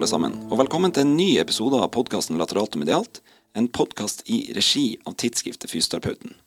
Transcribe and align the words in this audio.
alle 0.00 0.08
sammen, 0.08 0.36
og 0.48 0.56
velkommen 0.62 0.94
til 0.96 1.04
en 1.04 1.10
ny 1.12 1.34
episode 1.42 1.76
av 1.76 1.90
podkasten 1.92 2.38
Lateralt 2.40 2.72
og 2.72 2.80
medialt, 2.80 3.18
en 3.52 3.66
podkast 3.68 4.22
i 4.32 4.38
regi 4.56 4.94
av 5.04 5.18
tidsskriftet 5.20 5.68
Fysioterapeuten. 5.68 6.38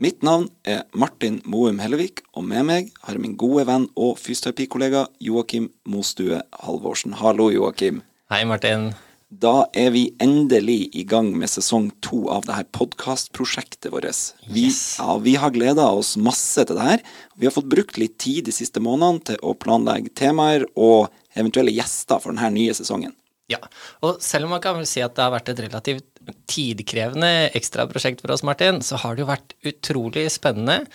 Mitt 0.00 0.24
navn 0.24 0.46
er 0.64 0.86
Martin 0.96 1.42
Moum 1.44 1.82
Hellevik, 1.84 2.22
og 2.32 2.46
med 2.48 2.64
meg 2.64 2.94
har 3.04 3.18
jeg 3.18 3.20
min 3.26 3.34
gode 3.36 3.66
venn 3.68 3.90
og 3.92 4.16
fysioterapikollega 4.22 5.04
Joakim 5.20 5.68
Mostue 5.84 6.40
Halvorsen. 6.64 7.18
Hallo, 7.20 7.50
Joakim. 7.52 8.00
Hei, 8.32 8.46
Martin. 8.48 8.94
Da 9.28 9.66
er 9.76 9.90
vi 9.92 10.06
endelig 10.22 10.94
i 10.96 11.02
gang 11.04 11.28
med 11.36 11.50
sesong 11.52 11.90
to 12.04 12.22
av 12.32 12.46
det 12.48 12.56
her 12.56 12.66
podkastprosjektet 12.72 13.92
vårt. 13.92 14.08
Vi, 14.48 14.68
Yes. 14.70 14.96
ja, 15.00 15.18
vi 15.18 15.34
har 15.34 15.52
gleda 15.52 15.90
oss 15.92 16.14
masse 16.16 16.64
til 16.64 16.76
det 16.78 16.88
her. 16.88 17.04
Vi 17.36 17.44
har 17.44 17.52
fått 17.52 17.68
brukt 17.68 17.98
litt 17.98 18.16
tid 18.16 18.46
de 18.46 18.54
siste 18.54 18.80
månedene 18.80 19.24
til 19.28 19.40
å 19.42 19.52
planlegge 19.52 20.14
temaer 20.14 20.64
og 20.72 21.10
eventuelle 21.34 21.74
gjester 21.74 22.22
for 22.22 22.32
denne 22.32 22.52
nye 22.54 22.74
sesongen. 22.76 23.14
Ja, 23.50 23.58
og 24.00 24.22
selv 24.24 24.46
om 24.46 24.54
man 24.54 24.62
kan 24.64 24.78
si 24.88 25.02
at 25.04 25.16
det 25.18 25.24
har 25.26 25.34
vært 25.34 25.50
et 25.52 25.60
relativt 25.66 26.06
tidkrevende 26.48 27.50
ekstraprosjekt 27.52 28.22
for 28.24 28.32
oss, 28.32 28.44
Martin, 28.46 28.80
så 28.80 28.96
har 29.02 29.16
det 29.16 29.24
jo 29.24 29.28
vært 29.28 29.52
utrolig 29.68 30.24
spennende, 30.32 30.86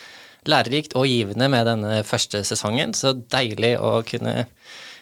lærerikt 0.49 0.95
og 0.98 1.05
givende 1.05 1.49
med 1.52 1.67
denne 1.70 1.99
første 2.07 2.41
sesongen. 2.48 2.95
Så 2.98 3.13
deilig 3.29 3.75
å 3.77 3.99
kunne 4.07 4.48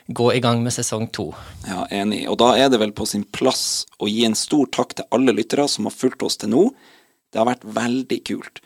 gå 0.08 0.28
i 0.34 0.42
gang 0.44 0.64
med 0.64 0.76
sesong 0.76 1.08
to. 1.16 1.30
Ja, 1.68 1.86
enig. 1.92 2.26
Og 2.32 2.40
da 2.42 2.54
er 2.60 2.72
det 2.72 2.80
vel 2.82 2.94
på 2.96 3.08
sin 3.08 3.24
plass 3.24 3.86
å 4.00 4.10
gi 4.12 4.26
en 4.28 4.36
stor 4.36 4.68
takk 4.72 4.98
til 4.98 5.08
alle 5.16 5.36
lyttere 5.36 5.68
som 5.72 5.88
har 5.88 5.96
fulgt 5.96 6.24
oss 6.28 6.40
til 6.42 6.52
nå. 6.52 6.70
Det 7.32 7.40
har 7.40 7.48
vært 7.48 7.68
veldig 7.78 8.20
kult. 8.28 8.62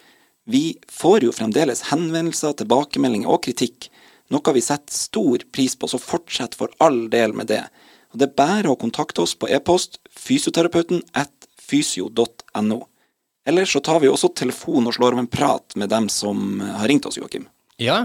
Vi 0.49 0.77
får 0.89 1.25
jo 1.27 1.33
fremdeles 1.35 1.85
henvendelser, 1.91 2.55
tilbakemeldinger 2.57 3.29
og 3.29 3.43
kritikk, 3.45 3.89
noe 4.31 4.55
vi 4.55 4.63
setter 4.63 4.95
stor 4.95 5.43
pris 5.53 5.75
på, 5.75 5.89
så 5.91 5.99
fortsett 6.01 6.55
for 6.57 6.73
all 6.83 7.05
del 7.11 7.35
med 7.37 7.51
det. 7.51 7.63
Og 8.11 8.19
Det 8.19 8.27
er 8.27 8.39
bare 8.39 8.71
å 8.71 8.79
kontakte 8.79 9.23
oss 9.23 9.35
på 9.35 9.49
e-post 9.51 9.99
fysioterapeuten 10.11 11.03
at 11.15 11.31
fysio.no. 11.59 12.81
Eller 13.47 13.65
så 13.65 13.79
tar 13.79 14.01
vi 14.03 14.09
også 14.11 14.33
telefon 14.37 14.87
og 14.87 14.95
slår 14.97 15.15
av 15.15 15.23
en 15.23 15.31
prat 15.31 15.75
med 15.79 15.89
dem 15.89 16.09
som 16.11 16.59
har 16.61 16.87
ringt 16.91 17.07
oss, 17.09 17.17
Joakim. 17.17 17.47
Ja, 17.81 18.03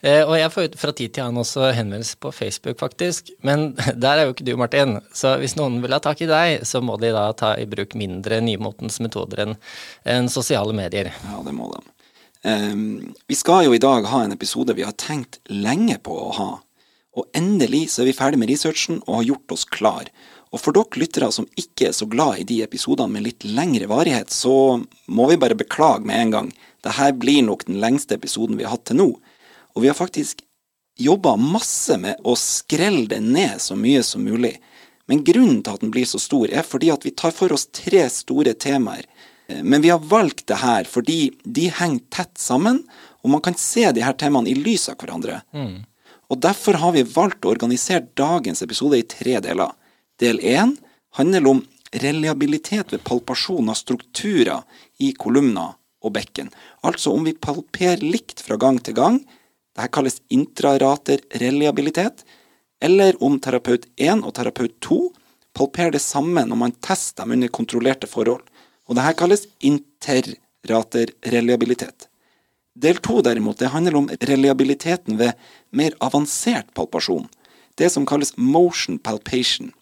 eh, 0.00 0.22
og 0.22 0.36
jeg 0.38 0.52
får 0.54 0.76
fra 0.78 0.92
tid 0.94 1.14
til 1.14 1.24
annen 1.24 1.42
også 1.42 1.72
henvendelse 1.74 2.20
på 2.22 2.30
Facebook, 2.34 2.78
faktisk. 2.78 3.32
Men 3.42 3.72
der 4.04 4.20
er 4.20 4.28
jo 4.28 4.36
ikke 4.36 4.46
du, 4.46 4.54
Martin. 4.60 4.98
Så 5.16 5.34
hvis 5.42 5.56
noen 5.58 5.80
vil 5.82 5.96
ha 5.96 6.00
tak 6.04 6.22
i 6.22 6.30
deg, 6.30 6.62
så 6.68 6.82
må 6.84 6.98
de 7.02 7.10
da 7.16 7.26
ta 7.34 7.56
i 7.58 7.66
bruk 7.66 7.96
mindre 7.98 8.38
nymotens 8.44 9.00
metoder 9.02 9.46
enn 9.46 9.56
enn 10.06 10.30
sosiale 10.30 10.76
medier. 10.76 11.10
Ja, 11.26 11.42
det 11.42 11.56
må 11.56 11.72
de. 11.74 11.82
Ehm, 12.44 13.14
vi 13.26 13.34
skal 13.34 13.64
jo 13.66 13.74
i 13.74 13.82
dag 13.82 14.06
ha 14.06 14.22
en 14.24 14.32
episode 14.32 14.74
vi 14.74 14.86
har 14.86 14.96
tenkt 14.98 15.40
lenge 15.50 15.98
på 16.02 16.14
å 16.14 16.32
ha. 16.38 16.50
Og 17.18 17.26
endelig 17.34 17.88
så 17.90 18.02
er 18.02 18.10
vi 18.10 18.18
ferdig 18.18 18.38
med 18.38 18.50
researchen 18.50 19.00
og 19.06 19.20
har 19.20 19.28
gjort 19.32 19.54
oss 19.56 19.64
klar. 19.64 20.10
Og 20.54 20.62
for 20.62 20.76
dere 20.76 21.02
lyttere 21.02 21.30
som 21.34 21.48
ikke 21.58 21.90
er 21.90 21.96
så 21.96 22.06
glad 22.08 22.40
i 22.40 22.46
de 22.48 22.62
episodene 22.64 23.12
med 23.12 23.26
litt 23.26 23.44
lengre 23.44 23.88
varighet, 23.90 24.30
så 24.30 24.80
må 25.06 25.28
vi 25.28 25.40
bare 25.40 25.58
beklage 25.58 26.06
med 26.08 26.22
en 26.22 26.34
gang. 26.36 26.52
Dette 26.84 27.10
blir 27.18 27.42
nok 27.44 27.66
den 27.66 27.80
lengste 27.82 28.16
episoden 28.16 28.56
vi 28.56 28.64
har 28.64 28.76
hatt 28.76 28.86
til 28.88 29.00
nå. 29.00 29.08
Og 29.74 29.82
vi 29.82 29.90
har 29.90 29.98
faktisk 29.98 30.44
jobba 30.98 31.36
masse 31.38 31.98
med 32.00 32.22
å 32.26 32.34
skrelle 32.38 33.06
den 33.10 33.32
ned 33.34 33.60
så 33.62 33.76
mye 33.78 34.02
som 34.06 34.24
mulig. 34.24 34.56
Men 35.08 35.24
grunnen 35.24 35.60
til 35.64 35.74
at 35.74 35.82
den 35.84 35.92
blir 35.92 36.06
så 36.08 36.20
stor, 36.20 36.50
er 36.50 36.66
fordi 36.66 36.90
at 36.92 37.04
vi 37.06 37.14
tar 37.16 37.32
for 37.32 37.52
oss 37.54 37.68
tre 37.72 38.04
store 38.12 38.52
temaer. 38.54 39.06
Men 39.62 39.82
vi 39.82 39.90
har 39.90 39.98
valgt 39.98 40.46
det 40.46 40.60
her 40.60 40.84
fordi 40.84 41.32
de 41.44 41.68
henger 41.72 42.04
tett 42.12 42.38
sammen, 42.38 42.82
og 43.24 43.30
man 43.30 43.40
kan 43.44 43.56
se 43.58 43.86
de 43.92 44.04
her 44.04 44.16
temaene 44.20 44.50
i 44.50 44.56
lys 44.58 44.88
av 44.92 44.98
hverandre. 45.00 45.40
Og 46.28 46.40
derfor 46.44 46.76
har 46.82 46.92
vi 46.92 47.02
valgt 47.08 47.46
å 47.46 47.52
organisere 47.54 48.06
dagens 48.16 48.62
episode 48.62 48.98
i 49.00 49.06
tre 49.08 49.38
deler. 49.40 49.72
Del 50.20 50.40
én 50.44 50.76
handler 51.16 51.46
om 51.48 51.62
reliabilitet 51.92 52.92
ved 52.92 53.04
palpasjon 53.04 53.70
av 53.72 53.78
strukturer 53.78 54.60
i 55.00 55.14
kolumner 55.16 55.78
og 56.04 56.12
bekken. 56.18 56.50
Altså 56.84 57.14
om 57.16 57.24
vi 57.24 57.32
palperer 57.32 58.04
likt 58.04 58.42
fra 58.44 58.58
gang 58.60 58.78
til 58.84 58.98
gang. 58.98 59.22
Dette 59.76 59.88
kalles 59.94 60.20
intrarater 60.28 61.24
reliabilitet. 61.40 62.24
Eller 62.84 63.16
om 63.24 63.38
terapeut 63.40 63.88
1 63.96 64.22
og 64.22 64.34
terapeut 64.36 64.76
2 64.84 65.00
palperer 65.56 65.96
det 65.96 66.04
samme 66.04 66.44
når 66.46 66.60
man 66.60 66.76
tester 66.84 67.24
dem 67.24 67.38
under 67.38 67.48
kontrollerte 67.48 68.06
forhold. 68.06 68.44
Og 68.88 68.96
dette 68.96 69.16
kalles 69.20 69.46
interrater 69.60 71.12
reliabilitet. 71.34 72.08
Del 72.78 73.00
to 73.02 73.20
derimot, 73.26 73.58
det 73.58 73.72
handler 73.72 73.96
om 73.98 74.08
reliabiliteten 74.22 75.18
ved 75.18 75.34
mer 75.74 75.96
avansert 76.04 76.70
palpasjon. 76.78 77.26
Det 77.78 77.90
som 77.92 78.06
kalles 78.06 78.36
motion 78.36 78.98
palpation. 78.98 79.72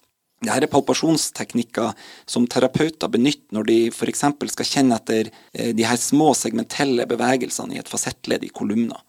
Dette 0.45 0.67
er 0.67 0.73
palpasjonsteknikker 0.73 1.95
som 2.29 2.47
terapeuter 2.51 3.09
benytter 3.09 3.57
når 3.57 3.69
de 3.71 3.77
f.eks. 3.89 4.25
skal 4.53 4.69
kjenne 4.69 4.99
etter 4.99 5.31
eh, 5.53 5.73
de 5.77 5.87
her 5.87 5.97
små 6.01 6.33
segmentelle 6.37 7.07
bevegelsene 7.09 7.77
i 7.77 7.81
et 7.81 7.89
fasettledd 7.89 8.45
i 8.45 8.53
kolumner. 8.53 9.01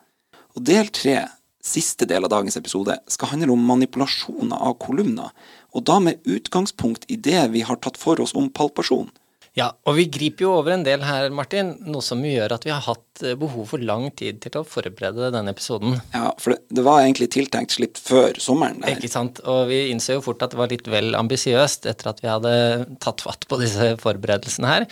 Og 0.56 0.64
del 0.68 0.88
tre, 0.96 1.19
siste 1.64 2.08
del 2.08 2.24
av 2.24 2.31
dagens 2.31 2.56
episode, 2.59 2.96
skal 3.12 3.34
handle 3.34 3.52
om 3.56 3.68
manipulasjoner 3.68 4.56
av 4.56 4.78
kolumner, 4.79 5.34
og 5.75 5.84
da 5.90 6.00
med 6.03 6.24
utgangspunkt 6.24 7.06
i 7.12 7.19
det 7.19 7.50
vi 7.53 7.66
har 7.68 7.79
tatt 7.84 8.00
for 8.00 8.24
oss 8.24 8.34
om 8.38 8.47
palpasjon. 8.47 9.12
Ja, 9.57 9.72
og 9.90 9.95
vi 9.97 10.06
griper 10.13 10.45
jo 10.45 10.51
over 10.59 10.75
en 10.75 10.84
del 10.85 11.01
her, 11.01 11.31
Martin, 11.34 11.72
noe 11.90 12.06
som 12.06 12.22
gjør 12.22 12.53
at 12.53 12.66
vi 12.68 12.69
har 12.69 12.84
hatt 12.85 13.23
eh, 13.25 13.34
behov 13.40 13.72
for 13.72 13.81
lang 13.81 14.06
tid 14.13 14.38
til 14.44 14.59
å 14.59 14.66
forberede 14.68 15.31
denne 15.34 15.53
episoden. 15.56 15.97
Ja, 16.13 16.29
for 16.38 16.53
det, 16.53 16.59
det 16.78 16.84
var 16.85 17.01
egentlig 17.01 17.31
tiltenkt 17.34 17.73
slipp 17.73 17.97
før 17.97 18.38
sommeren. 18.41 18.84
Der. 18.84 19.00
Ikke 19.00 19.09
sant? 19.09 19.41
Og 19.50 19.66
vi 19.72 19.88
innså 19.90 20.19
jo 20.19 20.25
fort 20.28 20.46
at 20.46 20.53
det 20.53 20.62
var 20.62 20.69
litt 20.69 20.85
vel 20.91 21.17
ambisiøst 21.17 21.90
etter 21.90 22.12
at 22.13 22.22
vi 22.22 22.29
hadde 22.29 22.53
tatt 23.01 23.25
fatt 23.25 23.50
på 23.50 23.57
disse 23.63 23.96
forberedelsene 24.03 24.75
her. 24.75 24.88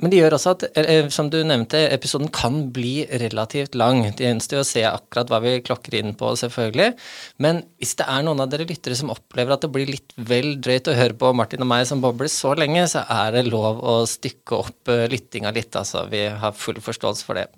Men 0.00 0.12
det 0.12 0.20
gjør 0.20 0.36
også 0.36 0.52
at, 0.54 0.64
eh, 0.78 1.08
som 1.12 1.28
du 1.32 1.38
nevnte, 1.44 1.80
episoden 1.92 2.30
kan 2.32 2.70
bli 2.74 3.04
relativt 3.20 3.76
lang. 3.78 4.04
Det 4.16 4.24
gjenstår 4.24 4.62
å 4.62 4.66
se 4.66 4.84
akkurat 4.88 5.28
hva 5.30 5.40
vi 5.44 5.56
klokker 5.64 5.98
inn 5.98 6.14
på, 6.18 6.32
selvfølgelig. 6.38 6.94
Men 7.42 7.62
hvis 7.82 7.94
det 7.98 8.06
er 8.08 8.24
noen 8.26 8.40
av 8.44 8.50
dere 8.52 8.68
lyttere 8.68 8.96
som 8.98 9.12
opplever 9.14 9.54
at 9.54 9.66
det 9.66 9.72
blir 9.74 9.90
litt 9.90 10.14
vel 10.16 10.54
drøyt 10.62 10.88
å 10.88 10.96
høre 10.96 11.18
på 11.18 11.32
Martin 11.36 11.64
og 11.64 11.70
meg 11.74 11.86
som 11.90 12.02
bobler 12.04 12.30
så 12.32 12.54
lenge, 12.58 12.86
så 12.90 13.04
er 13.10 13.36
det 13.36 13.46
lov 13.50 13.82
å 13.82 14.00
stykke 14.08 14.58
opp 14.62 14.92
eh, 14.92 15.08
lyttinga 15.12 15.52
litt, 15.54 15.74
altså. 15.76 16.06
Vi 16.12 16.26
har 16.42 16.56
full 16.56 16.80
forståelse 16.82 17.26
for 17.28 17.40
det. 17.40 17.48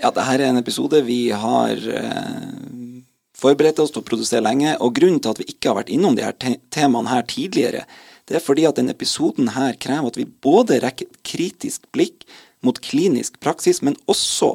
Ja, 0.00 0.10
dette 0.10 0.24
er 0.32 0.48
en 0.48 0.58
episode 0.58 1.02
vi 1.06 1.26
har 1.30 1.76
eh, 1.76 3.02
forberedt 3.38 3.82
oss 3.82 3.92
til 3.92 4.02
å 4.02 4.06
produsere 4.06 4.44
lenge, 4.44 4.76
og 4.80 4.94
grunnen 4.96 5.20
til 5.22 5.34
at 5.34 5.42
vi 5.42 5.50
ikke 5.52 5.70
har 5.70 5.78
vært 5.82 5.92
innom 5.94 6.16
de 6.16 6.24
her 6.26 6.34
te 6.38 6.56
temaene 6.72 7.12
her 7.12 7.26
tidligere, 7.28 7.84
det 8.32 8.38
er 8.38 8.44
fordi 8.46 8.64
at 8.64 8.78
denne 8.78 8.94
episoden 8.96 9.50
her 9.52 9.76
krever 9.76 10.08
at 10.08 10.16
vi 10.16 10.24
både 10.24 10.78
rekker 10.80 11.04
et 11.04 11.18
kritisk 11.28 11.84
blikk 11.92 12.24
mot 12.64 12.78
klinisk 12.80 13.36
praksis, 13.44 13.82
men 13.84 13.98
også, 14.08 14.54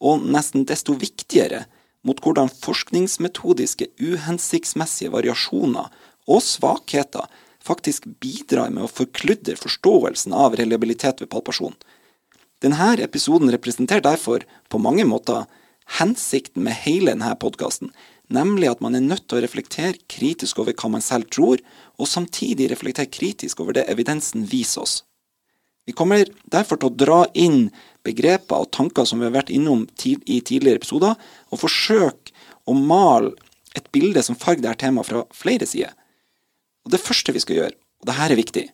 og 0.00 0.24
nesten 0.24 0.64
desto 0.64 0.94
viktigere, 0.96 1.66
mot 2.00 2.16
hvordan 2.24 2.48
forskningsmetodiske 2.48 3.90
uhensiktsmessige 4.00 5.12
variasjoner 5.12 5.90
og 6.32 6.40
svakheter 6.40 7.28
faktisk 7.60 8.06
bidrar 8.24 8.72
med 8.72 8.86
å 8.86 8.92
forkludre 8.92 9.58
forståelsen 9.60 10.32
av 10.32 10.56
reliabilitet 10.56 11.20
ved 11.20 11.28
palpasjon. 11.34 11.76
Denne 12.64 12.94
episoden 13.04 13.52
representerer 13.52 14.06
derfor 14.06 14.48
på 14.72 14.80
mange 14.80 15.04
måter 15.04 15.44
hensikten 16.00 16.64
med 16.64 16.78
hele 16.86 17.12
denne 17.12 17.34
podkasten, 17.36 17.92
nemlig 18.32 18.70
at 18.70 18.80
man 18.80 18.96
er 18.96 19.04
nødt 19.04 19.26
til 19.28 19.40
å 19.40 19.44
reflektere 19.44 19.98
kritisk 20.08 20.60
over 20.62 20.76
hva 20.78 20.92
man 20.94 21.04
selv 21.04 21.28
tror, 21.34 21.60
og 22.00 22.08
samtidig 22.08 22.70
reflektere 22.70 23.10
kritisk 23.12 23.60
over 23.60 23.76
det 23.76 23.86
evidensen 23.92 24.46
viser 24.48 24.84
oss. 24.84 25.00
Vi 25.88 25.94
kommer 25.96 26.28
derfor 26.52 26.78
til 26.78 26.90
å 26.90 26.96
dra 27.02 27.20
inn 27.34 27.70
begreper 28.06 28.62
og 28.62 28.70
tanker 28.74 29.06
som 29.08 29.20
vi 29.20 29.28
har 29.28 29.34
vært 29.34 29.52
innom 29.52 29.86
i 30.06 30.40
tidligere 30.40 30.80
episoder, 30.80 31.16
og 31.50 31.62
forsøke 31.62 32.34
å 32.68 32.76
male 32.76 33.32
et 33.76 33.86
bilde 33.94 34.22
som 34.22 34.38
farger 34.38 34.64
dette 34.64 34.84
temaet 34.84 35.08
fra 35.08 35.24
flere 35.34 35.66
sider. 35.66 35.94
Og 36.84 36.92
Det 36.94 37.00
første 37.00 37.32
vi 37.32 37.42
skal 37.42 37.56
gjøre, 37.56 37.76
og 38.00 38.06
dette 38.08 38.28
er 38.28 38.38
viktig, 38.38 38.66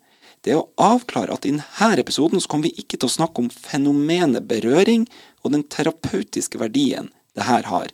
det 0.44 0.52
er 0.52 0.60
å 0.60 0.68
avklare 0.78 1.34
at 1.34 1.46
i 1.46 1.54
denne 1.54 1.98
episoden 1.98 2.40
så 2.40 2.48
kommer 2.48 2.68
vi 2.68 2.82
ikke 2.84 3.00
til 3.00 3.08
å 3.08 3.16
snakke 3.16 3.42
om 3.42 3.50
fenomenet 3.50 4.46
berøring 4.46 5.08
og 5.42 5.52
den 5.56 5.64
terapeutiske 5.66 6.60
verdien 6.60 7.10
det 7.34 7.48
her 7.48 7.66
har. 7.66 7.90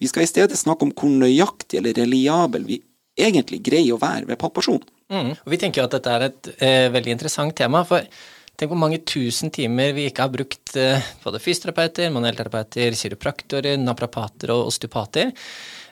Vi 0.00 0.08
skal 0.10 0.24
i 0.24 0.30
stedet 0.30 0.58
snakke 0.58 0.84
om 0.88 0.92
hvor 0.92 1.08
nøyaktig 1.08 1.78
eller 1.78 1.94
reliabel 1.96 2.64
vi 2.66 2.80
egentlig 3.16 3.62
greier 3.64 3.96
å 3.96 4.00
være 4.02 4.28
ved 4.30 4.40
palpasjon. 4.40 4.82
Mm. 5.12 5.34
Vi 5.52 5.60
tenker 5.60 5.84
at 5.84 5.94
dette 5.96 6.14
er 6.14 6.28
et 6.28 6.54
eh, 6.58 6.86
veldig 6.94 7.14
interessant 7.16 7.56
tema, 7.56 7.84
for 7.88 8.06
Tenk 8.54 8.70
hvor 8.70 8.78
mange 8.78 9.00
tusen 9.02 9.50
timer 9.50 9.90
vi 9.96 10.04
ikke 10.06 10.28
har 10.28 10.30
brukt 10.30 10.76
eh, 10.78 11.06
både 11.24 11.40
fysioterapeuter, 11.42 12.12
manuellterapeuter, 12.14 12.94
kiropraktorer, 12.94 13.80
naprapater 13.82 14.52
og 14.54 14.68
osteopater 14.68 15.32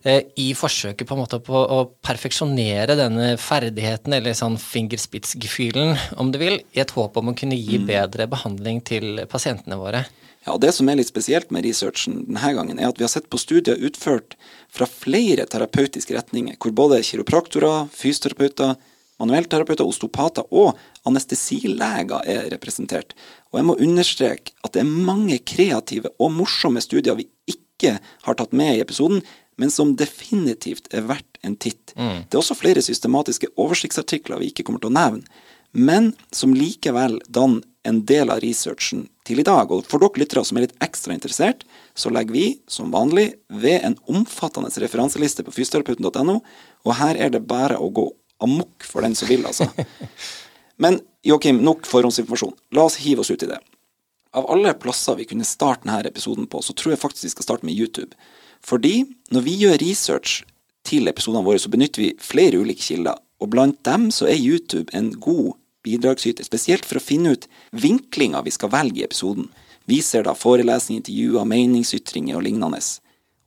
i 0.04 0.48
forsøket 0.58 1.06
på 1.06 1.14
en 1.14 1.20
måte 1.22 1.38
på 1.44 1.54
å 1.54 1.82
perfeksjonere 2.02 2.96
denne 2.98 3.28
ferdigheten, 3.38 4.16
eller 4.16 4.34
sånn 4.34 4.58
fingerspitzgefühlen, 4.58 5.94
om 6.18 6.32
du 6.34 6.40
vil, 6.42 6.58
i 6.74 6.82
et 6.82 6.94
håp 6.96 7.20
om 7.20 7.30
å 7.30 7.36
kunne 7.38 7.58
gi 7.58 7.78
bedre 7.86 8.26
behandling 8.30 8.82
til 8.86 9.22
pasientene 9.30 9.78
våre. 9.78 10.04
Ja, 10.42 10.56
og 10.56 10.60
Det 10.60 10.72
som 10.74 10.88
er 10.90 10.98
litt 10.98 11.10
spesielt 11.10 11.52
med 11.54 11.62
researchen 11.62 12.24
denne 12.26 12.54
gangen, 12.56 12.80
er 12.80 12.90
at 12.90 12.98
vi 12.98 13.06
har 13.06 13.12
sett 13.12 13.30
på 13.30 13.38
studier 13.38 13.78
utført 13.78 14.34
fra 14.72 14.88
flere 14.90 15.46
terapeutiske 15.46 16.16
retninger, 16.16 16.56
hvor 16.58 16.74
både 16.74 17.02
kiropraktorer, 17.06 17.86
fysioterapeuter, 17.94 18.74
manuellterapeuter, 19.22 19.86
osteopater 19.86 20.48
og 20.50 20.74
anestesileger 21.06 22.26
er 22.26 22.48
representert. 22.50 23.14
Og 23.52 23.60
jeg 23.60 23.68
må 23.68 23.78
understreke 23.78 24.54
at 24.66 24.74
det 24.74 24.82
er 24.82 24.90
mange 24.90 25.38
kreative 25.46 26.10
og 26.18 26.34
morsomme 26.34 26.82
studier 26.82 27.18
vi 27.20 27.28
ikke 27.46 28.00
har 28.26 28.38
tatt 28.38 28.54
med 28.56 28.76
i 28.76 28.82
episoden, 28.82 29.22
men 29.60 29.70
som 29.70 29.96
definitivt 29.96 30.88
er 30.94 31.04
verdt 31.08 31.40
en 31.42 31.56
titt. 31.56 31.94
Mm. 31.96 32.24
Det 32.28 32.36
er 32.36 32.40
også 32.40 32.58
flere 32.58 32.82
systematiske 32.84 33.52
oversiktsartikler 33.60 34.40
vi 34.40 34.52
ikke 34.52 34.66
kommer 34.66 34.82
til 34.82 34.92
å 34.92 34.96
nevne, 34.96 35.42
men 35.72 36.12
som 36.32 36.52
likevel 36.56 37.18
danner 37.28 37.64
en 37.82 38.04
del 38.06 38.30
av 38.30 38.40
researchen 38.42 39.06
til 39.26 39.40
i 39.42 39.46
dag. 39.46 39.70
Og 39.72 39.86
for 39.88 40.02
dere 40.02 40.22
lyttere 40.22 40.44
som 40.46 40.58
er 40.58 40.66
litt 40.66 40.76
ekstra 40.84 41.14
interessert, 41.16 41.64
så 41.98 42.12
legger 42.14 42.36
vi, 42.36 42.44
som 42.70 42.92
vanlig, 42.94 43.32
ved 43.50 43.82
en 43.82 43.96
omfattende 44.10 44.70
referanseliste 44.84 45.42
på 45.46 45.54
fysioterapeuten.no, 45.56 46.38
og 46.86 46.98
her 47.00 47.18
er 47.18 47.32
det 47.34 47.42
bare 47.50 47.80
å 47.80 47.90
gå 47.90 48.06
amok 48.42 48.86
for 48.86 49.02
den 49.02 49.16
som 49.18 49.30
vil, 49.30 49.46
altså. 49.48 49.68
Men 50.82 51.00
Joakim, 51.26 51.60
nok 51.62 51.86
forhåndsinformasjon. 51.86 52.54
La 52.74 52.86
oss 52.88 53.00
hive 53.02 53.22
oss 53.22 53.30
ut 53.30 53.42
i 53.42 53.50
det. 53.50 53.58
Av 54.34 54.48
alle 54.50 54.72
plasser 54.80 55.18
vi 55.18 55.26
kunne 55.28 55.46
starte 55.46 55.86
denne 55.86 56.08
episoden 56.08 56.48
på, 56.50 56.62
så 56.64 56.74
tror 56.74 56.94
jeg 56.94 57.02
faktisk 57.02 57.28
vi 57.28 57.34
skal 57.34 57.48
starte 57.50 57.68
med 57.68 57.76
YouTube. 57.76 58.16
Fordi 58.62 59.02
når 59.34 59.44
vi 59.46 59.58
gjør 59.64 59.80
research 59.82 60.42
til 60.86 61.10
episodene 61.10 61.44
våre, 61.46 61.60
så 61.62 61.70
benytter 61.72 62.02
vi 62.02 62.12
flere 62.22 62.60
ulike 62.62 62.84
kilder. 62.86 63.18
Og 63.42 63.50
blant 63.50 63.78
dem 63.86 64.10
så 64.14 64.28
er 64.30 64.38
YouTube 64.38 64.94
en 64.94 65.12
god 65.20 65.56
bidragsyter, 65.82 66.46
spesielt 66.46 66.86
for 66.86 67.00
å 67.00 67.02
finne 67.02 67.34
ut 67.34 67.48
vinklinga 67.74 68.42
vi 68.46 68.54
skal 68.54 68.70
velge 68.72 69.02
i 69.02 69.06
episoden. 69.06 69.48
Vi 69.90 69.98
ser 70.04 70.28
da 70.28 70.34
forelesninger, 70.38 71.02
intervjuer, 71.02 71.46
meningsytringer 71.48 72.38
og 72.38 72.44
lignende. 72.46 72.78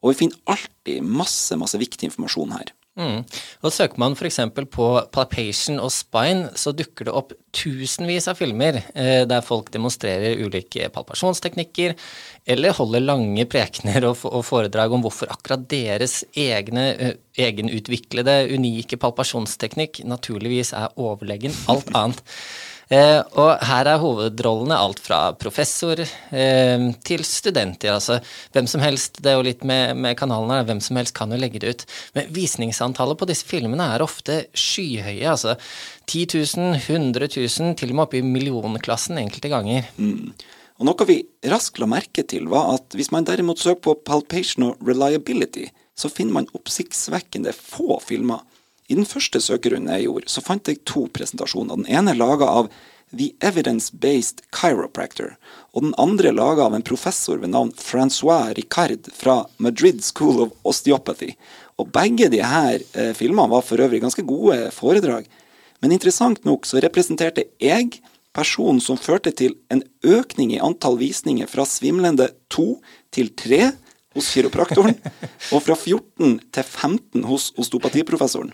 Og 0.03 0.11
vi 0.11 0.19
finner 0.25 0.55
alltid 0.57 1.05
masse, 1.07 1.55
masse 1.59 1.79
viktig 1.79 2.09
informasjon 2.09 2.57
her. 2.57 2.73
Mm. 2.95 3.25
Og 3.65 3.73
Søker 3.75 3.99
man 3.99 4.13
f.eks. 4.15 4.39
på 4.71 4.85
palpation 5.11 5.81
og 5.83 5.91
spine, 5.91 6.53
så 6.55 6.71
dukker 6.71 7.09
det 7.09 7.15
opp 7.19 7.33
tusenvis 7.55 8.29
av 8.31 8.39
filmer 8.39 8.79
eh, 8.93 9.25
der 9.27 9.43
folk 9.43 9.67
demonstrerer 9.73 10.39
ulike 10.39 10.87
palpasjonsteknikker, 10.95 11.95
eller 12.47 12.77
holder 12.77 13.03
lange 13.03 13.47
prekener 13.51 14.07
og, 14.07 14.23
og 14.29 14.45
foredrag 14.47 14.95
om 14.95 15.03
hvorfor 15.03 15.31
akkurat 15.33 15.65
deres 15.71 16.21
egne, 16.39 16.85
uh, 16.95 17.11
egenutviklede, 17.35 18.37
unike 18.55 18.99
palpasjonsteknikk 19.01 20.05
naturligvis 20.07 20.71
er 20.77 20.95
overlegen 20.95 21.55
alt 21.71 21.91
annet. 21.95 22.23
Eh, 22.93 23.19
og 23.41 23.63
her 23.65 23.87
er 23.89 24.01
hovedrollene 24.01 24.77
alt 24.77 24.99
fra 25.01 25.19
professor 25.39 26.01
eh, 26.01 26.87
til 27.07 27.23
studenter. 27.25 27.95
Altså 27.95 28.19
hvem 28.53 28.69
som 28.69 28.83
helst, 28.85 29.21
det 29.23 29.31
er 29.31 29.39
jo 29.39 29.45
litt 29.47 29.65
med, 29.65 29.95
med 29.97 30.17
kanalen 30.19 30.53
her, 30.53 30.67
hvem 30.69 30.81
som 30.83 30.99
helst 30.99 31.15
kan 31.17 31.33
jo 31.33 31.39
legge 31.41 31.61
det 31.63 31.73
ut. 31.73 31.85
Men 32.17 32.29
visningsantallet 32.35 33.19
på 33.19 33.29
disse 33.29 33.47
filmene 33.49 33.89
er 33.95 34.05
ofte 34.05 34.43
skyhøye. 34.53 35.25
altså 35.31 35.55
10 36.05 36.27
000, 36.57 36.75
100 36.83 37.31
000, 37.33 37.73
til 37.79 37.93
og 37.93 37.95
med 37.95 38.05
oppe 38.05 38.19
i 38.19 38.25
millionklassen 38.25 39.17
enkelte 39.17 39.49
ganger. 39.49 39.89
Mm. 39.97 40.35
Og 40.75 40.89
Noe 40.89 41.07
vi 41.07 41.21
raskt 41.47 41.79
la 41.79 41.87
merke 41.87 42.25
til, 42.27 42.49
var 42.51 42.73
at 42.75 42.97
hvis 42.97 43.09
man 43.15 43.25
derimot 43.25 43.61
søker 43.63 43.81
på 43.81 43.99
palpation 44.05 44.67
og 44.67 44.83
reliability, 44.85 45.69
så 45.95 46.11
finner 46.11 46.41
man 46.41 46.49
oppsiktsvekkende 46.57 47.53
få 47.55 47.95
filmer 48.03 48.43
i 48.87 48.97
den 48.97 49.07
første 49.09 49.41
søkerunden 49.41 49.91
jeg 49.93 50.05
gjorde, 50.05 50.29
så 50.29 50.43
fant 50.45 50.69
jeg 50.69 50.83
to 50.85 51.07
presentasjoner. 51.13 51.79
Den 51.79 51.89
ene 51.89 52.13
laga 52.17 52.49
av 52.61 52.69
The 53.15 53.31
Evidence-Based 53.45 54.43
Chiropractor, 54.53 55.35
og 55.73 55.85
den 55.85 55.93
andre 56.01 56.33
laga 56.35 56.65
av 56.65 56.75
en 56.75 56.85
professor 56.85 57.39
ved 57.41 57.53
navn 57.53 57.71
Francois 57.77 58.53
Ricard 58.57 59.09
fra 59.13 59.43
Madrid 59.61 60.03
School 60.03 60.41
of 60.47 60.53
Osteopathy. 60.67 61.33
Og 61.79 61.91
begge 61.95 62.29
de 62.31 62.41
her 62.45 62.81
eh, 62.93 63.13
filmene 63.17 63.51
var 63.51 63.65
for 63.65 63.81
øvrig 63.81 64.01
ganske 64.03 64.25
gode 64.25 64.57
foredrag. 64.75 65.29
Men 65.83 65.95
interessant 65.95 66.45
nok 66.47 66.67
så 66.67 66.81
representerte 66.83 67.47
jeg 67.61 67.99
personen 68.35 68.81
som 68.83 68.99
førte 68.99 69.31
til 69.31 69.55
en 69.71 69.83
økning 70.03 70.53
i 70.55 70.61
antall 70.63 70.97
visninger 70.99 71.49
fra 71.51 71.65
svimlende 71.67 72.29
to 72.51 72.75
til 73.15 73.31
tre 73.37 73.73
hos 74.15 74.31
kiropraktoren, 74.33 74.97
og 75.51 75.63
fra 75.65 75.75
14 75.75 76.39
til 76.55 76.63
15 76.63 77.25
hos 77.29 77.51
osteopatiprofessoren. 77.59 78.53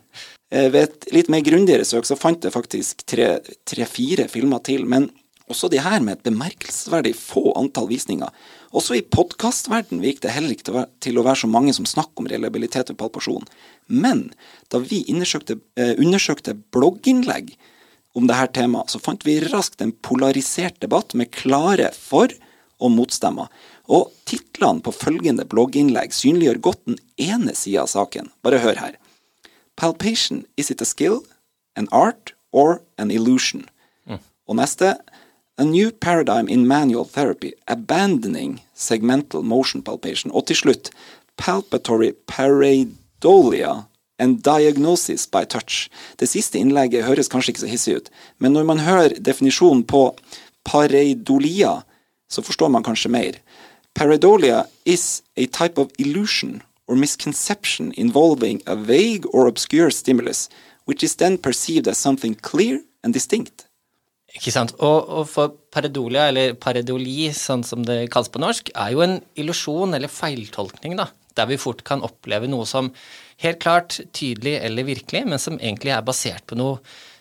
Eh, 0.51 0.67
ved 0.73 0.83
et 0.83 1.09
litt 1.15 1.31
mer 1.31 1.45
grundigere 1.45 1.87
søk 1.87 2.07
så 2.09 2.17
fant 2.19 2.43
jeg 2.43 2.53
faktisk 2.53 3.05
tre-fire 3.07 4.27
filmer 4.31 4.63
til, 4.67 4.83
men 4.89 5.09
også 5.51 5.69
de 5.71 5.81
her 5.83 5.99
med 6.03 6.17
et 6.17 6.27
bemerkelsesverdig 6.29 7.13
få 7.17 7.51
antall 7.59 7.89
visninger. 7.89 8.29
Også 8.71 8.95
i 8.95 9.03
podkastverden 9.03 10.03
gikk 10.03 10.21
det 10.23 10.31
heller 10.35 10.55
ikke 10.55 10.85
til 11.03 11.19
å 11.19 11.25
være 11.25 11.43
så 11.43 11.49
mange 11.51 11.73
som 11.75 11.87
snakker 11.87 12.23
om 12.23 12.29
reliabilitet 12.31 12.91
ved 12.91 12.99
palpasjon. 13.01 13.47
Men 13.91 14.29
da 14.71 14.79
vi 14.79 15.03
undersøkte, 15.11 15.59
eh, 15.75 15.95
undersøkte 15.99 16.55
blogginnlegg 16.71 17.55
om 18.15 18.27
dette 18.27 18.53
temaet, 18.59 18.91
så 18.91 18.99
fant 18.99 19.23
vi 19.27 19.39
raskt 19.43 19.81
en 19.81 19.91
polarisert 19.91 20.79
debatt 20.79 21.13
med 21.15 21.31
klare 21.31 21.93
for- 21.93 22.31
og 22.81 22.93
motstemmer. 22.95 23.47
Og 23.87 24.11
titlene 24.29 24.83
på 24.83 24.93
følgende 24.95 25.45
blogginnlegg 25.45 26.13
synliggjør 26.15 26.61
godt 26.67 26.83
den 26.89 26.99
ene 27.21 27.55
sida 27.55 27.85
av 27.85 27.91
saken. 27.93 28.31
Bare 28.43 28.61
hør 28.63 28.81
her. 28.81 28.97
Palpation, 29.77 30.45
is 30.57 30.71
it 30.71 30.81
a 30.81 30.85
skill, 30.85 31.21
an 31.75 31.87
art 31.91 32.33
or 32.51 32.81
an 32.97 33.11
illusion? 33.11 33.67
Mm. 34.05 34.19
Og 34.47 34.59
neste 34.59 34.95
A 35.57 35.63
new 35.63 35.91
paradigm 35.91 36.47
in 36.47 36.65
manual 36.65 37.05
therapy, 37.05 37.53
abandoning 37.67 38.63
segmental 38.73 39.43
motion 39.43 39.81
palpation. 39.81 40.31
Og 40.31 40.47
til 40.47 40.57
slutt 40.57 40.89
palpatory 41.37 42.13
pareidolia 42.25 43.85
and 44.17 44.41
diagnosis 44.43 45.27
by 45.27 45.45
touch. 45.45 45.89
Det 46.17 46.29
siste 46.29 46.57
innlegget 46.57 47.05
høres 47.05 47.29
kanskje 47.29 47.53
ikke 47.53 47.63
så 47.65 47.69
hissig 47.69 47.95
ut, 47.99 48.09
men 48.39 48.53
når 48.53 48.67
man 48.69 48.83
hører 48.85 49.17
definisjonen 49.19 49.83
på 49.83 50.15
pareidolia, 50.65 51.81
så 52.31 52.43
forstår 52.45 52.71
man 52.71 52.85
kanskje 52.87 53.11
mer. 53.11 53.39
Pareidolia 53.97 54.63
is 54.85 55.21
a 55.35 55.45
type 55.51 55.81
of 55.81 55.91
illusion 55.99 56.61
or 56.87 56.95
misconception 56.95 57.91
involving 57.97 58.61
a 58.65 58.75
vague 58.75 59.27
or 59.33 59.47
obscure 59.47 59.91
stimulus, 59.91 60.49
which 60.85 61.03
is 61.03 61.15
then 61.15 61.37
perceived 61.37 61.87
as 61.87 61.97
something 61.97 62.35
clear 62.35 62.79
and 63.03 63.13
distinct. 63.13 63.67
Ikke 64.31 64.51
sant. 64.53 64.71
Og, 64.79 65.09
og, 65.11 65.25
for 65.27 65.51
pareidolia, 65.75 66.29
eller 66.31 66.53
pareidoli, 66.59 67.31
sånn 67.35 67.65
som 67.67 67.83
det 67.87 68.05
kalles 68.13 68.31
på 68.31 68.39
norsk, 68.39 68.71
er 68.79 68.93
jo 68.95 69.03
en 69.03 69.17
illusjon 69.39 69.97
eller 69.97 70.11
feiltolkning, 70.11 70.95
da. 70.99 71.09
Der 71.35 71.47
vi 71.47 71.59
fort 71.59 71.83
kan 71.87 72.03
oppleve 72.03 72.47
noe 72.51 72.67
som 72.67 72.91
helt 73.43 73.59
klart, 73.63 73.99
tydelig 74.15 74.57
eller 74.63 74.87
virkelig, 74.87 75.23
men 75.27 75.39
som 75.39 75.59
egentlig 75.59 75.93
er 75.95 76.07
basert 76.07 76.45
på 76.47 76.57
noe 76.59 76.79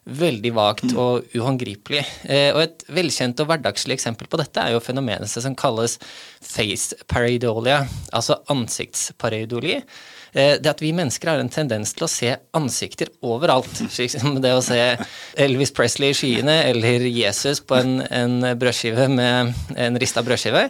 veldig 0.09 0.53
vagt 0.57 0.95
og 0.95 1.27
uhåndgripelig. 1.37 2.05
Eh, 2.25 2.49
og 2.55 2.63
et 2.65 2.87
velkjent 2.93 3.41
og 3.43 3.51
hverdagslig 3.51 3.99
eksempel 3.99 4.31
på 4.31 4.41
dette 4.41 4.63
er 4.63 4.75
jo 4.75 4.85
fenomenet 4.85 5.31
som 5.31 5.57
kalles 5.59 5.99
face 6.41 6.97
pareidolia, 7.11 7.85
altså 8.17 8.41
ansiktspareidoli. 8.53 9.81
Eh, 10.33 10.57
det 10.63 10.71
at 10.71 10.83
vi 10.83 10.93
mennesker 10.95 11.33
har 11.33 11.43
en 11.43 11.51
tendens 11.53 11.93
til 11.97 12.07
å 12.07 12.11
se 12.11 12.35
ansikter 12.57 13.11
overalt. 13.27 13.71
Slik 13.95 14.15
som 14.15 14.39
det 14.43 14.55
å 14.57 14.65
se 14.65 14.81
Elvis 15.41 15.75
Presley 15.77 16.15
i 16.15 16.17
skyene 16.17 16.61
eller 16.71 17.07
Jesus 17.11 17.63
på 17.63 17.79
en, 17.81 17.99
en 18.07 18.55
brødskive 18.59 19.09
med 19.13 19.53
en 19.77 20.01
rista 20.01 20.25
brødskive. 20.27 20.69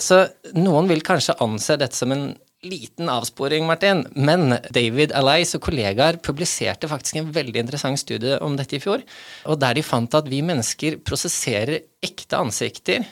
Så 0.00 0.24
noen 0.56 0.90
vil 0.90 1.04
kanskje 1.04 1.38
anse 1.44 1.78
dette 1.80 1.96
som 1.96 2.14
en 2.14 2.32
liten 2.64 3.10
avsporing, 3.12 3.66
Martin, 3.68 4.02
men 4.16 4.56
David 4.74 5.14
Alais 5.16 5.54
og 5.56 5.62
kollegaer 5.66 6.18
publiserte 6.24 6.90
faktisk 6.90 7.20
en 7.20 7.32
veldig 7.34 7.64
interessant 7.64 8.00
studie 8.00 8.38
om 8.44 8.56
dette 8.58 8.78
i 8.78 8.82
fjor, 8.82 9.04
og 9.48 9.60
der 9.62 9.76
de 9.78 9.84
fant 9.86 10.16
at 10.16 10.30
vi 10.30 10.40
mennesker 10.44 10.98
prosesserer 11.04 11.84
ekte 12.04 12.40
ansikter 12.40 13.04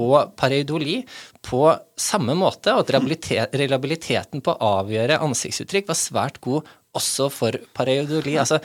og 0.00 0.34
pareidoli 0.38 1.00
på 1.44 1.64
samme 1.98 2.36
måte, 2.38 2.72
og 2.74 2.86
at 2.86 3.54
reliabiliteten 3.58 4.42
på 4.44 4.54
å 4.54 4.74
avgjøre 4.80 5.20
ansiktsuttrykk 5.24 5.90
var 5.90 5.98
svært 5.98 6.40
god 6.44 6.68
også 6.96 7.28
for 7.32 7.56
pareidoli. 7.76 8.34
Altså 8.40 8.58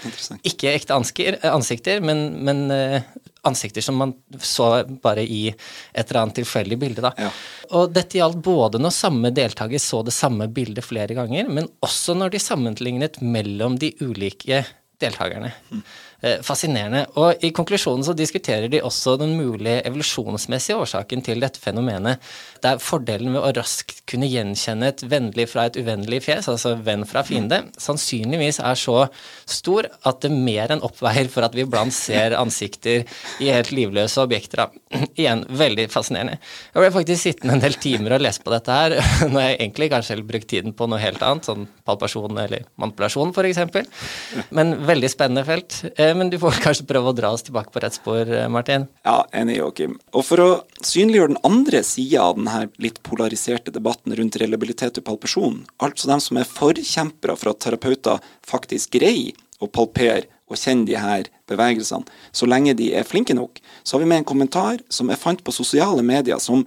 ikke 0.45 0.73
ekte 0.73 0.95
ansikter, 0.95 2.01
men, 2.05 2.27
men 2.45 2.63
eh, 2.73 3.01
ansikter 3.45 3.85
som 3.85 3.99
man 4.01 4.13
så 4.41 4.69
bare 5.03 5.23
i 5.23 5.47
et 5.49 6.05
eller 6.05 6.21
annet 6.23 6.39
tilfeldig 6.41 6.79
bilde. 6.81 7.03
Da. 7.05 7.13
Ja. 7.19 7.29
Og 7.77 7.93
dette 7.93 8.19
gjaldt 8.19 8.41
både 8.45 8.81
når 8.81 8.95
samme 8.95 9.31
deltaker 9.35 9.81
så 9.81 10.01
det 10.05 10.15
samme 10.15 10.49
bildet 10.53 10.85
flere 10.85 11.17
ganger, 11.17 11.49
men 11.49 11.69
også 11.85 12.17
når 12.17 12.33
de 12.33 12.41
sammenlignet 12.41 13.21
mellom 13.21 13.77
de 13.81 13.93
ulike 14.01 14.63
deltakerne. 15.01 15.51
Mm. 15.69 15.85
Eh, 16.25 16.39
fascinerende. 16.41 17.03
Og 17.21 17.43
i 17.45 17.51
konklusjonen 17.53 18.01
så 18.05 18.15
diskuterer 18.17 18.65
de 18.71 18.79
også 18.81 19.13
den 19.21 19.35
mulige 19.37 19.83
evolusjonsmessige 19.85 20.79
årsaken 20.81 21.21
til 21.21 21.43
dette 21.43 21.61
fenomenet. 21.61 22.23
Det 22.63 22.71
er 22.71 22.81
fordelen 22.81 23.35
ved 23.35 23.43
å 23.45 23.51
raskt 23.59 23.99
kunne 24.09 24.25
gjenkjenne 24.31 24.89
et 24.89 25.03
vennlig 25.05 25.45
fra 25.51 25.67
et 25.69 25.77
uvennlig 25.77 26.23
fjes, 26.25 26.47
altså 26.49 26.71
venn 26.81 27.05
fra 27.05 27.21
fiende, 27.27 27.59
sannsynligvis 27.77 28.57
er 28.57 28.79
så 28.79 29.03
stor 29.45 29.85
at 30.01 30.23
det 30.23 30.31
mer 30.33 30.73
enn 30.73 30.81
oppveier 30.85 31.29
for 31.29 31.45
at 31.45 31.53
vi 31.53 31.61
iblant 31.65 31.93
ser 31.93 32.33
ansikter 32.39 33.05
i 33.43 33.51
helt 33.53 33.69
livløse 33.75 34.23
objekter. 34.23 34.65
Igjen, 35.21 35.45
veldig 35.49 35.87
fascinerende. 35.93 36.39
Jeg 36.73 36.81
ble 36.81 36.91
faktisk 36.95 37.21
sittende 37.21 37.59
en 37.59 37.63
del 37.67 37.77
timer 37.85 38.17
og 38.17 38.25
lese 38.25 38.41
på 38.41 38.55
dette 38.55 38.79
her, 38.79 38.97
når 39.33 39.45
jeg 39.45 39.59
egentlig 39.59 39.91
kanskje 39.93 40.19
brukt 40.25 40.49
tiden 40.49 40.73
på 40.73 40.89
noe 40.89 41.03
helt 41.05 41.21
annet, 41.21 41.45
sånn 41.45 41.69
palpasjon 41.85 42.41
eller 42.47 42.65
manipulasjon 42.81 43.35
f.eks. 43.35 44.49
Men 44.55 44.73
veldig 44.89 45.13
spennende 45.13 45.45
felt. 45.45 45.83
Men 46.15 46.29
du 46.31 46.37
får 46.39 46.61
kanskje 46.63 46.85
prøve 46.87 47.11
å 47.11 47.15
dra 47.15 47.33
oss 47.35 47.43
tilbake 47.43 47.73
på 47.73 47.81
rett 47.83 47.97
spor, 47.97 48.21
eh, 48.23 48.47
Martin? 48.47 48.87
Ja, 49.03 49.25
enig, 49.35 49.57
Joakim. 49.57 49.97
Og 50.15 50.23
for 50.23 50.43
å 50.43 50.49
synliggjøre 50.79 51.33
den 51.33 51.41
andre 51.43 51.81
sida 51.83 52.21
av 52.23 52.37
denne 52.37 52.69
litt 52.79 53.01
polariserte 53.03 53.73
debatten 53.75 54.15
rundt 54.15 54.37
reliabilitet 54.39 55.01
og 55.01 55.05
palpasjon, 55.09 55.65
altså 55.83 56.07
dem 56.07 56.23
som 56.23 56.39
er 56.39 56.47
forkjempere 56.47 57.35
for 57.35 57.51
at 57.51 57.59
terapeuter 57.65 58.23
faktisk 58.47 58.95
greier 58.95 59.35
å 59.59 59.67
palpere 59.67 60.29
og 60.47 60.59
kjenne 60.61 60.87
de 60.87 60.95
her 60.95 61.27
bevegelsene, 61.49 62.07
så 62.31 62.47
lenge 62.47 62.77
de 62.79 62.93
er 62.95 63.07
flinke 63.07 63.35
nok, 63.35 63.59
så 63.83 63.97
har 63.97 64.05
vi 64.05 64.09
med 64.13 64.23
en 64.23 64.31
kommentar 64.31 64.79
som 64.89 65.09
jeg 65.09 65.19
fant 65.19 65.43
på 65.43 65.51
sosiale 65.51 66.03
medier, 66.05 66.39
som 66.39 66.63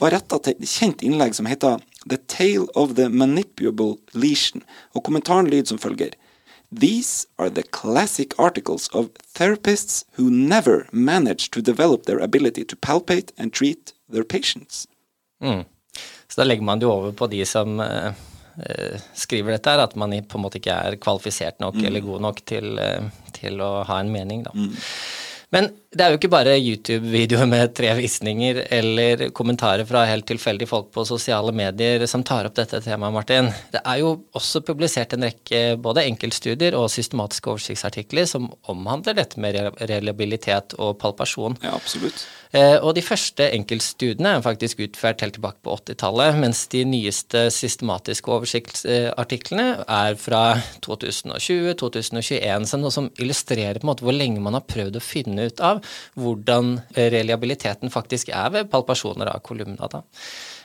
var 0.00 0.14
retta 0.14 0.38
til 0.42 0.56
et 0.56 0.70
kjent 0.70 1.02
innlegg 1.06 1.34
som 1.36 1.46
heter 1.46 1.82
The 2.08 2.18
Tale 2.30 2.66
of 2.74 2.96
the 2.96 3.08
Manipulable 3.08 3.98
Lesion, 4.14 4.64
og 4.94 5.04
kommentaren 5.04 5.50
lyder 5.50 5.74
som 5.74 5.82
følger. 5.82 6.14
These 6.70 7.26
are 7.38 7.50
the 7.50 7.62
classic 7.62 8.38
articles 8.38 8.88
of 8.92 9.10
therapists 9.34 10.04
who 10.16 10.30
never 10.30 10.86
manage 10.92 11.50
to 11.50 11.60
develop 11.60 12.04
their 12.04 12.18
ability 12.18 12.64
to 12.64 12.76
palpate 12.76 13.32
and 13.38 13.52
treat 13.52 13.94
their 14.12 14.24
patients. 14.24 14.86
Mm. 15.42 15.64
Så 16.28 16.40
da 16.40 16.44
legger 16.44 16.62
man 16.62 16.78
det 16.78 16.86
over 16.86 17.12
på 17.12 17.26
de 17.26 17.46
som 17.46 17.80
uh, 17.80 18.12
skriver 19.14 19.52
dette, 19.52 19.70
her, 19.70 19.78
at 19.78 19.96
man 19.96 20.12
på 20.28 20.38
en 20.38 20.44
måte 20.44 20.60
ikke 20.60 20.74
er 20.74 20.98
kvalifisert 21.00 21.60
nok 21.60 21.78
mm. 21.78 21.86
eller 21.86 22.04
god 22.04 22.20
nok 22.26 22.44
til, 22.44 22.76
uh, 22.76 23.08
til, 23.32 23.60
å 23.64 23.82
ha 23.88 24.00
en 24.02 24.12
mening, 24.12 24.44
da. 24.44 24.52
Mm. 24.54 24.74
Men 25.54 25.70
det 25.96 26.04
er 26.04 26.12
jo 26.12 26.18
ikke 26.18 26.28
bare 26.28 26.58
YouTube-videoer 26.60 27.48
med 27.48 27.70
tre 27.76 27.88
visninger 27.96 28.58
eller 28.76 29.22
kommentarer 29.36 29.86
fra 29.88 30.02
helt 30.04 30.26
tilfeldige 30.28 30.68
folk 30.68 30.90
på 30.92 31.06
sosiale 31.08 31.54
medier 31.56 32.04
som 32.10 32.20
tar 32.26 32.50
opp 32.50 32.58
dette 32.58 32.82
temaet, 32.84 33.14
Martin. 33.14 33.48
Det 33.72 33.80
er 33.80 34.02
jo 34.02 34.10
også 34.36 34.60
publisert 34.66 35.16
en 35.16 35.24
rekke 35.24 35.62
både 35.80 36.04
enkeltstudier 36.10 36.76
og 36.76 36.90
systematiske 36.92 37.48
oversiktsartikler 37.54 38.28
som 38.28 38.50
omhandler 38.68 39.16
dette 39.22 39.40
med 39.40 39.56
reliabilitet 39.88 40.76
og 40.76 40.98
palpasjon. 41.00 41.56
Ja, 41.64 41.72
absolutt. 41.80 42.26
Eh, 42.56 42.76
og 42.80 42.94
de 42.96 43.04
første 43.04 43.44
enkeltstudiene 43.52 44.36
er 44.38 44.44
faktisk 44.44 44.80
utført 44.86 45.20
helt 45.24 45.36
tilbake 45.36 45.60
på 45.64 45.74
80-tallet, 45.76 46.38
mens 46.40 46.64
de 46.72 46.84
nyeste 46.88 47.46
systematiske 47.52 48.32
oversiktsartiklene 48.32 49.84
er 49.84 50.16
fra 50.20 50.42
2020-2021, 50.86 52.68
som 52.70 52.84
noe 52.84 52.94
som 52.94 53.10
illustrerer 53.20 53.80
på 53.80 53.86
en 53.86 53.92
måte 53.92 54.06
hvor 54.06 54.16
lenge 54.16 54.42
man 54.44 54.56
har 54.56 54.66
prøvd 54.68 54.96
å 54.96 55.04
finne 55.04 55.48
ut 55.50 55.64
av 55.64 55.82
hvordan 56.18 56.78
eh, 56.94 57.10
reliabiliteten 57.14 57.92
faktisk 57.92 58.32
er 58.32 58.54
ved 58.54 58.72
palpasjoner 58.72 59.34
av 59.34 59.44
kolumna. 59.44 59.90
Da. 59.92 60.04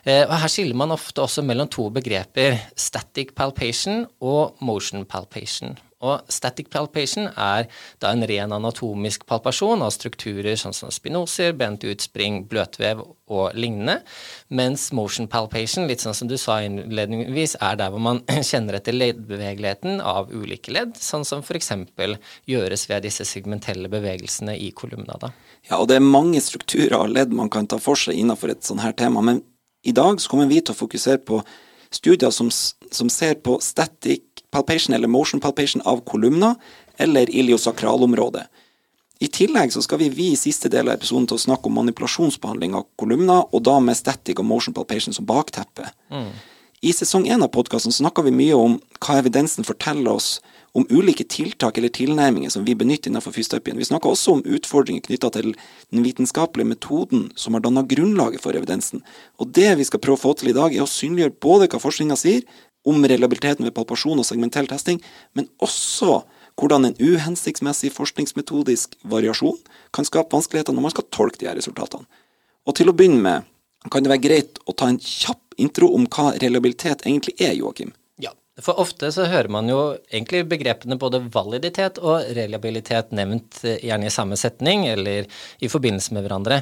Eh, 0.08 0.24
og 0.24 0.38
her 0.40 0.52
skiller 0.52 0.80
man 0.80 0.96
ofte 0.96 1.24
også 1.24 1.44
mellom 1.46 1.72
to 1.72 1.90
begreper, 1.94 2.62
static 2.80 3.36
palpation 3.36 4.06
og 4.24 4.56
motion 4.64 5.04
palpation. 5.10 5.76
Og 6.04 6.32
static 6.32 6.68
palpation 6.74 7.30
er 7.30 7.70
da 8.04 8.12
en 8.12 8.26
ren 8.28 8.54
anatomisk 8.56 9.24
palpasjon 9.30 9.84
av 9.86 9.94
strukturer 9.96 10.58
sånn 10.60 10.76
som 10.76 10.92
spinoser, 10.92 11.54
bent 11.56 11.86
utspring, 11.88 12.42
bløtvev 12.50 13.04
og 13.34 13.56
lignende, 13.56 14.02
mens 14.54 14.90
motion 14.96 15.30
palpation, 15.32 15.88
litt 15.88 16.04
sånn 16.04 16.18
som 16.18 16.30
du 16.30 16.36
sa 16.40 16.60
innledningsvis, 16.66 17.56
er 17.64 17.80
der 17.80 17.94
hvor 17.94 18.04
man 18.04 18.22
kjenner 18.52 18.80
etter 18.80 18.98
leddbevegeligheten 18.98 20.04
av 20.04 20.34
ulike 20.36 20.76
ledd, 20.76 20.98
sånn 21.00 21.26
som 21.28 21.44
f.eks. 21.44 21.72
gjøres 22.50 22.88
ved 22.92 23.08
disse 23.08 23.28
segmentelle 23.28 23.92
bevegelsene 23.92 24.58
i 24.60 24.74
kolumna. 24.76 25.18
Da. 25.22 25.32
Ja, 25.70 25.80
og 25.80 25.88
det 25.92 26.00
er 26.00 26.06
mange 26.06 26.44
strukturer 26.44 27.00
og 27.00 27.16
ledd 27.16 27.34
man 27.36 27.52
kan 27.54 27.70
ta 27.70 27.80
for 27.82 28.00
seg 28.00 28.20
innenfor 28.20 28.52
et 28.54 28.68
sånt 28.68 28.84
her 28.84 28.96
tema, 28.98 29.24
men 29.24 29.42
i 29.84 29.96
dag 29.96 30.20
så 30.22 30.32
kommer 30.32 30.48
vi 30.52 30.62
til 30.62 30.76
å 30.76 30.80
fokusere 30.80 31.24
på 31.28 31.42
studier 31.94 32.32
som, 32.34 32.50
som 32.52 33.10
ser 33.12 33.40
på 33.44 33.58
static 33.62 34.33
palpation 34.54 34.96
eller 34.96 35.12
motion 35.12 35.42
palpation 35.44 35.82
av 35.90 36.04
kolumna 36.06 36.54
eller 36.98 37.30
iliosakralområdet. 37.30 38.46
I 39.24 39.28
tillegg 39.32 39.72
så 39.74 39.82
skal 39.82 40.02
vi 40.02 40.10
vie 40.12 40.36
i 40.36 40.40
siste 40.40 40.70
del 40.72 40.90
av 40.90 40.98
episoden 40.98 41.30
til 41.30 41.38
å 41.38 41.44
snakke 41.46 41.70
om 41.70 41.78
manipulasjonsbehandling 41.80 42.74
av 42.76 42.88
kolumna, 43.00 43.44
og 43.56 43.62
da 43.64 43.78
med 43.80 43.96
static 43.96 44.42
og 44.42 44.50
motion 44.50 44.76
palpation 44.76 45.16
som 45.16 45.28
bakteppe. 45.30 45.88
Mm. 46.12 46.34
I 46.84 46.92
sesong 46.92 47.30
én 47.32 47.44
av 47.46 47.54
podkasten 47.56 47.96
snakka 47.96 48.26
vi 48.26 48.34
mye 48.36 48.58
om 48.60 48.74
hva 49.00 49.22
evidensen 49.22 49.64
forteller 49.64 50.12
oss 50.12 50.42
om 50.76 50.84
ulike 50.90 51.24
tiltak 51.30 51.78
eller 51.78 51.94
tilnærminger 51.94 52.52
som 52.52 52.66
vi 52.68 52.76
benytter 52.76 53.12
innenfor 53.12 53.32
fysioterapien. 53.32 53.78
Vi 53.80 53.88
snakka 53.88 54.10
også 54.10 54.34
om 54.36 54.44
utfordringer 54.44 55.06
knytta 55.06 55.30
til 55.36 55.54
den 55.54 56.04
vitenskapelige 56.04 56.74
metoden 56.74 57.30
som 57.40 57.56
har 57.56 57.64
danna 57.64 57.86
grunnlaget 57.88 58.44
for 58.44 58.58
evidensen. 58.58 59.06
Og 59.40 59.54
det 59.56 59.70
vi 59.80 59.88
skal 59.88 60.02
prøve 60.04 60.20
å 60.20 60.24
få 60.26 60.34
til 60.40 60.52
i 60.52 60.58
dag, 60.58 60.76
er 60.76 60.84
å 60.84 60.90
synliggjøre 60.90 61.38
både 61.46 61.70
hva 61.72 61.80
forskninga 61.80 62.20
sier, 62.20 62.44
om 62.88 63.06
reliabiliteten 63.08 63.66
ved 63.68 63.76
palpasjon 63.76 64.20
og 64.20 64.28
segmentell 64.28 64.68
testing, 64.68 65.00
men 65.38 65.48
også 65.64 66.22
hvordan 66.60 66.90
en 66.90 67.00
uhensiktsmessig 67.00 67.92
forskningsmetodisk 67.96 68.98
variasjon 69.10 69.58
kan 69.96 70.06
skape 70.06 70.36
vanskeligheter 70.36 70.76
når 70.76 70.88
man 70.88 70.94
skal 70.94 71.10
tolke 71.16 71.42
de 71.42 71.50
her 71.50 71.58
resultatene. 71.58 72.06
Og 72.68 72.78
til 72.78 72.92
å 72.92 72.96
begynne 72.96 73.24
med 73.24 73.50
kan 73.92 74.04
det 74.04 74.14
være 74.14 74.24
greit 74.24 74.62
å 74.64 74.76
ta 74.78 74.88
en 74.88 75.00
kjapp 75.02 75.58
intro 75.60 75.90
om 75.96 76.06
hva 76.08 76.32
reliabilitet 76.40 77.04
egentlig 77.04 77.36
er, 77.42 77.52
Joakim? 77.58 77.92
Ja, 78.22 78.32
for 78.64 78.80
ofte 78.80 79.10
så 79.12 79.26
hører 79.28 79.52
man 79.52 79.68
jo 79.68 79.80
egentlig 80.08 80.46
begrepene 80.52 80.96
både 81.00 81.20
validitet 81.34 82.00
og 82.00 82.30
reliabilitet 82.38 83.12
nevnt 83.16 83.60
eh, 83.68 83.82
gjerne 83.84 84.08
i 84.08 84.14
samme 84.14 84.40
setning 84.40 84.88
eller 84.88 85.28
i 85.60 85.72
forbindelse 85.72 86.16
med 86.16 86.24
hverandre. 86.24 86.62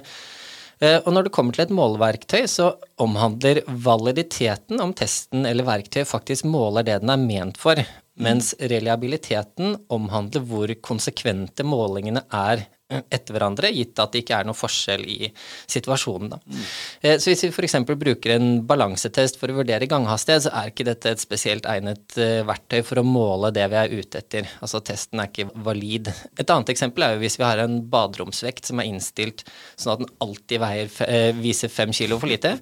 Eh, 0.81 0.97
og 1.05 1.13
når 1.13 1.27
det 1.27 1.33
kommer 1.35 1.55
til 1.55 1.67
et 1.67 1.73
måleverktøy, 1.77 2.47
så 2.50 2.71
omhandler 3.01 3.61
validiteten 3.67 4.81
om 4.81 4.95
testen 4.97 5.45
eller 5.45 5.67
verktøyet 5.67 6.09
faktisk 6.09 6.47
måler 6.50 6.88
det 6.88 7.01
den 7.03 7.13
er 7.13 7.21
ment 7.21 7.59
for, 7.61 7.79
mens 8.21 8.53
reliabiliteten 8.59 9.75
omhandler 9.93 10.45
hvor 10.50 10.73
konsekvente 10.83 11.65
målingene 11.65 12.25
er 12.33 12.65
etter 12.91 13.36
hverandre, 13.36 13.71
gitt 13.74 14.00
at 14.01 14.13
det 14.13 14.24
ikke 14.24 14.41
er 14.41 14.48
noe 14.48 14.57
forskjell 14.57 15.05
i 15.07 15.31
situasjonen. 15.69 16.33
Mm. 16.41 16.65
Så 17.21 17.31
hvis 17.31 17.45
vi 17.45 17.51
f.eks. 17.51 17.77
bruker 17.88 18.36
en 18.36 18.50
balansetest 18.67 19.39
for 19.39 19.51
å 19.51 19.57
vurdere 19.62 19.89
ganghastighet, 19.89 20.45
så 20.45 20.53
er 20.57 20.71
ikke 20.71 20.88
dette 20.88 21.13
et 21.13 21.21
spesielt 21.21 21.67
egnet 21.69 22.17
eh, 22.19 22.41
verktøy 22.48 22.81
for 22.88 23.01
å 23.01 23.05
måle 23.07 23.51
det 23.55 23.67
vi 23.71 23.79
er 23.79 23.95
ute 23.95 24.21
etter. 24.21 24.50
Altså 24.62 24.81
testen 24.86 25.21
er 25.21 25.31
ikke 25.31 25.50
valid. 25.65 26.12
Et 26.38 26.53
annet 26.53 26.74
eksempel 26.74 27.05
er 27.05 27.15
jo 27.15 27.24
hvis 27.24 27.38
vi 27.39 27.48
har 27.48 27.62
en 27.63 27.79
baderomsvekt 27.91 28.69
som 28.69 28.81
er 28.81 28.89
innstilt 28.89 29.45
sånn 29.79 29.93
at 29.95 30.03
den 30.03 30.12
alltid 30.24 30.63
veier, 30.63 30.91
eh, 31.07 31.29
viser 31.38 31.71
fem 31.74 31.93
kilo 31.95 32.19
for 32.21 32.31
lite. 32.31 32.57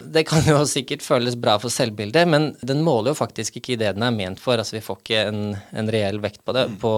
Det 0.00 0.24
kan 0.28 0.44
jo 0.48 0.60
sikkert 0.68 1.04
føles 1.06 1.38
bra 1.40 1.56
for 1.62 1.72
selvbildet, 1.72 2.28
men 2.30 2.52
den 2.62 2.82
måler 2.86 3.12
jo 3.12 3.20
faktisk 3.20 3.60
ikke 3.60 3.78
det 3.80 3.94
den 3.96 4.06
er 4.06 4.14
ment 4.14 4.42
for. 4.42 4.60
Altså 4.60 4.78
vi 4.78 4.84
får 4.84 5.00
ikke 5.02 5.24
en, 5.28 5.42
en 5.76 5.92
reell 5.92 6.20
vekt 6.24 6.44
på 6.44 6.54
det, 6.56 6.66
på 6.82 6.92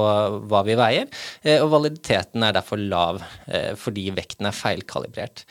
hva 0.51 0.63
vi 0.67 0.77
veier, 0.79 1.11
og 1.61 1.71
validiteten 1.73 2.45
er 2.47 2.57
derfor 2.57 2.76
for 2.77 2.85
lav 2.93 3.23
eh, 3.49 3.73
fordi 3.79 4.11
vekten 4.17 4.49
er 4.49 4.57
feilkalibrert. 4.57 5.47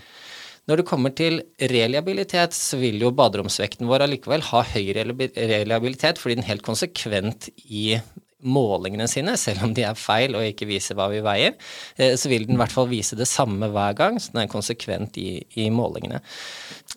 Når 0.65 0.81
det 0.81 0.87
kommer 0.89 1.13
til 1.13 1.43
reliabilitet, 1.61 2.55
så 2.57 2.79
vil 2.81 2.97
jo 3.03 3.13
baderomsvekten 3.13 3.85
vår 3.89 4.07
allikevel 4.07 4.45
ha 4.47 4.63
høy 4.65 4.95
reliabilitet 4.97 6.21
fordi 6.21 6.39
den 6.39 6.47
helt 6.47 6.65
konsekvent 6.65 7.51
i 7.69 7.99
målingene 8.45 9.07
sine, 9.09 9.33
selv 9.41 9.63
om 9.65 9.73
de 9.73 9.85
er 9.87 9.97
feil 9.97 10.35
og 10.37 10.45
ikke 10.45 10.67
viser 10.69 10.97
hva 10.97 11.07
vi 11.09 11.21
veier, 11.25 11.55
eh, 11.97 12.13
så 12.17 12.29
vil 12.29 12.45
den 12.45 12.57
i 12.57 12.61
hvert 12.61 12.73
fall 12.73 12.89
vise 12.91 13.17
det 13.17 13.29
samme 13.29 13.69
hver 13.73 13.95
gang, 13.97 14.19
så 14.21 14.33
den 14.33 14.43
er 14.43 14.51
konsekvent 14.51 15.17
i, 15.21 15.39
i 15.61 15.69
målingene. 15.73 16.21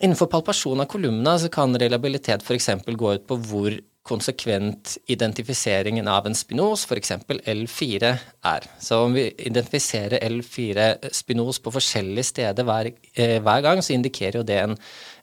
Innenfor 0.00 0.30
palpasjon 0.32 0.84
av 0.84 0.90
kolumna 0.92 1.38
så 1.40 1.52
kan 1.52 1.76
reliabilitet 1.80 2.44
f.eks. 2.44 2.70
gå 2.88 3.14
ut 3.16 3.28
på 3.28 3.40
hvor 3.48 3.78
konsekvent 4.08 4.96
identifiseringen 5.12 6.08
av 6.08 6.26
en 6.28 6.36
spinos, 6.36 6.86
f.eks. 6.88 7.12
L4, 7.28 8.12
er. 8.48 8.66
Så 8.80 9.02
om 9.04 9.14
vi 9.16 9.26
identifiserer 9.50 10.24
L4 10.28 11.12
spinos 11.14 11.60
på 11.62 11.72
forskjellige 11.74 12.30
steder 12.32 12.66
hver, 12.68 12.90
eh, 13.14 13.38
hver 13.44 13.64
gang, 13.64 13.82
så 13.84 13.94
indikerer 13.96 14.40
jo 14.40 14.46
det 14.48 14.60
en, 14.62 14.76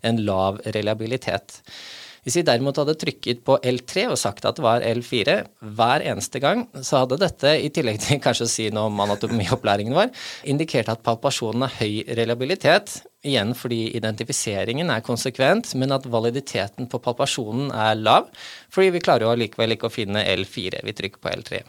en 0.06 0.22
lav 0.28 0.62
reliabilitet. 0.78 1.62
Hvis 2.26 2.40
vi 2.40 2.44
derimot 2.48 2.80
hadde 2.82 2.96
trykket 2.98 3.44
på 3.46 3.60
L3 3.62 4.08
og 4.10 4.18
sagt 4.18 4.48
at 4.50 4.58
det 4.58 4.64
var 4.66 4.82
L4 4.82 5.36
hver 5.78 6.06
eneste 6.10 6.42
gang, 6.42 6.64
så 6.82 7.04
hadde 7.04 7.20
dette, 7.22 7.52
i 7.62 7.70
tillegg 7.74 8.00
til 8.02 8.22
kanskje 8.24 8.48
å 8.48 8.50
si 8.50 8.66
noe 8.74 8.90
om 8.90 9.04
anatomiopplæringen 9.06 9.94
vår, 9.94 10.10
indikert 10.50 10.90
at 10.90 11.04
palpasjonen 11.06 11.68
har 11.68 11.78
høy 11.78 12.16
reliabilitet, 12.18 12.98
igjen 13.26 13.54
fordi 13.58 13.92
identifiseringen 13.98 14.90
er 14.94 15.06
konsekvent, 15.06 15.76
men 15.78 15.94
at 15.94 16.10
validiteten 16.10 16.90
på 16.90 17.02
palpasjonen 17.06 17.70
er 17.70 17.98
lav, 18.02 18.30
fordi 18.74 18.96
vi 18.98 19.06
klarer 19.06 19.28
jo 19.28 19.34
allikevel 19.36 19.78
ikke 19.78 19.92
å 19.92 19.94
finne 19.94 20.26
L4. 20.34 20.82
Vi 20.86 20.98
trykker 20.98 21.22
på 21.22 21.34
L3 21.34 21.62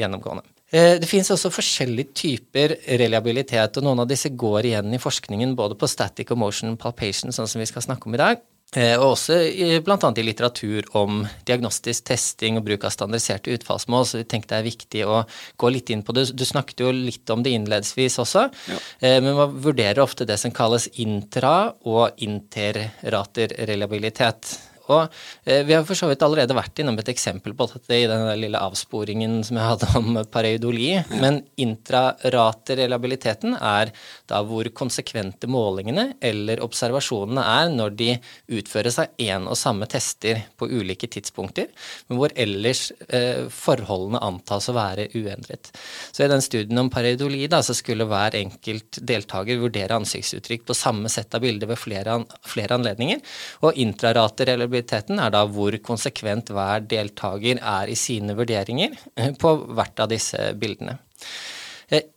gjennomgående. 0.00 0.48
Eh, 0.72 0.96
det 1.00 1.08
finnes 1.08 1.30
også 1.32 1.52
forskjellige 1.52 2.16
typer 2.16 2.78
reliabilitet, 3.00 3.76
og 3.76 3.84
noen 3.84 4.04
av 4.04 4.08
disse 4.08 4.32
går 4.32 4.72
igjen 4.72 4.92
i 4.96 5.00
forskningen 5.00 5.56
både 5.56 5.76
på 5.80 5.88
static 5.88 6.32
og 6.32 6.40
motion 6.48 6.80
palpation, 6.80 7.32
sånn 7.32 7.48
som 7.48 7.60
vi 7.60 7.68
skal 7.68 7.84
snakke 7.84 8.08
om 8.08 8.16
i 8.16 8.20
dag. 8.24 8.48
Eh, 8.76 8.98
og 9.00 9.14
også 9.14 9.38
bl.a. 9.80 9.96
i 9.96 10.24
litteratur 10.26 10.90
om 10.98 11.22
diagnostisk 11.48 12.04
testing 12.10 12.58
og 12.58 12.66
bruk 12.66 12.84
av 12.84 12.92
standardiserte 12.92 13.54
utfallsmål. 13.56 14.04
Så 14.04 14.20
vi 14.20 14.26
tenkte 14.28 14.54
det 14.54 14.60
er 14.60 14.68
viktig 14.68 15.04
å 15.08 15.22
gå 15.56 15.70
litt 15.72 15.92
inn 15.94 16.04
på 16.04 16.12
det. 16.16 16.26
Du 16.36 16.44
snakket 16.44 16.84
jo 16.84 16.92
litt 16.92 17.32
om 17.32 17.44
det 17.44 17.54
innledningsvis 17.56 18.20
også. 18.20 18.48
Ja. 18.68 18.80
Eh, 19.00 19.18
men 19.24 19.32
man 19.38 19.56
vurderer 19.64 20.02
ofte 20.04 20.28
det 20.28 20.36
som 20.42 20.52
kalles 20.52 20.90
intra- 21.00 21.72
og 21.88 22.20
interrater 22.24 23.56
reliabilitet. 23.70 24.58
Og 24.88 25.12
eh, 25.44 25.64
vi 25.68 25.74
har 25.76 25.84
for 25.86 25.98
så 25.98 26.08
vidt 26.08 26.22
allerede 26.24 26.56
vært 26.56 26.80
innom 26.80 26.98
et 27.00 27.10
eksempel 27.12 27.54
på 27.56 27.68
dette 27.72 27.96
i 27.96 28.06
den 28.08 28.24
lille 28.40 28.60
avsporingen 28.60 29.40
som 29.46 29.58
jeg 29.60 29.70
hadde 29.72 29.90
om 30.00 30.20
pareidoli. 30.32 30.90
Ja. 30.96 31.04
Men 31.20 31.42
intraratereliabiliteten 31.60 33.56
er 33.58 33.92
da 34.30 34.40
hvor 34.46 34.68
konsekvente 34.76 35.50
målingene 35.50 36.14
eller 36.24 36.62
observasjonene 36.64 37.44
er 37.44 37.72
når 37.74 37.96
de 37.98 38.10
utføres 38.58 39.00
av 39.02 39.20
én 39.20 39.48
og 39.48 39.58
samme 39.60 39.88
tester 39.90 40.42
på 40.58 40.70
ulike 40.70 41.08
tidspunkter, 41.10 41.68
men 42.08 42.20
hvor 42.20 42.32
ellers 42.38 42.88
eh, 43.08 43.44
forholdene 43.52 44.22
antas 44.24 44.70
å 44.70 44.76
være 44.76 45.08
uendret. 45.18 45.72
Så 46.12 46.24
i 46.24 46.30
den 46.32 46.44
studien 46.44 46.80
om 46.80 46.90
pareidoli 46.92 47.44
da, 47.50 47.60
så 47.64 47.76
skulle 47.76 48.08
hver 48.08 48.36
enkelt 48.38 49.00
deltaker 49.04 49.60
vurdere 49.60 49.98
ansiktsuttrykk 49.98 50.66
på 50.68 50.76
samme 50.76 51.12
sett 51.12 51.34
av 51.36 51.44
bilder 51.44 51.70
ved 51.70 51.80
flere, 51.80 52.18
an 52.18 52.26
flere 52.48 52.78
anledninger, 52.78 53.20
og 53.66 53.76
intraratereliabilitet 53.78 54.77
reliabiliteten 54.78 55.18
er 55.18 55.30
da 55.30 55.44
hvor 55.46 55.74
konsekvent 55.82 56.50
hver 56.50 56.80
deltaker 56.86 57.58
er 57.58 57.88
i 57.88 57.96
sine 57.96 58.34
vurderinger 58.34 58.96
eh, 59.16 59.32
på 59.40 59.54
hvert 59.74 60.00
av 60.00 60.08
disse 60.08 60.54
bildene. 60.54 60.98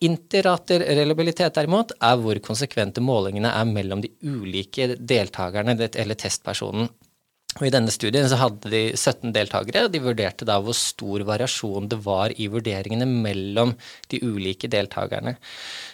Interraterrelabilitet 0.01 1.55
derimot 1.55 1.93
er 2.01 2.17
hvor 2.19 2.35
konsekvente 2.43 2.99
målingene 3.01 3.53
er 3.55 3.65
mellom 3.65 4.01
de 4.01 4.11
ulike 4.21 4.97
deltakerne 4.99 5.77
eller 5.95 6.15
testpersonen. 6.19 6.89
Og 7.59 7.65
I 7.67 7.71
denne 7.71 7.91
studien 7.91 8.27
så 8.31 8.37
hadde 8.39 8.69
de 8.71 8.79
17 8.95 9.33
deltakere, 9.35 9.83
og 9.85 9.91
de 9.91 9.99
vurderte 9.99 10.45
da 10.47 10.55
hvor 10.63 10.75
stor 10.75 11.23
variasjon 11.27 11.89
det 11.91 11.99
var 12.03 12.31
i 12.39 12.47
vurderingene 12.51 13.07
mellom 13.07 13.73
de 14.11 14.21
ulike 14.23 14.69
deltakerne. 14.71 15.35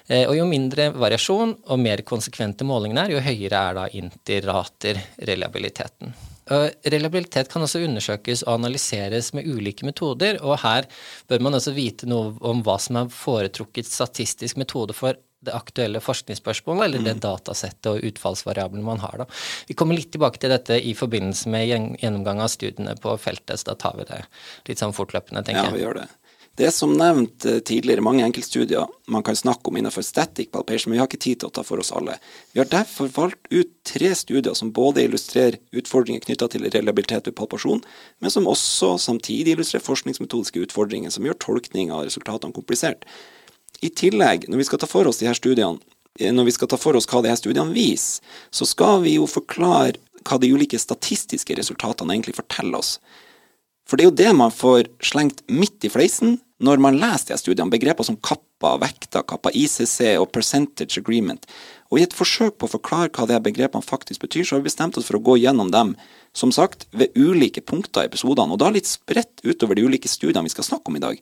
Eh, 0.05 0.25
og 0.29 0.38
Jo 0.38 0.45
mindre 0.50 0.91
variasjon 0.93 1.55
og 1.65 1.81
mer 1.81 2.05
konsekvente 2.05 2.65
målingene 2.65 3.07
er, 3.07 3.17
jo 3.17 3.25
høyere 3.25 3.57
er 3.57 3.77
da 3.77 3.88
interraterrelabiliteten. 3.89 5.25
reliabiliteten. 5.33 6.37
Reliabilitet 6.48 7.51
kan 7.51 7.66
også 7.66 7.84
undersøkes 7.86 8.44
og 8.48 8.58
analyseres 8.58 9.34
med 9.38 9.48
ulike 9.50 9.88
metoder, 9.88 10.42
og 10.42 10.60
her 10.63 10.88
bør 11.30 11.44
man 11.44 11.60
også 11.60 11.75
vite 11.75 12.10
noe 12.10 12.36
om 12.46 12.63
hva 12.66 12.77
som 12.82 13.01
er 13.01 13.13
foretrukket 13.13 13.89
statistisk 13.89 14.60
metode 14.62 14.96
for 14.98 15.20
det 15.46 15.54
aktuelle 15.54 16.00
forskningsspørsmålet 16.01 16.88
eller 16.88 17.04
det 17.06 17.18
mm. 17.20 17.24
datasettet 17.24 17.89
og 17.92 18.06
utfallsvariablene 18.10 18.86
man 18.86 19.01
har. 19.04 19.22
Da. 19.22 19.27
Vi 19.70 19.75
kommer 19.77 19.98
litt 19.98 20.10
tilbake 20.16 20.42
til 20.42 20.51
dette 20.54 20.80
i 20.82 20.96
forbindelse 20.98 21.51
med 21.54 21.68
gjennomgang 21.70 22.42
av 22.42 22.50
studiene 22.51 22.96
på 23.01 23.13
feltet, 23.22 23.62
så 23.62 23.72
da 23.72 23.77
tar 23.86 24.00
vi 24.00 24.08
det 24.10 24.24
litt 24.70 24.82
sånn 24.82 24.96
fortløpende, 24.98 25.46
tenker 25.46 25.68
jeg. 25.68 25.70
Ja, 25.70 25.77
vi 25.77 25.86
gjør 25.86 26.01
det. 26.01 26.08
Det 26.58 26.66
er 26.66 26.74
som 26.74 26.96
nevnt 26.98 27.46
eh, 27.46 27.60
tidligere 27.62 28.02
mange 28.02 28.24
enkeltstudier 28.26 28.90
man 29.14 29.22
kan 29.24 29.36
snakke 29.38 29.70
om 29.70 29.76
innenfor 29.78 30.02
static 30.02 30.50
palpation, 30.50 30.90
men 30.90 30.98
vi 30.98 31.02
har 31.04 31.10
ikke 31.10 31.20
tid 31.22 31.42
til 31.42 31.52
å 31.52 31.54
ta 31.54 31.62
for 31.66 31.78
oss 31.78 31.92
alle. 31.94 32.16
Vi 32.56 32.58
har 32.58 32.70
derfor 32.72 33.12
valgt 33.14 33.46
ut 33.54 33.76
tre 33.86 34.10
studier 34.18 34.58
som 34.58 34.72
både 34.74 35.04
illustrerer 35.06 35.60
utfordringer 35.78 36.24
knytta 36.26 36.48
til 36.50 36.66
reliabilitet 36.66 37.30
ved 37.30 37.36
palpasjon, 37.38 37.84
men 38.26 38.34
som 38.34 38.50
også 38.50 38.96
samtidig 39.04 39.54
illustrerer 39.54 39.86
forskningsmetodiske 39.86 40.64
utfordringer 40.66 41.14
som 41.14 41.28
gjør 41.30 41.38
tolkning 41.46 41.94
av 41.94 42.08
resultatene 42.08 42.58
komplisert. 42.58 43.06
I 43.86 43.94
tillegg, 43.94 44.50
når 44.50 44.64
vi 44.64 44.68
skal 44.72 44.82
ta 44.82 44.90
for 44.90 45.06
oss 45.06 45.22
de 45.22 45.30
her 45.30 45.38
studiene, 45.38 45.78
eh, 46.18 46.34
når 46.34 46.50
vi 46.50 46.58
skal 46.58 46.74
ta 46.74 46.82
for 46.82 46.98
oss 46.98 47.06
hva 47.06 47.22
de 47.22 47.30
her 47.36 47.38
studiene 47.38 47.76
viser, 47.78 48.26
så 48.50 48.66
skal 48.66 49.06
vi 49.06 49.20
jo 49.20 49.30
forklare 49.30 50.02
hva 50.26 50.42
de 50.42 50.50
ulike 50.50 50.82
statistiske 50.82 51.54
resultatene 51.62 52.18
egentlig 52.18 52.40
forteller 52.42 52.82
oss. 52.82 52.98
For 53.86 53.94
det 53.96 54.08
er 54.08 54.10
jo 54.10 54.20
det 54.26 54.34
man 54.42 54.50
får 54.52 54.90
slengt 55.06 55.46
midt 55.54 55.86
i 55.86 55.94
fleisen 55.94 56.40
når 56.64 56.82
man 56.82 56.98
leser 56.98 57.36
de 57.36 57.38
studiene, 57.40 57.70
begreper 57.70 58.06
som 58.08 58.18
kappa, 58.18 58.74
vekta, 58.82 59.22
kappa 59.28 59.52
ICC 59.54 60.16
og 60.18 60.32
percentage 60.34 60.98
agreement. 60.98 61.46
Og 61.92 62.00
i 62.00 62.06
et 62.08 62.16
forsøk 62.18 62.58
på 62.58 62.68
å 62.68 62.74
forklare 62.74 63.12
hva 63.14 63.28
de 63.30 63.38
begrepene 63.46 63.86
faktisk 63.86 64.24
betyr, 64.26 64.46
så 64.46 64.56
har 64.56 64.64
vi 64.64 64.72
bestemt 64.72 64.98
oss 64.98 65.10
for 65.10 65.20
å 65.20 65.24
gå 65.24 65.38
gjennom 65.44 65.70
dem, 65.74 65.94
som 66.34 66.54
sagt, 66.54 66.88
ved 66.98 67.13
ulike 67.17 67.62
punkter 67.62 68.06
i 68.06 68.10
episodene, 68.10 68.56
og 68.56 68.62
da 68.63 68.72
litt 68.74 68.89
spredt 68.89 69.46
utover 69.46 69.78
de 69.78 69.86
ulike 69.86 70.10
studiene 70.10 70.48
vi 70.50 70.56
skal 70.56 70.65
snakke 70.65 70.91
om 70.91 70.98
i 70.98 71.04
dag. 71.04 71.22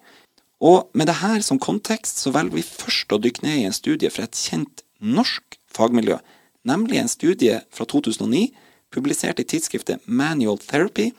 Og 0.63 0.87
med 0.95 1.11
det 1.11 1.19
her 1.19 1.43
som 1.43 1.59
kontekst, 1.59 2.23
så 2.23 2.31
velger 2.35 2.55
vi 2.55 2.65
først 2.65 3.11
å 3.11 3.19
dykke 3.21 3.43
ned 3.43 3.59
i 3.59 3.67
en 3.67 3.75
studie 3.75 4.11
fra 4.13 4.27
et 4.27 4.39
kjent 4.39 4.85
norsk 5.03 5.59
fagmiljø, 5.75 6.17
nemlig 6.65 7.01
en 7.01 7.11
studie 7.11 7.59
fra 7.75 7.85
2009, 7.91 8.47
publisert 8.95 9.41
i 9.43 9.47
tidsskriftet 9.51 10.07
Manual 10.07 10.61
Therapy, 10.63 11.11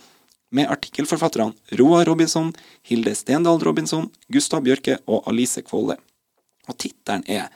med 0.51 0.71
artikkelforfatterne 0.71 1.53
Roar 1.79 2.05
Robinson, 2.07 2.53
Hilde 2.83 3.15
Stendal 3.15 3.59
Robinson, 3.59 4.11
Gustav 4.33 4.63
Bjørke 4.63 4.99
og 5.07 5.27
Alice 5.27 5.63
Kvåle. 5.63 5.97
Og 6.69 6.79
tittelen 6.79 7.25
er 7.27 7.49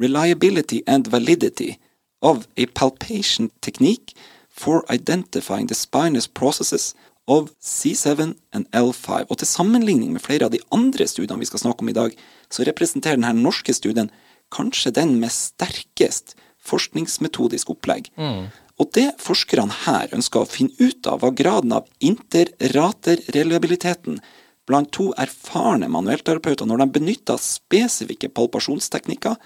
Reliability 0.00 0.80
and 0.86 1.10
Validity 1.10 1.76
of 2.22 2.46
a 2.56 2.66
Palpation 2.74 3.50
Technique 3.60 4.14
for 4.50 4.84
Identifying 4.90 5.68
the 5.68 5.74
Spinous 5.74 6.26
Processes 6.26 6.94
of 7.26 7.50
C7 7.62 8.34
and 8.52 8.66
L5. 8.72 9.26
Og 9.28 9.38
til 9.38 9.46
sammenligning 9.46 10.12
med 10.12 10.22
flere 10.22 10.46
av 10.46 10.54
de 10.54 10.60
andre 10.74 11.06
studiene 11.06 11.40
vi 11.40 11.50
skal 11.50 11.62
snakke 11.62 11.84
om 11.84 11.90
i 11.90 11.96
dag, 11.96 12.16
så 12.50 12.66
representerer 12.66 13.18
denne 13.18 13.34
norske 13.38 13.74
studien 13.74 14.10
kanskje 14.52 14.92
den 14.94 15.16
med 15.20 15.32
sterkest 15.32 16.36
forskningsmetodisk 16.62 17.72
opplegg. 17.74 18.10
Mm. 18.16 18.50
Og 18.82 18.90
det 18.96 19.12
forskerne 19.22 19.70
her 19.84 20.10
ønsker 20.16 20.42
å 20.42 20.50
finne 20.50 20.74
ut 20.80 21.06
av, 21.06 21.20
var 21.22 21.36
graden 21.38 21.72
av 21.76 21.86
interraterreliabiliteten 22.02 24.18
blant 24.66 24.90
to 24.94 25.12
erfarne 25.22 25.88
manuellterapeuter 25.90 26.66
når 26.66 26.78
de 26.82 26.94
benytta 26.96 27.36
spesifikke 27.38 28.28
palpasjonsteknikker 28.34 29.36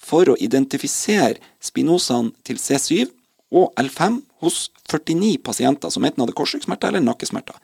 for 0.00 0.28
å 0.32 0.38
identifisere 0.40 1.36
spinosene 1.60 2.32
til 2.46 2.56
C7 2.60 3.06
og 3.56 3.72
L5 3.80 4.20
hos 4.44 4.70
49 4.88 5.38
pasienter 5.44 5.90
som 5.92 6.04
enten 6.04 6.22
hadde 6.24 6.36
korsryggsmerter 6.36 6.88
eller 6.88 7.04
nakkesmerter. 7.04 7.56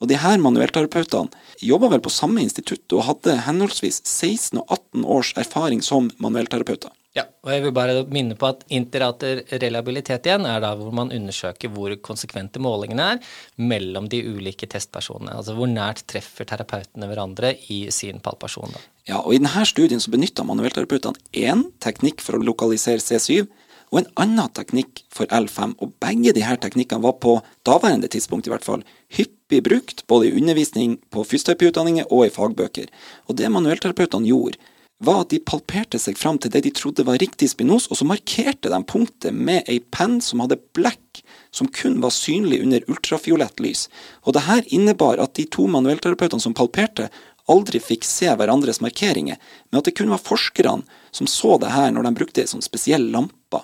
Og 0.00 0.08
de 0.10 0.16
her 0.18 0.38
manuellterapeutene 0.42 1.30
jobba 1.62 1.86
vel 1.92 2.02
på 2.02 2.14
samme 2.14 2.42
institutt 2.42 2.92
og 2.96 3.06
hadde 3.06 3.42
henholdsvis 3.46 4.02
16 4.06 4.58
og 4.62 4.66
18 4.66 5.04
års 5.04 5.30
erfaring 5.38 5.82
som 5.84 6.10
manuellterapeuter. 6.22 6.90
Ja, 7.16 7.24
og 7.42 7.50
jeg 7.50 7.64
vil 7.64 7.72
bare 7.74 8.04
minne 8.14 8.36
på 8.38 8.46
at 8.52 8.60
interrater 8.70 9.40
reliabilitet 9.58 10.28
igjen 10.28 10.44
er 10.46 10.60
da 10.62 10.76
hvor 10.78 10.92
man 10.94 11.10
undersøker 11.10 11.72
hvor 11.74 11.96
konsekvente 12.06 12.62
målingene 12.62 13.06
er 13.16 13.32
mellom 13.58 14.06
de 14.12 14.20
ulike 14.30 14.68
testpersonene. 14.70 15.34
Altså 15.34 15.56
hvor 15.58 15.66
nært 15.70 16.04
treffer 16.10 16.46
terapeutene 16.46 17.08
hverandre 17.10 17.56
i 17.74 17.80
sin 17.94 18.22
palpasjon. 18.22 18.76
Da. 18.76 18.84
Ja, 19.10 19.18
og 19.24 19.34
i 19.34 19.42
denne 19.42 19.66
studien 19.66 20.02
så 20.02 20.14
benytta 20.14 20.46
manuellterapeutene 20.46 21.18
én 21.34 21.66
teknikk 21.82 22.22
for 22.22 22.38
å 22.38 22.44
lokalisere 22.46 23.02
C7 23.02 23.48
og 23.90 23.98
en 23.98 24.10
annen 24.22 24.50
teknikk 24.54 25.02
for 25.10 25.26
L5, 25.34 25.74
og 25.82 25.96
begge 26.02 26.30
disse 26.36 26.56
teknikkene 26.62 27.02
var 27.02 27.16
på 27.18 27.40
daværende 27.66 28.06
tidspunkt 28.12 28.46
i 28.46 28.52
hvert 28.52 28.66
fall 28.66 28.84
hyppig 29.16 29.64
brukt 29.66 30.04
både 30.06 30.28
i 30.28 30.36
undervisning 30.38 31.00
på 31.10 31.24
fysioterapiutdanninger 31.26 32.06
og 32.06 32.28
i 32.28 32.34
fagbøker. 32.34 32.86
Og 33.26 33.34
det 33.40 33.50
manuellterapeutene 33.50 34.30
gjorde, 34.30 34.62
var 35.00 35.22
at 35.22 35.30
de 35.32 35.38
palperte 35.40 35.98
seg 36.00 36.18
fram 36.20 36.38
til 36.38 36.50
det 36.52 36.60
de 36.66 36.70
trodde 36.76 37.06
var 37.08 37.18
riktig 37.22 37.48
spinos, 37.54 37.86
og 37.88 37.96
så 37.96 38.04
markerte 38.08 38.68
de 38.68 38.80
punktet 38.84 39.32
med 39.32 39.64
ei 39.70 39.80
penn 39.80 40.20
som 40.24 40.40
hadde 40.44 40.60
blekk 40.76 41.22
som 41.50 41.68
kun 41.72 42.00
var 42.04 42.12
synlig 42.14 42.62
under 42.62 42.84
ultrafiolett 42.90 43.60
lys. 43.64 43.88
Og 44.28 44.36
det 44.36 44.46
her 44.46 44.62
innebar 44.68 45.16
at 45.24 45.34
de 45.38 45.44
to 45.48 45.66
manuellterapeutene 45.72 46.44
som 46.44 46.54
palperte, 46.56 47.08
aldri 47.50 47.80
fikk 47.82 48.04
se 48.06 48.28
hverandres 48.28 48.82
markeringer, 48.84 49.36
men 49.70 49.78
at 49.80 49.86
det 49.88 49.96
kun 49.98 50.12
var 50.12 50.22
forskerne 50.22 50.84
som 51.10 51.26
så 51.26 51.58
det 51.58 51.70
her 51.74 51.90
når 51.94 52.02
de 52.06 52.18
brukte 52.20 52.40
ei 52.44 52.50
sånn 52.50 52.62
spesiell 52.62 53.06
lampe. 53.10 53.60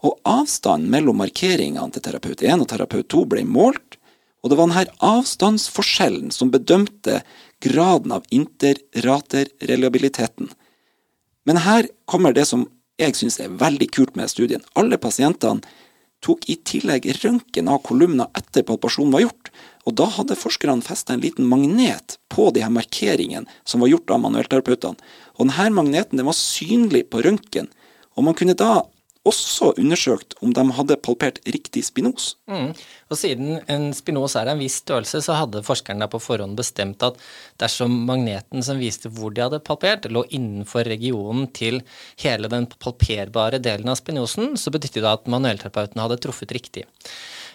Og 0.00 0.16
avstanden 0.24 0.90
mellom 0.90 1.16
markeringene 1.20 1.92
til 1.92 2.02
terapeut 2.08 2.42
1 2.42 2.60
og 2.64 2.68
terapeut 2.72 3.08
2 3.12 3.24
ble 3.34 3.44
målt, 3.44 4.00
og 4.40 4.48
det 4.48 4.56
var 4.56 4.66
denne 4.70 4.88
avstandsforskjellen 5.04 6.30
som 6.32 6.52
bedømte 6.52 7.20
graden 7.60 8.12
av 8.16 8.24
interraterreliabiliteten. 8.32 10.48
Men 11.48 11.62
her 11.64 11.88
kommer 12.10 12.34
det 12.36 12.46
som 12.48 12.66
jeg 13.00 13.16
syns 13.16 13.38
er 13.40 13.52
veldig 13.60 13.88
kult 13.94 14.16
med 14.18 14.30
studien. 14.32 14.64
Alle 14.76 14.98
pasientene 15.00 15.64
tok 16.20 16.44
i 16.52 16.58
tillegg 16.68 17.06
røntgen 17.22 17.70
av 17.72 17.80
kolumner 17.86 18.28
etter 18.36 18.64
palpasjonen 18.68 19.14
var 19.14 19.24
gjort, 19.24 19.50
og 19.88 19.96
da 19.96 20.06
hadde 20.18 20.36
forskerne 20.36 20.84
festa 20.84 21.14
en 21.14 21.22
liten 21.24 21.48
magnet 21.48 22.18
på 22.32 22.50
de 22.52 22.60
her 22.64 22.72
markeringene 22.74 23.48
som 23.64 23.80
var 23.80 23.88
gjort 23.88 24.12
av 24.12 24.20
manuellterapeutene. 24.26 25.00
Og 25.40 25.48
denne 25.48 25.70
magneten 25.72 26.20
den 26.20 26.28
var 26.28 26.36
synlig 26.36 27.06
på 27.08 27.22
røntgen, 27.24 27.70
og 28.18 28.26
man 28.26 28.36
kunne 28.36 28.58
da 28.58 28.82
også 29.28 29.74
undersøkt 29.76 30.32
om 30.40 30.54
de 30.56 30.62
hadde 30.72 30.96
palpert 31.04 31.40
riktig 31.44 31.82
spinos. 31.84 32.34
Mm. 32.48 32.70
Og 33.12 33.18
siden 33.20 33.58
en 33.68 33.90
spinos 33.96 34.36
er 34.38 34.48
av 34.48 34.54
en 34.54 34.62
viss 34.62 34.78
størrelse, 34.80 35.20
så 35.26 35.36
hadde 35.36 35.64
forskerne 35.66 36.08
på 36.08 36.22
forhånd 36.24 36.56
bestemt 36.56 37.04
at 37.04 37.18
dersom 37.60 37.98
magneten 38.08 38.64
som 38.64 38.80
viste 38.80 39.12
hvor 39.12 39.34
de 39.36 39.44
hadde 39.44 39.60
palpert, 39.66 40.08
lå 40.08 40.24
innenfor 40.30 40.88
regionen 40.88 41.50
til 41.52 41.82
hele 42.22 42.48
den 42.52 42.70
palperbare 42.80 43.60
delen 43.60 43.92
av 43.92 44.00
spinosen, 44.00 44.56
så 44.56 44.72
betydde 44.72 45.04
det 45.04 45.12
at 45.12 45.28
manuellterapeuten 45.30 46.00
hadde 46.00 46.20
truffet 46.24 46.56
riktig. 46.56 46.86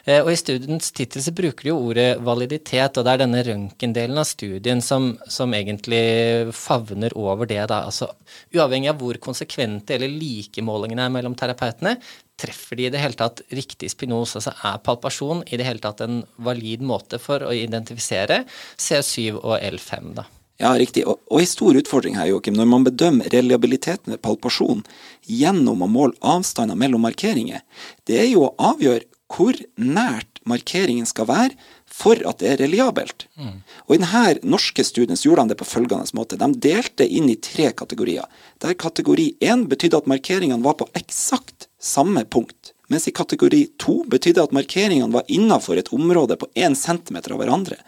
Eh, 0.06 0.22
og 0.22 0.30
I 0.30 0.38
studiens 0.38 0.92
tittel 0.94 1.26
bruker 1.34 1.66
de 1.66 1.72
jo 1.72 1.80
ordet 1.88 2.10
validitet, 2.22 2.98
og 2.98 3.06
det 3.06 3.14
er 3.14 3.24
denne 3.24 3.42
røntgendelen 3.48 4.22
av 4.22 4.28
studien 4.30 4.84
som, 4.86 5.16
som, 5.26 5.54
egentlig 5.58 6.54
favner 6.54 7.16
over 7.18 7.50
det. 7.50 7.64
da, 7.72 7.82
altså 7.90 8.12
Uavhengig 8.54 8.92
av 8.94 9.02
hvor 9.02 9.18
konsekvente 9.22 9.98
eller 9.98 10.14
like 10.14 10.62
målingene 10.66 11.08
er 11.08 11.16
mellom 11.18 11.38
terapeutene, 11.38 11.98
treffer 12.38 12.78
de 12.78 12.86
i 12.86 12.94
det 12.94 13.02
hele 13.02 13.18
tatt 13.18 13.42
riktig 13.50 13.90
spinos? 13.96 14.36
Altså 14.38 14.54
er 14.54 14.80
palpasjon 14.86 15.42
i 15.50 15.58
det 15.58 15.66
hele 15.66 15.82
tatt 15.82 16.06
en 16.06 16.22
valid 16.38 16.86
måte 16.86 17.18
for 17.22 17.42
å 17.42 17.54
identifisere 17.56 18.44
C7 18.78 19.40
og 19.40 19.58
L5? 19.58 20.14
da? 20.22 20.30
Ja, 20.62 20.70
riktig. 20.80 21.02
Og, 21.10 21.18
og 21.34 21.42
en 21.42 21.50
stor 21.50 21.76
utfordring 21.76 22.16
her, 22.16 22.30
Joakim, 22.30 22.56
når 22.56 22.70
man 22.70 22.86
bedømmer 22.86 23.34
reliabiliteten 23.34 24.14
ved 24.14 24.22
palpasjon 24.24 24.86
gjennom 25.28 25.82
å 25.84 25.90
måle 25.92 26.16
avstander 26.24 26.78
mellom 26.80 27.04
markeringer, 27.04 27.66
det 28.08 28.22
er 28.22 28.30
jo 28.30 28.46
å 28.46 28.54
avgjøre 28.70 29.04
hvor 29.32 29.58
nært 29.82 30.42
markeringen 30.46 31.08
skal 31.10 31.28
være 31.30 31.56
for 31.90 32.20
at 32.30 32.42
det 32.42 32.52
er 32.52 32.62
reliabelt. 32.62 33.26
Mm. 33.40 33.64
Og 33.88 33.96
I 33.96 34.00
denne 34.02 34.52
norske 34.56 34.86
studien 34.86 35.18
gjorde 35.18 35.48
de 35.48 35.54
det 35.54 35.60
på 35.62 35.68
følgende 35.68 36.18
måte. 36.18 36.38
De 36.38 36.50
delte 36.62 37.08
inn 37.08 37.30
i 37.32 37.40
tre 37.42 37.72
kategorier. 37.74 38.28
Der 38.62 38.78
kategori 38.78 39.32
1 39.42 39.68
betydde 39.72 40.04
at 40.04 40.10
markeringene 40.12 40.64
var 40.64 40.78
på 40.80 40.90
eksakt 40.94 41.70
samme 41.82 42.26
punkt. 42.26 42.74
Mens 42.88 43.08
i 43.10 43.16
kategori 43.16 43.64
2 43.82 44.04
betydde 44.14 44.44
at 44.44 44.54
markeringene 44.54 45.14
var 45.14 45.26
innenfor 45.28 45.80
et 45.80 45.90
område 45.96 46.38
på 46.38 46.50
1 46.54 46.78
cm 46.78 47.18
av 47.24 47.40
hverandre. 47.42 47.80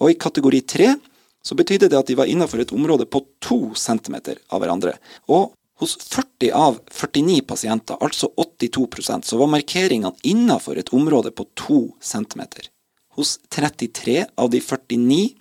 Og 0.00 0.12
i 0.12 0.18
kategori 0.20 0.60
3 0.60 0.94
så 1.46 1.54
betydde 1.56 1.88
det 1.88 1.98
at 1.98 2.08
de 2.10 2.18
var 2.18 2.28
innenfor 2.28 2.60
et 2.60 2.72
område 2.74 3.06
på 3.08 3.22
2 3.46 3.60
cm 3.78 4.16
av 4.50 4.60
hverandre. 4.60 4.96
Og 5.30 5.54
hos 5.76 5.96
40 6.00 6.52
av 6.56 6.78
49 6.90 7.42
pasienter, 7.48 7.96
altså 8.00 8.30
82% 8.36 9.28
så 9.28 9.38
var 9.40 9.50
markeringene 9.52 10.16
innenfor 10.24 10.78
et 10.80 10.92
område 10.96 11.32
på 11.36 11.44
2 11.54 11.80
cm. 12.00 12.42
Hos 13.16 13.36
33 13.52 14.24
av 14.36 14.50
de 14.52 14.60
49, 14.60 15.34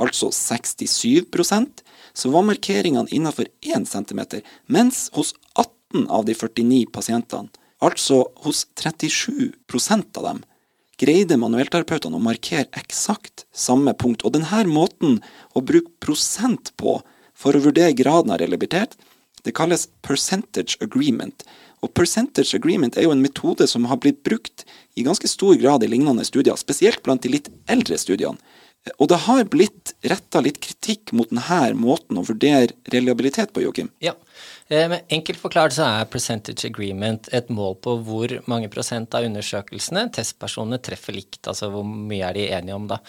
altså 0.00 0.30
67% 0.32 1.84
så 2.14 2.30
var 2.30 2.46
markeringene 2.48 3.10
innenfor 3.12 3.50
1 3.60 3.88
cm, 3.90 4.24
mens 4.66 5.08
hos 5.12 5.34
18 5.54 6.08
av 6.08 6.24
de 6.24 6.34
49 6.34 6.88
pasientene, 6.92 7.52
altså 7.84 8.24
hos 8.46 8.64
37% 8.80 10.20
av 10.20 10.28
dem, 10.30 10.44
greide 11.00 11.36
manuellterapeutene 11.40 12.16
å 12.16 12.22
markere 12.22 12.70
eksakt 12.78 13.44
samme 13.52 13.92
punkt. 13.98 14.22
Og 14.24 14.36
denne 14.36 14.64
måten 14.70 15.18
å 15.52 15.60
bruke 15.60 15.92
prosent 16.00 16.72
på 16.80 17.00
for 17.34 17.56
å 17.56 17.64
vurdere 17.64 17.96
graden 17.98 18.30
av 18.30 18.40
reliabilitet, 18.40 18.94
det 19.44 19.54
kalles 19.56 19.86
percentage 20.02 20.78
agreement. 20.84 21.44
Og 21.84 21.92
percentage 21.92 22.56
agreement 22.56 22.96
er 22.96 23.06
jo 23.06 23.12
en 23.12 23.22
metode 23.22 23.66
som 23.68 23.86
har 23.90 24.00
blitt 24.00 24.22
brukt 24.24 24.64
i 24.96 25.04
ganske 25.04 25.28
stor 25.28 25.58
grad 25.60 25.84
i 25.84 25.90
lignende 25.90 26.24
studier, 26.24 26.56
spesielt 26.56 27.02
blant 27.04 27.24
de 27.24 27.34
litt 27.36 27.50
eldre 27.68 27.98
studiene. 28.00 28.40
Og 29.00 29.08
det 29.08 29.22
har 29.24 29.46
blitt 29.48 29.94
retta 30.04 30.42
litt 30.44 30.58
kritikk 30.60 31.14
mot 31.16 31.30
denne 31.30 31.70
måten 31.78 32.18
å 32.20 32.24
vurdere 32.26 32.74
reliabilitet 32.92 33.54
på, 33.54 33.62
Joakim? 33.64 33.88
Ja, 34.04 34.12
eh, 34.68 34.84
men 34.92 35.06
enkelt 35.08 35.40
forklart 35.40 35.76
så 35.76 35.86
er 35.86 36.10
percentage 36.12 36.68
agreement 36.68 37.30
et 37.32 37.48
mål 37.48 37.78
på 37.80 37.96
hvor 38.04 38.34
mange 38.50 38.68
prosent 38.72 39.16
av 39.16 39.24
undersøkelsene 39.24 40.10
testpersonene 40.12 40.82
treffer 40.84 41.16
likt, 41.16 41.40
altså 41.48 41.70
hvor 41.72 41.88
mye 41.88 42.28
er 42.28 42.36
de 42.36 42.46
enige 42.58 42.76
om, 42.76 42.90
da. 42.92 43.00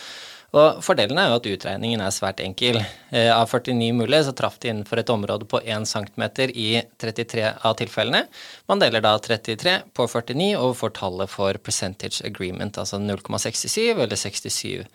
Og 0.55 0.79
Fordelen 0.85 1.17
er 1.19 1.29
jo 1.29 1.39
at 1.41 1.47
utregningen 1.51 1.99
er 1.99 2.13
svært 2.15 2.39
enkel. 2.43 2.79
Eh, 3.11 3.27
av 3.27 3.49
49 3.51 3.91
mulige 3.97 4.23
så 4.27 4.33
traff 4.37 4.55
de 4.63 4.71
innenfor 4.71 5.01
et 5.01 5.11
område 5.11 5.47
på 5.51 5.59
1 5.59 5.87
cm 5.89 6.23
i 6.55 6.69
33 7.01 7.49
av 7.67 7.75
tilfellene. 7.81 8.23
Man 8.71 8.79
deler 8.79 9.03
da 9.03 9.17
33 9.19 9.81
på 9.91 10.07
49 10.07 10.53
og 10.61 10.77
får 10.79 10.95
tallet 11.01 11.31
for 11.33 11.59
percentage 11.59 12.23
agreement, 12.23 12.79
altså 12.79 13.01
0,67 13.03 13.99
eller 13.99 14.15
67 14.15 14.85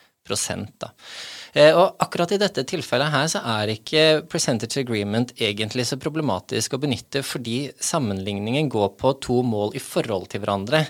da. 0.80 0.94
Eh, 1.52 1.74
og 1.74 1.98
akkurat 2.02 2.30
i 2.34 2.38
dette 2.40 2.62
tilfellet 2.68 3.10
her 3.10 3.30
så 3.30 3.42
er 3.56 3.72
ikke 3.72 4.04
percentage 4.30 4.82
agreement 4.84 5.32
egentlig 5.40 5.86
så 5.88 5.98
problematisk 6.00 6.76
å 6.76 6.80
benytte, 6.82 7.24
fordi 7.26 7.72
sammenligningen 7.82 8.70
går 8.70 8.92
på 9.00 9.14
to 9.24 9.40
mål 9.46 9.74
i 9.78 9.82
forhold 9.82 10.28
til 10.30 10.44
hverandre. 10.44 10.84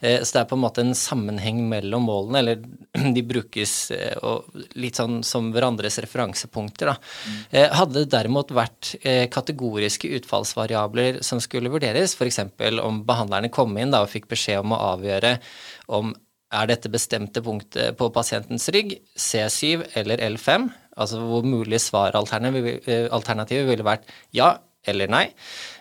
Eh, 0.00 0.20
så 0.22 0.36
det 0.36 0.42
er 0.44 0.50
på 0.50 0.58
en 0.58 0.64
måte 0.64 0.84
en 0.84 0.94
sammenheng 0.98 1.64
mellom 1.70 2.06
målene, 2.10 2.42
eller 2.42 3.10
de 3.16 3.26
brukes 3.26 3.74
eh, 3.96 4.30
litt 4.78 5.00
sånn 5.00 5.22
som 5.26 5.50
hverandres 5.54 5.98
referansepunkter. 6.04 6.92
Da. 6.92 6.96
Mm. 6.98 7.42
Hadde 7.74 8.02
det 8.02 8.12
derimot 8.12 8.52
vært 8.54 8.94
kategoriske 9.32 10.08
utfallsvariabler 10.18 11.20
som 11.24 11.40
skulle 11.42 11.72
vurderes, 11.72 12.14
f.eks. 12.14 12.40
om 12.82 13.02
behandlerne 13.06 13.50
kom 13.52 13.74
inn 13.80 13.94
da, 13.94 14.04
og 14.04 14.12
fikk 14.12 14.28
beskjed 14.30 14.62
om 14.62 14.74
å 14.76 14.82
avgjøre 14.92 15.36
om 15.94 16.12
er 16.54 16.70
dette 16.70 16.88
bestemte 16.92 17.42
punktet 17.44 17.96
på 17.98 18.10
pasientens 18.14 18.68
rygg 18.74 18.96
C7 19.18 19.82
eller 19.98 20.22
L5? 20.30 20.68
Altså 20.94 21.18
hvor 21.26 21.42
mulige 21.46 21.82
svaralternativet 21.82 23.66
ville 23.68 23.86
vært 23.86 24.06
ja 24.36 24.54
eller 24.86 25.08
nei. 25.10 25.26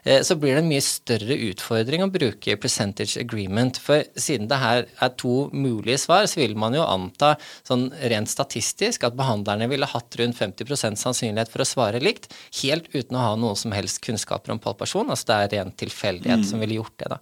Eh, 0.04 0.22
så 0.22 0.36
blir 0.36 0.56
det 0.56 0.64
en 0.64 0.70
mye 0.70 0.84
større 0.84 1.38
utfordring 1.50 2.04
å 2.04 2.10
bruke 2.12 2.58
percentage 2.60 3.18
agreement. 3.22 3.80
For 3.82 4.04
siden 4.20 4.50
det 4.52 4.60
her 4.60 4.86
er 4.86 5.14
to 5.20 5.48
mulige 5.56 6.02
svar, 6.04 6.28
så 6.30 6.42
vil 6.42 6.56
man 6.60 6.76
jo 6.76 6.84
anta 6.86 7.34
sånn 7.68 7.90
rent 8.12 8.32
statistisk 8.32 9.06
at 9.08 9.18
behandlerne 9.20 9.70
ville 9.72 9.88
hatt 9.90 10.20
rundt 10.20 10.40
50% 10.40 11.00
sannsynlighet 11.00 11.52
for 11.52 11.64
å 11.64 11.68
svare 11.68 12.02
likt, 12.04 12.30
helt 12.62 12.90
uten 12.94 13.18
å 13.18 13.24
ha 13.24 13.34
noe 13.40 13.56
som 13.60 13.76
helst 13.76 14.02
kunnskaper 14.04 14.54
om 14.54 14.62
palpasjon. 14.64 15.12
Altså 15.14 15.30
det 15.32 15.40
er 15.40 15.54
ren 15.58 15.74
tilfeldighet 15.84 16.44
mm. 16.44 16.48
som 16.52 16.64
ville 16.64 16.80
gjort 16.82 16.98
det, 17.00 17.12
da. 17.16 17.20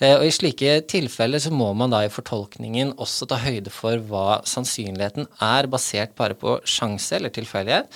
Eh, 0.00 0.16
og 0.18 0.26
i 0.26 0.34
slike 0.34 0.78
tilfeller 0.90 1.42
så 1.42 1.52
må 1.54 1.70
man 1.76 1.92
da 1.92 2.04
i 2.04 2.12
fortolkningen 2.12 2.94
også 3.02 3.28
ta 3.30 3.38
høyde 3.42 3.72
for 3.74 4.00
hva 4.08 4.40
sannsynligheten 4.48 5.28
er, 5.44 5.68
basert 5.70 6.14
bare 6.18 6.36
på 6.38 6.56
sjanse 6.68 7.18
eller 7.18 7.32
tilfeldighet, 7.34 7.90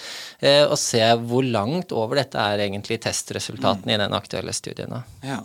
eh, 0.44 0.64
og 0.66 0.76
se 0.80 1.02
hvor 1.24 1.46
langt 1.46 1.94
over 1.96 2.20
dette 2.20 2.38
er 2.38 2.66
egentlig 2.66 3.00
testresultatene 3.04 3.88
mm. 3.88 3.96
i 3.96 4.00
den 4.04 4.17
aktuelle 4.18 4.54
studiene. 4.56 5.02
Ja. 5.24 5.42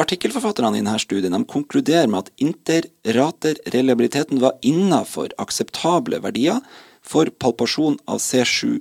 Artikkelforfatterne 0.00 0.78
i 0.78 0.80
denne 0.80 0.96
studien 1.02 1.34
de 1.36 1.42
konkluderer 1.48 2.08
med 2.08 2.24
at 2.24 2.32
interraterreliabiliteten 2.40 4.40
var 4.40 4.56
innenfor 4.64 5.34
akseptable 5.42 6.22
verdier 6.24 6.62
for 7.04 7.28
palpasjon 7.28 7.98
av 8.08 8.22
C7 8.24 8.78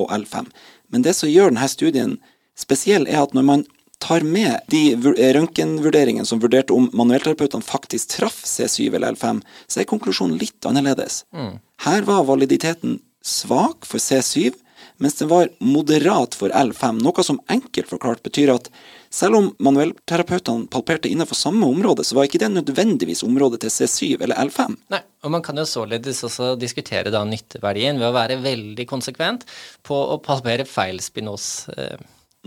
og 0.00 0.12
L5. 0.16 0.48
Men 0.92 1.04
det 1.04 1.16
som 1.18 1.30
gjør 1.30 1.52
denne 1.52 1.68
studien 1.68 2.16
spesiell, 2.56 3.04
er 3.08 3.26
at 3.26 3.36
når 3.36 3.48
man 3.50 3.66
tar 4.00 4.24
med 4.24 4.64
de 4.72 4.96
røntgenvurderingene 4.96 6.28
som 6.28 6.40
vurderte 6.40 6.74
om 6.76 6.88
manuellterapeutene 6.96 7.64
faktisk 7.64 8.16
traff 8.16 8.42
C7 8.44 8.94
eller 8.94 9.16
L5, 9.16 9.42
så 9.68 9.80
er 9.80 9.88
konklusjonen 9.88 10.36
litt 10.40 10.68
annerledes. 10.68 11.24
Mm. 11.36 11.58
Her 11.84 12.08
var 12.08 12.28
validiteten 12.28 13.00
svak 13.24 13.88
for 13.88 14.00
C7, 14.00 14.54
mens 15.02 15.18
den 15.18 15.28
var 15.28 15.50
moderat 15.58 16.36
for 16.38 16.52
L5, 16.54 17.02
noe 17.04 17.24
som 17.24 17.40
enkelt 17.52 17.90
forklart 17.90 18.22
betyr 18.24 18.54
at 18.54 18.70
selv 19.12 19.38
om 19.38 19.50
manuellterapeutene 19.62 20.68
palperte 20.72 21.10
innenfor 21.10 21.38
samme 21.38 21.68
område, 21.68 22.04
så 22.04 22.16
var 22.16 22.28
ikke 22.28 22.40
det 22.42 22.50
nødvendigvis 22.54 23.22
området 23.26 23.62
til 23.64 23.72
C7 23.72 24.24
eller 24.24 24.40
L5. 24.46 24.74
Nei, 24.92 25.02
og 25.24 25.34
man 25.36 25.44
kan 25.44 25.60
jo 25.60 25.66
således 25.68 26.24
også 26.26 26.54
diskutere 26.60 27.12
da 27.14 27.22
nytteverdien 27.28 28.00
ved 28.00 28.10
å 28.10 28.16
være 28.16 28.40
veldig 28.44 28.88
konsekvent 28.88 29.46
på 29.86 30.00
å 30.16 30.18
palpere 30.24 30.68
feil 30.68 31.00
spinos. 31.04 31.68
Eh. 31.76 31.96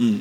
Mm. 0.02 0.20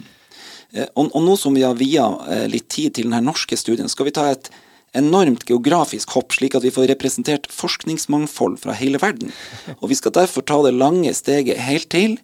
Eh, 0.73 0.89
og, 0.95 1.09
og, 1.09 1.21
nå 1.25 1.37
som 1.41 1.57
vi 1.57 1.65
har 1.67 1.77
via 1.79 2.07
eh, 2.29 2.47
litt 2.51 2.69
tid 2.73 2.97
til 2.97 3.09
denne 3.09 3.25
norske 3.25 3.57
studien, 3.57 3.89
skal 3.89 4.09
vi 4.09 4.17
ta 4.17 4.29
et 4.33 4.51
enormt 4.97 5.45
geografisk 5.49 6.15
hopp, 6.17 6.33
slik 6.37 6.57
at 6.57 6.65
vi 6.65 6.73
får 6.75 6.89
representert 6.93 7.49
forskningsmangfold 7.53 8.59
fra 8.63 8.77
hele 8.79 9.01
verden. 9.03 9.33
Og 9.81 9.91
vi 9.93 9.99
skal 9.99 10.15
derfor 10.17 10.47
ta 10.47 10.61
det 10.65 10.77
lange 10.77 11.13
steget 11.17 11.61
helt 11.67 11.91
til 11.93 12.19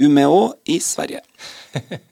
Umeå 0.00 0.54
i 0.64 0.80
Sverige. 0.80 1.20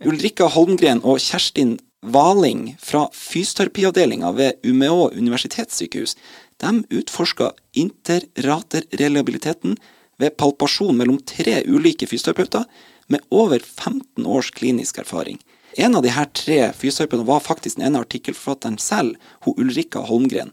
Ulrikka 0.07 0.51
Holmgren 0.53 1.01
og 1.03 1.23
Kjerstin 1.25 1.79
Valing 2.03 2.77
fra 2.79 3.09
fysioterapiavdelinga 3.11 4.31
ved 4.37 4.61
Umeå 4.67 5.09
universitetssykehus 5.17 6.15
de 6.63 6.71
utforska 6.95 7.51
interraterreliabiliteten 7.75 9.77
ved 10.19 10.37
palpasjon 10.39 10.97
mellom 10.99 11.19
tre 11.27 11.63
ulike 11.67 12.07
fysioterapeuter 12.07 12.65
med 13.09 13.21
over 13.31 13.59
15 13.59 14.27
års 14.27 14.51
klinisk 14.51 14.99
erfaring. 14.99 15.39
En 15.79 15.95
av 15.95 16.03
de 16.03 16.11
her 16.11 16.27
tre 16.35 16.59
fysioterapeutene 16.75 17.29
var 17.29 17.45
faktisk 17.45 17.79
den 17.79 17.87
ene 17.87 18.01
artikkelforfatteren 18.03 18.81
selv, 18.83 19.15
hun 19.47 19.55
Ulrikka 19.63 20.03
Holmgren. 20.09 20.51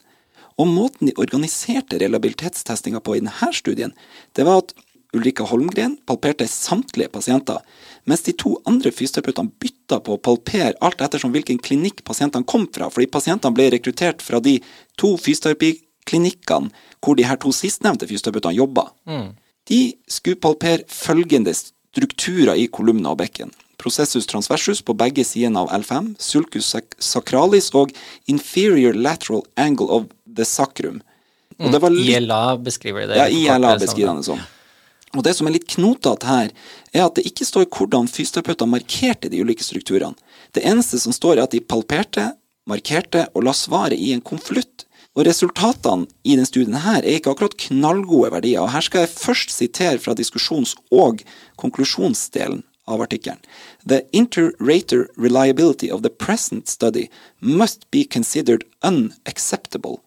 Og 0.61 0.69
måten 0.69 1.09
de 1.09 1.15
organiserte 1.19 1.97
relabilitetstestinga 1.99 3.01
på 3.01 3.15
i 3.15 3.23
denne 3.23 3.49
studien, 3.57 3.95
det 4.37 4.45
var 4.45 4.61
at 4.61 4.75
Ulrika 5.15 5.47
Holmgren, 5.47 5.95
palperte 6.05 6.47
samtlige 6.47 7.09
pasienter, 7.09 7.57
mens 8.05 8.21
de 8.27 8.35
to 8.37 8.55
andre 8.69 8.91
fysioterapeutene 8.91 9.53
bytta 9.63 10.01
på 10.03 10.15
å 10.15 10.21
palpere 10.21 10.75
alt 10.83 11.01
ettersom 11.01 11.33
hvilken 11.33 11.57
klinikk 11.63 12.03
pasientene 12.07 12.45
kom 12.45 12.67
fra, 12.67 12.91
fordi 12.91 13.09
pasientene 13.11 13.55
ble 13.55 13.69
rekruttert 13.73 14.21
fra 14.21 14.41
de 14.43 14.59
to 14.99 15.15
fysioterapiklinikkene 15.25 16.69
hvor 17.01 17.17
de 17.17 17.25
her 17.25 17.39
to 17.41 17.53
sistnevnte 17.55 18.09
fysioterapeutene 18.09 18.59
jobba. 18.59 18.89
Mm. 19.09 19.29
De 19.65 19.81
skulle 20.11 20.41
palpere 20.41 20.85
følgende 20.91 21.55
strukturer 21.55 22.59
i 22.59 22.67
kolumna 22.67 23.15
og 23.15 23.23
bekken. 23.23 23.53
Processus 23.85 24.25
transversus 24.25 24.81
på 24.81 24.95
begge 24.97 25.21
sidene 25.21 25.61
av 25.61 25.69
L5, 25.75 26.15
sulcus 26.17 26.71
sacralis 26.97 27.67
og 27.77 27.91
inferior 28.25 28.97
lateral 28.97 29.43
angle 29.61 29.85
of 29.93 30.07
the 30.25 30.45
sacrum. 30.45 31.03
Og 31.61 31.69
det 31.69 31.81
var 31.83 31.93
litt, 31.93 32.09
ILA 32.17 32.57
beskriver 32.65 33.05
det. 33.11 33.19
Ja, 33.19 33.27
ILA 33.29 33.75
beskriver 33.77 34.17
det 34.17 34.25
sånn. 34.25 34.41
Og 35.15 35.23
Det 35.23 35.35
som 35.37 35.47
er 35.47 35.55
litt 35.55 35.69
knotete 35.69 36.27
her, 36.27 36.49
er 36.97 37.05
at 37.05 37.15
det 37.15 37.27
ikke 37.29 37.45
står 37.45 37.69
hvordan 37.69 38.09
fysioterapeuter 38.09 38.67
markerte 38.67 39.29
de 39.29 39.45
ulike 39.45 39.63
strukturene. 39.63 40.17
Det 40.57 40.65
eneste 40.65 40.97
som 40.99 41.13
står, 41.13 41.37
er 41.37 41.45
at 41.45 41.53
de 41.53 41.61
palperte, 41.61 42.31
markerte 42.67 43.27
og 43.35 43.45
la 43.45 43.53
svaret 43.53 44.01
i 44.01 44.11
en 44.17 44.25
konvolutt. 44.25 44.89
Og 45.15 45.29
resultatene 45.29 46.09
i 46.25 46.33
denne 46.33 46.49
studien 46.49 46.81
her 46.83 47.03
er 47.05 47.19
ikke 47.19 47.37
akkurat 47.37 47.55
knallgode 47.69 48.33
verdier. 48.33 48.65
og 48.65 48.73
Her 48.73 48.83
skal 48.83 49.05
jeg 49.05 49.13
først 49.13 49.53
sitere 49.53 50.01
fra 50.01 50.17
diskusjons- 50.17 50.75
og 50.91 51.21
konklusjonsdelen 51.61 52.65
av 52.87 53.01
artikkelen. 53.01 53.39
The 53.87 54.01
inter-rater 54.11 55.07
reliability 55.15 55.91
of 55.91 56.01
the 56.01 56.09
present 56.09 56.67
study 56.67 57.09
must 57.39 57.91
be 57.91 58.03
considered 58.03 58.63
unacceptable. 58.81 59.99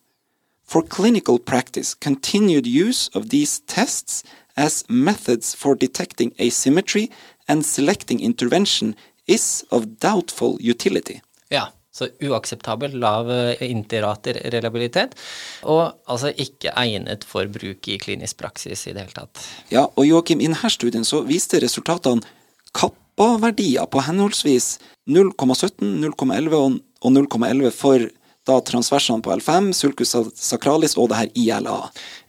For 0.65 0.83
clinical 0.83 1.39
practice, 1.39 1.95
continued 1.95 2.67
use 2.67 3.11
of 3.15 3.31
these 3.31 3.61
tests 3.67 4.23
as 4.57 4.85
methods 4.89 5.55
for 5.55 5.75
detecting 5.75 6.35
asymmetry 6.39 7.11
and 7.49 7.65
selecting 7.65 8.21
intervention 8.21 8.95
is 9.27 9.65
of 9.71 9.99
doubtful 9.99 10.59
utility. 10.61 11.21
Ja, 11.49 11.73
så 11.93 12.07
uakseptabel 12.21 12.99
lav 12.99 13.31
eh, 13.33 13.71
interrater 13.71 14.37
reliabilitet, 14.53 15.17
og 15.63 15.97
altså 16.07 16.31
ikke 16.37 16.73
egnet 16.77 17.25
for 17.27 17.49
bruk 17.51 17.89
i 17.89 17.97
klinisk 17.99 18.39
praksis 18.43 18.87
i 18.87 18.93
det 18.93 19.07
hele 19.07 19.17
tatt. 19.17 19.41
Ja, 19.73 19.87
og 19.89 20.07
Joakim, 20.07 20.43
i 20.43 20.51
denne 20.51 20.71
studien 20.71 21.07
så 21.09 21.23
viste 21.27 21.63
resultatene 21.65 22.37
kappa-verdier 22.77 23.89
på 23.91 24.03
henholdsvis 24.07 24.77
0,17, 25.09 26.05
0,11 26.05 26.57
og 26.59 27.13
0,11 27.15 27.75
for 27.75 28.09
da 28.49 28.57
transversene 28.65 29.21
på 29.25 29.35
L5, 29.35 29.73
sulcus 29.77 30.15
sacralis 30.41 30.97
og 30.97 31.11
det 31.11 31.19
her 31.19 31.33
ILA. 31.37 31.79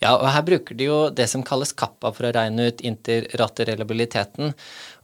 Ja, 0.03 0.17
og 0.17 0.27
her 0.33 0.43
bruker 0.47 0.75
de 0.75 0.89
jo 0.89 1.01
det 1.15 1.29
som 1.31 1.45
kalles 1.47 1.71
kappa 1.71 2.11
for 2.15 2.27
å 2.27 2.33
regne 2.35 2.69
ut 2.71 2.83
interratereliabiliteten. 2.83 4.51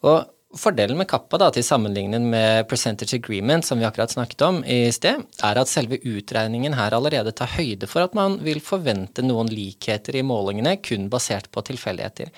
Og 0.04 0.26
Fordelen 0.56 0.95
med 0.95 1.10
kappa 1.12 1.36
da, 1.36 1.50
til 1.52 1.65
sammenligning 1.67 2.30
med 2.32 2.67
percentage 2.69 3.17
agreement, 3.17 3.65
som 3.65 3.80
vi 3.80 3.84
akkurat 3.88 4.13
snakket 4.13 4.43
om 4.45 4.62
i 4.63 4.88
sted, 4.95 5.19
er 5.43 5.60
at 5.60 5.67
selve 5.67 6.00
utregningen 6.00 6.78
her 6.78 6.95
allerede 6.95 7.34
tar 7.36 7.52
høyde 7.58 7.89
for 7.91 8.06
at 8.06 8.15
man 8.15 8.38
vil 8.45 8.62
forvente 8.63 9.26
noen 9.26 9.52
likheter 9.52 10.15
i 10.15 10.24
målingene 10.24 10.78
kun 10.80 11.10
basert 11.12 11.50
på 11.52 11.65
tilfeldigheter. 11.67 12.32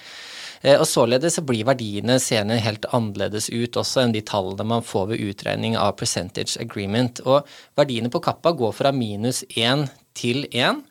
Eh, 0.62 0.78
og 0.80 0.88
Således 0.90 1.38
så 1.38 1.44
blir 1.46 1.68
verdiene 1.68 2.18
seende 2.24 2.60
helt 2.64 2.88
annerledes 2.96 3.50
ut 3.54 3.78
også 3.78 4.04
enn 4.04 4.16
de 4.16 4.24
tallene 4.26 4.66
man 4.68 4.86
får 4.86 5.12
ved 5.12 5.24
utregning 5.30 5.78
av 5.78 5.96
percentage 6.00 6.58
agreement. 6.62 7.22
Og 7.26 7.48
verdiene 7.78 8.12
på 8.14 8.24
kappa 8.26 8.56
går 8.58 8.76
fra 8.78 8.94
minus 8.96 9.44
1 9.56 9.88
til 10.18 10.48
1 10.52 10.82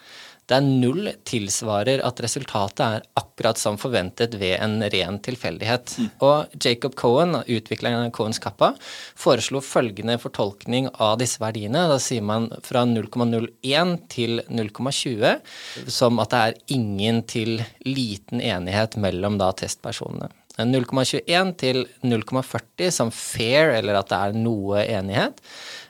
der 0.50 0.62
null 0.62 1.10
tilsvarer 1.26 2.02
at 2.06 2.20
resultatet 2.22 2.82
er 2.84 3.06
akkurat 3.18 3.58
som 3.58 3.78
forventet 3.80 4.36
ved 4.38 4.56
en 4.62 4.78
ren 4.92 5.18
tilfeldighet. 5.24 5.96
Mm. 5.98 6.08
Og 6.22 6.54
Jacob 6.62 6.94
Cohen, 6.98 7.34
utvikleren 7.42 8.06
av 8.06 8.12
Cohens 8.14 8.40
kappa, 8.42 8.72
foreslo 9.18 9.62
følgende 9.64 10.18
fortolkning 10.22 10.88
av 10.94 11.18
disse 11.22 11.42
verdiene. 11.42 11.86
Da 11.90 11.98
sier 12.02 12.24
man 12.24 12.48
fra 12.66 12.84
0,01 12.86 13.96
til 14.12 14.40
0,20 14.46 15.90
som 15.90 16.22
at 16.22 16.34
det 16.34 16.42
er 16.42 16.58
ingen 16.78 17.22
til 17.26 17.60
liten 17.86 18.42
enighet 18.42 18.98
mellom 19.02 19.40
da 19.42 19.50
testpersonene. 19.56 20.30
0,21 20.56 21.50
til 21.60 21.82
0,40 22.00 22.92
som 22.94 23.10
fair, 23.12 23.74
eller 23.76 23.98
at 23.98 24.08
det 24.08 24.20
er 24.20 24.38
noe 24.40 24.84
enighet. 24.86 25.42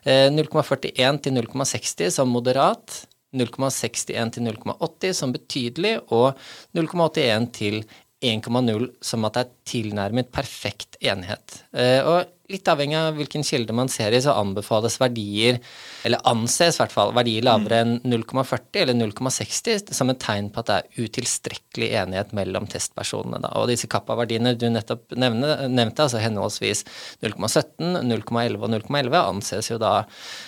0,41 0.07 0.91
eh, 0.91 1.21
til 1.23 1.39
0,60 1.39 2.17
som 2.17 2.33
moderat. 2.35 3.05
0,61 3.35 4.31
til 4.31 4.47
0,80 4.47 5.13
som 5.13 5.33
betydelig, 5.35 5.99
og 6.13 6.37
0,81 6.77 7.51
til 7.57 7.83
1,0 8.25 8.89
som 9.05 9.27
at 9.29 9.37
det 9.37 9.45
er 9.45 9.53
tilnærmet 9.69 10.33
perfekt 10.33 10.97
enighet. 11.05 11.61
Eh, 11.77 12.01
og 12.01 12.33
litt 12.51 12.69
avhengig 12.71 12.97
av 12.99 13.17
hvilken 13.19 13.45
kilde 13.47 13.75
man 13.75 13.89
ser 13.91 14.15
i, 14.15 14.21
så 14.23 14.35
anbefales 14.39 14.99
verdier, 15.03 15.59
eller 16.07 16.23
anses 16.31 16.79
i 16.79 16.81
hvert 16.83 16.95
fall, 16.95 17.13
verdier 17.17 17.45
lavere 17.47 17.81
enn 17.83 17.97
0,40 18.07 18.81
eller 18.85 18.97
0,60 19.01 19.91
som 19.97 20.13
et 20.13 20.21
tegn 20.23 20.53
på 20.55 20.63
at 20.63 20.71
det 20.71 20.77
er 20.79 21.07
utilstrekkelig 21.09 21.91
enighet 22.03 22.35
mellom 22.39 22.69
testpersonene. 22.71 23.43
Da. 23.43 23.53
Og 23.61 23.71
disse 23.71 23.91
kappa-verdiene 23.91 24.55
du 24.59 24.69
nettopp 24.71 25.17
nevne, 25.19 25.67
nevnte, 25.73 26.07
altså 26.07 26.23
henholdsvis 26.23 26.85
0,17, 27.25 27.99
0,11 28.07 28.63
og 28.63 28.71
0,11, 28.77 29.19
anses 29.25 29.73
jo 29.73 29.81
da 29.83 29.95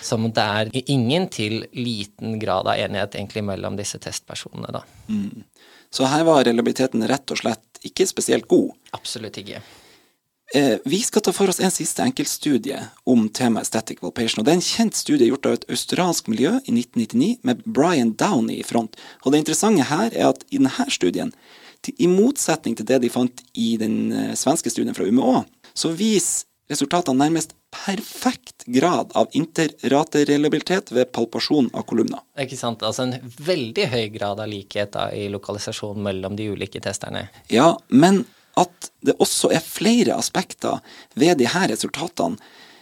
som 0.05 0.29
det 0.31 0.45
er 0.63 0.71
ingen 0.85 1.27
til 1.33 1.65
liten 1.75 2.39
grad 2.41 2.69
av 2.69 2.79
enighet 2.79 3.19
egentlig 3.19 3.43
mellom 3.51 3.75
disse 3.79 3.99
testpersonene. 4.01 4.71
da. 4.79 4.85
Mm. 5.11 5.43
Så 5.93 6.05
her 6.05 6.23
var 6.27 6.43
reliabiliteten 6.45 7.05
rett 7.09 7.31
og 7.33 7.41
slett 7.41 7.83
ikke 7.85 8.07
spesielt 8.09 8.47
god? 8.49 8.73
Absolutt 8.93 9.39
ikke. 9.41 9.61
Eh, 10.53 10.77
vi 10.85 10.99
skal 11.05 11.21
ta 11.21 11.31
for 11.33 11.51
oss 11.51 11.59
en 11.61 11.71
siste 11.73 12.01
enkeltstudie 12.01 12.79
om 13.09 13.27
temaet 13.29 13.67
aesthetic 13.67 14.01
valpation. 14.01 14.41
og 14.41 14.45
Det 14.45 14.51
er 14.51 14.57
en 14.57 14.69
kjent 14.69 14.95
studie 14.97 15.29
gjort 15.29 15.45
av 15.45 15.53
et 15.53 15.65
australsk 15.69 16.27
miljø 16.27 16.55
i 16.65 16.73
1999 16.73 17.37
med 17.43 17.61
Brian 17.65 18.15
Downey 18.17 18.59
i 18.59 18.63
front. 18.63 18.95
Og 19.25 19.31
Det 19.31 19.39
interessante 19.39 19.83
her 19.83 20.09
er 20.13 20.29
at 20.29 20.43
i 20.49 20.57
denne 20.57 20.89
studien, 20.89 21.33
i 21.97 22.07
motsetning 22.07 22.75
til 22.75 22.85
det 22.85 23.01
de 23.01 23.09
fant 23.09 23.43
i 23.53 23.77
den 23.77 24.11
eh, 24.11 24.35
svenske 24.35 24.69
studien 24.69 24.95
fra 24.95 25.05
UMÅ, 25.05 25.45
så 25.73 25.93
viser 25.93 26.45
resultatene 26.69 27.17
nærmest 27.17 27.53
perfekt 27.69 28.65
grad 28.65 29.11
av 29.17 29.27
interratereliabilitet 29.37 30.91
ved 30.91 31.11
palpasjon 31.11 31.69
av 31.73 31.85
kolumna. 31.89 32.21
Ikke 32.39 32.57
sant. 32.57 32.83
Altså 32.85 33.05
en 33.05 33.33
veldig 33.45 33.87
høy 33.91 34.07
grad 34.15 34.41
av 34.41 34.49
likhet 34.49 34.93
da, 34.95 35.09
i 35.13 35.27
lokalisasjon 35.31 36.01
mellom 36.03 36.37
de 36.39 36.49
ulike 36.53 36.81
testerne. 36.83 37.27
Ja, 37.53 37.71
men 37.87 38.23
at 38.59 38.89
det 39.05 39.15
også 39.21 39.53
er 39.55 39.63
flere 39.63 40.17
aspekter 40.19 40.81
ved 41.15 41.39
de 41.39 41.47
her 41.49 41.69
resultatene 41.71 42.39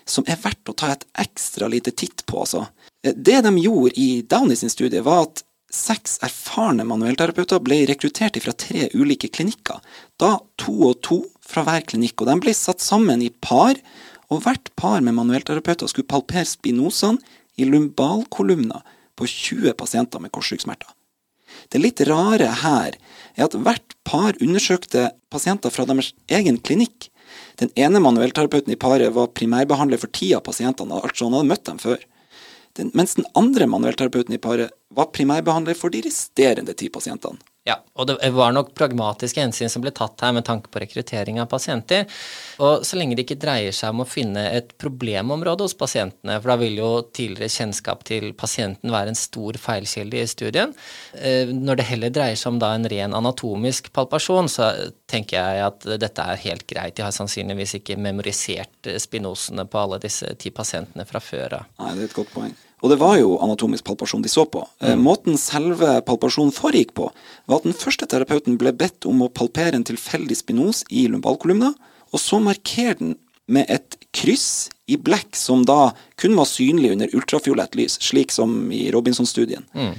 som 0.08 0.24
er 0.28 0.40
verdt 0.40 0.72
å 0.72 0.76
ta 0.78 0.94
et 0.94 1.04
ekstra 1.20 1.68
lite 1.68 1.92
titt 1.92 2.24
på. 2.26 2.46
Altså. 2.46 2.64
Det 3.04 3.42
de 3.44 3.52
gjorde 3.60 4.00
i 4.00 4.22
Downey 4.24 4.56
sin 4.56 4.72
studie, 4.72 5.04
var 5.04 5.28
at 5.28 5.44
seks 5.74 6.18
erfarne 6.24 6.86
manuellterapeuter 6.88 7.60
ble 7.64 7.82
rekruttert 7.90 8.40
fra 8.40 8.54
tre 8.56 8.88
ulike 8.96 9.28
klinikker. 9.36 9.82
Da 10.20 10.38
to 10.60 10.76
og 10.90 11.02
to 11.04 11.20
fra 11.44 11.66
hver 11.68 11.84
klinikk. 11.92 12.22
Og 12.22 12.32
de 12.32 12.38
ble 12.44 12.56
satt 12.56 12.84
sammen 12.84 13.24
i 13.24 13.34
par, 13.44 13.76
og 14.34 14.44
hvert 14.44 14.72
par 14.80 15.02
med 15.04 15.16
manuellterapeuter 15.18 15.90
skulle 15.90 16.10
palpere 16.10 16.46
spinosene 16.48 17.22
i 17.58 17.66
lumbalkolumner 17.66 18.84
på 19.18 19.28
20 19.28 19.74
pasienter 19.80 20.22
med 20.22 20.34
korsryggsmerter. 20.36 20.90
Det 21.72 21.82
litt 21.82 22.02
rare 22.08 22.50
her 22.62 22.98
er 23.36 23.46
at 23.48 23.56
hvert 23.56 23.96
par 24.08 24.38
undersøkte 24.44 25.10
pasienter 25.34 25.74
fra 25.74 25.88
deres 25.90 26.12
egen 26.32 26.60
klinikk. 26.60 27.10
Den 27.60 27.72
ene 27.80 28.02
manuellterapeuten 28.04 28.74
i 28.74 28.80
paret 28.80 29.16
var 29.16 29.34
primærbehandler 29.36 30.00
for 30.02 30.14
ti 30.14 30.34
av 30.38 30.46
pasientene, 30.46 31.02
altså 31.02 31.28
han 31.28 31.40
hadde 31.40 31.52
møtt 31.52 31.66
dem 31.68 31.82
før. 31.82 32.04
Den, 32.78 32.92
mens 32.94 33.18
den 33.18 33.26
andre 33.36 33.66
manuellterapeuten 33.70 34.36
i 34.38 34.42
paret 34.42 34.76
var 34.94 35.10
primærbehandler 35.16 35.78
for 35.78 35.94
de 35.94 36.04
resterende 36.06 36.76
ti 36.78 36.92
pasientene. 36.94 37.42
Ja, 37.68 37.82
og 38.00 38.08
det 38.08 38.30
var 38.32 38.54
nok 38.56 38.70
pragmatiske 38.78 39.42
hensyn 39.44 39.72
som 39.72 39.84
ble 39.84 39.92
tatt 39.96 40.22
her 40.24 40.32
med 40.38 40.46
tanke 40.48 40.72
på 40.72 40.80
rekruttering 40.80 41.42
av 41.44 41.50
pasienter. 41.52 42.06
Og 42.64 42.86
så 42.88 42.96
lenge 42.96 43.18
det 43.18 43.26
ikke 43.26 43.40
dreier 43.42 43.76
seg 43.76 43.92
om 43.92 44.06
å 44.06 44.08
finne 44.08 44.46
et 44.56 44.72
problemområde 44.80 45.66
hos 45.68 45.76
pasientene, 45.76 46.38
for 46.40 46.54
da 46.54 46.58
vil 46.62 46.80
jo 46.80 46.92
tidligere 47.12 47.52
kjennskap 47.52 48.06
til 48.08 48.30
pasienten 48.40 48.94
være 48.94 49.12
en 49.12 49.20
stor 49.20 49.60
feilkilde 49.60 50.22
i 50.22 50.30
studien. 50.32 50.72
Eh, 51.20 51.52
når 51.52 51.82
det 51.82 51.90
heller 51.90 52.14
dreier 52.16 52.40
seg 52.40 52.54
om 52.54 52.62
da 52.64 52.72
en 52.78 52.88
ren 52.88 53.18
anatomisk 53.18 53.92
palpasjon, 53.96 54.48
så 54.52 54.72
tenker 55.12 55.42
jeg 55.42 55.66
at 55.66 55.90
dette 56.00 56.24
er 56.24 56.44
helt 56.46 56.68
greit. 56.72 56.96
De 56.96 57.04
har 57.04 57.16
sannsynligvis 57.16 57.82
ikke 57.82 58.00
memorisert 58.00 58.94
spinosene 59.04 59.68
på 59.68 59.84
alle 59.84 60.00
disse 60.08 60.32
ti 60.40 60.56
pasientene 60.56 61.04
fra 61.10 61.20
før 61.20 61.60
av. 61.60 61.70
Nei, 61.84 61.98
det 61.98 62.08
er 62.08 62.14
et 62.14 62.18
godt 62.22 62.34
poeng. 62.38 62.56
Og 62.86 62.92
det 62.92 63.00
var 63.02 63.16
jo 63.18 63.38
anatomisk 63.42 63.88
palpasjon 63.88 64.22
de 64.22 64.30
så 64.30 64.46
på. 64.46 64.62
Eh, 64.84 64.94
mm. 64.94 65.04
Måten 65.06 65.38
selve 65.42 65.98
palpasjonen 66.06 66.54
foregikk 66.54 66.94
på, 66.98 67.10
var 67.50 67.62
at 67.62 67.66
den 67.66 67.78
første 67.78 68.06
terapeuten 68.10 68.60
ble 68.62 68.74
bedt 68.78 69.08
om 69.10 69.24
å 69.26 69.32
palpere 69.34 69.80
en 69.80 69.88
tilfeldig 69.88 70.38
spinos 70.38 70.84
i 70.94 71.08
lumbalkolumna, 71.10 71.74
og 72.14 72.22
så 72.22 72.40
markere 72.44 73.00
den 73.00 73.16
med 73.48 73.70
et 73.72 73.96
kryss 74.16 74.70
i 74.92 74.98
black 75.00 75.36
som 75.36 75.64
da 75.66 75.94
kun 76.20 76.36
var 76.38 76.48
synlig 76.50 76.94
under 76.94 77.16
ultrafiolett 77.16 77.76
lys, 77.80 77.98
slik 78.04 78.32
som 78.36 78.72
i 78.72 78.88
Robinson-studien. 78.94 79.66
Mm. 79.74 79.94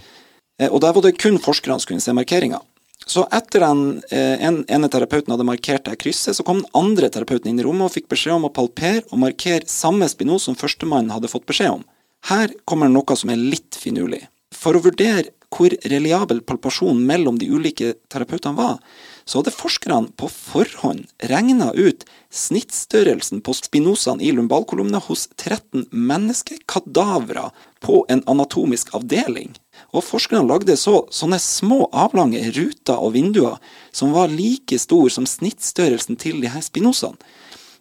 Eh, 0.62 0.70
og 0.70 0.82
der 0.84 0.94
var 0.94 1.04
det 1.04 1.18
kun 1.18 1.40
forskerne 1.42 1.80
som 1.80 1.92
kunne 1.92 2.04
se 2.04 2.14
markeringa. 2.16 2.62
Så 3.08 3.24
etter 3.32 3.62
den 3.64 4.02
eh, 4.12 4.36
en, 4.44 4.62
ene 4.68 4.90
terapeuten 4.92 5.32
hadde 5.32 5.46
markert 5.48 5.86
det 5.88 5.98
krysset, 6.02 6.36
så 6.36 6.44
kom 6.44 6.62
den 6.62 6.72
andre 6.76 7.10
terapeuten 7.10 7.50
inn 7.50 7.60
i 7.62 7.66
rommet 7.66 7.88
og 7.88 7.94
fikk 7.94 8.10
beskjed 8.12 8.36
om 8.36 8.48
å 8.48 8.54
palpere 8.54 9.06
og 9.08 9.22
markere 9.22 9.66
samme 9.70 10.06
spinos 10.10 10.48
som 10.48 10.58
førstemann 10.58 11.10
hadde 11.14 11.30
fått 11.32 11.48
beskjed 11.48 11.78
om. 11.78 11.86
Her 12.26 12.52
kommer 12.64 12.90
noe 12.90 13.16
som 13.16 13.31
er 13.31 13.40
litt 13.40 13.78
finurlig. 13.78 14.26
For 14.54 14.74
å 14.74 14.83
vurdere 14.83 15.31
hvor 15.54 15.72
reliabel 15.88 16.42
palpasjonen 16.44 17.07
mellom 17.09 17.38
de 17.40 17.48
ulike 17.48 17.94
terapeutene 18.12 18.59
var, 18.59 18.76
så 19.24 19.40
hadde 19.40 19.52
forskerne 19.52 20.12
på 20.20 20.28
forhånd 20.33 21.07
regna 21.31 21.70
ut 21.76 22.04
snittstørrelsen 22.33 23.40
på 23.44 23.54
spinosene 23.57 24.24
i 24.24 24.33
lumbalkolumna 24.33 25.00
hos 25.04 25.26
13 25.37 25.87
menneskekadavere 25.92 27.48
på 27.85 28.02
en 28.12 28.22
anatomisk 28.28 28.92
avdeling. 28.96 29.54
Og 29.92 30.04
forskerne 30.04 30.48
lagde 30.48 30.76
så 30.81 31.02
sånne 31.14 31.40
små, 31.40 31.87
avlange 31.92 32.42
ruter 32.57 32.96
og 32.96 33.14
vinduer 33.16 33.57
som 33.92 34.12
var 34.16 34.33
like 34.33 34.81
store 34.81 35.12
som 35.12 35.28
snittstørrelsen 35.28 36.20
til 36.20 36.42
de 36.44 36.52
her 36.52 36.64
spinosene. 36.64 37.16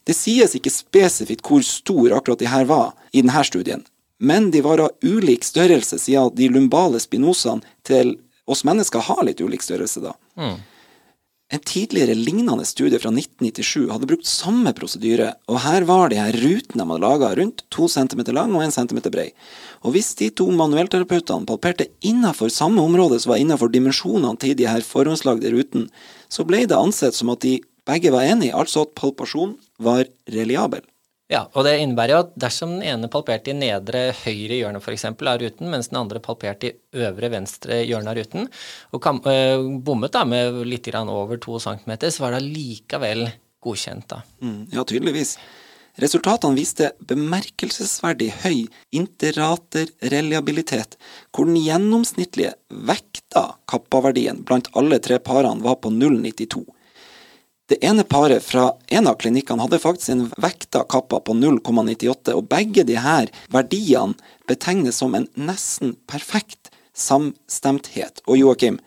Det 0.08 0.15
sies 0.15 0.54
ikke 0.56 0.71
spesifikt 0.71 1.43
hvor 1.43 1.63
stor 1.67 2.13
akkurat 2.15 2.39
de 2.39 2.47
her 2.47 2.67
var 2.69 2.93
i 3.12 3.19
denne 3.19 3.43
studien, 3.43 3.84
men 4.19 4.51
de 4.51 4.62
var 4.65 4.82
av 4.82 4.95
ulik 5.06 5.45
størrelse, 5.45 5.99
siden 6.01 6.34
de 6.36 6.49
lumbale 6.49 6.99
spinosene 7.01 7.65
til 7.88 8.15
oss 8.47 8.63
mennesker 8.67 9.03
har 9.10 9.21
litt 9.27 9.43
ulik 9.43 9.65
størrelse, 9.65 10.01
da. 10.01 10.15
Mm. 10.39 10.58
En 11.49 11.62
tidligere 11.63 12.12
lignende 12.12 12.65
studie 12.67 12.99
fra 12.99 13.08
1997 13.13 13.86
hadde 13.88 14.08
brukt 14.10 14.27
samme 14.27 14.73
prosedyre, 14.75 15.30
og 15.47 15.62
her 15.63 15.86
var 15.88 16.10
de 16.12 16.17
her 16.19 16.36
rutene 16.41 16.84
man 16.89 16.99
laga 16.99 17.30
rundt 17.39 17.63
to 17.71 17.88
centimeter 17.88 18.36
lang 18.36 18.51
og 18.51 18.65
én 18.65 18.73
centimeter 18.75 19.13
brei. 19.13 19.30
Og 19.88 19.95
hvis 19.95 20.12
de 20.19 20.27
to 20.36 20.49
manuellterapeutene 20.51 21.47
palperte 21.47 21.88
innafor 22.03 22.51
samme 22.51 22.84
område 22.84 23.21
som 23.23 23.32
var 23.32 23.39
innafor 23.39 23.71
dimensjonene 23.71 24.36
til 24.43 24.58
de 24.60 24.67
her 24.67 24.84
forhåndslagde 24.84 25.53
rutene, 25.56 25.88
så 26.27 26.43
ble 26.43 26.65
det 26.67 26.75
ansett 26.75 27.15
som 27.15 27.32
at 27.32 27.45
de 27.47 27.62
begge 27.88 28.12
var 28.12 28.27
enige, 28.27 28.51
altså 28.51 28.84
at 28.84 28.95
palpasjon 28.99 29.56
var 29.80 30.03
reliabel. 30.27 30.84
Ja, 31.27 31.41
og 31.51 31.65
det 31.67 31.73
innebærer 31.81 32.13
jo 32.13 32.19
at 32.23 32.29
dersom 32.39 32.77
den 32.77 32.85
ene 32.87 33.09
palperte 33.11 33.51
i 33.51 33.57
nedre 33.57 34.13
høyre 34.21 34.61
hjørne 34.61 34.79
f.eks. 34.79 35.03
av 35.11 35.41
ruten, 35.41 35.67
mens 35.73 35.89
den 35.91 35.99
andre 35.99 36.21
palperte 36.23 36.69
i 36.69 37.03
øvre 37.03 37.29
venstre 37.33 37.81
hjørne 37.83 38.13
av 38.13 38.15
ruten, 38.21 38.47
og 38.95 39.03
kam, 39.03 39.19
øh, 39.27 39.67
bommet 39.83 40.15
da 40.15 40.23
med 40.23 40.61
litt 40.69 40.87
over 40.95 41.37
2 41.43 41.59
cm, 41.65 41.91
så 42.07 42.23
var 42.23 42.31
det 42.37 42.47
likevel 42.47 43.27
godkjent, 43.63 44.07
da. 44.07 44.21
Mm, 44.39 44.71
ja, 44.71 44.83
tydeligvis. 44.87 45.37
Resultatene 45.97 46.53
viste 46.55 46.91
bemerkelsesverdig 47.09 48.29
høy 48.43 48.67
interrater-reliabilitet, 48.95 50.93
hvor 51.33 51.45
den 51.49 51.57
gjennomsnittlige 51.57 52.53
vekta 52.69 53.57
kappaverdien 53.67 54.43
blant 54.45 54.69
alle 54.77 54.99
tre 55.03 55.17
parene 55.19 55.65
var 55.65 55.75
på 55.81 55.89
0,92. 55.91 56.63
Det 57.67 57.82
ene 57.84 58.06
paret 58.08 58.43
fra 58.43 58.69
en 58.95 59.10
av 59.12 59.17
klinikkene 59.19 59.65
hadde 59.65 59.82
faktisk 59.84 60.13
en 60.13 60.27
vekta 60.39 60.86
kappa 60.88 61.19
på 61.19 61.34
0,98, 61.36 62.32
og 62.32 62.47
begge 62.47 62.86
disse 62.88 63.17
verdiene 63.51 64.15
betegnes 64.47 65.01
som 65.01 65.17
en 65.17 65.27
nesten 65.36 65.97
perfekt 66.08 66.71
samstemthet. 66.95 68.23
Og 68.23 68.39
Joakim, 68.39 68.80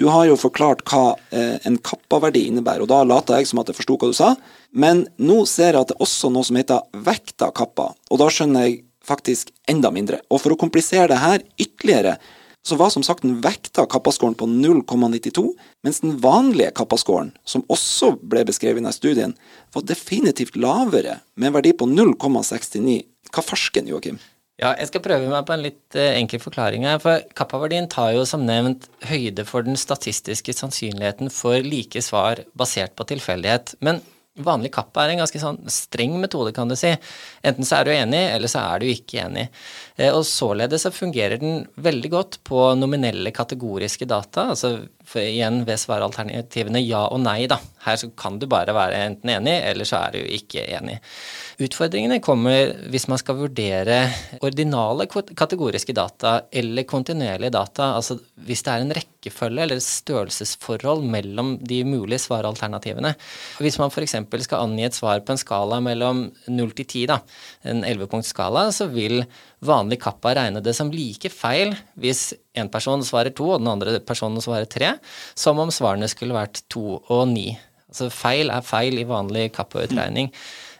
du 0.00 0.06
har 0.08 0.24
jo 0.30 0.38
forklart 0.40 0.80
hva 0.88 1.18
eh, 1.28 1.58
en 1.68 1.76
kappa-verdi 1.76 2.46
innebærer, 2.48 2.86
og 2.86 2.88
da 2.88 3.02
later 3.04 3.36
jeg 3.36 3.50
som 3.50 3.60
at 3.60 3.68
jeg 3.68 3.76
forsto 3.82 3.98
hva 4.00 4.08
du 4.08 4.16
sa, 4.16 4.30
men 4.72 5.04
nå 5.20 5.42
ser 5.44 5.74
jeg 5.76 5.82
at 5.82 5.92
det 5.92 5.98
er 5.98 6.06
også 6.06 6.32
noe 6.32 6.48
som 6.48 6.56
heter 6.56 7.04
vekta 7.04 7.50
kappa, 7.52 7.90
og 8.08 8.22
da 8.22 8.30
skjønner 8.32 8.64
jeg 8.64 8.80
faktisk 9.04 9.52
enda 9.68 9.92
mindre. 9.92 10.22
Og 10.32 10.40
for 10.40 10.54
å 10.54 10.60
komplisere 10.60 11.10
det 11.12 11.20
her 11.20 11.44
ytterligere, 11.60 12.16
så 12.62 12.78
var 12.78 12.92
som 12.94 13.02
sagt 13.02 13.24
den 13.26 13.40
vekta 13.42 13.84
kappaskåren 13.90 14.36
på 14.38 14.46
0,92, 14.46 15.44
mens 15.82 16.00
den 16.04 16.18
vanlige 16.22 16.70
kappaskåren, 16.78 17.32
som 17.44 17.64
også 17.72 18.14
ble 18.22 18.44
beskrevet 18.46 18.78
i 18.78 18.82
denne 18.82 18.94
studien, 18.94 19.34
var 19.74 19.86
definitivt 19.88 20.56
lavere, 20.56 21.18
med 21.34 21.50
en 21.50 21.56
verdi 21.58 21.74
på 21.74 21.88
0,69. 21.90 23.00
Hva 23.32 23.44
farsken, 23.44 23.90
Joakim? 23.90 24.20
Ja, 24.60 24.76
jeg 24.78 24.92
skal 24.92 25.02
prøve 25.02 25.30
meg 25.32 25.46
på 25.48 25.56
en 25.56 25.64
litt 25.64 25.96
uh, 25.98 26.12
enkel 26.14 26.38
forklaring 26.42 26.84
her. 26.86 27.00
For 27.02 27.24
kappaverdien 27.34 27.88
tar 27.90 28.12
jo 28.14 28.22
som 28.28 28.44
nevnt 28.46 28.86
høyde 29.08 29.46
for 29.48 29.66
den 29.66 29.78
statistiske 29.80 30.54
sannsynligheten 30.54 31.32
for 31.34 31.64
like 31.66 32.02
svar 32.04 32.44
basert 32.54 32.94
på 32.94 33.08
tilfeldighet. 33.10 33.74
Men 33.82 34.02
Vanlig 34.40 34.70
kappa 34.72 35.02
er 35.04 35.10
en 35.12 35.20
ganske 35.20 35.36
sånn 35.36 35.58
streng 35.68 36.14
metode, 36.16 36.54
kan 36.56 36.70
du 36.70 36.72
si. 36.78 36.88
Enten 37.42 37.66
så 37.66 37.80
er 37.80 37.88
du 37.88 37.92
enig, 37.94 38.22
eller 38.36 38.50
så 38.50 38.62
er 38.72 38.82
du 38.82 38.86
ikke 38.90 39.24
enig. 39.24 39.48
Eh, 39.96 40.12
og 40.14 40.24
således 40.26 40.86
så 40.86 40.92
fungerer 40.94 41.40
den 41.42 41.64
veldig 41.82 42.10
godt 42.12 42.40
på 42.46 42.72
nominelle 42.78 43.34
kategoriske 43.34 44.06
data, 44.08 44.48
altså 44.54 44.76
igjen 45.18 45.64
ved 45.66 45.80
svaralternativene 45.82 46.80
ja 46.84 47.02
og 47.10 47.20
nei, 47.24 47.44
da. 47.50 47.58
Her 47.82 47.98
så 47.98 48.08
kan 48.16 48.38
du 48.38 48.46
bare 48.50 48.72
være 48.74 49.00
enten 49.08 49.32
enig, 49.34 49.56
eller 49.68 49.88
så 49.88 50.04
er 50.06 50.14
du 50.14 50.20
ikke 50.22 50.64
enig. 50.76 51.00
Utfordringene 51.62 52.20
kommer 52.24 52.72
hvis 52.90 53.08
man 53.10 53.20
skal 53.20 53.40
vurdere 53.40 53.98
ordinale 54.42 55.08
kategoriske 55.10 55.94
data 55.94 56.36
eller 56.50 56.86
kontinuerlige 56.88 57.52
data, 57.54 57.92
altså 57.98 58.16
hvis 58.46 58.62
det 58.64 58.72
er 58.72 58.84
en 58.84 58.94
rekkefølge 58.96 59.66
eller 59.66 59.82
størrelsesforhold 59.82 61.04
mellom 61.10 61.56
de 61.60 61.82
mulige 61.86 62.22
svaralternativene. 62.24 63.12
Hvis 63.62 63.78
man 63.82 63.92
f.eks. 63.92 64.16
skal 64.46 64.62
angi 64.62 64.86
et 64.86 64.96
svar 64.96 65.20
på 65.26 65.34
en 65.34 65.42
skala 65.42 65.82
mellom 65.84 66.24
0 66.48 66.74
til 66.78 66.86
10, 66.86 67.06
da, 67.12 67.20
en 67.68 67.84
11-punktsskala, 67.86 68.66
så 68.74 68.88
vil 68.90 69.22
vanlig 69.62 70.00
kappa 70.02 70.34
regne 70.38 70.62
det 70.64 70.74
som 70.76 70.90
like 70.92 71.30
feil 71.32 71.76
hvis 72.00 72.32
en 72.58 72.70
person 72.72 73.04
svarer 73.06 73.34
to 73.34 73.46
og 73.52 73.62
den 73.62 73.70
andre 73.70 74.00
personen 74.04 74.42
svarer 74.42 74.66
tre, 74.70 74.96
som 75.34 75.60
om 75.62 75.70
svarene 75.72 76.10
skulle 76.10 76.36
vært 76.36 76.64
to 76.72 76.98
og 77.02 77.26
ni. 77.30 77.52
Altså 77.92 78.08
feil 78.12 78.50
er 78.50 78.64
feil 78.66 78.98
i 79.02 79.08
vanlig 79.08 79.50
kappa-utregning. 79.54 80.32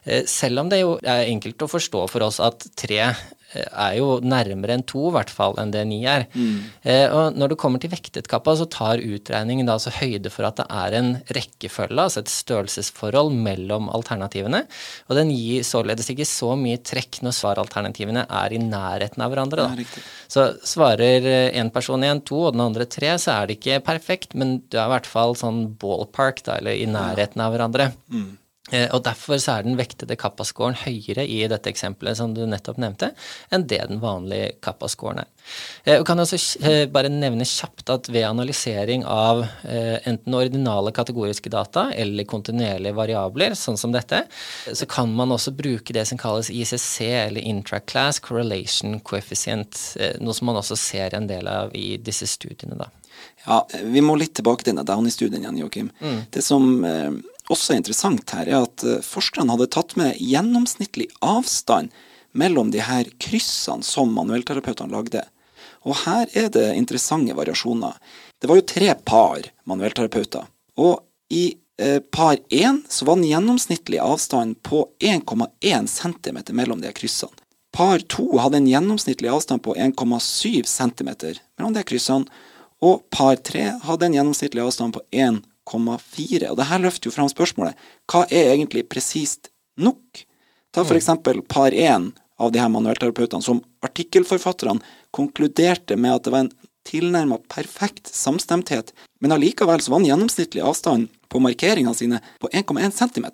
Eh, 0.05 0.25
selv 0.27 0.65
om 0.65 0.73
det 0.73 0.83
jo 0.83 0.97
er 1.03 1.29
enkelt 1.29 1.63
å 1.63 1.71
forstå 1.71 2.07
for 2.11 2.27
oss 2.27 2.41
at 2.43 2.67
tre 2.79 3.13
er 3.55 3.97
jo 3.99 4.17
nærmere 4.25 4.77
enn 4.77 4.85
to, 4.89 5.09
i 5.11 5.15
hvert 5.17 5.33
fall, 5.33 5.57
enn 5.61 5.73
det 5.75 5.85
ni 5.89 6.03
er. 6.09 6.27
Mm. 6.33 6.59
Eh, 6.83 7.05
og 7.13 7.39
når 7.39 7.53
det 7.53 7.59
kommer 7.61 7.83
til 7.83 7.93
vektet 7.93 8.31
kappa, 8.31 8.55
så 8.59 8.67
tar 8.71 9.03
utregningen 9.03 9.69
da 9.69 9.77
altså 9.77 9.93
høyde 9.99 10.33
for 10.33 10.49
at 10.49 10.61
det 10.61 10.67
er 10.69 10.97
en 10.99 11.11
rekkefølge, 11.37 11.99
altså 12.07 12.23
et 12.23 12.33
størrelsesforhold 12.33 13.33
mellom 13.37 13.91
alternativene. 13.93 14.65
Og 15.09 15.19
den 15.19 15.33
gir 15.35 15.67
således 15.67 16.11
ikke 16.13 16.29
så 16.29 16.55
mye 16.59 16.81
trekk 16.83 17.23
når 17.27 17.37
svaralternativene 17.39 18.27
er 18.29 18.57
i 18.57 18.61
nærheten 18.63 19.25
av 19.25 19.33
hverandre. 19.35 19.69
Da. 19.69 19.89
Så 20.33 20.49
svarer 20.67 21.27
en 21.53 21.73
person 21.75 22.05
én 22.07 22.23
to, 22.25 22.47
og 22.49 22.57
den 22.57 22.65
andre 22.65 22.89
tre, 22.91 23.15
så 23.21 23.37
er 23.37 23.49
det 23.49 23.61
ikke 23.61 23.83
perfekt, 23.87 24.37
men 24.39 24.61
du 24.69 24.79
er 24.79 24.87
i 24.87 24.95
hvert 24.97 25.09
fall 25.09 25.37
sånn 25.39 25.65
ballpark, 25.81 26.45
da, 26.47 26.61
eller 26.61 26.79
i 26.79 26.89
nærheten 26.91 27.43
av 27.45 27.55
hverandre. 27.55 27.93
Mm. 28.13 28.31
Eh, 28.73 28.89
og 28.95 29.03
Derfor 29.05 29.41
så 29.43 29.59
er 29.59 29.67
den 29.67 29.77
vektede 29.79 30.17
kappa-scoren 30.19 30.77
høyere 30.83 31.25
i 31.29 31.43
dette 31.51 31.71
eksempelet 31.73 32.19
som 32.19 32.33
du 32.37 32.45
nettopp 32.49 32.81
nevnte, 32.81 33.13
enn 33.53 33.67
det 33.69 33.83
den 33.91 34.01
vanlige 34.03 34.55
kappa-scoren 34.65 35.23
er. 35.25 35.31
Eh, 35.85 35.99
og 35.99 36.07
kan 36.09 36.23
også 36.23 36.39
eh, 36.65 36.85
bare 36.93 37.13
nevne 37.13 37.47
kjapt 37.49 37.93
at 37.93 38.09
ved 38.13 38.27
analysering 38.29 39.05
av 39.09 39.45
enten 39.63 40.35
ordinale 40.37 40.93
kategoriske 40.95 41.51
data 41.53 41.89
eller 41.99 42.27
kontinuerlige 42.29 42.97
variabler, 42.97 43.57
sånn 43.59 43.79
som 43.81 43.93
dette, 43.95 44.23
så 44.73 44.87
kan 44.91 45.13
man 45.15 45.33
også 45.35 45.53
bruke 45.57 45.95
det 45.95 46.05
som 46.09 46.21
kalles 46.21 46.51
ICC, 46.53 46.97
eller 47.27 47.45
Intraclass 47.53 48.21
Correlation 48.23 48.99
Coefficient, 49.05 49.79
noe 50.23 50.37
som 50.37 50.49
man 50.51 50.61
også 50.61 50.79
ser 50.79 51.17
en 51.17 51.29
del 51.31 51.49
av 51.51 51.75
i 51.77 51.97
disse 52.03 52.29
studiene. 52.31 52.79
da. 52.79 52.89
Ja, 53.47 53.61
Vi 53.85 54.03
må 54.05 54.17
litt 54.19 54.35
tilbake 54.39 54.65
til 54.65 54.73
denne 54.73 54.87
Downey-studien 54.89 55.43
igjen, 55.43 55.61
Joakim. 55.65 55.91
Mm. 56.01 56.21
Det 56.33 56.45
som 56.45 56.83
også 57.51 57.77
interessant 57.77 58.31
her, 58.37 58.47
er 58.47 58.67
at 58.67 58.85
eh, 58.87 59.03
forskerne 59.05 59.55
hadde 59.55 59.71
tatt 59.75 59.97
med 59.99 60.19
gjennomsnittlig 60.21 61.09
avstand 61.25 61.93
mellom 62.33 62.71
de 62.73 62.83
her 62.85 63.09
kryssene 63.21 63.85
som 63.85 64.13
manuellterapeutene 64.15 64.95
lagde. 64.95 65.25
Og 65.83 65.99
her 66.05 66.29
er 66.39 66.49
det 66.55 66.69
interessante 66.79 67.35
variasjoner. 67.37 67.97
Det 68.39 68.49
var 68.51 68.61
jo 68.61 68.69
tre 68.75 68.95
par 68.95 69.49
manuellterapeuter. 69.69 70.47
Og 70.79 71.03
i 71.33 71.55
eh, 71.81 71.99
par 72.15 72.39
1 72.49 72.85
så 72.89 73.09
var 73.09 73.19
den 73.19 73.29
gjennomsnittlige 73.31 74.05
avstanden 74.05 74.55
på 74.63 74.87
1,1 75.03 75.91
cm 75.91 76.43
mellom 76.55 76.81
de 76.81 76.91
her 76.91 76.97
kryssene. 76.97 77.35
Par 77.73 78.03
2 78.13 78.37
hadde 78.37 78.59
en 78.61 78.69
gjennomsnittlig 78.69 79.31
avstand 79.33 79.63
på 79.65 79.75
1,7 79.75 80.67
cm 80.69 81.09
mellom 81.57 81.73
de 81.73 81.81
her 81.81 81.89
kryssene. 81.89 82.29
Og 82.83 83.01
par 83.15 83.39
3 83.41 83.79
hadde 83.87 84.07
en 84.07 84.17
gjennomsnittlig 84.19 84.63
avstand 84.63 84.93
på 84.93 85.01
1,5 85.11 85.41
1,4. 85.69 86.51
Og 86.51 86.59
det 86.59 86.69
her 86.69 86.83
løfter 86.83 87.09
jo 87.09 87.15
fram 87.15 87.31
spørsmålet 87.31 87.79
hva 88.11 88.25
er 88.31 88.53
egentlig 88.55 88.87
presist 88.91 89.51
nok? 89.81 90.25
Ta 90.73 90.85
f.eks. 90.87 91.11
par 91.49 91.73
1 91.73 92.13
av 92.43 92.53
de 92.53 92.61
her 92.61 92.71
manuellterapeutene, 92.73 93.45
som 93.45 93.63
artikkelforfatterne 93.85 94.81
konkluderte 95.15 95.97
med 96.01 96.17
at 96.17 96.25
det 96.25 96.33
var 96.33 96.47
en 96.47 96.55
tilnærma 96.89 97.39
perfekt 97.53 98.09
samstemthet, 98.11 98.93
men 99.21 99.35
allikevel 99.35 99.81
så 99.81 99.93
var 99.93 100.03
den 100.03 100.09
gjennomsnittlige 100.11 100.67
avstanden 100.67 101.11
på 101.31 101.43
markeringene 101.45 101.95
sine 101.95 102.23
på 102.43 102.51
1,1 102.51 102.91
cm. 102.91 103.29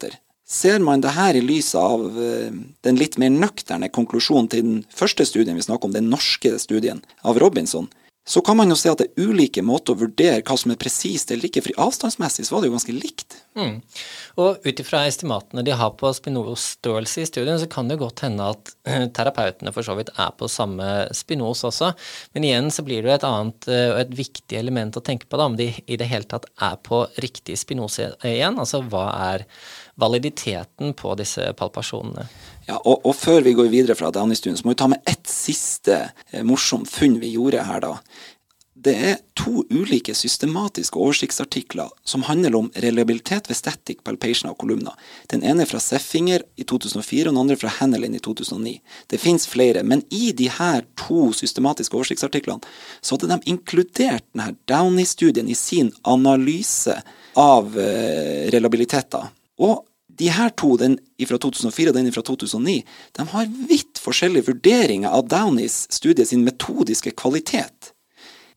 Ser 0.48 0.80
man 0.80 1.00
det 1.04 1.12
her 1.16 1.36
i 1.36 1.44
lys 1.44 1.74
av 1.76 2.04
uh, 2.04 2.50
den 2.84 3.00
litt 3.00 3.18
mer 3.20 3.32
nøkterne 3.32 3.90
konklusjonen 3.92 4.48
til 4.52 4.64
den 4.64 4.78
første 4.94 5.26
studien 5.28 5.56
vi 5.56 5.64
snakker 5.64 5.88
om, 5.88 5.96
den 5.96 6.08
norske 6.12 6.54
studien 6.60 7.02
av 7.20 7.40
Robinson, 7.40 7.88
så 8.28 8.42
kan 8.44 8.58
man 8.58 8.68
jo 8.68 8.76
se 8.76 8.90
at 8.92 9.00
det 9.00 9.08
er 9.08 9.28
ulike 9.30 9.62
måter 9.64 9.94
å 9.94 10.02
vurdere 10.02 10.42
hva 10.44 10.56
som 10.60 10.72
er 10.72 10.80
presist 10.80 11.30
eller 11.32 11.48
ikke, 11.48 11.62
for 11.64 11.86
avstandsmessig 11.88 12.44
så 12.44 12.54
var 12.54 12.62
det 12.62 12.68
jo 12.68 12.74
ganske 12.74 12.96
likt. 12.96 13.38
Mm. 13.56 13.78
Og 14.42 14.66
ut 14.66 14.82
ifra 14.82 15.06
estimatene 15.08 15.64
de 15.64 15.72
har 15.74 15.94
på 15.96 16.10
spinosstørrelse 16.14 17.24
i 17.24 17.28
studien, 17.30 17.56
så 17.60 17.70
kan 17.72 17.88
det 17.88 17.96
godt 18.02 18.26
hende 18.26 18.50
at 18.52 18.74
eh, 18.84 19.06
terapeutene 19.16 19.72
for 19.72 19.86
så 19.86 19.96
vidt 19.96 20.12
er 20.12 20.34
på 20.36 20.50
samme 20.52 21.08
spinos 21.16 21.64
også. 21.64 21.94
Men 22.36 22.46
igjen 22.50 22.70
så 22.74 22.84
blir 22.84 23.00
det 23.00 23.10
jo 23.10 23.16
et 23.16 23.26
annet 23.30 23.70
og 23.72 24.02
et 24.02 24.14
viktig 24.20 24.60
element 24.60 25.00
å 25.00 25.04
tenke 25.04 25.24
på, 25.24 25.40
da, 25.40 25.48
om 25.48 25.56
de 25.58 25.70
i 25.72 25.98
det 25.98 26.10
hele 26.12 26.28
tatt 26.28 26.46
er 26.68 26.76
på 26.84 27.06
riktig 27.24 27.56
spinose 27.60 28.12
igjen. 28.28 28.60
Altså 28.60 28.84
hva 28.84 29.08
er 29.32 29.48
validiteten 29.98 30.92
på 30.98 31.16
disse 31.18 31.48
palpasjonene? 31.58 32.28
Ja, 32.68 32.76
og, 32.84 33.00
og, 33.06 33.14
før 33.16 33.40
vi 33.46 33.54
går 33.56 33.70
videre 33.72 33.96
fra 33.96 34.10
Downey-studien, 34.12 34.58
så 34.60 34.66
må 34.66 34.74
vi 34.74 34.82
ta 34.82 34.90
med 34.92 35.00
ett 35.08 35.28
siste 35.30 36.02
eh, 36.04 36.42
morsomt 36.44 36.90
funn 36.92 37.16
vi 37.22 37.32
gjorde 37.32 37.64
her, 37.64 37.80
da. 37.80 37.94
Det 38.78 38.92
er 38.94 39.16
to 39.34 39.64
ulike 39.74 40.12
systematiske 40.14 41.00
oversiktsartikler 41.00 41.88
som 42.06 42.22
handler 42.28 42.54
om 42.54 42.68
reliabilitet 42.78 43.48
ved 43.50 43.58
static 43.58 44.04
palpation 44.06 44.52
av 44.52 44.54
kolumner. 44.60 44.94
Den 45.32 45.42
ene 45.42 45.64
er 45.64 45.70
fra 45.70 45.80
Seffinger 45.82 46.44
i 46.60 46.66
2004, 46.68 47.24
og 47.24 47.32
den 47.32 47.40
andre 47.40 47.56
fra 47.58 47.72
Hanelin 47.80 48.14
i 48.14 48.22
2009. 48.22 48.76
Det 49.10 49.18
fins 49.18 49.48
flere, 49.50 49.82
men 49.82 50.04
i 50.14 50.30
de 50.36 50.46
her 50.60 50.86
to 51.00 51.32
systematiske 51.34 51.96
oversiktsartiklene 51.96 52.62
så 53.00 53.16
hadde 53.16 53.32
de 53.32 53.50
inkludert 53.50 54.28
denne 54.30 54.52
Downey-studien 54.70 55.50
i 55.50 55.58
sin 55.58 55.90
analyse 56.06 57.00
av 57.34 57.74
uh, 57.74 58.46
reliabilitet. 58.54 59.18
Og 59.58 59.82
de 60.18 60.30
her 60.34 60.50
to, 60.58 60.76
den 60.76 60.98
fra 61.28 61.38
2004 61.38 61.92
og 61.92 61.98
den 61.98 62.10
fra 62.14 62.22
2009, 62.26 62.80
de 63.18 63.26
har 63.32 63.52
vidt 63.70 64.00
forskjellige 64.02 64.48
vurderinger 64.50 65.14
av 65.14 65.28
Downeys 65.30 65.86
studie 65.94 66.26
sin 66.26 66.44
metodiske 66.46 67.14
kvalitet. 67.18 67.92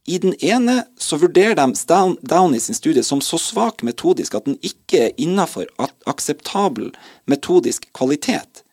I 0.07 0.17
den 0.17 0.33
ene 0.41 0.83
så 0.97 1.17
vurderer 1.21 1.55
de 1.55 1.67
Downies 2.21 2.71
studie 2.75 3.03
som 3.03 3.21
så 3.21 3.37
svak 3.37 3.83
metodisk 3.85 4.35
at 4.35 4.47
den 4.49 4.57
ikke 4.65 5.05
er 5.07 5.21
innafor 5.21 5.69
akseptabel 6.09 6.89
metodisk 7.29 7.85
kvalitet. 7.93 8.63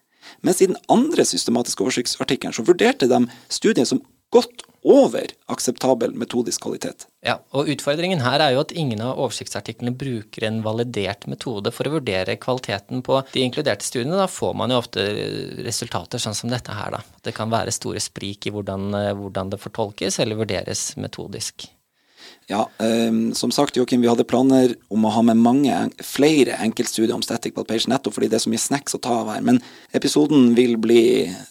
Mens 0.41 0.63
i 0.63 0.71
den 0.71 0.79
andre 0.89 1.25
systematiske 1.25 1.85
oversiktsartikkelen 1.85 2.57
så 2.57 2.65
vurderte 2.65 3.09
de 3.11 3.21
studien 3.53 3.87
som 3.87 4.01
godt 4.33 4.65
over 4.87 5.33
akseptabel 5.51 6.15
metodisk 6.19 6.63
kvalitet. 6.65 7.07
Ja, 7.25 7.39
og 7.57 7.71
Utfordringen 7.73 8.23
her 8.23 8.41
er 8.43 8.55
jo 8.55 8.63
at 8.63 8.75
ingen 8.79 9.03
av 9.05 9.19
oversiktsartiklene 9.19 9.95
bruker 9.99 10.47
en 10.49 10.61
validert 10.65 11.27
metode 11.31 11.73
for 11.75 11.89
å 11.89 11.97
vurdere 11.99 12.39
kvaliteten 12.41 13.03
på 13.07 13.23
de 13.33 13.43
inkluderte 13.47 13.87
studiene. 13.87 14.21
Da 14.21 14.29
får 14.31 14.55
man 14.59 14.75
jo 14.75 14.83
ofte 14.83 15.07
resultater 15.67 16.23
sånn 16.23 16.37
som 16.39 16.53
dette 16.53 16.75
her. 16.75 16.95
da. 16.95 17.03
Det 17.23 17.35
kan 17.37 17.51
være 17.51 17.75
store 17.75 18.03
sprik 18.03 18.47
i 18.47 18.55
hvordan, 18.55 18.93
eh, 18.95 19.15
hvordan 19.19 19.51
det 19.51 19.63
fortolkes 19.63 20.21
eller 20.23 20.39
vurderes 20.39 20.93
metodisk. 20.97 21.67
Ja, 22.49 22.63
um, 22.79 23.35
som 23.35 23.51
sagt, 23.53 23.77
Joakim, 23.77 24.01
vi 24.01 24.09
hadde 24.09 24.25
planer 24.25 24.73
om 24.89 25.03
å 25.05 25.11
ha 25.13 25.21
med 25.21 25.37
mange 25.37 25.75
flere 26.01 26.57
enkeltstudier 26.65 27.13
om 27.13 27.21
static 27.21 27.53
palpation, 27.53 27.93
nettopp 27.93 28.17
fordi 28.17 28.31
det 28.33 28.39
er 28.39 28.45
så 28.47 28.53
mye 28.53 28.63
snacks 28.63 28.97
å 28.97 29.01
ta 29.05 29.19
av 29.21 29.29
her. 29.35 29.43
Men 29.45 29.61
episoden 29.93 30.55
vil 30.57 30.79
bli, 30.81 31.03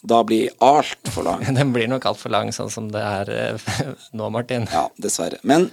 da 0.02 0.24
bli 0.26 0.48
altfor 0.58 1.28
lang. 1.30 1.46
Den 1.60 1.76
blir 1.76 1.86
nok 1.92 2.10
altfor 2.10 2.34
lang, 2.34 2.50
sånn 2.56 2.74
som 2.74 2.90
det 2.90 3.06
er 3.06 3.32
eh, 3.36 3.70
nå, 4.18 4.32
Martin. 4.34 4.66
Ja, 4.74 4.88
dessverre. 4.98 5.38
Men 5.46 5.70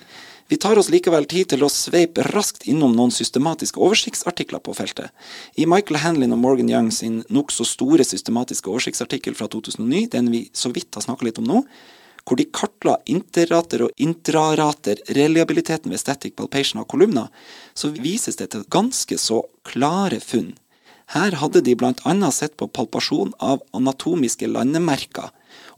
vi 0.53 0.61
tar 0.61 0.77
oss 0.77 0.93
likevel 0.93 1.25
tid 1.25 1.55
til 1.55 1.65
å 1.65 1.73
sveipe 1.73 2.29
raskt 2.29 2.69
innom 2.69 2.93
noen 2.93 3.13
systematiske 3.15 3.81
oversiktsartikler 3.81 4.61
på 4.61 4.77
feltet. 4.77 5.09
I 5.57 5.65
Michael 5.65 6.03
Hanlin 6.05 6.37
og 6.37 6.43
Morgan 6.45 6.69
Young 6.69 6.93
sin 6.93 7.23
nokså 7.33 7.65
store 7.65 8.05
systematiske 8.05 8.69
oversiktsartikkel 8.69 9.41
fra 9.41 9.49
2009, 9.49 10.05
den 10.13 10.29
vi 10.37 10.45
så 10.53 10.69
vidt 10.77 10.93
har 10.93 11.09
snakka 11.09 11.33
litt 11.33 11.41
om 11.41 11.49
nå, 11.49 11.65
hvor 12.25 12.41
de 12.41 12.47
kartla 12.49 12.97
interrater 13.11 13.85
og 13.85 14.01
intrarater 14.01 15.01
reliabiliteten 15.17 15.93
ved 15.93 16.01
static 16.01 16.35
palpation 16.37 16.81
av 16.81 16.89
kolumner, 16.89 17.29
så 17.77 17.93
vises 17.93 18.41
det 18.41 18.51
til 18.55 18.65
ganske 18.73 19.19
så 19.21 19.43
klare 19.69 20.21
funn. 20.25 20.55
Her 21.13 21.37
hadde 21.37 21.61
de 21.61 21.75
bl.a. 21.77 22.15
sett 22.33 22.57
på 22.57 22.71
palpasjon 22.73 23.35
av 23.45 23.61
anatomiske 23.77 24.49
landemerker, 24.49 25.29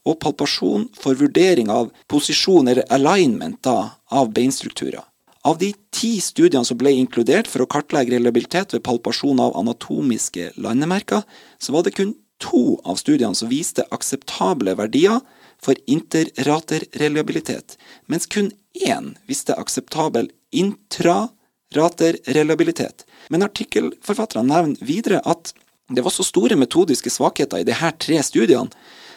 og 0.07 0.21
palpasjon 0.23 0.87
for 0.95 1.19
vurdering 1.19 1.71
av 1.73 1.91
posisjon 2.07 2.71
eller 2.71 2.87
alignment 2.95 3.59
da, 3.67 3.99
av 4.07 4.31
beinstrukturer. 4.37 5.03
Av 5.47 5.59
de 5.59 5.73
ti 5.95 6.17
studiene 6.23 6.67
som 6.67 6.79
ble 6.79 6.93
inkludert 6.95 7.51
for 7.51 7.63
å 7.63 7.71
kartlegge 7.71 8.15
reliabilitet 8.15 8.75
ved 8.75 8.85
palpasjon 8.87 9.43
av 9.43 9.55
anatomiske 9.59 10.53
landemerker, 10.63 11.27
så 11.59 11.75
var 11.75 11.87
det 11.87 11.95
kun 11.99 12.15
to 12.43 12.79
av 12.85 12.99
studiene 13.01 13.35
som 13.35 13.51
viste 13.51 13.87
akseptable 13.95 14.75
verdier 14.79 15.23
for 15.67 15.75
interraterreliabilitet, 15.91 17.75
mens 18.07 18.31
kun 18.31 18.53
én 18.87 19.17
visste 19.27 19.59
akseptabel 19.59 20.31
intraraterreliabilitet. 20.55 23.03
Men 23.29 23.43
artikkelforfatterne 23.43 24.53
nevner 24.53 24.77
videre 24.87 25.21
at 25.27 25.55
det 25.91 26.03
var 26.03 26.11
så 26.15 26.23
store 26.27 26.57
metodiske 26.59 27.11
svakheter 27.11 27.59
i 27.63 27.67
disse 27.67 27.91
tre 28.03 28.23
studiene 28.27 28.71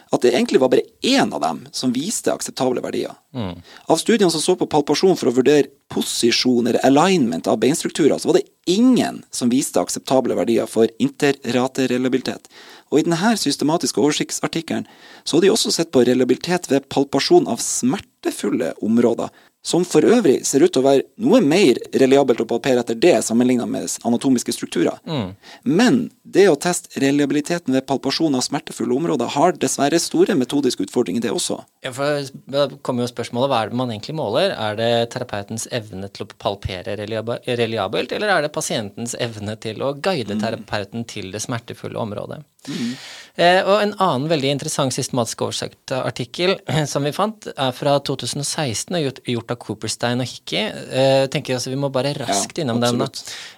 at 0.10 0.24
det 0.24 0.32
egentlig 0.34 0.60
var 0.62 0.72
bare 0.74 0.88
én 1.05 1.34
av 1.34 1.41
dem 1.43 1.62
som 1.72 1.93
viste 1.93 2.34
akseptable 2.34 2.82
verdier. 2.82 3.14
Mm. 3.36 3.62
Av 3.86 3.99
studiene 4.01 4.32
som 4.34 4.41
så 4.41 4.55
på 4.57 4.68
palpasjon 4.70 5.18
for 5.20 5.30
å 5.30 5.36
vurdere 5.36 5.70
posisjoner, 5.93 6.80
alignment 6.86 7.47
av 7.49 7.60
beinstrukturer, 7.62 8.18
så 8.18 8.32
var 8.32 8.39
det 8.39 8.74
ingen 8.74 9.22
som 9.32 9.51
viste 9.53 9.82
akseptable 9.82 10.38
verdier 10.38 10.70
for 10.70 10.89
interratereliabilitet. 11.01 12.49
Og 12.89 13.01
i 13.01 13.05
denne 13.05 13.36
systematiske 13.38 14.01
oversiktsartikkelen 14.01 14.88
så 15.24 15.38
har 15.38 15.45
de 15.45 15.53
også 15.53 15.74
sett 15.74 15.93
på 15.93 16.01
reliabilitet 16.07 16.72
ved 16.72 16.89
palpasjon 16.89 17.49
av 17.49 17.62
smertefulle 17.62 18.74
områder, 18.86 19.30
som 19.62 19.84
for 19.86 20.05
øvrig 20.07 20.39
ser 20.47 20.64
ut 20.64 20.72
til 20.72 20.82
å 20.82 20.88
være 20.88 21.05
noe 21.20 21.41
mer 21.43 21.80
reliabelt 21.99 22.39
å 22.43 22.47
palpere 22.47 22.80
etter 22.84 22.95
det 22.95 23.18
sammenlignet 23.28 23.68
med 23.70 23.88
anatomiske 24.07 24.53
strukturer. 24.55 24.99
Mm. 25.03 25.34
Men 25.68 25.99
det 26.24 26.45
å 26.49 26.57
teste 26.60 27.01
reliabiliteten 27.03 27.76
ved 27.76 27.86
palpasjon 27.89 28.38
av 28.38 28.45
smertefulle 28.45 28.95
områder 28.95 29.32
har 29.36 29.57
dessverre 29.60 29.99
store 29.99 30.38
metodiske 30.39 30.86
utfordringer, 30.88 31.26
det 31.26 31.34
også. 31.36 31.60
Ja, 31.84 31.91
for 31.95 32.28
Da 32.49 32.68
kommer 32.86 33.03
jo 33.03 33.12
spørsmålet 33.12 33.51
hva 33.51 33.62
er 33.64 33.72
det 33.72 33.80
man 33.80 33.91
egentlig 33.91 34.16
måler? 34.18 34.53
Er 34.55 34.78
det 34.80 34.91
terapeutens 35.16 35.68
evne 35.76 36.07
til 36.14 36.26
å 36.26 36.30
palpere 36.39 36.95
reliabelt, 36.95 38.14
eller 38.16 38.32
er 38.32 38.45
det 38.45 38.53
pasientens 38.55 39.16
evne 39.20 39.57
til 39.60 39.84
å 39.84 39.93
guide 39.95 40.38
mm. 40.38 40.43
terapeuten 40.45 41.05
til 41.10 41.34
det 41.34 41.43
smertefulle 41.43 41.99
området? 41.99 42.41
Mm. 42.68 42.95
Eh, 43.39 43.60
og 43.64 43.78
en 43.80 43.93
annen 44.03 44.28
veldig 44.30 44.49
interessant 44.51 44.93
systematisk 44.93 45.45
oversøkt 45.45 45.93
artikkel 45.95 46.57
som 46.91 47.05
vi 47.07 47.14
fant, 47.16 47.47
er 47.55 47.72
fra 47.76 47.95
2016 48.03 48.97
og 48.97 49.05
gjort, 49.05 49.22
gjort 49.32 49.53
av 49.55 49.59
Cooperstein 49.62 50.24
og 50.24 50.30
Hickey. 50.30 50.66
Eh, 50.70 51.26
tenker 51.32 51.57
altså 51.57 51.74
Vi 51.74 51.80
må 51.80 51.91
bare 51.93 52.16
raskt 52.18 52.57
ja, 52.57 52.66
innom 52.66 52.82
den. 52.84 53.05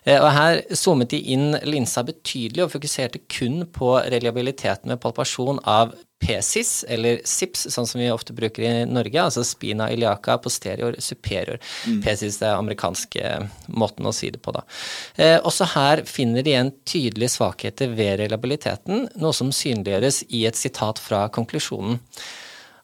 Eh, 0.04 0.20
og 0.20 0.30
Her 0.36 0.62
zoomet 0.78 1.14
de 1.14 1.22
inn 1.34 1.52
linsa 1.68 2.04
betydelig 2.08 2.66
og 2.66 2.74
fokuserte 2.76 3.24
kun 3.32 3.66
på 3.72 3.96
reliabiliteten 4.12 4.94
ved 4.94 5.02
palpasjon 5.04 5.62
av 5.70 5.96
PCIS, 6.22 6.84
eller 6.88 7.22
SIPS, 7.26 7.66
sånn 7.74 7.88
som 7.90 8.02
vi 8.02 8.12
ofte 8.14 8.34
bruker 8.38 8.64
i 8.66 8.74
Norge, 8.86 9.18
altså 9.24 9.44
spina 9.48 9.90
iliaca 9.92 10.38
posterior 10.42 10.96
superior. 11.02 11.58
Mm. 11.88 12.02
PCIS 12.06 12.38
er 12.42 12.52
den 12.52 12.60
amerikanske 12.60 13.32
måten 13.74 14.06
å 14.06 14.14
si 14.16 14.30
det 14.34 14.42
på, 14.46 14.54
da. 14.54 14.62
Eh, 15.18 15.40
også 15.40 15.72
her 15.74 16.04
finner 16.10 16.46
de 16.46 16.54
igjen 16.54 16.72
tydelige 16.86 17.34
svakheter 17.38 17.96
ved 17.98 18.20
reliabiliteten, 18.22 19.08
noe 19.22 19.34
som 19.36 19.50
synliggjøres 19.56 20.24
i 20.30 20.46
et 20.50 20.60
sitat 20.60 21.02
fra 21.02 21.26
konklusjonen. 21.34 22.00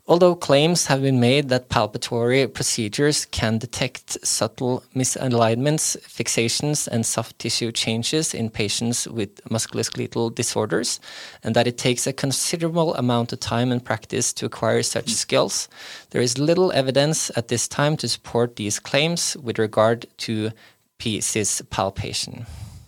Although 0.09 0.35
claims 0.35 0.85
have 0.85 1.01
been 1.01 1.19
made 1.19 1.49
that 1.49 1.67
palpatory 1.67 2.47
procedures 2.47 3.25
can 3.25 3.57
detect 3.57 4.25
subtle 4.25 4.83
misalignments, 4.95 5.97
fixations, 5.99 6.87
and 6.87 7.05
soft 7.05 7.37
tissue 7.39 7.73
changes 7.73 8.33
in 8.33 8.49
patients 8.49 9.05
with 9.05 9.43
musculoskeletal 9.49 10.33
disorders, 10.33 11.01
and 11.43 11.55
that 11.55 11.67
it 11.67 11.77
takes 11.77 12.07
a 12.07 12.13
considerable 12.13 12.95
amount 12.95 13.33
of 13.33 13.41
time 13.41 13.69
and 13.69 13.83
practice 13.83 14.31
to 14.31 14.45
acquire 14.45 14.81
such 14.81 15.09
skills, 15.09 15.67
there 16.11 16.21
is 16.21 16.37
little 16.37 16.71
evidence 16.71 17.29
at 17.35 17.49
this 17.49 17.67
time 17.67 17.97
to 17.97 18.07
support 18.07 18.55
these 18.55 18.79
claims 18.79 19.35
with 19.35 19.59
regard 19.59 20.05
to 20.19 20.51
PCIS 20.99 21.69
palpation. 21.69 22.45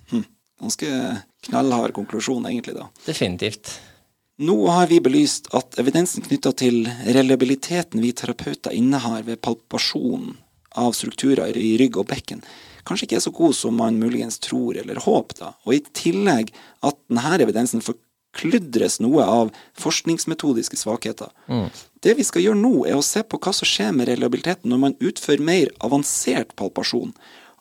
Hmm. 0.10 0.24
Ganske 0.62 1.24
knallhard 1.50 1.94
konklusjon, 1.94 2.46
egentlig, 2.46 2.76
da. 2.76 2.88
Definitivt. 3.06 3.82
Nå 4.40 4.56
har 4.72 4.88
vi 4.88 5.02
belyst 5.04 5.50
at 5.52 5.76
evidensen 5.82 6.24
knytta 6.24 6.54
til 6.56 6.86
reliabiliteten 7.04 8.00
vi 8.00 8.14
terapeuter 8.16 8.72
innehar 8.72 9.26
ved 9.28 9.42
palpasjon 9.44 10.38
av 10.80 10.94
strukturer 10.96 11.58
i 11.60 11.74
rygg 11.82 11.98
og 12.00 12.08
bekken, 12.08 12.40
kanskje 12.88 13.10
ikke 13.10 13.18
er 13.18 13.26
så 13.26 13.34
god 13.36 13.58
som 13.58 13.76
man 13.76 13.98
muligens 14.00 14.40
tror 14.40 14.78
eller 14.80 15.02
håper, 15.04 15.58
og 15.68 15.74
i 15.76 15.82
tillegg 15.92 16.54
at 16.88 16.96
denne 17.10 17.34
evidensen 17.44 17.84
forkludres 17.84 19.02
noe 19.04 19.26
av 19.28 19.52
forskningsmetodiske 19.82 20.80
svakheter. 20.80 21.36
Mm. 21.52 21.68
Det 22.00 22.16
vi 22.16 22.24
skal 22.24 22.46
gjøre 22.46 22.62
nå, 22.62 22.74
er 22.88 22.96
å 22.96 23.04
se 23.04 23.26
på 23.28 23.42
hva 23.44 23.52
som 23.56 23.68
skjer 23.68 23.92
med 23.98 24.08
reliabiliteten 24.08 24.72
når 24.72 24.84
man 24.86 24.98
utfører 25.04 25.44
mer 25.44 25.74
avansert 25.84 26.56
palpasjon, 26.56 27.12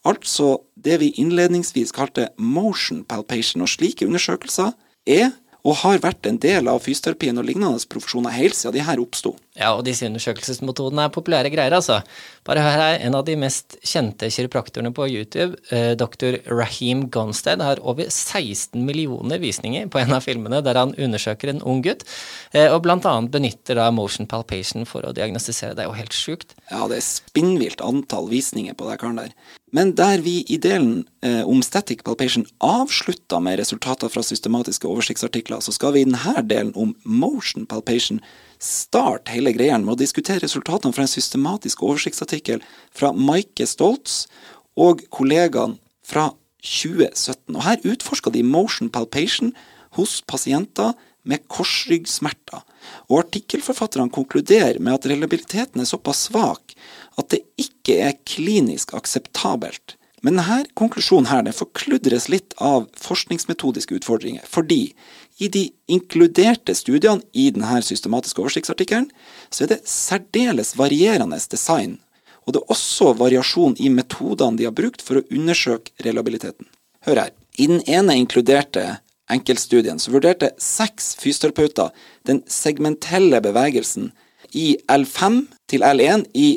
altså 0.07 0.61
det 0.79 1.03
vi 1.03 1.11
innledningsvis 1.19 1.91
kalte 1.97 2.31
motion 2.39 3.03
palpation, 3.03 3.67
og 3.67 3.75
slike 3.75 4.07
undersøkelser 4.07 4.77
er 5.11 5.33
og 5.67 5.77
har 5.83 6.01
vært 6.03 6.27
en 6.29 6.39
del 6.41 6.69
av 6.71 6.81
fysioterapien 6.85 7.39
og 7.41 7.47
lignende 7.49 7.81
profesjoner 7.91 8.35
helt 8.37 8.57
siden 8.57 8.77
de 8.77 8.85
her 8.87 9.01
oppsto. 9.03 9.35
Ja, 9.59 9.73
og 9.75 9.83
disse 9.89 10.07
undersøkelsesmetodene 10.07 11.09
er 11.09 11.13
populære 11.15 11.51
greier, 11.51 11.75
altså. 11.75 11.99
Bare 12.47 12.63
hør 12.63 12.79
her, 12.79 12.99
en 13.03 13.17
av 13.19 13.25
de 13.27 13.35
mest 13.41 13.75
kjente 13.83 14.31
kiropraktorene 14.31 14.93
på 14.95 15.09
YouTube, 15.11 15.59
eh, 15.75 15.97
dr. 15.99 16.39
Raheem 16.47 17.09
Gonstead, 17.11 17.65
har 17.65 17.83
over 17.83 18.07
16 18.07 18.79
millioner 18.87 19.43
visninger 19.43 19.91
på 19.91 19.99
en 19.99 20.15
av 20.15 20.23
filmene 20.23 20.63
der 20.63 20.79
han 20.79 20.95
undersøker 20.95 21.51
en 21.51 21.63
ung 21.67 21.83
gutt, 21.83 22.07
eh, 22.55 22.71
og 22.71 22.87
annet 22.87 23.33
benytter 23.35 23.81
da 23.81 23.91
motion 23.91 24.31
palpation 24.31 24.87
for 24.87 25.03
å 25.03 25.13
diagnostisere. 25.13 25.75
Det 25.75 25.85
er 25.85 25.91
jo 25.91 25.99
helt 25.99 26.15
sjukt. 26.15 26.55
Ja, 26.71 26.87
det 26.87 27.03
er 27.03 27.09
spinnvilt 27.09 27.83
antall 27.83 28.31
visninger 28.31 28.79
på 28.79 28.89
den 28.89 28.99
karen 28.99 29.25
der. 29.25 29.35
Men 29.71 29.93
der 29.97 30.23
vi 30.25 30.41
i 30.49 30.57
delen 30.57 31.03
eh, 31.25 31.43
om 31.45 31.61
static 31.63 32.01
palpation 32.05 32.47
avslutta 32.65 33.41
med 33.45 33.59
resultater 33.61 34.09
fra 34.09 34.23
systematiske 34.25 34.89
oversiktsartikler, 34.89 35.61
så 35.61 35.75
skal 35.77 35.93
vi 35.93 36.05
i 36.05 36.09
denne 36.09 36.43
delen 36.49 36.73
om 36.77 36.95
motion 37.05 37.67
palpation 37.69 38.23
starte 38.59 39.35
hele 39.35 39.53
greia 39.53 39.77
med 39.79 39.93
å 39.95 40.01
diskutere 40.01 40.43
resultatene 40.45 40.95
fra 40.97 41.05
en 41.05 41.13
systematisk 41.13 41.85
oversiktsartikkel 41.85 42.65
fra 42.97 43.13
Maike 43.13 43.69
Stoltz 43.69 44.25
og 44.79 45.05
kollegaene 45.15 45.77
fra 46.07 46.31
2017. 46.65 47.55
Og 47.55 47.63
Her 47.67 47.85
utforska 47.93 48.33
de 48.35 48.43
motion 48.47 48.89
palpation 48.91 49.53
hos 49.99 50.23
pasienter 50.27 50.97
med 51.29 51.45
korsryggsmerter. 51.53 52.65
Og 53.13 53.21
artikkelforfatterne 53.27 54.13
konkluderer 54.13 54.81
med 54.81 54.97
at 54.97 55.09
reliabiliteten 55.11 55.83
er 55.83 55.89
såpass 55.89 56.29
svak 56.31 56.68
at 57.19 57.31
det 57.35 57.45
ikke 57.61 57.99
er 58.09 58.19
klinisk 58.29 58.95
akseptabelt. 58.97 59.97
Men 60.23 60.39
denne 60.39 60.65
konklusjonen 60.79 61.29
her, 61.31 61.45
den 61.47 61.55
forkludres 61.55 62.27
litt 62.33 62.57
av 62.59 62.89
forskningsmetodiske 62.99 64.01
utfordringer. 64.01 64.43
Fordi 64.47 64.93
i 65.39 65.51
de 65.55 65.69
inkluderte 65.87 66.75
studiene 66.75 67.23
i 67.33 67.49
denne 67.55 67.79
systematiske 67.87 68.43
oversiktsartikkelen, 68.43 69.11
så 69.51 69.65
er 69.65 69.75
det 69.75 69.85
særdeles 69.87 70.75
varierende 70.79 71.39
design. 71.51 71.99
Og 72.47 72.55
det 72.55 72.63
er 72.63 72.75
også 72.75 73.13
variasjon 73.19 73.77
i 73.79 73.91
metodene 73.93 74.59
de 74.59 74.67
har 74.67 74.75
brukt 74.75 75.05
for 75.05 75.21
å 75.21 75.27
undersøke 75.31 75.95
reliabiliteten. 76.03 76.67
Hør 77.07 77.23
her. 77.27 77.35
I 77.59 77.67
den 77.71 77.83
ene 77.91 78.17
inkluderte 78.19 78.99
enkeltstudien 79.31 80.01
så 80.03 80.13
vurderte 80.15 80.55
seks 80.63 81.13
fysioterapeuter 81.21 81.93
den 82.27 82.43
segmentelle 82.51 83.43
bevegelsen 83.45 84.11
i 84.57 84.73
L5 84.89 85.43
til 85.69 85.85
L1 85.85 86.25
i 86.39 86.49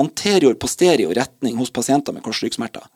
anterior 0.00 0.56
posterior 0.58 1.14
retning 1.14 1.58
hos 1.60 1.72
pasienter 1.72 2.16
med 2.16 2.24
korsryggsmerter. 2.26 2.88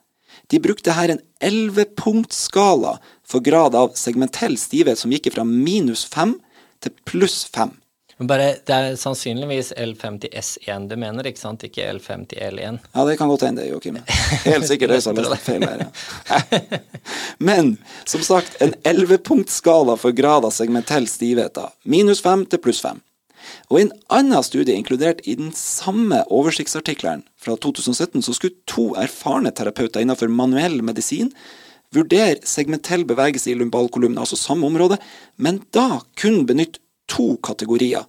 De 0.50 0.60
brukte 0.60 0.92
her 0.92 1.08
en 1.08 1.22
ellevepunktsskala 1.40 2.98
for 3.26 3.40
grad 3.44 3.76
av 3.78 3.94
segmentell 3.98 4.58
stivhet 4.60 5.00
som 5.00 5.12
gikk 5.14 5.30
fra 5.32 5.44
minus 5.48 6.04
5 6.10 6.36
til 6.84 6.92
pluss 7.08 7.44
5. 7.54 7.72
Men 8.16 8.26
bare, 8.30 8.54
Det 8.66 8.74
er 8.74 8.96
sannsynligvis 8.96 9.72
L5 9.76 10.18
til 10.22 10.30
S1 10.38 10.88
du 10.88 10.94
mener, 10.96 11.26
ikke 11.26 11.40
sant? 11.40 11.64
Ikke 11.66 11.88
L5 11.96 12.26
til 12.30 12.38
L1? 12.38 12.78
Ja, 12.94 13.04
det 13.08 13.16
kan 13.18 13.28
godt 13.28 13.42
hende, 13.42 13.64
Joakim. 13.66 13.98
Helt 14.44 14.68
sikkert 14.68 14.94
det 14.94 15.00
som 15.02 15.16
har 15.18 15.30
lest 15.32 15.48
feil 15.48 15.64
her. 15.66 15.86
Ja. 16.30 16.60
Men 17.48 17.76
som 18.06 18.22
sagt, 18.22 18.60
en 18.62 18.74
ellevepunktsskala 18.86 19.96
for 19.98 20.14
grad 20.14 20.46
av 20.46 20.54
segmentell 20.54 21.08
stivhet. 21.10 21.54
da. 21.58 21.72
Minus 21.82 22.22
5 22.22 22.46
til 22.54 22.62
pluss 22.62 22.84
5. 22.84 23.02
Og 23.70 23.78
I 23.78 23.84
en 23.86 23.92
annen 24.12 24.46
studie 24.46 24.76
inkludert 24.76 25.22
i 25.28 25.36
den 25.38 25.52
samme 25.56 26.22
oversiktsartikkelen 26.32 27.24
fra 27.40 27.56
2017, 27.56 28.22
så 28.24 28.34
skulle 28.36 28.58
to 28.70 28.90
erfarne 29.00 29.52
terapeuter 29.54 30.04
innenfor 30.04 30.32
manuell 30.32 30.80
medisin 30.84 31.32
vurdere 31.94 32.40
segmentell 32.48 33.04
bevegelse 33.06 33.52
i 33.52 33.56
lumbalkolumnen, 33.58 34.18
altså 34.18 34.38
samme 34.38 34.66
område, 34.66 34.98
men 35.36 35.62
da 35.74 36.02
kun 36.18 36.42
benytte 36.48 36.82
to 37.10 37.34
kategorier. 37.44 38.06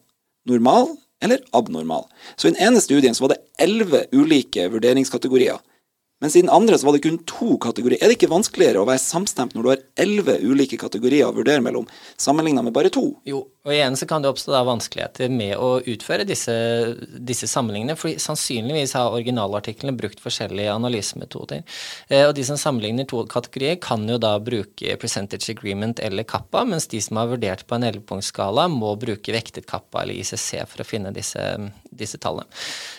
Normal 0.49 0.95
eller 1.23 1.41
abnormal. 1.57 2.05
Så 2.36 2.47
i 2.47 2.53
den 2.53 2.61
ene 2.67 2.81
studien 2.81 3.15
så 3.15 3.25
var 3.25 3.36
det 3.36 3.43
elleve 3.61 4.05
ulike 4.13 4.67
vurderingskategorier. 4.73 5.61
Mens 6.26 6.36
i 6.36 6.41
den 6.41 6.49
andre 6.49 6.78
så 6.78 6.88
var 6.88 6.95
det 6.95 7.03
kun 7.03 7.19
to 7.30 7.53
kategorier. 7.61 8.01
Er 8.01 8.09
det 8.09 8.15
ikke 8.17 8.32
vanskeligere 8.32 8.82
å 8.82 8.88
være 8.89 9.03
samstemt 9.03 9.51
når 9.53 9.61
du 9.61 9.67
har 9.69 9.82
elleve 10.01 10.39
ulike 10.41 10.80
kategorier 10.82 11.28
å 11.28 11.36
vurdere 11.36 11.61
mellom, 11.61 11.86
sammenligna 12.17 12.63
med 12.65 12.73
bare 12.73 12.89
to? 12.89 13.03
Jo, 13.30 13.43
og 13.61 13.69
igjen 13.69 13.93
så 13.99 14.07
kan 14.09 14.26
det 14.26 14.32
oppstå 14.32 14.55
da 14.55 14.63
vanskeligheter 14.65 15.30
med 15.30 15.53
å 15.61 15.84
utføre 15.86 16.26
disse, 16.26 16.55
disse 17.30 17.45
sammenligningene, 17.51 17.97
for 17.99 18.17
sannsynligvis 18.26 18.95
har 18.97 19.13
originalartiklene 19.13 19.93
brukt 19.99 20.23
forskjellige 20.23 20.73
analysemetoder. 20.73 21.61
Eh, 22.09 22.26
og 22.26 22.34
de 22.39 22.47
som 22.49 22.57
sammenligner 22.57 23.05
to 23.05 23.21
kategorier, 23.30 23.78
kan 23.78 24.09
jo 24.09 24.17
da 24.17 24.34
bruke 24.41 24.97
percentage 24.97 25.53
agreement 25.53 26.01
eller 26.01 26.26
kappa, 26.26 26.65
mens 26.65 26.89
de 26.89 27.05
som 27.05 27.21
har 27.21 27.30
vurdert 27.36 27.67
på 27.69 27.78
en 27.78 27.86
ellevepunktsskala, 27.86 28.65
må 28.73 28.97
bruke 28.97 29.38
vektet 29.38 29.69
kappa 29.69 30.01
eller 30.01 30.17
ICC 30.26 30.65
for 30.73 30.82
å 30.82 30.89
finne 30.89 31.13
disse, 31.13 31.45
disse 31.93 32.17
tallene. 32.17 32.49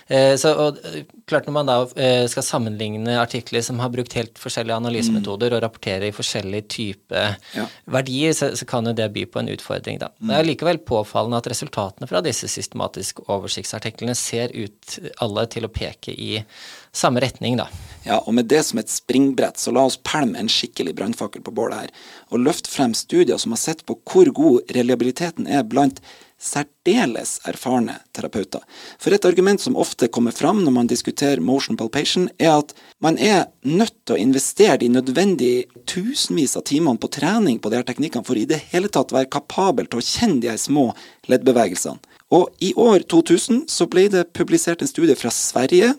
Eh, 0.06 0.36
så 0.38 0.54
og, 0.54 0.84
klart 1.26 1.46
Når 1.46 1.54
man 1.56 1.66
da 1.66 1.76
eh, 1.98 2.24
skal 2.30 2.44
sammenligne 2.46 3.16
artikler 3.18 3.62
som 3.64 3.80
har 3.82 3.90
brukt 3.90 4.14
helt 4.14 4.38
forskjellige 4.38 4.76
analysemetoder 4.78 5.50
mm. 5.50 5.56
og 5.56 5.62
rapporterer 5.64 6.06
i 6.08 6.14
forskjellige 6.14 6.68
typer 6.70 7.34
ja. 7.56 7.64
verdier, 7.90 8.34
så, 8.36 8.52
så, 8.56 8.66
kan 8.68 8.86
jo 8.86 8.94
det 8.94 9.08
by 9.14 9.24
på 9.30 9.42
en 9.42 9.50
utfordring. 9.50 9.98
da. 10.02 10.12
Mm. 10.20 10.30
Det 10.30 10.36
er 10.38 10.48
likevel 10.50 10.78
påfallende 10.86 11.40
at 11.42 11.48
resultatene 11.50 12.06
fra 12.10 12.22
disse 12.22 12.48
systematiske 12.50 13.26
oversiktsartiklene 13.26 14.14
ser 14.18 14.54
ut 14.54 14.98
alle 15.24 15.46
til 15.50 15.66
å 15.66 15.72
peke 15.72 16.14
i 16.14 16.38
samme 16.96 17.20
retning, 17.20 17.58
da. 17.58 17.66
Ja, 18.06 18.20
og 18.22 18.36
med 18.38 18.46
det 18.52 18.62
som 18.68 18.78
et 18.80 18.92
springbrett, 18.92 19.58
så 19.58 19.74
la 19.74 19.82
oss 19.88 19.98
pælme 19.98 20.38
en 20.38 20.50
skikkelig 20.52 20.94
brannfakkel 20.96 21.42
på 21.44 21.54
bålet 21.58 21.86
her, 21.86 22.06
og 22.30 22.46
løfte 22.46 22.70
frem 22.70 22.94
studier 22.96 23.40
som 23.42 23.52
har 23.56 23.60
sett 23.60 23.82
på 23.88 23.98
hvor 24.06 24.30
god 24.36 24.72
reliabiliteten 24.78 25.50
er 25.50 25.66
blant 25.66 26.00
særdeles 26.36 27.38
erfarne 27.48 27.96
terapeuter. 28.14 28.60
For 29.00 29.14
et 29.14 29.24
argument 29.24 29.62
som 29.62 29.76
ofte 29.76 30.08
kommer 30.12 30.34
fram 30.36 30.62
når 30.64 30.74
man 30.74 30.90
diskuterer 30.90 31.40
motion 31.40 31.78
palpation, 31.80 32.28
er 32.38 32.58
at 32.58 32.74
man 33.02 33.18
er 33.18 33.46
nødt 33.64 33.94
til 34.04 34.16
å 34.16 34.20
investere 34.20 34.78
de 34.82 34.90
nødvendige 34.92 35.66
tusenvis 35.88 36.56
av 36.58 36.66
timene 36.68 37.00
på 37.00 37.10
trening 37.16 37.60
på 37.60 37.72
de 37.72 37.80
her 37.80 37.88
teknikkene 37.88 38.26
for 38.26 38.38
i 38.38 38.48
det 38.48 38.60
hele 38.72 38.92
tatt 38.92 39.14
være 39.16 39.32
kapabel 39.32 39.88
til 39.88 40.02
å 40.02 40.06
kjenne 40.06 40.42
de 40.44 40.52
her 40.52 40.60
små 40.60 40.90
leddbevegelsene. 41.30 42.00
Og 42.34 42.50
i 42.60 42.72
år 42.74 43.06
2000 43.06 43.66
så 43.70 43.86
ble 43.88 44.08
det 44.10 44.28
publisert 44.34 44.82
en 44.82 44.90
studie 44.90 45.16
fra 45.18 45.30
Sverige 45.30 45.94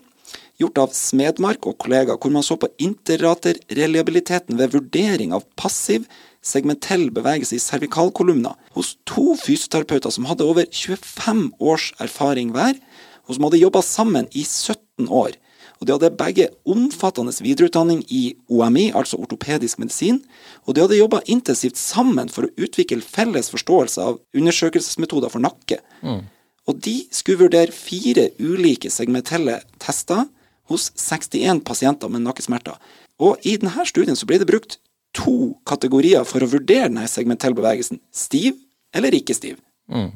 gjort 0.58 0.82
av 0.82 0.94
Smedmark 0.96 1.68
og 1.70 1.78
kollegaer, 1.82 2.18
hvor 2.18 2.34
man 2.34 2.46
så 2.46 2.58
på 2.60 2.70
interrater-reliabiliteten 2.82 4.58
ved 4.60 4.74
vurdering 4.74 5.36
av 5.38 5.46
passiv 5.60 6.08
segmentell 6.48 7.10
bevegelse 7.14 7.58
i 7.58 7.64
cervikalkolumna 7.64 8.54
hos 8.78 8.96
to 9.10 9.36
fysioterapeuter 9.42 10.14
som 10.14 10.30
hadde 10.30 10.48
over 10.48 10.68
25 10.72 11.52
års 11.60 11.92
erfaring 12.04 12.54
hver, 12.56 12.80
og 13.28 13.36
som 13.36 13.48
hadde 13.48 13.62
jobba 13.62 13.84
sammen 13.84 14.30
i 14.32 14.46
17 14.48 15.10
år. 15.12 15.36
Og 15.78 15.86
De 15.86 15.94
hadde 15.94 16.16
begge 16.18 16.48
omfattende 16.66 17.34
videreutdanning 17.44 18.02
i 18.10 18.36
OMI, 18.50 18.92
altså 18.96 19.20
ortopedisk 19.22 19.80
medisin, 19.80 20.24
og 20.66 20.76
de 20.76 20.82
hadde 20.82 20.98
jobba 20.98 21.22
intensivt 21.30 21.78
sammen 21.78 22.32
for 22.34 22.48
å 22.48 22.54
utvikle 22.58 23.06
felles 23.06 23.52
forståelse 23.54 24.02
av 24.02 24.18
undersøkelsesmetoder 24.34 25.30
for 25.30 25.44
nakke. 25.44 25.80
Mm. 26.02 26.26
Og 26.68 26.82
de 26.84 26.96
skulle 27.14 27.46
vurdere 27.46 27.76
fire 27.76 28.32
ulike 28.40 28.90
segmentelle 28.92 29.62
tester 29.80 30.26
hos 30.68 30.90
61 31.00 31.62
pasienter 31.68 32.12
med 32.12 32.26
nakkesmerter. 32.26 32.76
Og 33.24 33.38
i 33.48 33.56
denne 33.62 33.86
studien 33.88 34.18
så 34.18 34.28
ble 34.30 34.42
det 34.42 34.50
brukt 34.50 34.80
to 35.18 35.58
kategorier 35.68 36.26
for 36.28 36.44
å 36.44 36.50
vurdere 36.52 36.90
denne 36.92 37.08
segmentelle 37.10 37.58
bevegelsen. 37.58 38.02
Stiv 38.14 38.58
eller 38.96 39.16
ikke 39.18 39.36
stiv. 39.38 39.60
Mm. 39.92 40.12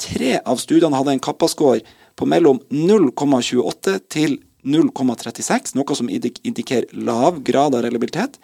Tre 0.00 0.38
av 0.44 0.58
studiene 0.62 0.96
hadde 0.98 1.14
en 1.14 1.22
kappascore 1.22 1.84
på 2.18 2.26
mellom 2.30 2.60
0,28 2.70 3.98
til 4.12 4.38
0,36, 4.64 5.74
noe 5.76 5.96
som 5.96 6.08
indikerer 6.10 6.88
lav 6.96 7.42
grad 7.44 7.76
av 7.76 7.84
reliabilitet, 7.84 8.38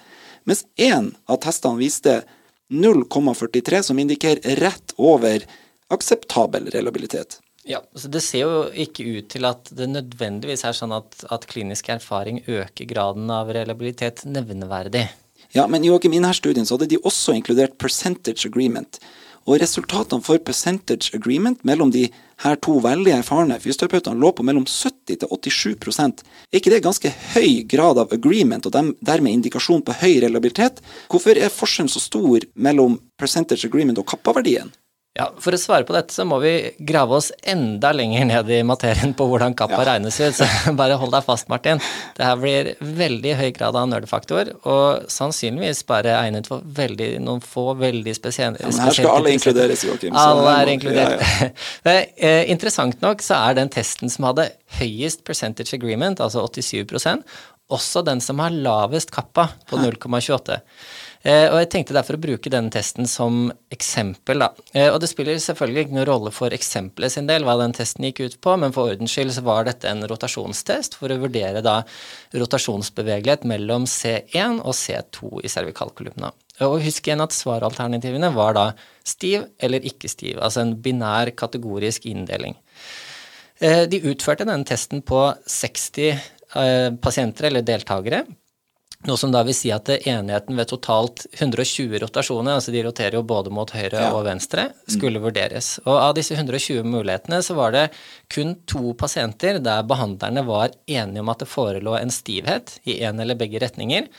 mens 0.45 0.65
én 0.77 1.13
av 1.31 1.41
testene 1.45 1.81
viste 1.81 2.21
0,43, 2.71 3.83
som 3.89 3.99
indikerer 3.99 4.61
rett 4.61 4.95
over 4.97 5.47
akseptabel 5.91 6.69
reliabilitet. 6.71 7.41
Ja, 7.65 7.83
så 7.95 8.09
Det 8.09 8.23
ser 8.25 8.47
jo 8.47 8.61
ikke 8.73 9.05
ut 9.05 9.29
til 9.35 9.45
at 9.45 9.69
det 9.77 9.89
nødvendigvis 9.91 10.65
er 10.65 10.77
sånn 10.77 10.95
at, 10.97 11.19
at 11.29 11.49
klinisk 11.51 11.91
erfaring 11.93 12.41
øker 12.49 12.89
graden 12.89 13.31
av 13.31 13.51
reliabilitet 13.53 14.25
nevneverdig. 14.25 15.09
Ja, 15.53 15.67
men 15.67 15.85
Joakim, 15.85 16.13
i 16.13 16.21
denne 16.21 16.35
studien 16.35 16.67
så 16.67 16.77
hadde 16.77 16.93
de 16.93 17.01
også 17.03 17.35
inkludert 17.35 17.79
percentage 17.83 18.47
agreement. 18.47 19.01
Og 19.49 19.57
resultatene 19.59 20.23
for 20.23 20.39
percentage 20.47 21.11
agreement 21.17 21.65
mellom 21.67 21.91
de 21.91 22.05
her 22.45 22.59
to 22.63 22.77
veldig 22.85 23.17
erfarne 23.17 23.57
fysioterapeutene 23.61 24.21
lå 24.21 24.31
på 24.37 24.45
mellom 24.47 24.67
70 24.69 25.19
til 25.19 25.55
87 25.57 26.23
Er 26.23 26.61
ikke 26.61 26.71
det 26.71 26.83
ganske 26.85 27.11
høy 27.35 27.65
grad 27.67 27.99
av 27.99 28.13
agreement, 28.15 28.67
og 28.67 28.73
dermed 29.01 29.33
indikasjon 29.33 29.83
på 29.83 29.97
høy 30.05 30.21
relabilitet? 30.23 30.79
Hvorfor 31.11 31.35
er 31.35 31.51
forskjellen 31.51 31.91
så 31.91 32.01
stor 32.01 32.47
mellom 32.55 33.01
percentage 33.19 33.67
agreement 33.67 33.99
og 33.99 34.07
kappaverdien? 34.07 34.71
Ja, 35.19 35.25
For 35.43 35.51
å 35.51 35.59
svare 35.59 35.83
på 35.83 35.95
dette, 35.97 36.15
så 36.15 36.23
må 36.23 36.37
vi 36.39 36.53
grave 36.87 37.17
oss 37.19 37.33
enda 37.43 37.91
lenger 37.91 38.29
ned 38.29 38.51
i 38.55 38.61
materien 38.63 39.11
på 39.19 39.27
hvordan 39.27 39.57
kappa 39.59 39.81
ja. 39.81 39.87
regnes 39.89 40.21
ut. 40.23 40.37
Så 40.39 40.47
bare 40.79 40.95
hold 41.01 41.11
deg 41.17 41.27
fast, 41.27 41.49
Martin. 41.51 41.83
Det 42.15 42.29
her 42.29 42.39
blir 42.39 42.71
veldig 42.79 43.35
høy 43.41 43.49
grad 43.57 43.79
av 43.81 43.89
nerdefaktor, 43.91 44.53
og 44.71 45.11
sannsynligvis 45.11 45.83
bare 45.91 46.15
egnet 46.21 46.47
for 46.51 46.63
veldig, 46.79 47.11
noen 47.27 47.43
få 47.43 47.73
veldig 47.81 48.15
spesielle 48.15 48.63
ja, 48.63 48.71
Men 48.71 48.87
her 48.87 48.99
skal 49.01 49.11
alle 49.17 49.35
inkluderes, 49.35 49.85
Joakim. 49.89 50.15
Alle 50.15 50.57
er 50.63 50.75
inkludert. 50.77 51.17
Ja, 51.21 51.51
ja. 51.51 51.53
Eh, 52.21 52.51
interessant 52.53 53.01
nok 53.03 53.23
så 53.25 53.39
er 53.49 53.57
den 53.57 53.71
testen 53.73 54.11
som 54.13 54.27
hadde 54.29 54.51
høyest 54.79 55.23
percentage 55.27 55.73
agreement, 55.77 56.21
altså 56.23 56.43
87% 56.47 57.25
også 57.71 58.03
den 58.07 58.21
som 58.23 58.41
har 58.43 58.55
lavest 58.55 59.13
kappa, 59.15 59.49
på 59.71 59.79
0,28. 59.81 60.59
Eh, 61.21 61.51
og 61.51 61.59
jeg 61.61 61.69
tenkte 61.75 61.93
derfor 61.93 62.17
å 62.17 62.23
bruke 62.23 62.51
denne 62.53 62.73
testen 62.73 63.05
som 63.09 63.51
eksempel, 63.73 64.41
da. 64.41 64.49
Eh, 64.73 64.89
og 64.89 65.03
det 65.03 65.11
spiller 65.11 65.37
selvfølgelig 65.43 65.85
ikke 65.85 65.97
noen 65.99 66.09
rolle 66.09 66.33
for 66.33 66.57
eksempelet 66.57 67.13
sin 67.13 67.29
del 67.29 67.45
hva 67.45 67.59
den 67.61 67.75
testen 67.77 68.07
gikk 68.09 68.23
ut 68.25 68.39
på, 68.41 68.55
men 68.63 68.73
for 68.73 68.89
ordens 68.89 69.13
skyld 69.13 69.35
så 69.37 69.45
var 69.45 69.69
dette 69.69 69.91
en 69.91 70.01
rotasjonstest 70.09 70.97
for 70.97 71.13
å 71.13 71.19
vurdere 71.21 71.61
da 71.65 71.83
rotasjonsbevegelighet 72.33 73.45
mellom 73.53 73.85
C1 73.85 74.63
og 74.65 74.73
C2 74.81 75.45
i 75.45 75.53
cervikalkolumna. 75.53 76.33
Og 76.65 76.81
husk 76.87 77.09
igjen 77.09 77.25
at 77.25 77.37
svaralternativene 77.37 78.33
var 78.33 78.57
da 78.57 78.67
stiv 79.05 79.45
eller 79.61 79.85
ikke 79.93 80.09
stiv, 80.13 80.41
altså 80.41 80.65
en 80.65 80.75
binær 80.81 81.35
kategorisk 81.37 82.09
inndeling. 82.09 82.57
Eh, 83.61 83.85
de 83.93 84.01
utførte 84.09 84.49
denne 84.49 84.65
testen 84.65 85.05
på 85.05 85.27
60 85.45 86.39
pasienter 86.99 87.47
eller 87.47 87.63
deltakere 87.63 88.25
noe 89.09 89.17
som 89.17 89.33
da 89.33 89.41
vil 89.47 89.57
si 89.57 89.71
at 89.73 89.89
enigheten 89.89 90.59
ved 90.59 90.69
totalt 90.69 91.25
120 91.33 92.03
rotasjoner, 92.03 92.59
altså 92.59 92.73
de 92.75 92.83
roterer 92.85 93.17
jo 93.17 93.23
både 93.25 93.53
mot 93.55 93.71
høyre 93.73 93.97
ja. 93.97 94.11
og 94.13 94.27
venstre, 94.27 94.67
skulle 94.85 95.21
mm. 95.21 95.25
vurderes. 95.25 95.71
Og 95.87 95.95
av 95.97 96.13
disse 96.19 96.37
120 96.37 96.85
mulighetene 96.85 97.41
så 97.45 97.57
var 97.57 97.73
det 97.77 97.87
kun 98.33 98.59
to 98.69 98.93
pasienter 99.01 99.61
der 99.65 99.87
behandlerne 99.89 100.45
var 100.45 100.77
enige 100.85 101.25
om 101.25 101.33
at 101.33 101.41
det 101.41 101.49
forelå 101.49 101.97
en 101.97 102.13
stivhet 102.13 102.77
i 102.85 103.01
en 103.09 103.25
eller 103.25 103.41
begge 103.41 103.63
retninger, 103.65 104.11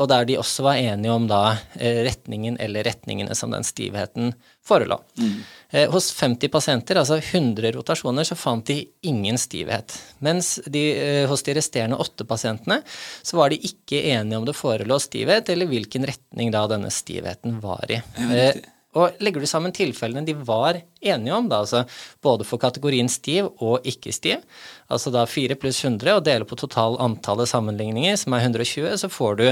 og 0.00 0.08
der 0.10 0.24
de 0.26 0.38
også 0.40 0.64
var 0.66 0.80
enige 0.80 1.12
om 1.14 1.28
da 1.30 1.42
eh, 1.78 2.02
retningen 2.06 2.56
eller 2.58 2.86
retningene 2.88 3.34
som 3.38 3.52
den 3.54 3.66
stivheten 3.66 4.32
forelå. 4.66 4.98
Mm. 5.20 5.36
Eh, 5.70 5.90
hos 5.92 6.10
50 6.18 6.50
pasienter, 6.50 6.98
altså 6.98 7.20
100 7.20 7.72
rotasjoner, 7.76 8.26
så 8.26 8.36
fant 8.38 8.66
de 8.66 8.80
ingen 9.06 9.38
stivhet. 9.38 9.94
Mens 10.24 10.56
de, 10.66 10.82
eh, 10.98 11.28
hos 11.30 11.46
de 11.46 11.54
resterende 11.58 12.00
åtte 12.00 12.26
pasientene 12.28 12.80
så 13.22 13.38
var 13.38 13.54
de 13.54 13.60
ikke 13.70 14.02
enige 14.14 14.40
om 14.40 14.48
det 14.48 14.56
forelå 14.58 14.98
stivhet, 15.02 15.52
eller 15.52 15.70
hvilken 15.70 16.08
retning 16.08 16.50
da 16.54 16.66
denne 16.70 16.90
stivheten 16.94 17.60
var 17.62 17.86
i. 17.92 18.02
Ja, 18.18 18.50
og 18.98 19.22
legger 19.22 19.44
du 19.44 19.48
sammen 19.50 19.74
tilfellene 19.74 20.26
de 20.26 20.34
var 20.34 20.80
enige 21.00 21.34
om, 21.34 21.48
da, 21.50 21.62
altså 21.62 21.84
både 22.24 22.46
for 22.48 22.60
kategorien 22.62 23.08
stiv 23.12 23.50
og 23.64 23.86
ikke 23.88 24.12
stiv, 24.14 24.44
altså 24.92 25.12
da 25.14 25.24
4 25.28 25.58
pluss 25.60 25.80
100 25.84 26.18
og 26.18 26.24
deler 26.26 26.48
på 26.48 26.58
total 26.58 26.98
antallet 27.04 27.50
sammenligninger, 27.50 28.18
som 28.20 28.36
er 28.36 28.46
120, 28.48 28.90
så 29.00 29.12
får 29.12 29.40
du 29.40 29.46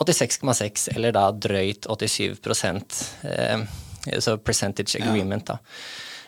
86,6, 0.00 0.88
eller 0.94 1.16
da 1.16 1.28
drøyt 1.32 1.86
87 1.86 2.40
eh, 3.28 3.66
så 4.18 4.36
percentage 4.40 5.00
agreement, 5.00 5.46
da. 5.52 5.58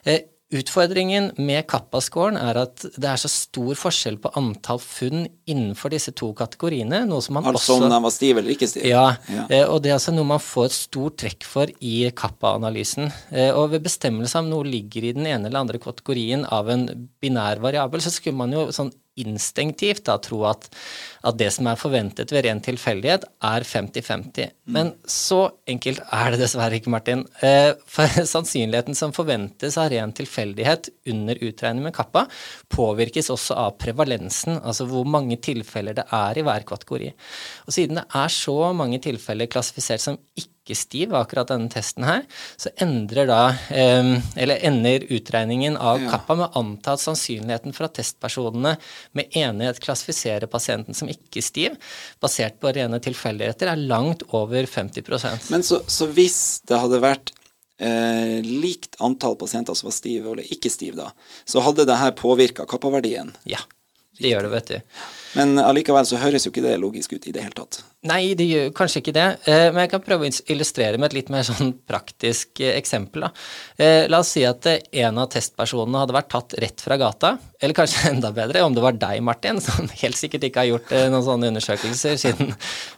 Eh, 0.05 0.29
utfordringen 0.53 1.31
med 1.41 1.65
Kappa-scoren 1.71 2.37
er 2.41 2.59
at 2.61 2.85
det 2.85 3.09
er 3.09 3.21
så 3.21 3.31
stor 3.31 3.73
forskjell 3.79 4.19
på 4.23 4.33
antall 4.39 4.81
funn 4.83 5.27
innenfor 5.49 5.93
disse 5.95 6.13
to 6.19 6.31
kategoriene. 6.37 7.03
noe 7.09 7.25
som 7.25 7.39
man 7.39 7.49
altså 7.49 7.77
også... 7.77 7.79
om 7.87 7.93
den 7.93 8.07
var 8.07 8.15
stiv 8.15 8.41
eller 8.41 8.55
ikke 8.55 8.69
stiv? 8.71 8.87
Ja, 8.89 9.07
ja. 9.33 9.47
Eh, 9.49 9.65
og 9.65 9.83
det 9.83 9.93
er 9.93 9.99
altså 9.99 10.15
noe 10.15 10.29
man 10.35 10.43
får 10.43 10.69
et 10.69 10.77
stort 10.77 11.19
trekk 11.23 11.49
for 11.49 11.73
i 11.81 11.97
Kappa-analysen. 12.17 13.09
Eh, 13.31 13.51
og 13.51 13.73
ved 13.75 13.87
bestemmelse 13.87 14.43
om 14.43 14.51
noe 14.53 14.69
ligger 14.69 15.09
i 15.09 15.15
den 15.17 15.29
ene 15.31 15.49
eller 15.49 15.65
andre 15.65 15.81
kategorien 15.83 16.45
av 16.45 16.71
en 16.73 16.89
binær 17.23 17.63
variabel, 17.65 18.05
så 18.05 18.13
skulle 18.13 18.39
man 18.39 18.53
jo 18.55 18.69
sånn 18.75 18.93
instinktivt 19.21 20.07
da, 20.09 20.17
tro 20.23 20.45
at, 20.49 20.69
at, 21.23 21.39
det 21.39 21.51
som 21.55 21.69
er 21.71 21.81
forventet 21.81 22.33
ved 22.35 22.47
ren 22.47 22.61
tilfeldighet, 22.65 23.27
er 23.45 23.67
50-50. 23.67 24.53
Mm. 24.67 24.75
Men 24.77 24.93
så 25.09 25.41
enkelt 25.71 26.03
er 26.13 26.35
det 26.35 26.43
dessverre 26.43 26.79
ikke, 26.79 26.93
Martin. 26.93 27.25
Eh, 27.45 27.73
for 27.87 28.23
sannsynligheten 28.35 28.99
som 28.99 29.15
forventes 29.17 29.79
av 29.81 29.91
ren 29.93 30.15
tilfeldighet 30.17 30.91
under 31.13 31.43
utregning 31.43 31.89
med 31.89 31.97
kappa, 31.97 32.27
påvirkes 32.73 33.31
også 33.35 33.59
av 33.59 33.77
prevalensen, 33.83 34.59
altså 34.61 34.87
hvor 34.91 35.09
mange 35.09 35.39
tilfeller 35.43 35.99
det 35.99 36.09
er 36.13 36.39
i 36.39 36.47
hver 36.47 36.67
kategori. 36.69 37.13
Og 37.67 37.77
siden 37.77 38.01
det 38.03 38.09
er 38.23 38.33
så 38.33 38.59
mange 38.77 39.03
tilfeller 39.03 39.51
klassifisert 39.51 40.03
som 40.03 40.19
ikke 40.39 40.77
stiv, 40.79 41.15
akkurat 41.19 41.51
denne 41.51 41.71
testen 41.73 42.07
her, 42.07 42.23
så 42.61 42.71
endrer 42.81 43.27
da 43.27 43.41
eh, 43.75 44.13
Eller 44.39 44.63
ender 44.63 45.07
utregningen 45.11 45.77
av 45.77 46.03
kappa 46.07 46.37
med 46.39 46.47
å 46.49 46.63
anta 46.63 46.95
at 46.95 47.03
sannsynligheten 47.03 47.75
for 47.75 47.89
at 47.89 47.97
testpersonene 47.99 48.77
med 49.19 49.37
enighet 49.39 49.83
klassifiserer 49.83 50.51
pasienten 50.51 50.97
som 50.97 51.11
ikke 51.13 51.45
stiv, 51.45 51.77
basert 52.23 52.59
på 52.63 52.73
rene 52.75 53.01
tilfeldigheter, 53.03 53.73
er 53.73 53.87
langt 53.91 54.25
over 54.37 54.67
50% 54.69 55.53
Men 55.53 55.65
så, 55.67 55.83
så 55.87 56.09
hvis 56.11 56.41
det 56.69 56.81
hadde 56.83 57.03
vært 57.03 57.35
eh, 57.83 58.39
likt 58.45 58.99
antall 59.05 59.37
pasienter 59.41 59.77
som 59.79 59.91
var 59.91 59.97
stive 59.97 60.33
eller 60.35 60.55
ikke 60.55 60.73
stive, 60.73 60.99
da, 61.05 61.11
så 61.45 61.65
hadde 61.65 61.87
det 61.89 61.99
her 62.01 62.15
påvirka 62.19 62.67
kappaverdien? 62.69 63.35
Ja, 63.49 63.61
det 64.21 64.35
gjør 64.35 64.49
det, 64.49 64.55
vet 64.57 64.73
du. 64.73 64.97
Men 65.39 65.57
allikevel 65.63 66.07
så 66.09 66.21
høres 66.21 66.45
jo 66.47 66.53
ikke 66.53 66.65
det 66.65 66.77
logisk 66.81 67.15
ut 67.17 67.27
i 67.27 67.33
det 67.35 67.45
hele 67.45 67.57
tatt. 67.57 67.81
Nei, 68.11 68.33
det 68.35 68.49
gjør 68.49 68.73
kanskje 68.75 68.99
ikke 68.99 69.15
det. 69.15 69.27
Eh, 69.47 69.69
men 69.71 69.85
jeg 69.85 69.93
kan 69.93 70.03
prøve 70.03 70.27
å 70.27 70.33
illustrere 70.51 70.99
med 70.99 71.13
et 71.13 71.21
litt 71.21 71.29
mer 71.31 71.45
sånn 71.47 71.71
praktisk 71.87 72.59
eh, 72.59 72.75
eksempel. 72.75 73.29
Da. 73.29 73.31
Eh, 73.79 74.09
la 74.11 74.19
oss 74.25 74.33
si 74.35 74.43
at 74.43 74.67
en 74.67 75.21
av 75.23 75.29
testpersonene 75.31 76.01
hadde 76.03 76.17
vært 76.17 76.33
tatt 76.35 76.57
rett 76.65 76.83
fra 76.83 76.99
gata. 76.99 77.37
Eller 77.63 77.79
kanskje 77.79 78.09
enda 78.13 78.33
bedre 78.35 78.65
om 78.67 78.75
det 78.75 78.83
var 78.83 78.99
deg, 78.99 79.23
Martin, 79.23 79.63
som 79.63 79.87
helt 80.03 80.19
sikkert 80.19 80.49
ikke 80.49 80.65
har 80.65 80.71
gjort 80.73 80.93
noen 81.15 81.27
sånne 81.29 81.53
undersøkelser 81.53 82.19
siden 82.19 82.53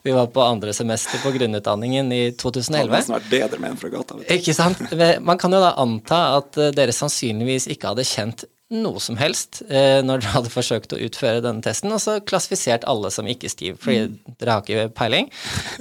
vi 0.06 0.16
var 0.16 0.32
på 0.32 0.42
andre 0.42 0.72
semester 0.76 1.20
på 1.20 1.34
grunnutdanningen 1.36 2.08
i 2.16 2.22
2011. 2.40 2.72
Det 2.72 2.80
hadde 2.80 2.96
nesten 2.96 3.18
vært 3.18 3.30
bedre 3.36 3.60
med 3.60 3.74
en 3.74 3.80
fra 3.84 3.92
gata. 3.92 4.18
Ikke 4.38 4.56
sant. 4.56 4.82
Man 5.20 5.42
kan 5.42 5.52
jo 5.52 5.60
da 5.62 5.74
anta 5.84 6.24
at 6.40 6.58
dere 6.74 6.96
sannsynligvis 6.96 7.68
ikke 7.76 7.92
hadde 7.92 8.08
kjent 8.08 8.48
noe 8.72 9.00
som 9.02 9.18
helst 9.20 9.60
eh, 9.68 10.00
når 10.04 10.22
dere 10.22 10.32
hadde 10.38 10.52
forsøkt 10.52 10.94
å 10.96 11.00
utføre 11.04 11.42
denne 11.44 11.60
testen, 11.64 11.92
og 11.92 12.00
så 12.00 12.16
klassifisert 12.24 12.86
alle 12.88 13.10
som 13.12 13.28
ikke-stiv, 13.28 13.76
fordi 13.82 14.06
mm. 14.06 14.36
dere 14.40 14.54
har 14.54 14.64
ikke 14.64 14.94
peiling. 14.96 15.28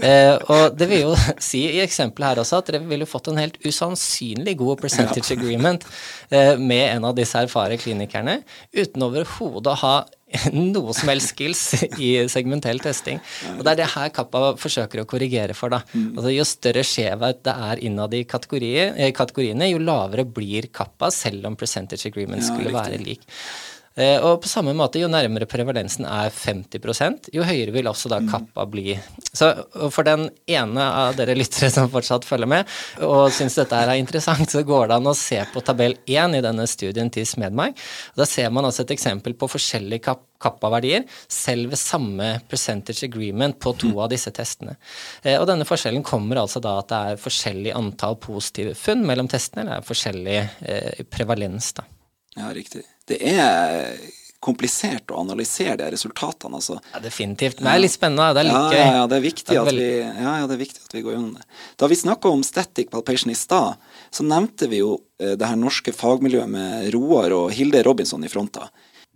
Eh, 0.03 0.35
og 0.51 0.75
det 0.75 0.89
vil 0.91 1.05
jo 1.05 1.13
si 1.51 1.63
i 1.69 1.83
eksempelet 1.83 2.33
her 2.33 2.43
også 2.43 2.59
at 2.59 2.71
dere 2.71 2.83
ville 2.89 3.07
fått 3.09 3.31
en 3.31 3.39
helt 3.39 3.55
usannsynlig 3.63 4.57
god 4.59 4.83
percentage 4.83 5.31
agreement 5.37 5.87
eh, 6.29 6.59
med 6.59 6.89
en 6.89 7.07
av 7.09 7.15
disse 7.17 7.39
erfare 7.39 7.79
klinikerne, 7.79 8.41
uten 8.75 9.07
overhodet 9.07 9.73
å 9.73 9.79
ha 9.85 9.95
noe 10.73 10.93
som 10.95 11.11
helst 11.11 11.33
skills 11.33 11.63
i 12.01 12.13
segmentell 12.31 12.81
testing. 12.83 13.19
Og 13.55 13.63
Det 13.63 13.73
er 13.73 13.81
det 13.83 13.89
her 13.93 14.13
Kappa 14.15 14.53
forsøker 14.59 15.03
å 15.03 15.07
korrigere 15.09 15.55
for. 15.57 15.73
da. 15.73 15.81
Mm. 15.93 16.13
Altså 16.17 16.33
Jo 16.33 16.47
større 16.47 16.85
skjevhet 16.87 17.43
det 17.45 17.57
er 17.69 17.83
innad 17.89 18.13
i 18.13 18.23
kategoriene, 18.27 19.69
jo 19.71 19.83
lavere 19.83 20.25
blir 20.25 20.69
Kappa, 20.73 21.11
selv 21.13 21.47
om 21.49 21.59
percentage 21.59 22.09
agreement 22.09 22.43
skulle 22.43 22.73
være 22.73 22.99
lik. 23.01 23.27
Eh, 23.95 24.17
og 24.25 24.41
på 24.41 24.49
samme 24.49 24.73
måte, 24.77 25.01
jo 25.01 25.09
nærmere 25.11 25.45
prevalensen 25.49 26.07
er 26.09 26.33
50 26.33 27.29
jo 27.33 27.45
høyere 27.45 27.73
vil 27.75 27.89
også 27.89 28.09
da 28.09 28.19
mm. 28.23 28.29
kappa 28.31 28.65
bli. 28.69 28.95
Så 29.33 29.51
for 29.93 30.07
den 30.07 30.27
ene 30.49 30.87
av 31.03 31.17
dere 31.17 31.37
lyttere 31.37 31.69
som 31.73 31.91
fortsatt 31.93 32.25
følger 32.25 32.49
med, 32.49 32.73
og 33.05 33.29
syns 33.33 33.59
dette 33.59 33.77
er 33.77 33.93
interessant, 33.99 34.49
så 34.49 34.63
går 34.65 34.89
det 34.89 34.97
an 34.97 35.11
å 35.11 35.15
se 35.17 35.39
på 35.53 35.61
tabell 35.65 35.97
1 36.05 36.39
i 36.39 36.43
denne 36.45 36.67
studien 36.69 37.11
til 37.13 37.27
Smedmark. 37.29 37.77
Da 38.17 38.25
ser 38.29 38.49
man 38.53 38.65
altså 38.65 38.85
et 38.85 38.95
eksempel 38.97 39.37
på 39.37 39.51
forskjellige 39.51 40.07
kap 40.09 40.29
kappa-verdier, 40.43 41.05
selv 41.31 41.71
ved 41.71 41.79
samme 41.79 42.25
percentage 42.51 43.07
agreement 43.07 43.55
på 43.63 43.71
to 43.79 43.93
av 44.03 44.09
disse 44.11 44.33
testene. 44.35 44.75
Eh, 45.23 45.37
og 45.39 45.47
denne 45.47 45.67
forskjellen 45.67 46.03
kommer 46.03 46.41
altså 46.41 46.59
da 46.63 46.77
at 46.81 46.91
det 46.91 47.01
er 47.13 47.23
forskjellig 47.23 47.71
antall 47.77 48.19
positive 48.19 48.75
funn 48.75 49.05
mellom 49.07 49.31
testene, 49.31 49.63
eller 49.63 49.77
det 49.77 49.81
er 49.81 49.87
forskjellig 49.87 50.39
eh, 50.41 51.03
prevalens, 51.07 51.71
da. 51.79 51.87
Ja, 52.37 52.49
riktig 52.55 52.83
det 53.09 53.19
er 53.33 53.97
komplisert 54.43 55.11
å 55.11 55.21
analysere 55.21 55.77
de 55.79 55.89
resultatene. 55.93 56.59
Altså. 56.59 56.75
Ja, 56.91 56.99
definitivt. 57.03 57.61
Men 57.61 57.69
det 57.69 57.75
er 57.77 57.83
litt 57.85 57.95
spennende. 57.95 58.29
Det 58.35 58.41
er 58.41 58.47
litt 58.49 58.73
gøy. 58.73 58.79
Ja, 58.79 58.87
ja, 58.97 59.03
det 59.07 59.17
er 59.17 59.23
viktig, 59.23 59.59
at, 59.61 59.69
vi, 59.71 59.89
ja, 60.03 60.33
ja, 60.41 60.47
det 60.49 60.57
er 60.57 60.61
viktig 60.61 60.81
at 60.83 60.95
vi 60.95 61.03
går 61.05 61.15
gjennom 61.15 61.37
det. 61.37 61.45
Da 61.79 61.87
vi 61.91 61.99
snakka 61.99 62.31
om 62.31 62.43
static 62.43 62.91
palpation 62.91 63.31
i 63.31 63.37
stad, 63.39 63.85
så 64.11 64.25
nevnte 64.27 64.67
vi 64.71 64.81
jo 64.81 64.97
eh, 65.23 65.37
det 65.39 65.47
her 65.47 65.59
norske 65.59 65.95
fagmiljøet 65.95 66.51
med 66.51 66.89
Roar 66.95 67.35
og 67.37 67.53
Hilde 67.55 67.85
Robinson 67.87 68.27
i 68.27 68.31
fronta. 68.31 68.67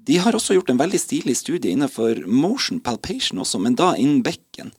De 0.08 0.16
har 0.24 0.38
også 0.38 0.56
gjort 0.56 0.72
en 0.72 0.80
veldig 0.80 1.02
stilig 1.04 1.36
studie 1.36 1.76
innenfor 1.76 2.24
motion 2.32 2.80
palpation 2.80 3.44
også, 3.44 3.60
men 3.60 3.76
da 3.76 3.92
innen 4.00 4.24
bekken. 4.24 4.72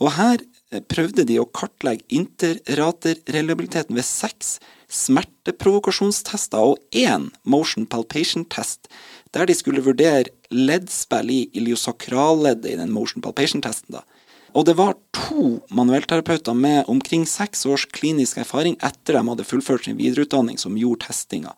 Og 0.00 0.14
her 0.16 0.40
eh, 0.40 0.80
prøvde 0.80 1.28
de 1.28 1.36
å 1.42 1.48
kartlegge 1.52 2.08
interraterreliabiliteten 2.08 4.00
ved 4.00 4.08
seks 4.08 4.56
smerteprovokasjonstester 4.90 6.72
og 6.72 6.78
én 6.96 7.30
motion 7.44 7.86
palpation-test, 7.86 8.90
der 9.34 9.46
de 9.46 9.54
skulle 9.54 9.84
vurdere 9.86 10.30
leddspill 10.50 11.30
i 11.30 11.40
iliosakralleddet 11.54 12.72
i 12.72 12.78
den 12.80 12.92
motion 12.92 13.22
palpation-testen. 13.22 14.00
Og 14.50 14.66
det 14.66 14.74
var 14.78 14.96
to 15.14 15.60
manuellterapeuter 15.70 16.56
med 16.58 16.88
omkring 16.90 17.26
seks 17.28 17.62
års 17.66 17.86
klinisk 17.86 18.40
erfaring 18.42 18.74
etter 18.82 19.14
de 19.14 19.22
hadde 19.28 19.46
fullført 19.46 19.86
sin 19.86 19.98
videreutdanning, 20.00 20.58
som 20.58 20.78
gjorde 20.78 21.06
testinga. 21.06 21.54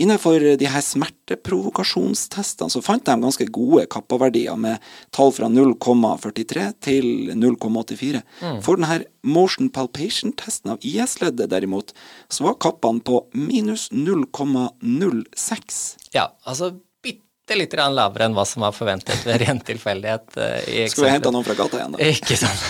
Innenfor 0.00 0.40
de 0.56 0.68
her 0.72 0.80
smerteprovokasjonstestene 0.84 2.72
så 2.72 2.80
fant 2.84 3.04
de 3.04 3.16
ganske 3.20 3.46
gode 3.52 3.84
kappaverdier 3.92 4.56
med 4.56 4.80
tall 5.14 5.32
fra 5.36 5.50
0,43 5.52 6.66
til 6.80 7.06
0,84. 7.36 8.22
Mm. 8.40 8.60
For 8.64 8.80
denne 8.80 9.04
motion 9.20 9.68
palpation-testen 9.72 10.72
av 10.74 10.78
IS-leddet 10.86 11.50
derimot, 11.52 11.92
så 12.32 12.48
var 12.48 12.60
kappene 12.64 13.04
på 13.04 13.26
minus 13.36 13.90
0,06. 13.92 15.82
Ja, 16.16 16.30
altså 16.48 16.72
bitte 17.50 17.58
litt 17.58 17.94
lavere 17.94 18.28
enn 18.28 18.34
hva 18.36 18.44
som 18.46 18.62
var 18.62 18.74
forventet 18.74 19.24
ved 19.26 19.40
ren 19.42 19.60
tilfeldighet. 19.66 20.36
Uh, 20.36 20.86
Skulle 20.90 21.08
vi 21.08 21.14
henta 21.16 21.32
noen 21.34 21.46
fra 21.46 21.56
gata 21.58 21.78
igjen, 21.78 21.96
da? 21.96 22.10
Ikke 22.10 22.36
sant. 22.38 22.62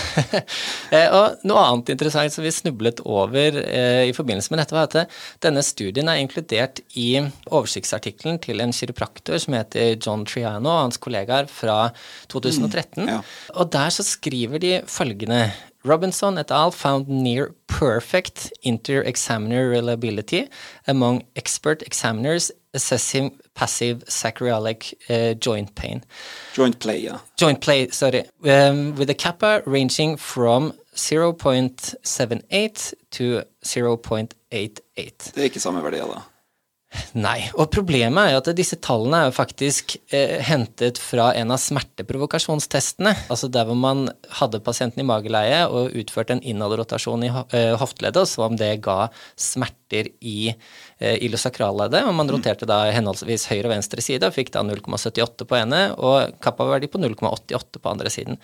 uh, 0.89 1.09
og 1.19 1.45
noe 1.47 1.65
annet 1.67 1.93
interessant 1.93 2.33
som 2.33 2.45
vi 2.45 2.53
snublet 2.53 3.01
over 3.05 3.59
uh, 3.61 4.03
i 4.07 4.15
forbindelse 4.15 4.53
med 4.53 4.63
dette, 4.63 4.75
var 4.75 4.89
at 4.89 5.17
denne 5.45 5.63
studien 5.65 6.09
er 6.09 6.21
inkludert 6.23 6.81
i 6.97 7.09
oversiktsartikkelen 7.51 8.41
til 8.41 8.63
en 8.63 8.73
kiropraktor 8.73 9.41
som 9.41 9.57
heter 9.57 9.97
John 9.99 10.25
Triano 10.25 10.71
og 10.71 10.85
hans 10.87 11.01
kollegaer 11.01 11.49
fra 11.51 11.91
2013. 12.33 13.03
Mm, 13.03 13.11
ja. 13.17 13.19
Og 13.57 13.69
der 13.73 13.93
så 13.93 14.05
skriver 14.07 14.61
de 14.61 14.79
følgende 14.89 15.51
Robinson 15.85 16.37
et 16.37 16.51
al. 16.53 16.71
found 16.71 17.07
near 17.09 17.55
perfect 17.67 18.51
inter-examiner 18.61 19.71
reliability 19.71 20.45
among 20.87 21.23
expert 21.35 21.81
examiners 21.87 22.51
assessing 22.73 23.31
passive 23.53 24.03
sacroiliac 24.07 24.93
uh, 25.09 25.33
joint 25.35 25.75
pain. 25.75 26.03
Joint 26.53 26.79
play, 26.79 26.99
yeah. 26.99 27.19
Joint 27.37 27.61
play, 27.61 27.89
sorry. 27.89 28.25
Um, 28.43 28.95
with 28.95 29.09
a 29.09 29.15
kappa 29.15 29.61
ranging 29.65 30.17
from 30.17 30.73
0.78 30.95 32.93
to 33.11 33.43
0.88. 33.63 34.33
Det 34.51 35.37
er 35.37 35.43
ikke 35.49 35.59
samme 35.59 35.83
verdier, 35.83 36.07
da? 36.07 36.21
Nei, 37.15 37.45
og 37.55 37.69
problemet 37.71 38.19
er 38.19 38.33
jo 38.33 38.39
at 38.41 38.49
disse 38.57 38.75
tallene 38.83 39.21
er 39.21 39.29
jo 39.29 39.35
faktisk 39.37 39.93
eh, 40.11 40.41
hentet 40.43 40.99
fra 40.99 41.29
en 41.39 41.53
av 41.55 41.61
smerteprovokasjonstestene. 41.63 43.13
Altså 43.31 43.47
der 43.51 43.69
hvor 43.69 43.79
man 43.79 44.09
hadde 44.41 44.59
pasienten 44.63 44.99
i 45.03 45.07
mageleie 45.07 45.61
og 45.71 45.95
utførte 46.01 46.35
en 46.35 46.43
innholdrotasjon 46.43 47.23
i 47.27 47.31
eh, 47.31 47.77
hofteleddet 47.79 48.25
og 48.25 48.27
så 48.27 48.43
om 48.49 48.59
det 48.59 48.73
ga 48.83 49.05
smerter 49.91 50.09
i 50.21 50.53
Eh, 51.01 51.17
ilosakralleddet, 51.25 52.03
og 52.05 52.13
man 52.13 52.27
mm. 52.27 52.31
roterte 52.35 52.67
da 52.69 52.83
henholdsvis 52.93 53.47
høyre 53.49 53.65
og 53.65 53.71
venstre 53.71 54.03
side 54.05 54.27
og 54.27 54.35
fikk 54.35 54.51
da 54.53 54.61
0,78 54.61 55.47
på 55.49 55.57
ene 55.57 55.79
og 55.97 56.35
kappaverdi 56.45 56.91
på 56.93 57.01
0,88 57.01 57.81
på 57.81 57.89
andre 57.89 58.11
siden. 58.13 58.37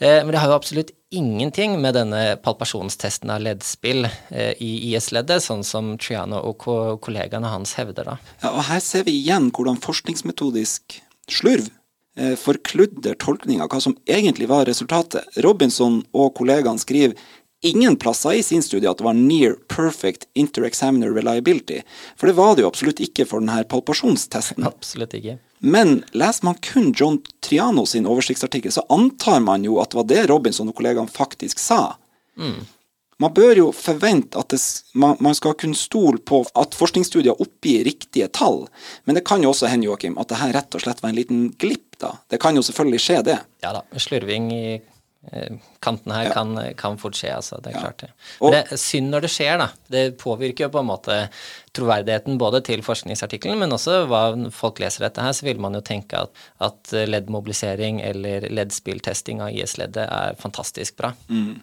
Eh, 0.00 0.18
men 0.24 0.32
det 0.34 0.40
har 0.42 0.50
jo 0.50 0.56
absolutt 0.58 0.90
ingenting 1.14 1.76
med 1.78 1.94
denne 1.94 2.34
palpasjonstesten 2.42 3.30
av 3.30 3.44
leddspill 3.46 4.08
eh, 4.08 4.58
i 4.58 4.72
IS-leddet, 4.90 5.44
sånn 5.44 5.62
som 5.62 5.92
Triano 6.02 6.42
og 6.50 6.66
kollegaene 7.04 7.54
hans 7.54 7.76
hevder 7.78 8.10
da. 8.10 8.18
Ja, 8.42 8.56
og 8.56 8.64
her 8.66 8.82
ser 8.82 9.06
vi 9.06 9.14
igjen 9.20 9.52
hvordan 9.54 9.78
forskningsmetodisk 9.78 10.98
slurv 11.30 11.70
forkludder 12.36 13.14
tolkninga 13.22 13.62
av 13.64 13.70
hva 13.70 13.78
som 13.80 13.94
egentlig 14.10 14.48
var 14.50 14.66
resultatet. 14.68 15.38
Robinson 15.46 16.00
og 16.10 16.34
kollegaene 16.36 16.82
skriver 16.82 17.14
ingen 17.60 17.96
plasser 17.96 18.32
i 18.32 18.42
sin 18.42 18.62
studie 18.62 18.90
at 18.90 18.98
det 18.98 19.04
var 19.04 19.16
near 19.16 19.56
perfect 19.68 20.26
inter-examiner 20.34 21.12
reliability. 21.14 21.82
For 22.16 22.30
det 22.30 22.38
var 22.38 22.56
det 22.56 22.64
jo 22.64 22.70
absolutt 22.70 23.02
ikke 23.04 23.26
for 23.28 23.42
denne 23.42 23.62
palpasjonstesten. 23.68 24.66
Absolutt 24.68 25.16
ikke. 25.18 25.38
Men 25.60 26.00
leser 26.16 26.48
man 26.48 26.60
kun 26.64 26.92
John 26.96 27.20
Triano 27.44 27.84
sin 27.86 28.08
oversiktsartikkel, 28.08 28.72
så 28.72 28.86
antar 28.88 29.42
man 29.44 29.64
jo 29.64 29.80
at 29.82 29.92
det 29.92 30.00
var 30.00 30.10
det 30.12 30.26
Robinson 30.32 30.72
og 30.72 30.78
kollegaene 30.78 31.12
faktisk 31.12 31.60
sa. 31.60 31.96
Mm. 32.40 32.62
Man 33.20 33.34
bør 33.36 33.58
jo 33.58 33.66
forvente 33.76 34.40
at 34.40 34.54
det, 34.54 34.60
man, 34.96 35.18
man, 35.20 35.36
skal 35.36 35.52
kunne 35.60 35.76
stole 35.76 36.22
på 36.24 36.40
at 36.56 36.72
forskningsstudier 36.72 37.36
oppgir 37.36 37.84
riktige 37.84 38.30
tall. 38.32 38.62
Men 39.04 39.18
det 39.18 39.26
kan 39.28 39.44
jo 39.44 39.50
også 39.52 39.68
hende 39.68 39.90
Joachim, 39.90 40.16
at 40.16 40.30
det 40.32 40.38
her 40.40 40.54
rett 40.56 40.78
og 40.78 40.80
slett 40.80 41.02
var 41.04 41.12
en 41.12 41.18
liten 41.20 41.42
glipp. 41.60 41.98
da. 42.00 42.14
Det 42.32 42.40
kan 42.40 42.56
jo 42.56 42.64
selvfølgelig 42.64 43.02
skje, 43.04 43.18
det. 43.28 43.36
Ja 43.60 43.74
da. 43.76 43.84
Slurving 44.00 44.48
i 44.56 44.64
kanten 45.84 46.12
her 46.14 46.30
ja. 46.30 46.32
kan, 46.32 46.54
kan, 46.80 46.96
fort 46.98 47.18
skje, 47.18 47.34
altså. 47.36 47.58
Det 47.60 47.70
er 47.70 47.76
ja. 47.76 47.80
klart 47.84 48.00
det. 48.00 48.08
Men 48.40 48.54
det 48.54 48.60
er 48.64 48.80
synd 48.80 49.12
når 49.12 49.26
det 49.26 49.30
skjer, 49.34 49.60
da. 49.60 49.66
Det 49.92 50.04
påvirker 50.20 50.64
jo 50.66 50.70
på 50.72 50.80
en 50.80 50.88
måte 50.88 51.16
troverdigheten 51.76 52.38
både 52.40 52.62
til 52.66 52.80
forskningsartikkelen, 52.86 53.60
men 53.60 53.76
også 53.76 54.06
hva 54.10 54.22
folk 54.54 54.80
leser 54.80 55.04
dette 55.04 55.24
her, 55.24 55.36
så 55.36 55.44
vil 55.46 55.60
man 55.60 55.76
jo 55.76 55.82
tenke 55.84 56.24
at, 56.24 56.44
at 56.64 56.94
leddmobilisering 57.12 58.00
eller 58.06 58.48
leddspilltesting 58.48 59.44
av 59.44 59.52
IS-leddet 59.52 60.06
er 60.08 60.40
fantastisk 60.40 60.96
bra. 61.02 61.12
Mm. 61.28 61.60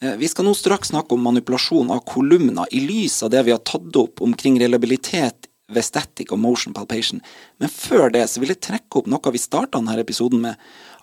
Eh, 0.00 0.14
vi 0.16 0.30
skal 0.30 0.46
nå 0.46 0.54
straks 0.54 0.94
snakke 0.94 1.18
om 1.18 1.26
manipulasjon 1.26 1.90
av 1.90 2.04
kolumner 2.06 2.70
i 2.70 2.84
lys 2.86 3.22
av 3.26 3.34
det 3.34 3.42
vi 3.48 3.54
har 3.54 3.64
tatt 3.66 3.96
opp 3.98 4.22
omkring 4.22 4.60
reliabilitet 4.62 5.50
ved 5.68 5.84
static 5.84 6.30
og 6.32 6.40
motion 6.40 6.74
palpation. 6.76 7.20
Men 7.58 7.72
før 7.72 8.08
det 8.14 8.24
så 8.30 8.40
vil 8.40 8.54
jeg 8.54 8.62
trekke 8.64 9.02
opp 9.02 9.10
noe 9.10 9.34
vi 9.34 9.42
starta 9.42 9.80
denne 9.80 9.98
episoden 10.00 10.46
med. 10.46 10.54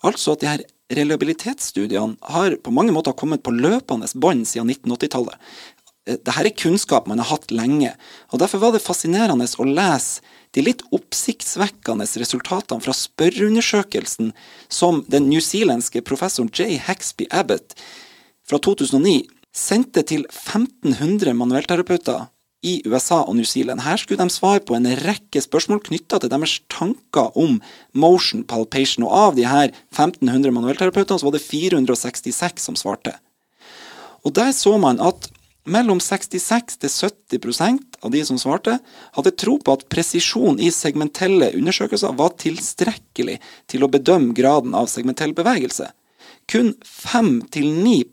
Altså 0.06 0.34
at 0.34 0.42
de 0.42 0.50
her 0.50 0.64
reliabilitetsstudiene 0.94 2.18
har 2.36 2.58
på 2.62 2.74
mange 2.74 2.94
måter 2.94 3.16
kommet 3.18 3.44
på 3.44 3.54
løpende 3.56 4.10
bånd 4.22 4.46
siden 4.48 4.70
1980-tallet. 4.70 5.38
Eh, 6.06 6.18
Dette 6.20 6.36
er 6.42 6.52
kunnskap 6.54 7.08
man 7.10 7.22
har 7.22 7.32
hatt 7.32 7.54
lenge, 7.54 7.96
og 8.32 8.42
derfor 8.42 8.62
var 8.62 8.76
det 8.76 8.84
fascinerende 8.86 9.48
å 9.58 9.68
lese 9.70 10.22
de 10.56 10.64
litt 10.64 10.86
oppsiktsvekkende 10.96 12.06
resultatene 12.22 12.84
fra 12.84 12.94
spørreundersøkelsen 12.96 14.32
som 14.72 15.04
den 15.12 15.28
newzealandske 15.32 16.04
professoren 16.06 16.52
J. 16.54 16.78
Haxby 16.86 17.28
Abbott 17.32 17.76
fra 18.46 18.62
2009 18.62 19.26
sendte 19.56 20.04
til 20.08 20.24
1500 20.30 21.34
manuellterapeuter 21.36 22.30
i 22.66 22.80
USA 22.88 23.22
og 23.24 23.38
New 23.38 23.46
Zealand. 23.48 23.84
Her 23.86 24.00
skulle 24.02 24.22
de 24.22 24.34
svare 24.34 24.64
på 24.66 24.78
en 24.78 24.88
rekke 25.06 25.44
spørsmål 25.44 25.84
knytta 25.86 26.20
til 26.22 26.32
deres 26.34 26.58
tanker 26.74 27.36
om 27.38 27.60
motion 27.94 28.44
palpation. 28.48 29.06
Og 29.06 29.14
av 29.14 29.38
de 29.38 29.46
her 29.46 29.70
1500 29.94 30.54
manuellterapeutene 30.56 31.22
så 31.22 31.30
var 31.30 31.38
det 31.38 31.46
466 31.46 32.66
som 32.70 32.80
svarte. 32.80 33.16
Og 34.26 34.34
der 34.34 34.52
så 34.58 34.74
man 34.82 35.02
at 35.04 35.30
mellom 35.66 36.00
66 36.02 36.78
til 36.82 36.92
70% 37.40 38.00
av 38.06 38.14
de 38.14 38.22
som 38.26 38.38
svarte, 38.38 38.78
hadde 39.18 39.34
tro 39.40 39.58
på 39.58 39.74
at 39.74 39.86
presisjon 39.90 40.60
i 40.62 40.72
segmentelle 40.74 41.52
undersøkelser 41.58 42.14
var 42.18 42.36
tilstrekkelig 42.42 43.40
til 43.72 43.86
å 43.86 43.90
bedømme 43.92 44.36
graden 44.38 44.78
av 44.78 44.90
segmentell 44.92 45.34
bevegelse. 45.38 45.90
Kun 46.52 46.76
5-9 46.86 48.06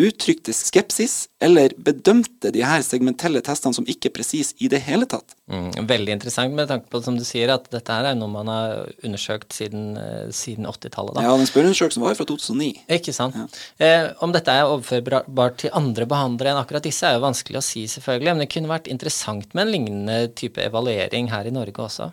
uttrykte 0.00 0.54
skepsis 0.56 1.26
eller 1.42 1.74
bedømte 1.76 2.48
de 2.54 2.62
her 2.64 2.80
segmentelle 2.86 3.42
testene 3.44 3.76
som 3.76 3.86
ikke 3.88 4.12
presis 4.14 4.54
i 4.64 4.70
det 4.72 4.80
hele 4.86 5.04
tatt. 5.10 5.34
Mm, 5.52 5.84
veldig 5.88 6.14
interessant 6.14 6.54
med 6.56 6.70
tanke 6.70 6.88
på 6.88 7.02
som 7.04 7.18
du 7.18 7.24
sier, 7.28 7.52
at 7.52 7.66
dette 7.72 7.92
her 7.92 8.08
er 8.08 8.16
noe 8.16 8.32
man 8.32 8.48
har 8.48 8.86
undersøkt 9.04 9.52
siden, 9.52 9.90
eh, 10.00 10.30
siden 10.32 10.68
80-tallet. 10.70 11.20
Ja, 11.20 11.34
den 11.36 11.50
spørreundersøkelsen 11.50 12.04
var 12.04 12.14
jo 12.14 12.20
fra 12.22 12.28
2009. 12.30 12.70
Ikke 12.96 13.12
sant. 13.16 13.36
Ja. 13.36 13.48
Eh, 13.84 14.06
om 14.24 14.32
dette 14.32 14.54
er 14.54 14.70
overførbart 14.70 15.60
til 15.64 15.76
andre 15.76 16.08
behandlere 16.08 16.54
enn 16.54 16.62
akkurat 16.62 16.88
disse, 16.88 17.04
er 17.04 17.18
jo 17.18 17.26
vanskelig 17.26 17.60
å 17.60 17.66
si, 17.66 17.84
selvfølgelig. 17.90 18.32
Men 18.32 18.46
det 18.46 18.52
kunne 18.54 18.72
vært 18.72 18.88
interessant 18.92 19.52
med 19.52 19.66
en 19.66 19.74
lignende 19.76 20.32
type 20.38 20.62
evaluering 20.62 21.28
her 21.34 21.50
i 21.50 21.54
Norge 21.54 21.84
også. 21.84 22.12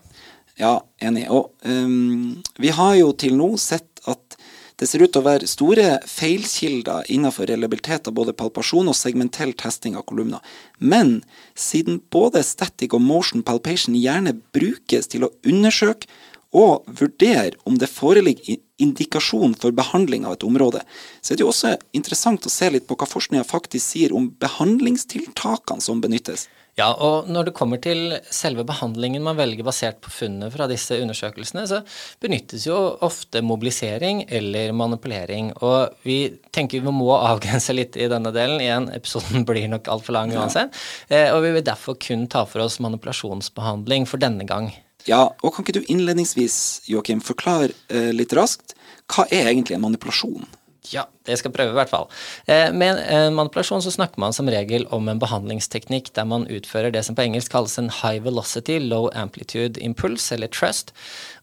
Ja, 0.60 0.74
enig. 1.00 1.24
Og 1.32 1.54
um, 1.64 2.42
vi 2.60 2.72
har 2.76 2.96
jo 3.00 3.14
til 3.16 3.38
nå 3.40 3.54
sett 3.62 3.89
det 4.80 4.88
ser 4.88 5.04
ut 5.04 5.12
til 5.12 5.20
å 5.20 5.28
være 5.28 5.48
store 5.50 5.88
feilkilder 6.08 7.10
innenfor 7.12 7.50
reliabilitet 7.52 8.08
av 8.08 8.16
både 8.16 8.36
palpasjon 8.40 8.88
og 8.88 8.96
segmentell 8.96 9.52
testing 9.60 9.98
av 10.00 10.06
kolumner. 10.08 10.40
Men 10.80 11.20
siden 11.52 12.00
både 12.14 12.46
static 12.48 12.96
og 12.96 13.04
motion 13.04 13.44
palpation 13.44 13.98
gjerne 14.00 14.38
brukes 14.56 15.12
til 15.12 15.28
å 15.28 15.34
undersøke 15.44 16.08
og 16.56 16.88
vurdere 16.98 17.60
om 17.70 17.76
det 17.78 17.92
foreligger 17.92 18.58
indikasjon 18.82 19.54
for 19.60 19.76
behandling 19.76 20.24
av 20.26 20.38
et 20.38 20.46
område, 20.48 20.82
så 21.22 21.34
er 21.34 21.38
det 21.38 21.44
jo 21.44 21.52
også 21.52 21.76
interessant 21.94 22.48
å 22.48 22.54
se 22.54 22.72
litt 22.72 22.88
på 22.90 22.98
hva 22.98 23.06
forskninga 23.10 23.46
faktisk 23.46 23.84
sier 23.84 24.16
om 24.16 24.32
behandlingstiltakene 24.42 25.84
som 25.84 26.02
benyttes. 26.02 26.48
Ja, 26.80 26.90
og 26.96 27.28
når 27.28 27.50
det 27.50 27.56
kommer 27.58 27.80
til 27.84 28.16
selve 28.32 28.64
behandlingen 28.68 29.24
man 29.26 29.38
velger 29.40 29.68
basert 29.68 30.00
på 30.04 30.14
funnene 30.14 30.48
fra 30.54 30.68
disse 30.72 30.96
undersøkelsene, 31.02 31.66
så 31.68 31.82
benyttes 32.24 32.68
jo 32.70 32.78
ofte 33.06 33.42
mobilisering 33.44 34.24
eller 34.28 34.72
manipulering. 34.78 35.52
Og 35.66 36.00
vi 36.08 36.20
tenker 36.56 36.86
vi 36.86 36.94
må 36.96 37.12
avgrense 37.18 37.76
litt 37.76 38.00
i 38.00 38.08
denne 38.12 38.32
delen. 38.36 38.64
Igjen, 38.64 38.90
episoden 38.96 39.44
blir 39.50 39.68
nok 39.72 39.92
altfor 39.92 40.16
lang 40.16 40.32
uansett. 40.36 40.76
Ja. 41.10 41.26
Eh, 41.26 41.34
og 41.36 41.44
vi 41.44 41.56
vil 41.58 41.68
derfor 41.68 42.00
kun 42.00 42.30
ta 42.32 42.46
for 42.48 42.64
oss 42.64 42.80
manipulasjonsbehandling 42.84 44.08
for 44.08 44.22
denne 44.22 44.48
gang. 44.48 44.72
Ja, 45.08 45.26
og 45.44 45.56
kan 45.56 45.66
ikke 45.66 45.80
du 45.80 45.86
innledningsvis, 45.92 46.90
Joakim, 46.92 47.22
forklare 47.24 47.72
eh, 47.92 48.12
litt 48.16 48.36
raskt 48.36 48.76
hva 49.10 49.26
er 49.34 49.50
egentlig 49.50 49.76
en 49.78 49.84
manipulasjon? 49.88 50.46
Ja, 50.94 51.06
det 51.28 51.38
skal 51.40 51.54
prøve, 51.54 51.74
i 51.74 51.78
hvert 51.78 51.92
fall. 51.92 52.08
Eh, 52.50 52.70
med 52.74 53.00
manipulasjon 53.36 53.84
så 53.86 53.94
snakker 53.94 54.22
man 54.22 54.36
som 54.36 54.50
regel 54.50 54.88
om 54.96 55.10
en 55.12 55.22
behandlingsteknikk 55.22 56.12
der 56.16 56.28
man 56.30 56.48
utfører 56.50 56.94
det 56.94 57.06
som 57.06 57.18
på 57.18 57.26
engelsk 57.26 57.54
kalles 57.54 57.78
en 57.82 57.92
high 58.02 58.24
velocity, 58.26 58.80
low 58.82 59.10
amplitude 59.14 59.82
impulse, 59.84 60.34
eller 60.36 60.52
trust. 60.54 60.94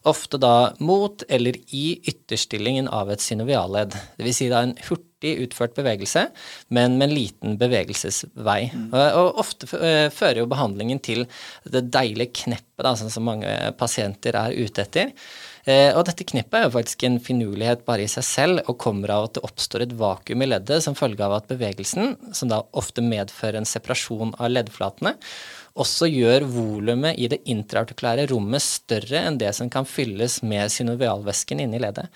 Ofte 0.07 0.39
da 0.39 0.73
mot 0.79 1.25
eller 1.29 1.59
i 1.75 1.87
ytterstillingen 2.07 2.87
av 2.89 3.11
et 3.11 3.23
synovialledd. 3.25 3.97
Dvs. 4.21 4.37
Si 4.39 4.51
da 4.53 4.63
en 4.63 4.77
hurtig 4.89 5.33
utført 5.43 5.75
bevegelse, 5.79 6.29
men 6.69 6.99
med 7.01 7.09
en 7.09 7.17
liten 7.17 7.57
bevegelsesvei. 7.59 8.61
Mm. 8.71 8.95
Og 8.95 9.43
ofte 9.43 9.71
eh, 9.81 10.07
fører 10.15 10.43
jo 10.43 10.51
behandlingen 10.51 11.03
til 11.03 11.25
det 11.65 11.89
deilige 11.95 12.45
kneppet, 12.45 12.85
da, 12.87 12.95
sånn 12.99 13.13
som 13.13 13.27
mange 13.27 13.51
pasienter 13.81 14.39
er 14.39 14.55
ute 14.55 14.87
etter. 14.87 15.15
Eh, 15.67 15.91
og 15.99 16.05
dette 16.07 16.23
knippet 16.23 16.61
er 16.61 16.65
jo 16.69 16.75
faktisk 16.77 17.03
en 17.09 17.19
finurlighet 17.23 17.83
bare 17.89 18.05
i 18.05 18.11
seg 18.11 18.27
selv, 18.27 18.63
og 18.71 18.79
kommer 18.83 19.11
av 19.11 19.27
at 19.27 19.37
det 19.37 19.45
oppstår 19.49 19.83
et 19.83 19.95
vakuum 19.99 20.45
i 20.45 20.51
leddet 20.53 20.85
som 20.85 20.95
følge 20.99 21.27
av 21.27 21.35
at 21.41 21.49
bevegelsen, 21.51 22.15
som 22.31 22.53
da 22.53 22.63
ofte 22.79 23.03
medfører 23.03 23.59
en 23.59 23.67
separasjon 23.69 24.37
av 24.39 24.53
leddflatene, 24.53 25.17
også 25.77 26.09
gjør 26.09 26.47
volumet 26.49 27.19
i 27.21 27.29
det 27.29 27.43
intraartikulære 27.51 28.29
rommet 28.31 28.65
større 28.65 29.27
enn 29.27 29.41
det 29.43 29.51
som 29.59 29.69
kan 29.73 29.85
fylles 29.89 30.39
med 30.47 30.73
synovialvæsken 30.73 31.61
inni 31.67 31.83
leddet. 31.83 32.09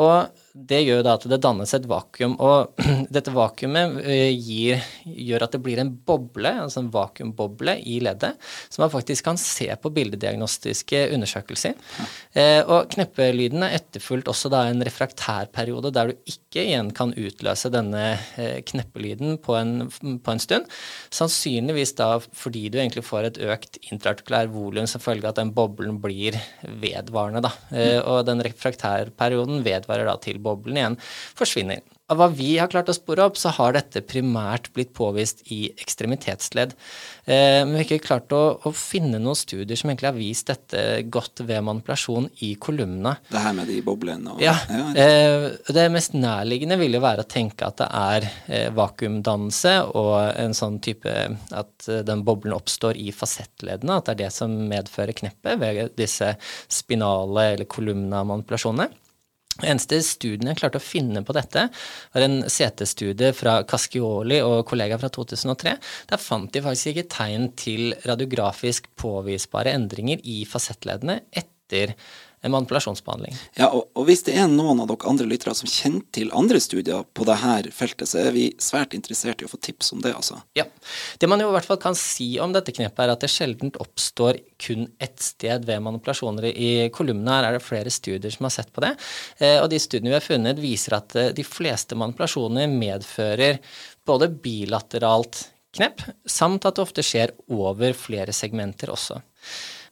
Og 0.00 0.32
det 0.66 0.80
gjør 0.82 1.04
da 1.06 1.14
at 1.16 1.24
det 1.30 1.38
dannes 1.42 1.72
et 1.76 1.86
vakuum. 1.88 2.34
Og 2.42 2.82
dette 3.14 3.32
vakuumet 3.34 3.98
eh, 4.02 4.32
gir, 4.34 4.82
gjør 5.06 5.46
at 5.46 5.54
det 5.54 5.60
blir 5.64 5.80
en 5.82 5.92
boble, 5.92 6.50
altså 6.64 6.82
en 6.82 6.90
vakuumboble 6.92 7.76
i 7.86 7.98
leddet, 8.04 8.38
som 8.68 8.84
man 8.84 8.92
faktisk 8.92 9.28
kan 9.28 9.38
se 9.40 9.68
på 9.78 9.92
bildediagnostiske 9.94 11.04
undersøkelser. 11.14 11.76
Eh, 12.32 12.60
og 12.64 12.90
kneppelyden 12.94 13.66
er 13.66 13.76
etterfulgt 13.78 14.30
også 14.30 14.50
da 14.52 14.64
en 14.68 14.82
refraktærperiode 14.86 15.92
der 15.94 16.10
du 16.10 16.32
ikke 16.32 16.64
igjen 16.64 16.90
kan 16.96 17.14
utløse 17.14 17.70
denne 17.72 18.04
eh, 18.40 18.58
kneppelyden 18.66 19.38
på 19.44 19.56
en, 19.58 19.88
på 19.92 20.34
en 20.34 20.42
stund. 20.42 20.68
Sannsynligvis 21.14 21.94
da 21.98 22.10
fordi 22.18 22.66
du 22.72 22.80
egentlig 22.80 23.06
får 23.06 23.30
et 23.30 23.42
økt 23.46 23.78
intraartikulær 23.92 24.50
volum 24.52 24.88
som 24.90 25.02
følge 25.02 25.26
av 25.26 25.36
at 25.36 25.42
den 25.42 25.54
boblen 25.54 26.00
blir 26.02 26.36
vedvarende. 26.82 27.44
da. 27.44 27.52
Og 28.08 28.24
den 28.26 28.42
refraktærperioden 28.42 29.62
vedvarer 29.66 30.08
da 30.08 30.16
til 30.22 30.38
boblen 30.38 30.47
igjen 30.56 30.98
forsvinner. 31.38 31.84
Av 32.08 32.16
hva 32.16 32.30
vi 32.32 32.54
har 32.56 32.70
klart 32.72 32.88
å 32.88 32.94
spore 32.96 33.26
opp, 33.28 33.36
så 33.36 33.50
har 33.52 33.74
dette 33.76 34.00
primært 34.08 34.70
blitt 34.72 34.94
påvist 34.96 35.42
i 35.52 35.66
ekstremitetsledd. 35.76 36.70
Eh, 37.28 37.60
men 37.66 37.74
vi 37.74 37.82
har 37.82 37.84
ikke 37.84 38.06
klart 38.06 38.32
å, 38.32 38.40
å, 38.64 38.70
finne 38.72 39.18
noen 39.20 39.36
studier 39.36 39.76
som 39.76 39.90
egentlig 39.90 40.08
har 40.08 40.16
vist 40.16 40.48
dette 40.48 40.84
godt 41.12 41.42
ved 41.44 41.66
manipulasjon 41.66 42.30
i 42.46 42.54
kolumna. 42.56 43.12
Det 43.28 43.42
her 43.44 43.52
med 43.58 43.68
de 43.68 43.82
boblene 43.84 44.32
og 44.32 44.40
Ja. 44.40 44.54
eh, 44.96 45.50
det 45.68 45.84
mest 45.92 46.16
nærliggende 46.16 46.78
vil 46.80 46.96
jo 46.96 47.02
være 47.04 47.26
å 47.26 47.28
tenke 47.28 47.68
at 47.68 47.82
det 47.82 47.90
er 47.92 48.28
eh, 48.46 48.70
vakuumdannelse 48.72 49.74
og 49.92 50.14
en 50.32 50.56
sånn 50.56 50.78
type 50.80 51.12
at 51.52 51.90
den 52.08 52.22
boblen 52.24 52.56
oppstår 52.56 52.96
i 52.96 53.12
fasettleddene, 53.12 53.98
at 54.00 54.08
det 54.08 54.14
er 54.14 54.22
det 54.22 54.32
som 54.32 54.54
medfører 54.72 55.12
kneppet 55.12 55.60
ved 55.60 55.92
disse 56.00 56.32
spinale 56.72 57.50
eller 57.52 57.68
kolumna-manipulasjonene. 57.68 58.88
Eneste 59.66 59.98
studien 60.06 60.52
jeg 60.52 60.60
klarte 60.60 60.78
å 60.78 60.84
finne 60.84 61.24
på 61.26 61.34
dette, 61.34 61.64
var 62.14 62.24
en 62.26 62.44
CT-studie 62.46 63.32
fra 63.34 63.56
Cascioli 63.68 64.38
og 64.44 64.62
kollegaer 64.70 65.00
fra 65.02 65.10
2003. 65.10 65.74
Der 66.12 66.22
fant 66.22 66.52
de 66.54 66.62
faktisk 66.62 66.92
ikke 66.92 67.08
tegn 67.16 67.50
til 67.58 67.92
radiografisk 68.06 68.86
påvisbare 69.00 69.74
endringer 69.74 70.22
i 70.22 70.44
fasettleddene 70.48 71.20
etter 71.34 71.96
en 72.40 72.52
manipulasjonsbehandling. 72.54 73.34
Ja, 73.58 73.68
og, 73.72 73.88
og, 73.94 74.04
hvis 74.08 74.22
det 74.26 74.36
er 74.38 74.46
noen 74.50 74.82
av 74.82 74.90
dere 74.90 75.10
andre 75.10 75.26
lyttere 75.28 75.54
som 75.58 75.70
kjenner 75.70 76.04
til 76.14 76.30
andre 76.36 76.60
studier 76.62 77.02
på 77.16 77.26
dette 77.28 77.72
feltet, 77.74 78.10
så 78.10 78.20
er 78.22 78.34
vi 78.36 78.44
svært 78.62 78.94
interessert 78.96 79.42
i 79.42 79.48
å 79.48 79.50
få 79.50 79.60
tips 79.64 79.92
om 79.96 80.02
det, 80.04 80.14
altså. 80.14 80.40
Ja. 80.58 80.66
Det 81.18 81.30
man 81.30 81.42
jo 81.42 81.50
i 81.50 81.56
hvert 81.56 81.68
fall 81.68 81.80
kan 81.82 81.98
si 81.98 82.30
om 82.42 82.54
dette 82.54 82.74
knepet, 82.74 83.02
er 83.04 83.14
at 83.14 83.24
det 83.24 83.32
sjelden 83.32 83.74
oppstår 83.82 84.40
kun 84.62 84.86
ett 85.02 85.18
sted 85.22 85.66
ved 85.68 85.82
manipulasjoner. 85.84 86.50
I 86.52 86.88
kolumnene 86.94 87.38
her 87.38 87.48
er 87.48 87.58
det 87.58 87.66
flere 87.66 87.92
studier 87.92 88.34
som 88.34 88.48
har 88.48 88.54
sett 88.54 88.72
på 88.74 88.84
det, 88.84 88.94
eh, 89.42 89.58
og 89.62 89.68
de 89.72 89.82
studiene 89.82 90.12
vi 90.12 90.18
har 90.20 90.26
funnet, 90.26 90.62
viser 90.62 90.98
at 90.98 91.18
eh, 91.18 91.32
de 91.34 91.46
fleste 91.46 91.98
manipulasjoner 91.98 92.70
medfører 92.70 93.62
både 94.08 94.30
bilateralt 94.42 95.48
knepp, 95.76 96.02
samt 96.26 96.66
at 96.66 96.78
det 96.78 96.84
ofte 96.86 97.04
skjer 97.04 97.34
over 97.52 97.96
flere 97.96 98.34
segmenter 98.36 98.92
også. 98.94 99.20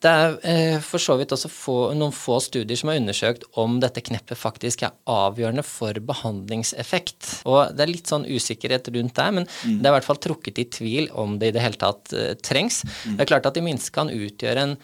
Det 0.02 0.10
er 0.10 0.36
eh, 0.46 0.76
for 0.84 1.02
så 1.02 1.16
vidt 1.18 1.32
også 1.34 1.50
få, 1.50 1.76
noen 1.96 2.14
få 2.14 2.38
studier 2.44 2.78
som 2.78 2.90
har 2.90 3.00
undersøkt 3.00 3.46
om 3.60 3.78
dette 3.82 4.02
kneppet 4.04 4.38
faktisk 4.38 4.84
er 4.86 4.94
avgjørende 5.10 5.64
for 5.66 5.96
behandlingseffekt. 6.10 7.30
Og 7.48 7.76
det 7.76 7.84
er 7.84 7.92
litt 7.92 8.12
sånn 8.12 8.26
usikkerhet 8.28 8.90
rundt 8.94 9.16
det, 9.16 9.28
men 9.38 9.46
mm. 9.48 9.78
det 9.80 9.88
er 9.88 9.92
i 9.92 9.96
hvert 9.96 10.08
fall 10.08 10.22
trukket 10.22 10.60
i 10.62 10.66
tvil 10.78 11.10
om 11.16 11.38
det 11.40 11.50
i 11.50 11.56
det 11.56 11.64
hele 11.64 11.80
tatt 11.80 12.12
uh, 12.16 12.32
trengs. 12.44 12.82
Mm. 12.84 13.16
Det 13.16 13.24
er 13.24 13.30
klart 13.32 13.48
at 13.48 13.58
det 13.58 13.64
minst 13.66 13.92
kan 13.94 14.12
utgjøre 14.12 14.66
en, 14.66 14.74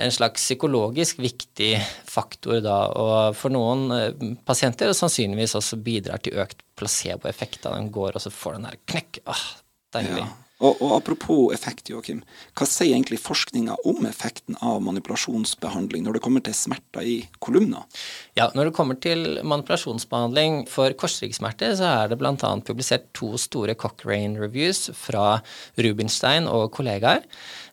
en 0.00 0.14
slags 0.14 0.44
psykologisk 0.46 1.22
viktig 1.22 1.72
faktor 2.08 2.62
da, 2.64 2.82
og 2.94 3.38
for 3.38 3.54
noen 3.54 3.88
uh, 3.90 4.28
pasienter 4.46 4.92
og 4.92 4.98
sannsynligvis 4.98 5.56
også 5.58 5.80
bidrar 5.82 6.22
til 6.24 6.38
økt 6.40 6.62
placeboeffekt. 6.78 7.64
Da 7.64 7.74
den 7.76 7.90
går, 7.94 8.14
og 8.14 8.24
så 8.24 8.32
får 8.34 8.58
den 8.58 8.70
der 8.70 8.78
knekk. 8.92 9.24
Åh, 9.30 9.44
deilig. 9.96 10.22
Ja. 10.22 10.49
Og, 10.60 10.76
og, 10.82 10.90
apropos 10.98 11.54
effekt, 11.56 11.88
Joakim. 11.88 12.20
Hva 12.58 12.66
sier 12.68 12.92
egentlig 12.92 13.20
forskninga 13.22 13.78
om 13.88 14.04
effekten 14.08 14.58
av 14.60 14.82
manipulasjonsbehandling 14.84 16.04
når 16.04 16.18
det 16.18 16.22
kommer 16.24 16.44
til 16.44 16.56
smerter 16.56 17.06
i 17.06 17.16
kolumner? 17.40 17.86
Ja, 18.36 18.50
Når 18.54 18.68
det 18.68 18.74
kommer 18.76 18.98
til 19.00 19.40
manipulasjonsbehandling 19.40 20.66
for 20.68 20.92
korsryggsmerter, 21.00 21.72
så 21.80 21.88
er 21.88 22.12
det 22.12 22.20
bl.a. 22.20 22.34
publisert 22.66 23.08
to 23.16 23.32
store 23.40 23.74
Cochrane 23.74 24.36
reviews 24.40 24.90
fra 24.96 25.40
Rubinstein 25.80 26.48
og 26.50 26.70
kollegaer. 26.76 27.24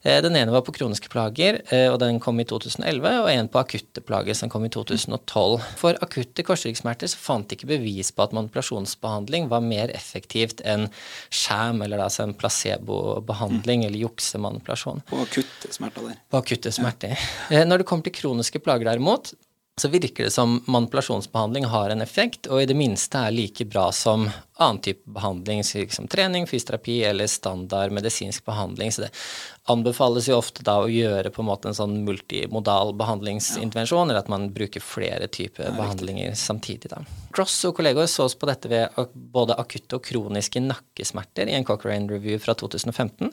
Eh, 0.08 0.22
den 0.24 0.36
ene 0.39 0.51
var 0.51 0.62
på 0.64 0.72
kroniske 0.72 1.10
plager, 1.12 1.60
eh, 1.68 1.89
og 1.91 1.97
den 1.99 2.22
kom 2.24 2.39
i 2.39 2.45
2011, 2.47 3.10
og 3.26 3.28
en 3.32 3.49
på 3.51 3.60
akutte 3.60 4.03
plager, 4.08 4.38
som 4.39 4.51
kom 4.51 4.64
i 4.64 4.72
2012. 4.72 5.58
For 5.82 5.99
akutte 6.05 6.45
korsryggsmerter 6.47 7.12
så 7.12 7.20
fant 7.20 7.49
de 7.49 7.58
ikke 7.58 7.68
bevis 7.74 8.14
på 8.16 8.24
at 8.24 8.36
manipulasjonsbehandling 8.38 9.49
var 9.51 9.66
mer 9.66 9.91
effektivt 9.91 10.64
enn 10.64 10.88
skjerm, 11.28 11.84
eller 11.84 12.05
altså 12.05 12.24
en 12.24 12.38
placebobehandling 12.39 13.84
mm. 13.84 13.88
eller 13.89 14.05
juksemanipulasjon. 14.05 15.03
På 15.12 15.26
akutte 15.26 15.74
smerter 15.76 16.08
der. 16.08 16.22
På 16.32 16.39
akutte 16.39 16.72
smerter. 16.72 17.18
Ja. 17.18 17.60
Eh, 17.60 17.68
når 17.68 17.84
det 17.84 17.89
kommer 17.91 18.08
til 18.08 18.16
kroniske 18.16 18.64
plager 18.64 18.88
derimot, 18.88 19.34
så 19.82 19.88
virker 19.88 20.23
det 20.23 20.32
som 20.34 20.63
manipulasjonsbehandling 20.65 21.65
har 21.65 21.89
en 21.89 22.01
effekt, 22.01 22.47
og 22.47 22.63
i 22.63 22.65
det 22.65 22.73
minste 22.73 23.19
er 23.21 23.36
like 23.36 23.65
bra 23.69 23.91
som 23.93 24.25
annen 24.57 24.80
type 24.82 25.05
behandling, 25.13 25.61
som 25.63 26.07
trening, 26.09 26.47
fysioterapi 26.49 26.95
eller 27.05 27.30
standard 27.30 27.93
medisinsk 27.93 28.45
behandling. 28.45 28.91
Så 28.91 29.05
det 29.05 29.11
anbefales 29.69 30.32
jo 30.32 30.39
ofte 30.39 30.65
da 30.65 30.80
å 30.82 30.89
gjøre 30.89 31.30
på 31.30 31.43
en 31.43 31.49
måte 31.51 31.69
en 31.69 31.78
sånn 31.78 31.93
multimodal 32.07 32.95
behandlingsintervensjon, 32.97 34.09
eller 34.09 34.23
at 34.23 34.34
man 34.34 34.49
bruker 34.55 34.82
flere 34.82 35.30
typer 35.30 35.69
behandlinger 35.78 36.34
samtidig. 36.34 36.89
da. 36.95 37.03
Cross 37.38 37.59
og 37.69 37.78
kollegaer 37.78 38.09
så 38.09 38.25
oss 38.25 38.38
på 38.39 38.49
dette 38.49 38.71
ved 38.73 38.97
både 39.13 39.59
akutte 39.61 39.99
og 39.99 40.09
kroniske 40.09 40.63
nakkesmerter 40.63 41.51
i 41.51 41.57
en 41.59 41.67
Cochrane 41.67 42.09
Review 42.09 42.41
fra 42.41 42.57
2015. 42.57 43.30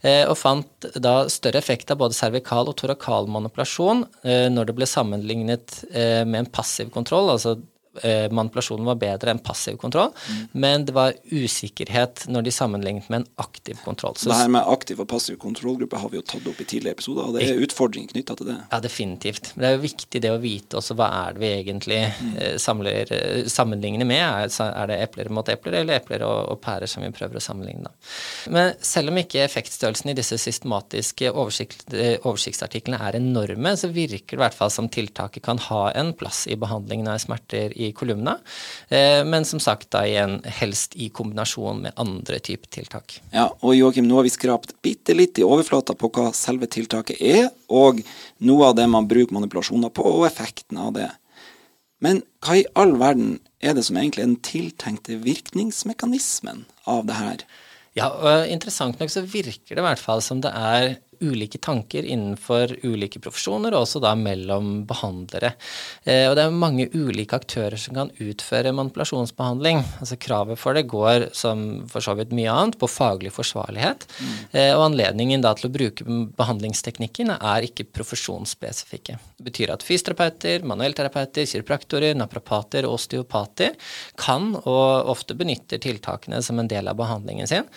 Eh, 0.00 0.24
og 0.24 0.38
fant 0.40 0.86
da 0.96 1.26
større 1.28 1.60
effekt 1.60 1.90
av 1.92 1.98
både 2.00 2.16
cervikal 2.16 2.70
og 2.70 2.78
torakal 2.80 3.28
manipulasjon 3.28 4.06
eh, 4.24 4.46
når 4.48 4.70
det 4.70 4.76
ble 4.78 4.88
sammenlignet 4.88 5.82
eh, 5.90 6.22
med 6.24 6.44
en 6.44 6.52
passiv 6.54 6.88
kontroll, 6.94 7.28
altså 7.34 7.58
manipulasjonen 8.30 8.86
var 8.86 8.98
bedre 9.00 9.32
enn 9.34 9.40
passiv 9.42 9.78
kontroll, 9.80 10.12
mm. 10.14 10.42
men 10.62 10.84
det 10.86 10.94
var 10.94 11.16
usikkerhet 11.30 12.24
når 12.30 12.46
de 12.46 12.52
sammenlignet 12.54 13.08
med 13.10 13.22
en 13.22 13.26
aktiv 13.42 13.80
kontroll. 13.84 14.14
Så, 14.16 14.30
det 14.30 14.38
her 14.38 14.52
med 14.52 14.68
aktiv 14.70 15.00
og 15.02 15.08
passiv 15.10 15.40
kontrollgruppe 15.42 15.98
har 15.98 16.12
vi 16.12 16.20
jo 16.20 16.24
tatt 16.26 16.46
opp 16.46 16.60
i 16.62 16.66
tidligere 16.66 16.98
episoder, 16.98 17.26
og 17.26 17.36
det 17.36 17.48
er 17.48 17.62
utfordringer 17.64 18.14
knytta 18.14 18.36
til 18.38 18.50
det. 18.50 18.56
Ja, 18.70 18.80
definitivt. 18.84 19.52
Men 19.54 19.64
det 19.64 19.70
er 19.70 19.76
jo 19.76 19.82
viktig 19.84 20.22
det 20.22 20.32
å 20.32 20.40
vite 20.42 20.78
også 20.80 20.96
hva 20.98 21.08
er 21.24 21.36
det 21.36 21.42
vi 21.42 21.50
egentlig 21.58 22.00
mm. 22.06 22.28
Eh, 22.40 22.56
samler, 22.62 23.10
eh, 23.12 23.48
sammenligner 23.50 24.06
med. 24.08 24.22
Er, 24.60 24.90
det 24.90 24.98
epler 25.04 25.30
mot 25.34 25.48
epler, 25.50 25.80
eller 25.80 25.98
epler 25.98 26.24
og, 26.26 26.38
og, 26.52 26.60
pærer 26.62 26.90
som 26.90 27.04
vi 27.04 27.10
prøver 27.14 27.40
å 27.40 27.42
sammenligne? 27.42 27.88
Da. 27.88 28.12
Men 28.54 28.72
selv 28.84 29.12
om 29.12 29.20
ikke 29.20 29.42
effektstørrelsen 29.44 30.12
i 30.12 30.16
disse 30.18 30.38
systematiske 30.40 31.32
oversikt, 31.32 31.86
oversiktsartiklene 31.90 33.00
er 33.08 33.18
enorme, 33.18 33.74
så 33.76 33.90
virker 33.92 34.36
det 34.36 34.38
i 34.38 34.42
hvert 34.44 34.56
fall 34.56 34.72
som 34.72 34.88
tiltaket 34.92 35.44
kan 35.46 35.60
ha 35.70 35.82
en 35.98 36.14
plass 36.16 36.44
i 36.50 36.58
behandlingen 36.60 37.10
av 37.10 37.20
smerter 37.22 37.74
i 37.80 37.90
kolumna, 37.96 38.36
eh, 38.88 39.22
men 39.26 39.46
som 39.48 39.60
sagt 39.62 39.90
da 39.94 40.04
igjen 40.06 40.38
helst 40.60 40.96
i 40.96 41.08
kombinasjon 41.14 41.82
med 41.86 41.96
andre 42.00 42.38
typer 42.38 42.70
tiltak. 42.78 43.18
Ja, 43.32 43.48
og 43.60 43.76
Joakim, 43.76 44.08
nå 44.08 44.20
har 44.20 44.28
vi 44.28 44.34
skrapt 44.34 44.76
bitte 44.84 45.16
litt 45.16 45.40
i 45.40 45.46
overflata 45.46 45.96
på 45.98 46.12
hva 46.14 46.30
selve 46.36 46.68
tiltaket 46.70 47.20
er, 47.20 47.48
og 47.68 48.02
noe 48.46 48.70
av 48.70 48.76
det 48.78 48.86
man 48.90 49.08
bruker 49.10 49.36
manipulasjoner 49.36 49.92
på, 49.94 50.06
og 50.20 50.28
effekten 50.28 50.80
av 50.80 50.94
det. 50.98 51.10
Men 52.00 52.22
hva 52.44 52.56
i 52.60 52.68
all 52.80 52.94
verden 53.00 53.38
er 53.60 53.76
det 53.76 53.84
som 53.86 53.98
egentlig 54.00 54.24
er 54.24 54.30
den 54.30 54.44
tiltenkte 54.44 55.18
virkningsmekanismen 55.24 56.64
av 56.88 57.04
det 57.08 57.18
her? 57.18 57.44
Ja, 57.98 58.08
og 58.08 58.48
Interessant 58.48 59.00
nok 59.00 59.12
så 59.12 59.24
virker 59.26 59.74
det 59.74 59.82
i 59.82 59.86
hvert 59.88 60.00
fall 60.00 60.22
som 60.24 60.40
det 60.44 60.52
er 60.56 60.94
ulike 61.20 61.58
tanker 61.62 62.06
innenfor 62.06 62.72
ulike 62.82 63.20
profesjoner, 63.22 63.74
og 63.74 63.84
også 63.84 64.00
da 64.02 64.14
mellom 64.18 64.84
behandlere. 64.88 65.52
Eh, 66.04 66.26
og 66.30 66.36
det 66.38 66.44
er 66.46 66.56
mange 66.56 66.88
ulike 66.94 67.38
aktører 67.38 67.76
som 67.80 67.96
kan 67.96 68.12
utføre 68.22 68.72
manipulasjonsbehandling. 68.76 69.82
Altså 70.00 70.18
Kravet 70.20 70.60
for 70.60 70.76
det 70.76 70.86
går, 70.90 71.28
som 71.36 71.84
for 71.90 72.04
så 72.04 72.16
vidt 72.18 72.34
mye 72.36 72.52
annet, 72.52 72.78
på 72.80 72.88
faglig 72.90 73.32
forsvarlighet. 73.36 74.06
Mm. 74.20 74.36
Eh, 74.52 74.72
og 74.76 74.86
anledningen 74.90 75.44
da 75.44 75.54
til 75.58 75.70
å 75.70 75.74
bruke 75.74 76.06
behandlingsteknikken 76.38 77.34
er 77.36 77.68
ikke 77.68 77.88
profesjonsspesifikke. 77.94 79.18
Det 79.38 79.48
betyr 79.50 79.74
at 79.74 79.84
fysioterapeuter, 79.86 80.66
manuellterapeuter, 80.68 81.48
kiropraktorer, 81.48 82.16
naprapater 82.18 82.88
og 82.88 82.98
osteopater 82.98 83.76
kan 84.20 84.54
og 84.60 85.10
ofte 85.12 85.36
benytter 85.38 85.80
tiltakene 85.82 86.42
som 86.44 86.60
en 86.60 86.70
del 86.70 86.88
av 86.90 86.98
behandlingen 87.00 87.48
sin. 87.50 87.68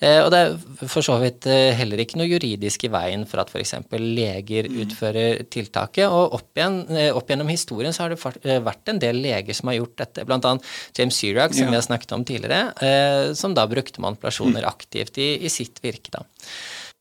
Eh, 0.00 0.22
og 0.24 0.30
det 0.32 0.38
er 0.40 0.86
for 0.88 1.04
så 1.04 1.18
vidt 1.20 1.44
eh, 1.50 1.74
heller 1.76 2.00
ikke 2.00 2.16
noe 2.16 2.28
juridisk 2.28 2.86
i 2.86 2.90
veien 2.92 3.26
for 3.28 3.42
at 3.42 3.50
f.eks. 3.52 3.74
leger 3.92 4.70
mm. 4.70 4.78
utfører 4.84 5.42
tiltaket. 5.52 6.06
Og 6.08 6.36
opp, 6.38 6.48
igjen, 6.56 6.80
eh, 6.94 7.10
opp, 7.12 7.28
gjennom 7.28 7.50
historien 7.52 7.92
så 7.92 8.06
har 8.06 8.14
det 8.14 8.60
vært 8.64 8.92
en 8.92 9.00
del 9.02 9.20
leger 9.20 9.56
som 9.56 9.68
har 9.70 9.80
gjort 9.80 9.98
dette. 10.00 10.24
Blant 10.28 10.48
annet 10.48 10.70
James 10.96 11.20
Syrac, 11.20 11.52
som 11.52 11.66
ja. 11.66 11.72
vi 11.74 11.80
har 11.80 11.84
snakket 11.84 12.16
om 12.16 12.24
tidligere, 12.24 13.34
som 13.36 13.52
da 13.56 13.66
brukte 13.68 14.02
manipulasjoner 14.02 14.64
mm. 14.64 14.68
aktivt 14.70 15.20
i, 15.20 15.34
i 15.44 15.52
sitt 15.52 15.82
virke. 15.84 16.14
da. 16.14 16.24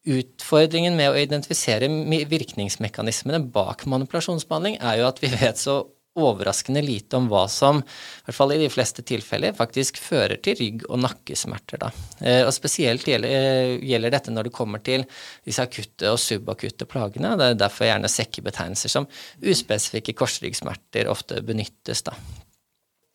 Utfordringen 0.09 0.95
med 0.97 1.11
å 1.11 1.19
identifisere 1.19 1.87
virkningsmekanismene 2.27 3.41
bak 3.53 3.85
manipulasjonsbehandling 3.89 4.79
er 4.79 5.01
jo 5.01 5.07
at 5.09 5.23
vi 5.23 5.31
vet 5.31 5.59
så 5.59 5.81
overraskende 6.19 6.83
lite 6.85 7.17
om 7.19 7.29
hva 7.31 7.45
som, 7.51 7.81
i 7.81 8.27
hvert 8.27 8.37
fall 8.37 8.53
i 8.55 8.59
de 8.61 8.69
fleste 8.71 9.05
tilfeller, 9.07 9.55
faktisk 9.57 9.99
fører 10.01 10.41
til 10.43 10.57
rygg- 10.59 10.85
og 10.89 11.01
nakkesmerter. 11.05 11.81
Da. 11.81 11.91
Eh, 12.21 12.41
og 12.45 12.53
spesielt 12.55 13.07
eh, 13.07 13.77
gjelder, 13.79 14.13
dette 14.13 14.33
når 14.33 14.49
det 14.49 14.55
kommer 14.55 14.83
til 14.83 15.05
disse 15.47 15.63
akutte 15.63 16.13
og 16.13 16.21
subakutte 16.21 16.89
plagene. 16.89 17.35
Det 17.39 17.53
er 17.53 17.63
derfor 17.63 17.89
gjerne 17.89 18.11
sekkebetegnelser 18.11 18.95
som 18.97 19.09
uspesifikke 19.39 20.17
korsryggsmerter 20.17 21.11
ofte 21.11 21.41
benyttes. 21.45 22.05
Da. 22.07 22.15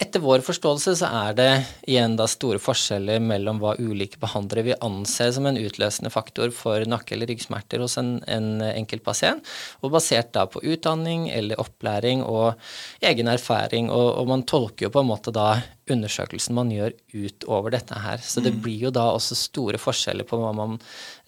Etter 0.03 0.19
vår 0.19 0.43
forståelse 0.43 0.97
så 0.99 1.07
er 1.07 1.35
det 1.39 1.51
igjen 1.87 2.17
da 2.19 2.25
store 2.27 2.59
forskjeller 2.59 3.21
mellom 3.23 3.61
hva 3.63 3.77
ulike 3.79 4.19
behandlere 4.19 4.65
vil 4.67 4.81
anse 4.83 5.29
som 5.37 5.47
en 5.47 5.59
utløsende 5.61 6.11
faktor 6.11 6.51
for 6.51 6.83
nakke- 6.91 7.15
eller 7.15 7.31
ryggsmerter 7.31 7.79
hos 7.79 7.95
en, 8.03 8.17
en 8.27 8.59
enkelt 8.73 9.05
pasient, 9.07 9.47
og 9.87 9.95
basert 9.95 10.33
da 10.35 10.49
på 10.51 10.65
utdanning 10.67 11.29
eller 11.31 11.63
opplæring 11.63 12.25
og 12.27 12.59
egen 13.07 13.31
erfaring. 13.31 13.87
Og, 13.95 14.09
og 14.19 14.33
man 14.33 14.43
tolker 14.51 14.89
jo 14.89 14.93
på 14.97 15.05
en 15.05 15.13
måte 15.13 15.31
da 15.31 15.61
undersøkelsen 15.91 16.57
man 16.57 16.71
gjør 16.73 16.95
utover 17.13 17.75
dette 17.75 17.99
her. 18.01 18.23
Så 18.25 18.43
det 18.45 18.55
mm. 18.55 18.61
blir 18.65 18.87
jo 18.87 18.93
da 18.95 19.09
også 19.13 19.37
store 19.39 19.81
forskjeller 19.81 20.27
på 20.29 20.39
hva 20.41 20.53
man 20.57 20.79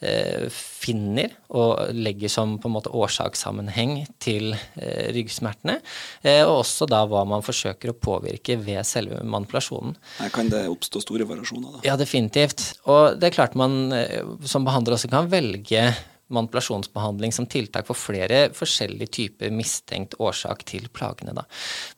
eh, 0.01 0.47
finner 0.53 1.35
og 1.53 1.93
legger 1.97 2.33
som 2.33 2.57
på 2.63 2.71
en 2.71 2.77
måte 2.79 2.93
årsakssammenheng 2.97 3.99
til 4.23 4.55
eh, 4.55 5.13
ryggsmertene, 5.17 5.79
eh, 6.25 6.43
og 6.47 6.63
også 6.63 6.89
da 6.91 7.03
hva 7.11 7.27
man 7.29 7.45
forsøker 7.47 7.93
å 7.93 7.99
påvirke 8.01 8.59
ved 8.63 8.83
selve 8.89 9.21
manipulasjonen. 9.25 9.97
Her 10.23 10.33
kan 10.35 10.51
det 10.53 10.67
oppstå 10.73 11.05
store 11.05 11.29
variasjoner, 11.29 11.77
da? 11.77 11.85
Ja, 11.91 12.01
definitivt. 12.01 12.71
Og 12.89 13.21
det 13.21 13.31
er 13.31 13.39
klart 13.39 13.59
man 13.59 13.93
eh, 13.97 14.23
som 14.49 14.67
behandler 14.67 14.97
også 14.97 15.13
kan 15.13 15.31
velge 15.33 15.91
manipulasjonsbehandling 16.33 17.33
som 17.35 17.47
tiltak 17.51 17.87
for 17.89 17.99
flere 17.99 18.47
forskjellige 18.57 19.13
typer 19.19 19.53
mistenkt 19.55 20.17
årsak 20.23 20.65
til 20.69 20.89
plagene. 20.95 21.35
Da. 21.37 21.47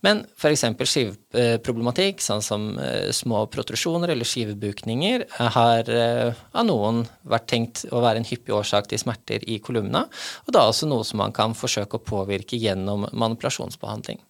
Men 0.04 0.24
f.eks. 0.36 0.66
skiveproblematikk, 0.92 2.22
sånn 2.24 2.44
som 2.44 2.68
uh, 2.76 3.08
små 3.14 3.44
protrusjoner 3.52 4.12
eller 4.14 4.28
skivebukninger, 4.28 5.26
har 5.56 5.92
uh, 5.92 6.44
av 6.52 6.68
noen 6.68 7.04
vært 7.28 7.48
tenkt 7.50 7.84
å 7.92 8.04
være 8.04 8.22
en 8.22 8.28
hyppig 8.28 8.54
årsak 8.54 8.90
til 8.90 9.00
smerter 9.00 9.44
i 9.48 9.60
kolumna, 9.64 10.06
og 10.46 10.54
da 10.56 10.68
også 10.68 10.90
noe 10.90 11.06
som 11.08 11.22
man 11.22 11.34
kan 11.36 11.56
forsøke 11.56 11.98
å 11.98 12.04
påvirke 12.04 12.60
gjennom 12.60 13.08
manipulasjonsbehandling. 13.12 14.20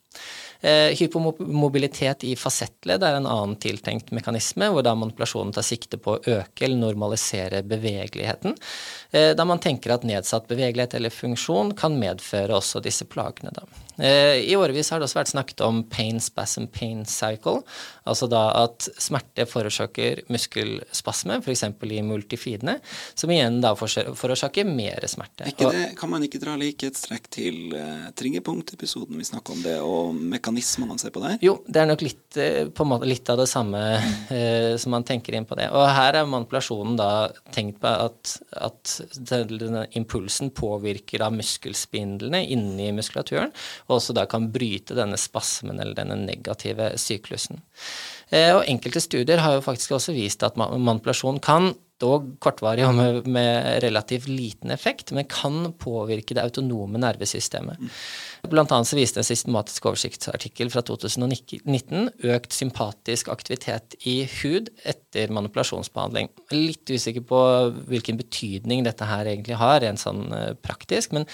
Eh, 0.61 0.91
hypomobilitet 0.99 2.25
i 2.27 2.33
fasettledd 2.37 3.05
er 3.07 3.19
en 3.19 3.29
annen 3.31 3.55
tiltenkt 3.63 4.11
mekanisme, 4.11 4.71
hvor 4.75 4.83
da 4.83 4.97
manipulasjonen 4.99 5.55
tar 5.55 5.67
sikte 5.67 6.01
på 6.03 6.17
å 6.17 6.23
øke 6.39 6.67
eller 6.67 6.81
normalisere 6.81 7.63
bevegeligheten. 7.63 8.57
Eh, 9.13 9.31
da 9.39 9.47
man 9.47 9.63
tenker 9.63 9.95
at 9.95 10.07
nedsatt 10.09 10.49
bevegelighet 10.51 10.99
eller 10.99 11.15
funksjon 11.15 11.77
kan 11.79 11.95
medføre 12.01 12.59
også 12.59 12.83
disse 12.83 13.07
plagene. 13.07 13.55
Da. 13.55 13.88
Eh, 13.99 14.51
I 14.51 14.57
årevis 14.57 14.91
har 14.93 15.01
det 15.01 15.09
også 15.09 15.19
vært 15.19 15.33
snakket 15.33 15.63
om 15.67 15.83
pain 15.91 16.21
spasm 16.23 16.69
pain 16.71 17.03
cycle, 17.09 17.65
altså 18.09 18.29
da 18.31 18.45
at 18.63 18.87
smerte 19.01 19.47
forårsaker 19.49 20.23
muskelspasme, 20.31 21.41
f.eks. 21.43 21.65
i 21.67 22.03
multifidene, 22.07 22.79
som 23.19 23.33
igjen 23.35 23.61
da 23.65 23.75
forårsaker 23.79 24.69
mer 24.69 25.07
smerte. 25.11 25.51
Det, 25.59 25.85
kan 25.99 26.13
man 26.13 26.25
ikke 26.27 26.41
dra 26.43 26.55
likhetstrekk 26.61 27.29
til 27.35 27.75
uh, 27.75 28.09
triggerpunkt-episoden 28.19 29.19
vi 29.19 29.27
snakker 29.27 29.57
om 29.57 29.65
det, 29.67 29.77
og 29.83 30.15
mekanismer 30.15 30.91
man 30.91 31.03
ser 31.03 31.15
på 31.15 31.23
der? 31.25 31.39
Jo, 31.45 31.59
det 31.67 31.83
er 31.83 31.91
nok 31.91 32.05
litt, 32.07 32.27
uh, 32.39 32.71
på 32.71 32.87
måte, 32.89 33.09
litt 33.11 33.29
av 33.33 33.41
det 33.43 33.49
samme 33.51 33.83
uh, 33.99 34.75
som 34.79 34.95
man 34.95 35.07
tenker 35.09 35.35
inn 35.35 35.49
på 35.49 35.59
det. 35.59 35.69
Og 35.75 35.89
her 35.91 36.21
er 36.21 36.31
manipulasjonen 36.31 36.99
da 36.99 37.11
tenkt 37.55 37.81
på 37.83 37.91
at, 37.91 38.37
at 38.63 38.95
denne 39.19 39.87
impulsen 39.99 40.53
påvirker 40.55 41.25
da 41.25 41.33
muskelspindlene 41.35 42.45
inni 42.55 42.91
muskulaturen, 42.95 43.53
og 43.89 43.99
også 43.99 44.15
da 44.17 44.27
kan 44.29 44.51
bryte 44.53 44.97
denne 44.97 45.19
spasmen 45.21 45.81
eller 45.81 45.97
denne 45.97 46.19
negative 46.21 46.93
syklusen. 47.01 47.63
Eh, 48.29 48.53
og 48.55 48.67
enkelte 48.69 49.01
studier 49.01 49.41
har 49.41 49.57
jo 49.57 49.65
faktisk 49.65 49.97
også 49.97 50.15
vist 50.17 50.45
at 50.45 50.59
manipulasjon 50.61 51.41
kan 51.45 51.73
dog 51.99 52.29
kortvarig 52.43 52.85
og 52.87 52.95
med, 52.95 53.27
med, 53.27 53.81
relativt 53.83 54.29
liten 54.31 54.71
effekt, 54.71 55.11
men 55.17 55.27
kan 55.27 55.73
påvirke 55.81 56.37
det 56.37 56.45
autonome 56.45 57.01
nervesystemet. 57.03 57.81
Blant 58.47 58.73
annet 58.73 58.89
så 58.89 58.97
viste 58.97 59.21
en 59.21 59.27
systematisk 59.27 59.89
oversiktsartikkel 59.91 60.71
fra 60.71 60.83
2019 60.87 62.11
økt 62.31 62.55
sympatisk 62.55 63.31
aktivitet 63.33 63.97
i 64.09 64.21
hud 64.39 64.71
etter 64.89 65.33
manipulasjonsbehandling. 65.35 66.31
Litt 66.55 66.91
usikker 66.91 67.25
på 67.29 67.41
hvilken 67.91 68.21
betydning 68.21 68.85
dette 68.87 69.09
her 69.09 69.27
egentlig 69.27 69.59
har, 69.59 69.81
rent 69.83 70.03
sånn 70.03 70.29
eh, 70.35 70.53
praktisk, 70.63 71.15
men 71.17 71.27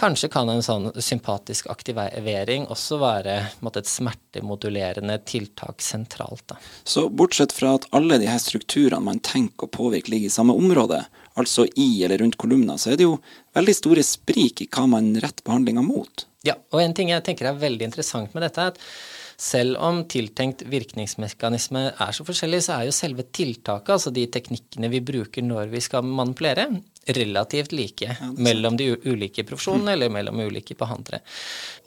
kanskje 0.00 0.30
kan 0.32 0.50
en 0.52 0.64
sånn 0.64 0.90
sympatisk 1.00 1.70
aktivering 1.72 2.68
også 2.70 3.00
være 3.00 3.38
måtte, 3.64 3.80
et 3.80 3.88
smertemodulerende 3.88 5.16
tiltak 5.24 5.80
sentralt. 5.80 6.44
Da. 6.50 6.58
Så 6.84 7.06
bortsett 7.08 7.54
fra 7.56 7.78
at 7.78 7.86
alle 7.96 8.18
de 8.20 8.28
her 8.28 8.40
strukturene 8.42 9.00
man 9.06 9.22
tenker 9.24 9.66
å 9.66 9.72
påvirke 9.72 10.12
ligger 10.12 10.28
i 10.28 10.34
samme 10.34 10.56
område, 10.58 11.00
altså 11.40 11.64
i 11.80 12.02
eller 12.04 12.20
rundt 12.20 12.36
kolumna, 12.40 12.76
så 12.78 12.92
er 12.92 13.00
det 13.00 13.06
jo 13.06 13.20
veldig 13.56 13.76
store 13.76 14.04
sprik 14.04 14.64
i 14.64 14.68
hva 14.68 14.84
man 14.90 15.14
retter 15.22 15.46
behandlinga 15.46 15.84
mot. 15.86 16.26
Ja, 16.46 16.56
og 16.72 16.80
en 16.80 16.94
ting 16.96 17.10
jeg 17.12 17.24
tenker 17.26 17.50
er 17.50 17.58
veldig 17.60 17.90
interessant 17.90 18.36
med 18.36 18.46
dette, 18.46 18.62
er 18.62 18.72
at 18.72 18.78
selv 19.40 19.78
om 19.80 20.02
tiltenkt 20.08 20.66
virkningsmekanisme 20.68 21.82
er 21.90 22.16
så 22.16 22.24
forskjellig, 22.28 22.60
så 22.64 22.76
er 22.76 22.88
jo 22.88 22.96
selve 22.96 23.24
tiltaket, 23.32 23.92
altså 23.94 24.12
de 24.12 24.26
teknikkene 24.32 24.90
vi 24.92 25.00
bruker 25.04 25.44
når 25.44 25.70
vi 25.72 25.80
skal 25.84 26.04
manipulere, 26.04 26.66
relativt 27.16 27.72
like 27.72 28.08
ja, 28.08 28.32
mellom 28.36 28.76
de 28.76 28.92
ulike 29.08 29.44
profesjonene 29.48 29.88
mm. 29.88 29.94
eller 29.94 30.12
mellom 30.12 30.42
ulike 30.44 30.76
behandlere. 30.78 31.22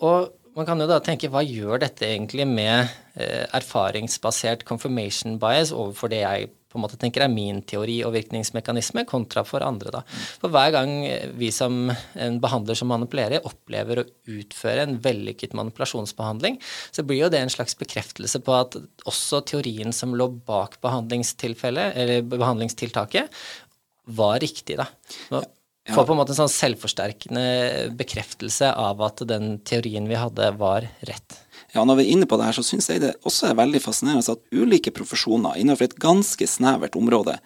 Og 0.06 0.32
man 0.58 0.68
kan 0.70 0.82
jo 0.82 0.89
da 0.89 0.99
tenke 1.01 1.30
hva 1.34 1.43
gjør 1.45 1.82
dette 1.86 2.06
egentlig 2.10 2.45
med 2.49 2.89
eh, 3.18 3.45
erfaringsbasert 3.58 4.66
confirmation 4.70 5.39
bias 5.41 5.74
overfor 5.74 6.14
det 6.14 6.22
jeg 6.24 6.49
på 6.74 6.80
en 6.80 6.84
måte 6.88 6.97
tenker 6.99 7.26
er 7.26 7.32
min 7.32 7.61
teori 7.69 7.99
og 8.07 8.15
virkningsmekanisme, 8.15 9.05
kontra 9.09 9.45
for 9.45 9.61
andre. 9.65 9.91
da. 9.93 10.01
For 10.41 10.53
hver 10.53 10.74
gang 10.74 10.95
vi 11.38 11.51
som 11.53 11.91
en 11.93 12.39
behandler 12.41 12.78
som 12.80 12.89
manipulerer, 12.89 13.45
opplever 13.45 14.01
å 14.01 14.07
utføre 14.34 14.88
en 14.88 14.97
vellykket 15.03 15.53
manipulasjonsbehandling, 15.57 16.57
så 16.91 17.05
blir 17.05 17.21
jo 17.24 17.32
det 17.34 17.43
en 17.43 17.53
slags 17.53 17.78
bekreftelse 17.78 18.41
på 18.43 18.57
at 18.57 18.80
også 19.09 19.43
teorien 19.53 19.93
som 19.93 20.17
lå 20.17 20.32
bak 20.47 20.80
behandlingstilfellet, 20.82 21.93
eller 22.01 22.26
behandlingstiltaket, 22.34 23.43
var 24.03 24.41
riktig. 24.43 24.80
da. 24.82 24.89
Nå, 25.32 25.43
ja. 25.84 25.93
Får 25.93 26.07
på 26.07 26.15
en 26.15 26.19
måte 26.21 26.32
en 26.32 26.43
sånn 26.43 26.51
selvforsterkende 26.51 27.45
bekreftelse 27.99 28.69
av 28.80 29.01
at 29.03 29.24
den 29.28 29.57
teorien 29.67 30.07
vi 30.09 30.19
hadde, 30.19 30.53
var 30.59 30.88
rett. 31.09 31.43
Ja, 31.74 31.84
Når 31.84 31.97
vi 31.97 32.03
er 32.03 32.11
inne 32.13 32.28
på 32.30 32.38
det 32.38 32.45
her, 32.45 32.53
så 32.53 32.63
syns 32.65 32.89
jeg 32.91 33.01
det 33.01 33.15
også 33.26 33.47
er 33.49 33.57
veldig 33.57 33.80
fascinerende 33.82 34.36
at 34.36 34.41
ulike 34.53 34.91
profesjoner 34.93 35.57
innenfor 35.57 35.88
et 35.88 35.95
ganske 35.97 36.45
snevert 36.45 36.93
område 36.99 37.39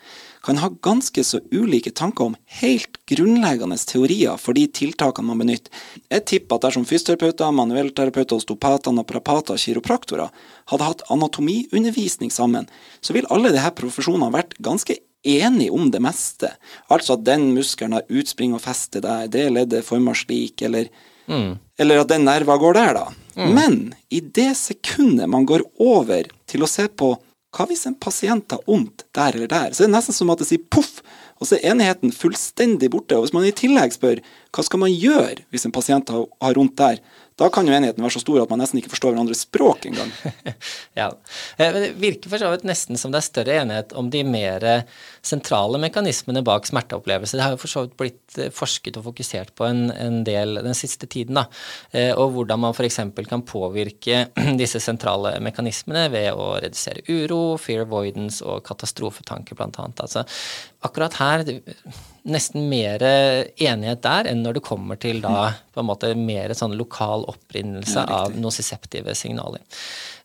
kan 0.44 0.60
ha 0.62 0.70
ganske 0.84 1.24
så 1.24 1.40
ulike 1.52 1.92
tanker 1.92 2.30
om 2.30 2.36
helt 2.62 3.00
grunnleggende 3.10 3.78
teorier 3.90 4.38
for 4.40 4.56
de 4.56 4.66
tiltakene 4.68 5.28
man 5.32 5.42
benytter. 5.44 5.72
Jeg 6.12 6.26
tipper 6.32 6.56
at 6.56 6.68
dersom 6.68 6.86
fysioterapeuter, 6.88 7.52
manuellterapeuter, 7.56 8.40
osteopater, 8.40 8.96
naprapater 8.96 9.58
og 9.58 9.64
kiropraktorer 9.64 10.32
hadde 10.72 10.88
hatt 10.88 11.04
anatomiundervisning 11.12 12.32
sammen, 12.32 12.70
så 13.02 13.16
ville 13.16 13.32
alle 13.34 13.52
disse 13.56 13.74
profesjonene 13.80 14.32
vært 14.36 14.56
ganske 14.64 15.00
enige 15.28 15.74
om 15.76 15.92
det 15.92 16.04
meste. 16.04 16.54
Altså 16.92 17.18
at 17.18 17.26
den 17.28 17.50
muskelen 17.56 17.98
har 17.98 18.08
utspring 18.08 18.56
og 18.56 18.64
feste 18.64 19.04
der, 19.04 19.28
det 19.32 19.50
leddet 19.52 19.88
former 19.88 20.16
slik, 20.16 20.62
eller, 20.64 20.92
mm. 21.30 21.54
eller 21.80 22.04
at 22.04 22.12
den 22.12 22.28
nerva 22.28 22.58
går 22.60 22.78
der, 22.80 22.98
da. 22.98 23.06
Mm. 23.38 23.54
Men 23.54 23.78
i 24.10 24.22
det 24.22 24.52
sekundet 24.58 25.30
man 25.30 25.46
går 25.46 25.64
over 25.84 26.30
til 26.50 26.66
å 26.66 26.70
se 26.70 26.88
på 26.90 27.14
hva 27.56 27.66
hvis 27.70 27.88
en 27.90 27.96
pasient 27.98 28.52
har 28.54 28.62
vondt 28.68 29.06
der 29.16 29.38
eller 29.38 29.50
der? 29.50 29.72
Så 29.74 29.84
det 29.84 29.90
er 29.90 29.96
nesten 29.96 30.16
som 30.16 30.30
at 30.34 30.42
det 30.42 30.50
sier 30.50 30.64
poff, 30.74 31.00
og 31.38 31.48
så 31.48 31.58
er 31.58 31.72
enigheten 31.72 32.14
fullstendig 32.14 32.90
borte. 32.94 33.18
Og 33.18 33.26
hvis 33.26 33.34
man 33.34 33.46
i 33.48 33.54
tillegg 33.56 33.96
spør 33.96 34.22
hva 34.54 34.66
skal 34.66 34.82
man 34.84 34.94
gjøre 34.94 35.46
hvis 35.54 35.68
en 35.68 35.74
pasient 35.74 36.12
har, 36.14 36.26
har 36.44 36.58
vondt 36.60 36.78
der, 36.80 37.00
da 37.38 37.50
kan 37.54 37.68
jo 37.70 37.76
enigheten 37.76 38.02
være 38.02 38.16
så 38.16 38.24
stor 38.24 38.42
at 38.42 38.50
man 38.50 38.62
nesten 38.64 38.80
ikke 38.80 38.92
forstår 38.96 39.14
hverandres 39.14 39.44
språk 39.46 39.86
engang. 39.90 40.10
ja. 41.00 41.12
Eh, 41.58 41.70
men 41.70 41.84
det 41.84 41.92
virker 42.02 42.32
for 42.32 42.42
så 42.42 42.50
vidt 42.54 42.66
nesten 42.66 42.98
som 42.98 43.14
det 43.14 43.22
er 43.22 43.28
større 43.28 43.58
enighet 43.62 43.94
om 43.98 44.10
de 44.14 44.24
mer 44.26 44.66
sentrale 45.26 45.78
mekanismene 45.82 46.42
bak 46.46 46.66
smerteopplevelse. 46.70 47.38
Det 47.38 47.46
har 47.46 47.54
jo 47.54 47.62
for 47.62 47.74
så 47.74 47.86
vidt 47.86 47.96
blitt 48.00 48.40
eh, 48.42 48.50
forsket 48.54 48.98
og 48.98 49.06
fokusert 49.12 49.54
på 49.58 49.68
en, 49.70 49.86
en 49.94 50.24
del 50.28 50.64
den 50.66 50.78
siste 50.78 51.06
tiden. 51.06 51.38
da, 51.38 51.46
eh, 51.92 52.10
Og 52.18 52.34
hvordan 52.36 52.64
man 52.66 52.74
f.eks. 52.74 53.02
kan 53.30 53.46
påvirke 53.46 54.28
disse 54.62 54.82
sentrale 54.82 55.38
mekanismene 55.44 56.08
ved 56.14 56.32
å 56.34 56.56
redusere 56.58 57.06
uro, 57.06 57.58
fear 57.62 57.86
avoidance 57.86 58.42
og 58.42 58.66
katastrofetanke, 58.66 59.58
annet. 59.62 60.02
Altså, 60.02 60.26
akkurat 60.88 61.22
her 61.22 61.46
nesten 62.28 62.68
mer 62.70 63.04
enighet 63.04 64.04
der 64.04 64.28
enn 64.32 64.44
når 64.44 64.58
det 64.60 64.66
kommer 64.68 65.00
til 65.00 65.22
da 65.24 65.54
på 65.74 65.84
en 65.84 65.88
måte 65.88 66.12
mer 66.18 66.52
sånn 66.58 66.76
lokal 66.78 67.26
opprinnelse 67.30 68.04
ja, 68.04 68.22
av 68.24 68.38
nosiseptive 68.38 69.14
signaler. 69.16 69.62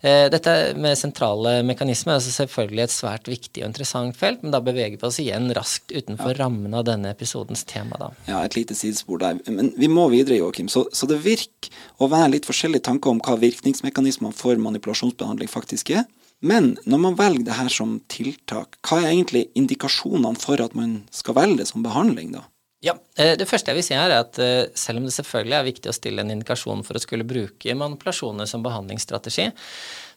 Eh, 0.02 0.26
dette 0.32 0.52
med 0.82 0.98
sentrale 0.98 1.60
mekanismer 1.62 2.16
er 2.16 2.24
selvfølgelig 2.24 2.82
et 2.82 2.94
svært 2.94 3.28
viktig 3.30 3.62
og 3.62 3.68
interessant 3.68 4.16
felt, 4.18 4.40
men 4.42 4.54
da 4.54 4.58
beveger 4.64 4.96
vi 4.96 5.06
oss 5.06 5.20
igjen 5.22 5.46
raskt 5.54 5.94
utenfor 5.94 6.32
ja. 6.32 6.40
rammen 6.40 6.74
av 6.74 6.88
denne 6.88 7.12
episodens 7.14 7.62
tema. 7.70 8.00
da. 8.00 8.08
Ja, 8.26 8.40
et 8.42 8.56
lite 8.58 8.74
sidespor 8.74 9.20
der. 9.22 9.38
Men 9.46 9.70
vi 9.78 9.90
må 9.92 10.08
videre, 10.10 10.40
Joakim. 10.40 10.72
Så, 10.72 10.88
så 10.90 11.06
det 11.06 11.20
virker 11.22 11.70
å 12.02 12.10
være 12.10 12.32
litt 12.34 12.48
forskjellige 12.48 12.88
tanker 12.88 13.14
om 13.14 13.22
hva 13.22 13.36
virkningsmekanismene 13.44 14.34
for 14.34 14.58
manipulasjonsbehandling 14.58 15.52
faktisk 15.52 15.94
er. 15.94 16.08
Men 16.42 16.72
når 16.84 17.02
man 17.04 17.18
velger 17.18 17.46
det 17.46 17.56
her 17.56 17.70
som 17.70 17.98
tiltak, 18.10 18.80
hva 18.82 19.00
er 19.00 19.12
egentlig 19.12 19.46
indikasjonene 19.58 20.40
for 20.42 20.62
at 20.62 20.74
man 20.78 21.02
skal 21.14 21.38
velge 21.38 21.60
det 21.62 21.68
som 21.70 21.84
behandling, 21.84 22.32
da? 22.34 22.46
Ja, 22.82 22.96
eh, 23.16 23.36
Det 23.38 23.46
første 23.46 23.70
jeg 23.70 23.78
vil 23.78 23.86
si 23.86 23.94
er 23.94 24.10
at 24.16 24.38
eh, 24.42 24.66
selv 24.74 24.98
om 24.98 25.06
det 25.06 25.14
selvfølgelig 25.14 25.54
er 25.58 25.68
viktig 25.68 25.90
å 25.90 25.94
stille 25.94 26.24
en 26.24 26.32
indikasjon 26.34 26.82
for 26.82 26.98
å 26.98 27.02
skulle 27.02 27.26
bruke 27.26 27.76
manipulasjoner 27.78 28.48
som 28.50 28.64
behandlingsstrategi, 28.64 29.52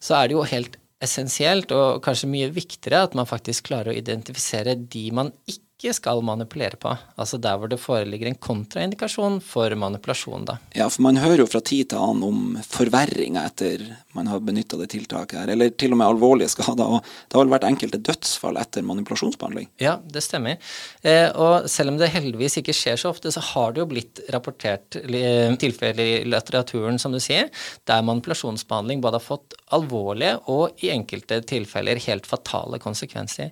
så 0.01 0.17
er 0.17 0.27
det 0.27 0.37
jo 0.37 0.47
helt 0.49 0.79
essensielt, 1.05 1.69
og 1.75 2.01
kanskje 2.01 2.31
mye 2.31 2.49
viktigere, 2.55 3.03
at 3.05 3.13
man 3.17 3.29
faktisk 3.29 3.67
klarer 3.69 3.93
å 3.93 3.99
identifisere 3.99 4.73
de 4.79 5.05
man 5.13 5.29
ikke 5.45 5.64
ikke 5.75 5.93
skal 5.97 6.21
manipulere 6.23 6.77
på. 6.79 6.93
Altså 7.19 7.37
der 7.41 7.57
hvor 7.59 7.69
det 7.71 7.81
foreligger 7.81 8.29
en 8.29 8.39
kontraindikasjon 8.39 9.41
for 9.43 9.73
manipulasjon, 9.75 10.45
da. 10.47 10.57
Ja, 10.75 10.87
for 10.87 11.03
man 11.03 11.19
hører 11.19 11.43
jo 11.43 11.49
fra 11.51 11.59
tid 11.59 11.91
til 11.91 11.99
annen 11.99 12.23
om 12.23 12.59
forverringer 12.63 13.49
etter 13.49 13.83
man 14.15 14.29
har 14.31 14.39
benytta 14.39 14.79
det 14.79 14.87
tiltaket 14.93 15.41
her, 15.41 15.51
eller 15.51 15.73
til 15.75 15.91
og 15.91 15.99
med 15.99 16.07
alvorlige 16.07 16.53
skader. 16.53 16.87
Og 16.87 17.03
det 17.03 17.35
har 17.35 17.43
vel 17.43 17.51
vært 17.51 17.67
enkelte 17.67 17.99
dødsfall 18.07 18.55
etter 18.61 18.85
manipulasjonsbehandling? 18.87 19.67
Ja, 19.83 19.97
det 19.99 20.23
stemmer. 20.23 20.55
Eh, 21.03 21.27
og 21.35 21.67
selv 21.71 21.91
om 21.91 21.99
det 21.99 22.13
heldigvis 22.13 22.61
ikke 22.61 22.75
skjer 22.75 23.01
så 23.01 23.11
ofte, 23.11 23.33
så 23.35 23.43
har 23.51 23.75
det 23.75 23.83
jo 23.83 23.89
blitt 23.91 24.23
rapportert 24.31 24.95
eh, 25.03 25.51
tilfeller 25.59 25.99
i 26.05 26.23
litteraturen, 26.31 27.01
som 27.01 27.11
du 27.11 27.19
sier, 27.19 27.51
der 27.83 28.07
manipulasjonsbehandling 28.07 29.03
både 29.03 29.19
har 29.19 29.27
fått 29.27 29.59
alvorlige 29.73 30.35
og 30.53 30.83
i 30.85 30.91
enkelte 30.93 31.39
tilfeller 31.49 31.97
helt 32.05 32.27
fatale 32.29 32.77
konsekvenser. 32.81 33.49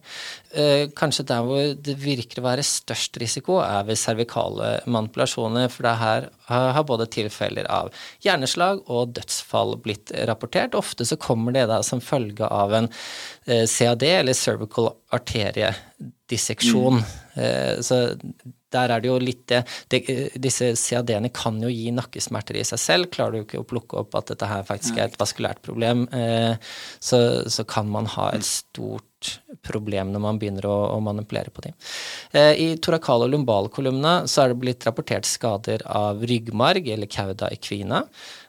Eh, 0.53 0.86
kanskje 0.93 1.26
der 1.32 1.47
hvor 1.47 1.72
det 1.74 1.95
virker 2.01 2.41
å 2.41 2.45
være 2.45 2.66
størst 2.68 3.18
risiko, 3.22 3.57
er 3.66 3.88
ved 3.88 3.97
cervikale 3.97 4.76
manipulasjoner. 4.86 5.72
For 5.74 5.88
det 5.88 5.93
er 5.93 6.03
her 6.03 6.30
har 6.47 6.83
både 6.87 7.07
tilfeller 7.11 7.67
av 7.71 7.93
hjerneslag 8.23 8.81
og 8.91 9.13
dødsfall 9.17 9.77
blitt 9.83 10.11
rapportert. 10.27 10.75
Ofte 10.75 11.05
så 11.07 11.17
kommer 11.21 11.55
det 11.55 11.67
da 11.71 11.81
som 11.85 12.01
følge 12.03 12.47
av 12.47 12.73
en 12.73 12.89
eh, 13.45 13.65
CAD, 13.69 14.03
eller 14.03 14.33
cervical 14.37 14.91
arteriedisseksjon. 15.15 16.99
Mm. 16.99 17.43
Eh, 17.43 17.81
så 17.81 18.01
der 18.73 18.89
er 18.89 19.03
det 19.03 19.09
jo 19.09 19.19
litt 19.21 19.45
det, 19.49 19.61
det 19.91 20.01
Disse 20.41 20.71
CAD-ene 20.79 21.29
kan 21.33 21.59
jo 21.61 21.69
gi 21.71 21.91
nakkesmerter 21.93 22.57
i 22.59 22.65
seg 22.67 22.81
selv. 22.81 23.11
Klarer 23.13 23.37
du 23.37 23.45
ikke 23.45 23.61
å 23.61 23.67
plukke 23.69 24.01
opp 24.01 24.17
at 24.19 24.33
dette 24.33 24.49
her 24.49 24.65
faktisk 24.67 24.97
er 24.97 25.11
et 25.11 25.19
vaskulært 25.21 25.63
problem, 25.65 26.07
eh, 26.15 26.55
så, 26.99 27.19
så 27.51 27.65
kan 27.69 27.89
man 27.91 28.09
ha 28.17 28.31
et 28.33 28.47
stort 28.47 29.07
problem 29.63 30.11
når 30.13 30.24
man 30.24 30.39
begynner 30.41 30.67
å, 30.69 30.76
å 30.95 30.99
manipulere 31.03 31.53
på 31.53 31.63
dem. 31.65 31.76
Eh, 32.32 32.51
I 32.65 32.67
torakal- 32.84 33.26
og 33.26 33.32
lumbalkolumna 33.34 34.13
så 34.30 34.43
er 34.43 34.53
det 34.53 34.59
blitt 34.61 34.88
rapportert 34.88 35.28
skader 35.30 35.86
av 35.89 36.24
ryggmarg 36.28 36.89
eller 36.93 37.11
cauda 37.11 37.49
equina. 37.53 38.03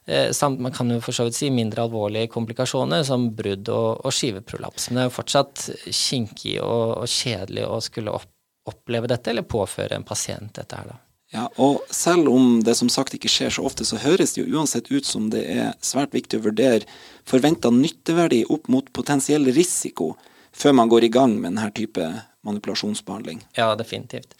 Eh, 0.07 0.31
samt 0.37 0.61
man 0.61 0.75
kan 0.75 0.91
jo 0.91 1.01
for 1.05 1.17
så 1.17 1.29
vidt 1.29 1.39
si 1.39 1.51
mindre 1.55 1.87
alvorlige 1.87 2.33
komplikasjoner 2.35 3.07
som 3.07 3.31
brudd 3.37 3.71
og, 3.73 4.05
og 4.05 4.15
skiveprolaps. 4.15 4.91
Men 4.91 5.01
det 5.01 5.07
er 5.07 5.11
jo 5.11 5.17
fortsatt 5.21 5.65
kinkig 5.89 6.59
og, 6.61 7.01
og 7.05 7.11
kjedelig 7.11 7.67
å 7.69 7.81
skulle 7.85 8.15
opp, 8.19 8.31
oppleve 8.69 9.11
dette 9.11 9.33
eller 9.33 9.47
påføre 9.49 9.97
en 9.97 10.07
pasient 10.07 10.55
dette 10.57 10.81
her, 10.81 10.95
da. 10.95 11.01
Ja, 11.35 11.49
og 11.59 11.83
selv 11.91 12.29
om 12.31 12.61
det 12.63 12.77
som 12.79 12.91
sagt 12.93 13.17
ikke 13.17 13.31
skjer 13.33 13.51
så 13.57 13.65
ofte, 13.67 13.83
så 13.89 13.99
høres 13.99 14.37
det 14.37 14.45
jo 14.45 14.59
uansett 14.61 14.91
ut 14.93 15.07
som 15.09 15.27
det 15.33 15.43
er 15.51 15.73
svært 15.83 16.15
viktig 16.15 16.39
å 16.39 16.45
vurdere 16.45 16.87
forventa 17.27 17.73
nytteverdi 17.75 18.45
opp 18.55 18.69
mot 18.71 18.93
potensiell 18.95 19.49
risiko 19.57 20.13
før 20.55 20.77
man 20.81 20.93
går 20.93 21.09
i 21.09 21.13
gang 21.13 21.37
med 21.39 21.53
denne 21.53 21.71
type 21.75 22.07
manipulasjonsbehandling. 22.45 23.43
Ja, 23.57 23.73
definitivt. 23.79 24.37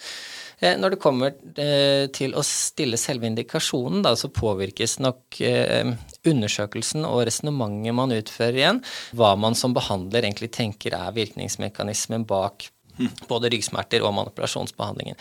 Eh, 0.59 0.77
når 0.79 0.95
det 0.95 1.01
kommer 1.03 1.35
eh, 1.61 2.07
til 2.15 2.35
å 2.37 2.45
stille 2.47 2.99
selve 3.01 3.29
indikasjonen, 3.29 4.05
da, 4.05 4.15
så 4.17 4.31
påvirkes 4.33 4.99
nok 5.03 5.41
eh, 5.45 5.95
undersøkelsen 6.25 7.07
og 7.09 7.25
resonnementet 7.29 7.97
man 7.97 8.15
utfører 8.15 8.61
igjen, 8.61 8.85
hva 9.17 9.35
man 9.41 9.59
som 9.59 9.75
behandler 9.77 10.25
egentlig 10.25 10.53
tenker 10.55 10.97
er 10.97 11.17
virkningsmekanismen 11.17 12.27
bak 12.29 12.69
både 13.31 13.51
ryggsmerter 13.53 14.05
og 14.05 14.15
manipulasjonsbehandlingen. 14.19 15.19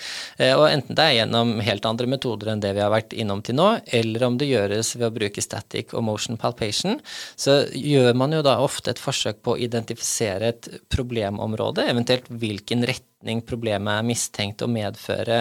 Og 0.58 0.66
enten 0.70 0.98
det 0.98 1.06
er 1.06 1.18
gjennom 1.20 1.56
helt 1.66 1.88
andre 1.90 2.10
metoder 2.10 2.54
enn 2.54 2.64
det 2.64 2.74
vi 2.78 2.84
har 2.84 2.92
vært 2.94 3.16
innom 3.18 3.44
til 3.46 3.58
nå, 3.58 3.70
eller 4.00 4.28
om 4.28 4.38
det 4.40 4.50
gjøres 4.50 4.94
ved 4.98 5.08
å 5.10 5.14
bruke 5.16 5.44
static 5.44 5.96
og 5.98 6.06
motion 6.08 6.40
palpation, 6.40 7.00
så 7.36 7.64
gjør 7.74 8.14
man 8.20 8.36
jo 8.36 8.44
da 8.46 8.60
ofte 8.64 8.94
et 8.94 9.02
forsøk 9.02 9.42
på 9.46 9.56
å 9.56 9.62
identifisere 9.62 10.54
et 10.54 10.70
problemområde, 10.94 11.88
eventuelt 11.90 12.30
hvilken 12.30 12.86
retning 12.90 13.42
problemet 13.48 14.00
er 14.00 14.08
mistenkt 14.08 14.64
å 14.66 14.70
medføre, 14.72 15.40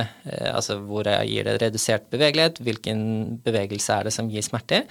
altså 0.53 0.79
hvor 0.87 1.09
gir 1.27 1.49
det 1.49 1.59
redusert 1.65 2.09
bevegelighet, 2.13 2.63
hvilken 2.63 3.05
bevegelse 3.45 3.99
er 3.99 4.09
det 4.09 4.15
som 4.15 4.31
gir 4.31 4.45
smerter, 4.47 4.87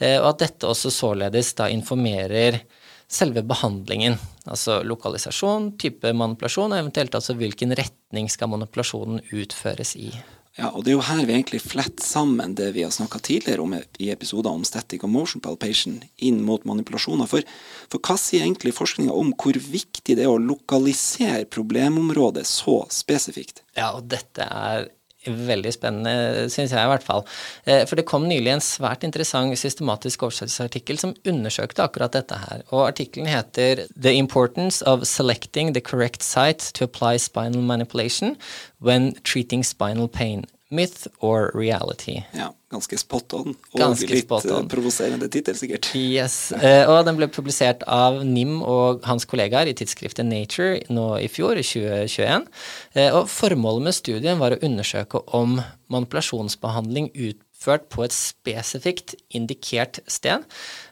og 0.00 0.28
at 0.32 0.44
dette 0.46 0.70
også 0.70 0.92
således 0.94 1.52
da 1.58 1.68
informerer 1.72 2.62
selve 3.10 3.42
behandlingen. 3.46 4.18
Altså 4.46 4.80
lokalisasjon, 4.86 5.72
type 5.80 6.12
manipulasjon, 6.16 6.72
og 6.72 6.84
eventuelt 6.84 7.16
altså 7.18 7.36
hvilken 7.38 7.74
retning 7.78 8.30
skal 8.30 8.52
manipulasjonen 8.54 9.24
utføres 9.34 9.96
i. 9.98 10.12
Ja, 10.58 10.72
og 10.74 10.82
det 10.82 10.90
er 10.92 10.96
jo 10.98 11.04
her 11.06 11.20
vi 11.28 11.34
egentlig 11.36 11.60
fletter 11.62 12.04
sammen 12.04 12.56
det 12.58 12.72
vi 12.74 12.82
har 12.82 12.92
snakka 12.92 13.20
tidligere 13.22 13.62
om 13.62 13.74
i 13.78 14.10
episoder 14.10 14.50
om 14.50 14.64
static 14.66 15.04
og 15.06 15.12
motion 15.12 15.42
palpation 15.42 16.00
inn 16.26 16.40
mot 16.44 16.66
manipulasjoner. 16.68 17.28
For, 17.30 17.46
for 17.92 18.02
hva 18.02 18.16
sier 18.18 18.44
egentlig 18.44 18.74
forskninga 18.76 19.14
om 19.14 19.30
hvor 19.38 19.56
viktig 19.56 20.18
det 20.18 20.26
er 20.26 20.32
å 20.32 20.42
lokalisere 20.42 21.46
problemområdet 21.54 22.44
så 22.50 22.82
spesifikt? 22.92 23.62
Ja, 23.78 23.92
og 23.94 24.10
dette 24.10 24.46
er 24.50 24.90
Veldig 25.26 25.72
spennende, 25.74 26.46
syns 26.48 26.72
jeg 26.72 26.80
i 26.80 26.88
hvert 26.88 27.04
fall. 27.04 27.26
Eh, 27.68 27.82
for 27.84 28.00
det 28.00 28.06
kom 28.08 28.24
nylig 28.28 28.54
en 28.54 28.62
svært 28.64 29.04
interessant 29.04 29.52
systematisk 29.58 30.24
oversettelsesartikkel 30.24 31.00
som 31.02 31.12
undersøkte 31.28 31.84
akkurat 31.84 32.16
dette 32.16 32.38
her. 32.40 32.62
Og 32.70 32.86
artikkelen 32.86 33.28
heter 33.28 33.84
The 33.92 34.14
Importance 34.16 34.80
of 34.88 35.04
Selecting 35.04 35.74
the 35.74 35.84
Correct 35.84 36.24
Site 36.24 36.72
to 36.72 36.88
Apply 36.88 37.18
Spinal 37.20 37.60
Manipulation 37.60 38.38
When 38.80 39.12
Treating 39.22 39.64
Spinal 39.64 40.08
Pain. 40.08 40.46
Myth 40.70 41.06
or 41.20 41.50
reality? 41.52 42.22
Ja, 42.32 42.54
ganske 42.70 42.98
spot 43.00 43.34
on. 43.34 43.54
Og 43.72 43.80
ganske 43.80 44.08
litt 44.08 44.30
on. 44.30 44.68
provoserende 44.70 45.28
tittel, 45.32 45.56
sikkert. 45.58 45.90
Yes, 45.98 46.52
uh, 46.54 46.86
og 46.90 47.02
den 47.08 47.18
ble 47.18 47.28
publisert 47.32 47.84
av 47.90 48.20
Nim 48.26 48.60
og 48.62 49.04
hans 49.08 49.26
kollegaer 49.28 49.70
i 49.70 49.74
tidsskriftet 49.76 50.28
Nature 50.28 50.80
nå 50.92 51.06
i 51.20 51.28
fjor, 51.32 51.58
i 51.58 51.66
2021. 51.66 52.48
Uh, 52.96 53.08
og 53.20 53.30
formålet 53.32 53.88
med 53.88 53.98
studien 53.98 54.42
var 54.42 54.54
å 54.54 54.60
undersøke 54.66 55.22
om 55.36 55.58
manipulasjonsbehandling 55.90 57.10
utført 57.14 57.88
på 57.92 58.06
et 58.06 58.14
spesifikt 58.14 59.16
indikert 59.34 59.98
sted, 60.08 60.46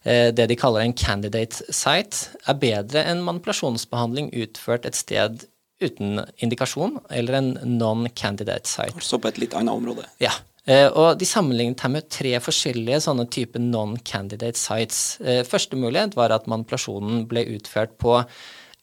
det 0.05 0.47
de 0.51 0.57
kaller 0.59 0.83
en 0.83 0.93
candidate 0.93 1.63
site, 1.71 2.35
er 2.51 2.59
bedre 2.59 3.05
enn 3.07 3.23
manipulasjonsbehandling 3.25 4.33
utført 4.43 4.89
et 4.89 4.99
sted 4.99 5.47
uten 5.81 6.25
indikasjon, 6.43 6.99
eller 7.15 7.39
en 7.39 7.51
non-candidate 7.79 8.69
site. 8.69 8.99
Så 9.05 9.21
på 9.23 9.31
et 9.31 9.39
litt 9.39 9.55
annet 9.57 9.79
område? 9.79 10.09
Ja. 10.23 10.35
Eh, 10.69 10.87
og 10.93 11.17
de 11.17 11.25
sammenlignet 11.25 11.81
her 11.81 11.93
med 11.95 12.11
tre 12.13 12.35
forskjellige 12.45 13.01
sånne 13.07 13.25
type 13.33 13.61
non-candidate 13.63 14.61
sites. 14.61 15.01
Eh, 15.25 15.41
første 15.49 15.79
mulighet 15.81 16.17
var 16.19 16.35
at 16.35 16.49
manipulasjonen 16.51 17.25
ble 17.31 17.47
utført 17.57 17.97
på 18.03 18.19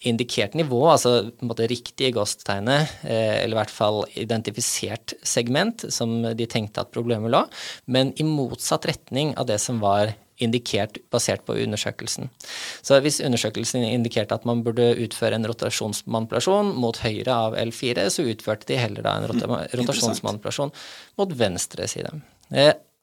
indikert 0.05 0.53
nivå, 0.57 0.81
altså 0.91 1.31
på 1.31 1.45
en 1.45 1.51
måte 1.51 1.67
riktig 1.69 2.11
i 2.11 2.13
eh, 2.15 2.85
eller 3.05 3.55
i 3.55 3.59
hvert 3.59 3.73
fall 3.73 4.03
identifisert 4.13 5.15
segment 5.23 5.85
som 5.89 6.21
de 6.35 6.45
tenkte 6.45 6.81
at 6.81 6.93
problemet 6.93 7.31
lå, 7.31 7.45
men 7.85 8.13
i 8.17 8.23
motsatt 8.23 8.85
retning 8.85 9.35
av 9.37 9.49
det 9.49 9.59
som 9.59 9.81
var 9.81 10.13
indikert 10.43 10.97
basert 11.13 11.45
på 11.47 11.55
undersøkelsen. 11.63 12.29
Så 12.83 12.99
hvis 13.03 13.21
undersøkelsen 13.23 13.85
indikerte 13.87 14.35
at 14.35 14.47
man 14.47 14.63
burde 14.65 14.89
utføre 15.05 15.37
en 15.37 15.47
rotasjonsmanipulasjon 15.47 16.73
mot 16.75 16.99
høyre 17.03 17.37
av 17.47 17.55
L4, 17.61 18.09
så 18.11 18.27
utførte 18.27 18.67
de 18.71 18.79
heller 18.79 19.05
da 19.05 19.15
en 19.19 19.29
rota 19.31 19.47
mm, 19.47 19.55
rotasjonsmanipulasjon 19.79 20.73
mot 21.21 21.37
venstre 21.39 21.87
side. 21.91 22.11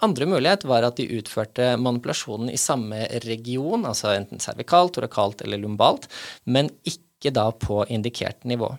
Andre 0.02 0.26
mulighet 0.26 0.64
var 0.66 0.86
at 0.86 0.98
de 0.98 1.06
utførte 1.18 1.74
manipulasjonen 1.78 2.50
i 2.50 2.60
samme 2.60 3.04
region, 3.22 3.86
altså 3.86 4.16
enten 4.16 4.42
cervikalt, 4.42 4.96
torakalt 4.96 5.44
eller 5.46 5.60
lumbalt, 5.62 6.08
men 6.44 6.72
ikke 6.82 7.30
da 7.34 7.50
på 7.54 7.84
indikert 7.86 8.42
nivå. 8.48 8.72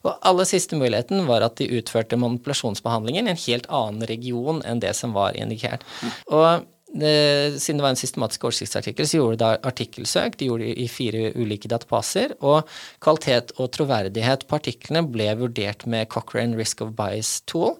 Og 0.00 0.16
aller 0.26 0.48
siste 0.48 0.78
muligheten 0.80 1.26
var 1.28 1.44
at 1.44 1.58
de 1.60 1.68
utførte 1.76 2.18
manipulasjonsbehandlingen 2.18 3.28
i 3.28 3.34
en 3.34 3.42
helt 3.46 3.68
annen 3.68 4.06
region 4.08 4.62
enn 4.66 4.80
det 4.82 4.94
som 4.96 5.12
var 5.14 5.36
indikert. 5.36 5.84
Og 6.32 6.64
det, 6.92 7.60
siden 7.62 7.78
det 7.78 7.84
var 7.84 7.94
en 7.94 8.00
systematisk 8.00 8.44
oversiktsartikkel, 8.48 9.06
så 9.06 9.18
gjorde 9.20 9.36
de 9.36 9.42
da 9.44 9.50
artikkelsøk. 9.70 10.36
De 10.40 10.48
gjorde 10.48 10.66
det 10.66 10.74
i 10.82 10.88
fire 10.90 11.30
ulike 11.38 11.70
databaser. 11.70 12.34
Og 12.42 12.68
kvalitet 13.02 13.54
og 13.58 13.70
troverdighet 13.76 14.46
på 14.48 14.58
artiklene 14.58 15.04
ble 15.06 15.28
vurdert 15.38 15.86
med 15.90 16.10
Cochrane 16.10 16.58
Risk 16.58 16.82
of 16.84 16.94
Bias 16.98 17.36
Tool. 17.50 17.76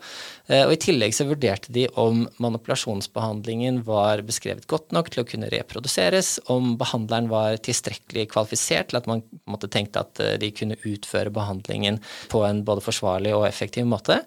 Eh, 0.50 0.62
og 0.66 0.74
I 0.74 0.80
tillegg 0.82 1.14
så 1.16 1.26
vurderte 1.28 1.74
de 1.74 1.86
om 2.00 2.24
manipulasjonsbehandlingen 2.42 3.82
var 3.86 4.22
beskrevet 4.26 4.68
godt 4.70 4.94
nok 4.94 5.10
til 5.10 5.24
å 5.24 5.28
kunne 5.28 5.50
reproduseres, 5.52 6.36
om 6.52 6.76
behandleren 6.80 7.30
var 7.30 7.58
tilstrekkelig 7.62 8.28
kvalifisert 8.32 8.90
til 8.90 9.00
at 9.00 9.10
man 9.10 9.24
måtte 9.50 9.70
tenkte 9.72 10.04
at 10.04 10.22
eh, 10.22 10.36
de 10.40 10.52
kunne 10.54 10.78
utføre 10.86 11.34
behandlingen 11.34 12.00
på 12.32 12.44
en 12.46 12.64
både 12.66 12.84
forsvarlig 12.86 13.34
og 13.36 13.48
effektiv 13.48 13.88
måte. 13.90 14.20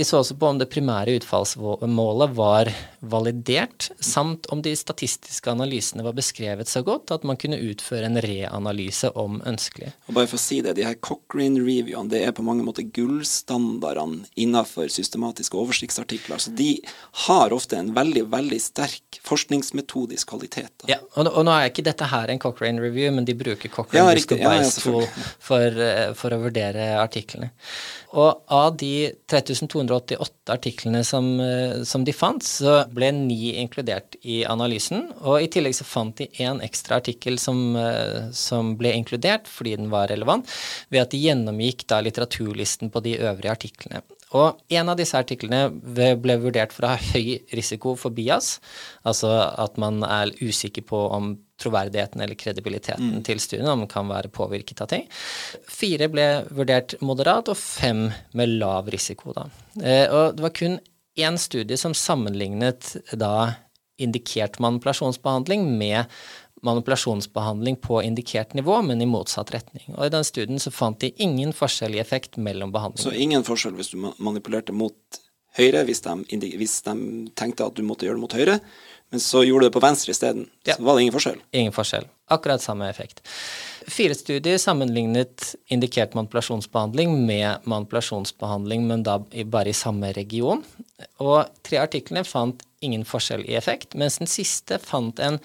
De 0.00 0.04
så 0.04 0.22
også 0.22 0.32
på 0.40 0.48
om 0.48 0.56
det 0.56 0.70
primære 0.72 1.12
utfallsmålet 1.18 2.30
var 2.32 2.70
validert, 3.04 3.90
samt 4.00 4.46
om 4.48 4.62
de 4.64 4.72
statistiske 4.76 5.50
analysene 5.52 6.04
var 6.06 6.14
beskrevet 6.16 6.70
så 6.72 6.80
godt 6.86 7.12
at 7.12 7.26
man 7.28 7.36
kunne 7.40 7.58
utføre 7.60 8.08
en 8.08 8.16
reanalyse 8.24 9.10
om 9.20 9.42
ønskelig. 9.44 9.90
Og 10.08 10.16
bare 10.16 10.30
for 10.30 10.38
å 10.38 10.40
si 10.40 10.62
det, 10.64 10.72
de 10.78 10.86
her 10.88 10.96
Cochrane-reviewene 11.04 12.08
det 12.14 12.22
er 12.24 12.32
på 12.32 12.44
mange 12.46 12.64
måter 12.64 12.88
gullstandardene 12.96 14.24
innenfor 14.40 14.88
systematiske 14.88 15.60
oversiktsartikler. 15.60 16.40
Så 16.40 16.54
de 16.56 16.70
har 17.26 17.52
ofte 17.52 17.76
en 17.76 17.92
veldig, 17.96 18.24
veldig 18.32 18.62
sterk 18.64 19.20
forskningsmetodisk 19.28 20.32
kvalitet. 20.32 20.72
Da. 20.80 20.94
Ja, 20.94 21.00
og, 21.12 21.28
og, 21.28 21.44
nå 21.44 21.52
er 21.58 21.68
ikke 21.68 21.84
dette 21.84 22.08
her 22.08 22.32
en 22.32 22.40
Cochrane 22.40 22.80
review, 22.80 23.12
men 23.16 23.28
de 23.28 23.36
bruker 23.36 23.68
Cochrane 23.68 24.16
ja, 24.16 24.16
of 24.16 24.44
Bias 24.48 24.80
Tool 24.80 25.04
for, 25.50 25.84
eh, 25.92 26.06
for, 26.16 26.32
å 26.32 26.40
vurdere 26.48 26.94
artiklene. 27.02 27.52
Og 28.10 28.40
av 28.50 28.74
de 28.80 29.10
3288 29.30 30.50
artiklene 30.50 31.04
som, 31.06 31.28
eh, 31.40 31.82
som, 31.86 32.02
de 32.04 32.14
fant, 32.16 32.42
så 32.42 32.80
ble 32.90 33.12
ni 33.14 33.52
inkludert 33.60 34.16
i 34.22 34.42
analysen. 34.44 35.12
Og 35.22 35.44
i 35.44 35.50
tillegg 35.52 35.76
så 35.78 35.86
fant 35.86 36.16
de 36.18 36.26
en 36.42 36.58
ekstra 36.64 36.98
artikkel 36.98 37.38
som, 37.38 37.76
eh, 37.76 38.30
som 38.32 38.74
ble 38.76 38.92
inkludert 38.98 39.46
fordi 39.46 39.76
den 39.76 39.90
var 39.90 40.08
relevant, 40.10 40.48
ved 40.90 41.02
at 41.02 41.10
de 41.10 41.22
gjennomgikk 41.22 41.86
da 41.86 42.00
litteraturlisten 42.00 42.90
på 42.90 43.02
de 43.02 43.18
øvrige 43.18 43.54
artiklene. 43.54 44.02
Og 44.32 44.60
en 44.70 44.88
av 44.88 44.96
disse 44.98 45.18
artiklene 45.18 45.68
ble 45.70 46.36
vurdert 46.38 46.72
for 46.72 46.86
å 46.86 46.94
ha 46.94 46.98
høy 47.14 47.40
risiko 47.52 47.96
for 47.98 48.14
bias, 48.14 48.60
altså 49.04 49.30
at 49.58 49.78
man 49.78 50.04
er 50.06 50.30
usikker 50.38 50.86
på 50.86 50.98
om 51.10 51.32
troverdigheten 51.60 52.22
eller 52.24 52.38
kredibiliteten 52.38 53.16
mm. 53.16 53.22
til 53.28 53.40
studiene, 53.42 53.72
om 53.72 53.84
den 53.84 53.90
kan 53.92 54.08
være 54.10 54.32
påvirket 54.32 54.82
av 54.84 54.90
ting. 54.92 55.06
Fire 55.68 56.10
ble 56.12 56.28
vurdert 56.50 56.96
moderat, 57.04 57.52
og 57.52 57.58
fem 57.60 58.06
med 58.36 58.56
lav 58.60 58.90
risiko. 58.92 59.34
Da. 59.36 59.48
Eh, 59.80 60.06
og 60.08 60.36
det 60.36 60.46
var 60.46 60.54
kun 60.56 60.78
én 61.20 61.40
studie 61.40 61.76
som 61.80 61.96
sammenlignet 61.96 62.94
da 63.12 63.52
indikert 64.00 64.56
manipulasjonsbehandling 64.62 65.66
med 65.78 66.08
manipulasjonsbehandling 66.62 67.76
på 67.76 68.02
indikert 68.02 68.54
nivå, 68.54 68.82
men 68.82 69.02
i 69.02 69.08
motsatt 69.08 69.52
retning. 69.54 69.86
Og 69.96 70.06
I 70.06 70.12
den 70.12 70.24
studien 70.24 70.60
så 70.60 70.72
fant 70.72 71.00
de 71.00 71.12
ingen 71.22 71.54
forskjell 71.56 71.96
i 71.96 72.02
effekt 72.02 72.36
mellom 72.36 72.72
behandlingene. 72.74 73.16
Så 73.16 73.24
ingen 73.24 73.44
forskjell 73.46 73.76
hvis 73.78 73.92
du 73.94 74.10
manipulerte 74.20 74.76
mot 74.76 75.20
høyre, 75.58 75.84
hvis 75.88 76.04
de, 76.04 76.16
hvis 76.60 76.76
de 76.86 76.96
tenkte 77.38 77.66
at 77.66 77.76
du 77.76 77.84
måtte 77.86 78.06
gjøre 78.06 78.20
det 78.20 78.24
mot 78.24 78.36
høyre, 78.36 78.58
men 79.10 79.20
så 79.20 79.42
gjorde 79.44 79.66
du 79.66 79.68
det 79.68 79.74
på 79.74 79.82
venstre 79.82 80.14
isteden. 80.14 80.46
Ja. 80.66 80.76
Så 80.76 80.82
var 80.86 80.96
det 80.96 81.02
ingen 81.02 81.14
forskjell. 81.14 81.40
Ingen 81.50 81.74
forskjell. 81.74 82.06
Akkurat 82.30 82.62
samme 82.62 82.86
effekt. 82.90 83.22
Fire 83.90 84.14
studier 84.14 84.58
sammenlignet 84.60 85.54
indikert 85.72 86.14
manipulasjonsbehandling 86.14 87.16
med 87.26 87.66
manipulasjonsbehandling, 87.66 88.86
men 88.86 89.02
da 89.02 89.18
bare 89.50 89.72
i 89.72 89.76
samme 89.76 90.12
region. 90.14 90.62
Og 91.18 91.42
tre 91.66 91.80
artiklene 91.82 92.22
fant 92.28 92.62
ingen 92.84 93.02
forskjell 93.08 93.42
i 93.48 93.56
effekt, 93.58 93.96
mens 93.98 94.20
den 94.22 94.30
siste 94.30 94.78
fant 94.78 95.18
en 95.18 95.40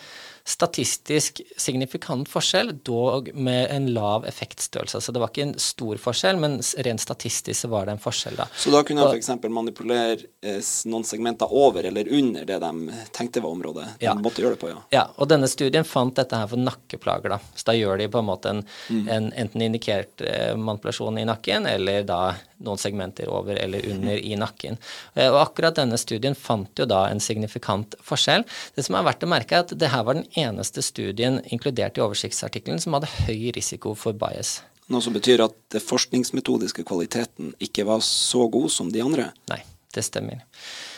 statistisk 0.45 1.41
signifikant 1.57 2.29
forskjell, 2.29 2.69
dog 2.85 3.31
med 3.33 3.65
en 3.73 3.87
lav 3.93 4.27
effektstørrelse. 4.29 5.01
Så 5.01 5.11
det 5.11 5.21
var 5.23 5.31
ikke 5.31 5.47
en 5.47 5.55
stor 5.59 5.97
forskjell, 5.97 6.37
men 6.37 6.59
rent 6.85 7.01
statistisk 7.01 7.65
så 7.65 7.69
var 7.71 7.87
det 7.89 7.95
en 7.95 8.03
forskjell, 8.03 8.37
da. 8.37 8.45
Så 8.53 8.73
da 8.73 8.83
kunne 8.85 9.07
jeg 9.07 9.23
f.eks. 9.23 9.31
manipulere 9.49 10.19
eh, 10.45 10.61
noen 10.91 11.07
segmenter 11.07 11.49
over 11.49 11.89
eller 11.89 12.11
under 12.13 12.45
det 12.45 12.59
de 12.61 13.01
tenkte 13.15 13.41
var 13.41 13.57
området? 13.57 13.87
De 13.99 14.05
ja. 14.05 14.13
måtte 14.21 14.45
gjøre 14.45 14.53
det 14.53 14.61
på, 14.61 14.69
ja. 14.69 14.83
Ja, 14.93 15.05
og 15.17 15.31
denne 15.33 15.49
studien 15.49 15.87
fant 15.87 16.13
dette 16.21 16.37
her 16.37 16.51
for 16.51 16.61
nakkeplager, 16.61 17.33
da. 17.33 17.41
Så 17.57 17.71
da 17.71 17.77
gjør 17.79 18.03
de 18.03 18.11
på 18.13 18.21
en 18.21 18.29
måte 18.29 18.53
en, 18.53 18.61
mm. 18.89 19.05
en 19.17 19.31
enten 19.33 19.65
indikert 19.65 20.21
eh, 20.21 20.53
manipulasjon 20.53 21.17
i 21.23 21.25
nakken, 21.25 21.65
eller 21.73 22.05
da 22.05 22.21
noen 22.63 22.79
segmenter 22.79 23.29
over 23.31 23.57
eller 23.59 23.85
under 23.89 24.19
i 24.21 24.35
nakken. 24.39 24.77
Eh, 25.13 25.27
og 25.31 25.41
akkurat 25.41 25.81
denne 25.81 25.97
studien 25.99 26.37
fant 26.37 26.71
jo 26.79 26.87
da 26.89 27.05
en 27.09 27.23
signifikant 27.23 27.97
forskjell. 28.05 28.45
Det 28.75 28.85
som 28.85 28.97
er 28.99 29.09
verdt 29.09 29.25
å 29.25 29.31
merke, 29.31 29.57
er 29.57 29.65
at 29.65 29.73
det 29.75 29.91
her 29.91 30.05
var 30.07 30.19
den 30.19 30.27
eneste 30.35 30.83
studien 30.85 31.39
inkludert 31.45 31.97
i 31.97 32.03
oversiktsartikkelen 32.05 32.81
som 32.83 32.97
hadde 32.97 33.11
høy 33.25 33.51
risiko 33.55 33.95
for 33.97 34.17
bias. 34.17 34.59
Noe 34.91 35.01
som 35.01 35.15
betyr 35.15 35.41
at 35.47 35.55
den 35.73 35.81
forskningsmetodiske 35.81 36.85
kvaliteten 36.85 37.55
ikke 37.63 37.87
var 37.87 38.03
så 38.05 38.45
god 38.53 38.69
som 38.73 38.91
de 38.93 39.01
andre? 39.01 39.31
Nei, 39.49 39.61
det 39.95 40.05
stemmer. 40.05 40.43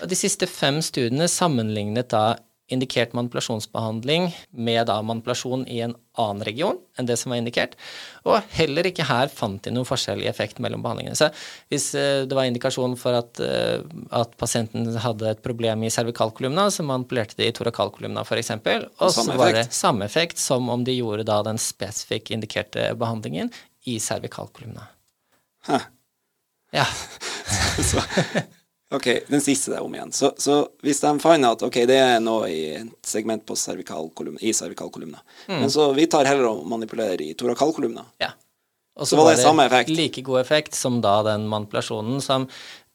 De 0.03 0.17
siste 0.17 0.49
fem 0.51 0.81
studiene 0.83 1.29
sammenlignet 1.31 2.11
da 2.11 2.35
indikert 2.67 3.13
manipulasjonsbehandling 3.15 4.27
med 4.51 4.87
da 4.89 4.97
manipulasjon 5.05 5.63
i 5.71 5.79
en 5.85 5.93
annen 6.19 6.43
region 6.43 6.79
enn 6.99 7.07
det 7.07 7.15
som 7.19 7.31
var 7.31 7.39
indikert. 7.39 7.77
Og 8.27 8.41
heller 8.57 8.89
ikke 8.89 9.05
her 9.07 9.31
fant 9.31 9.61
de 9.63 9.71
noen 9.71 9.87
forskjell 9.87 10.23
i 10.25 10.29
effekt 10.29 10.59
mellom 10.63 10.83
behandlingene. 10.83 11.15
Så 11.15 11.29
hvis 11.71 11.89
eh, 11.95 12.25
det 12.27 12.35
var 12.37 12.49
indikasjon 12.49 12.97
for 12.99 13.15
at, 13.21 13.39
eh, 13.43 13.79
at 14.17 14.35
pasienten 14.41 14.89
hadde 15.03 15.31
et 15.31 15.43
problem 15.45 15.85
i 15.87 15.93
cervikalkolumna, 15.93 16.67
så 16.73 16.85
manipulerte 16.87 17.39
de 17.39 17.47
i 17.47 17.55
torakalkolumna 17.55 18.25
f.eks. 18.27 18.53
Og 18.57 19.15
så 19.15 19.27
var 19.31 19.55
det 19.55 19.67
samme 19.75 20.07
effekt 20.09 20.41
som 20.41 20.67
om 20.73 20.83
de 20.87 20.97
gjorde 20.97 21.27
da 21.29 21.39
den 21.47 21.61
spesifikk 21.61 22.33
indikerte 22.35 22.91
behandlingen 22.99 23.53
i 23.87 23.99
cervikalkolumna. 24.03 24.89
Hæ. 25.69 25.79
Ja. 26.75 26.85
så, 27.89 28.03
Ok, 28.95 29.07
den 29.27 29.41
siste 29.41 29.71
der 29.71 29.83
om 29.83 29.95
igjen. 29.95 30.11
Så, 30.15 30.31
så, 30.37 30.61
hvis 30.81 31.01
de 31.03 31.11
finner 31.19 31.57
at 31.57 31.63
ok, 31.67 31.81
det 31.89 31.97
er 31.99 32.21
noe 32.23 32.47
i 32.47 32.61
et 32.77 33.07
segment 33.07 33.43
på 33.47 33.55
cervikalkolumna, 33.59 34.39
i 34.39 34.53
cervikalkolumna, 34.55 35.19
mm. 35.47 35.57
men 35.59 35.71
så 35.71 35.89
vi 35.97 36.05
tar 36.07 36.29
heller 36.29 36.47
og 36.53 36.61
manipulerer 36.71 37.25
i 37.25 37.33
torakalkolumna, 37.35 38.05
ja. 38.23 38.31
Og 38.97 39.07
så 39.07 39.17
var 39.19 39.31
det, 39.31 39.37
det 39.37 39.45
samme 39.45 39.67
effekt? 39.69 39.93
Like 39.93 40.25
god 40.25 40.41
effekt 40.41 40.75
som 40.75 40.99
da 41.03 41.19
den 41.27 41.47
manipulasjonen 41.51 42.21
som 42.23 42.47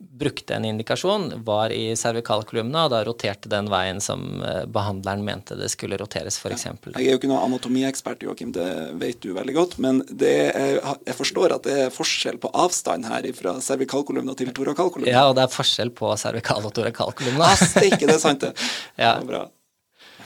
brukte 0.02 0.54
en 0.54 0.64
indikasjon, 0.64 1.32
var 1.44 1.70
i 1.70 1.96
cervikalkolumna, 1.96 2.84
og 2.84 2.90
da 2.90 3.02
roterte 3.06 3.50
den 3.50 3.68
veien 3.70 4.00
som 4.02 4.42
eh, 4.42 4.64
behandleren 4.66 5.22
mente 5.24 5.56
det 5.58 5.68
skulle 5.72 5.98
roteres, 6.00 6.38
f.eks. 6.42 6.66
Ja. 6.66 6.74
Jeg 6.96 7.06
er 7.06 7.14
jo 7.14 7.20
ikke 7.20 7.30
noen 7.30 7.46
anatomiekspert, 7.46 8.24
Joakim, 8.26 8.50
det 8.56 8.66
vet 8.98 9.20
du 9.22 9.30
veldig 9.36 9.54
godt, 9.56 9.78
men 9.82 10.02
er, 10.18 10.80
jeg 11.06 11.18
forstår 11.18 11.56
at 11.58 11.68
det 11.68 11.78
er 11.86 11.94
forskjell 11.94 12.40
på 12.42 12.50
avstand 12.64 13.06
her 13.08 13.28
fra 13.38 13.56
cervikalkolumna 13.62 14.34
til 14.38 14.52
torakalkolumna. 14.56 15.12
Ja, 15.12 15.28
og 15.30 15.38
det 15.38 15.46
er 15.46 15.54
forskjell 15.54 15.94
på 15.94 16.12
cervikal- 16.20 16.66
og 16.66 16.74
torakalkolumna. 16.76 17.54
Steike, 17.62 18.02
det 18.06 18.16
er 18.18 18.22
sant, 18.22 18.42
det. 18.42 18.56
ja. 19.04 19.18
det 19.20 19.30
bra. 19.30 19.46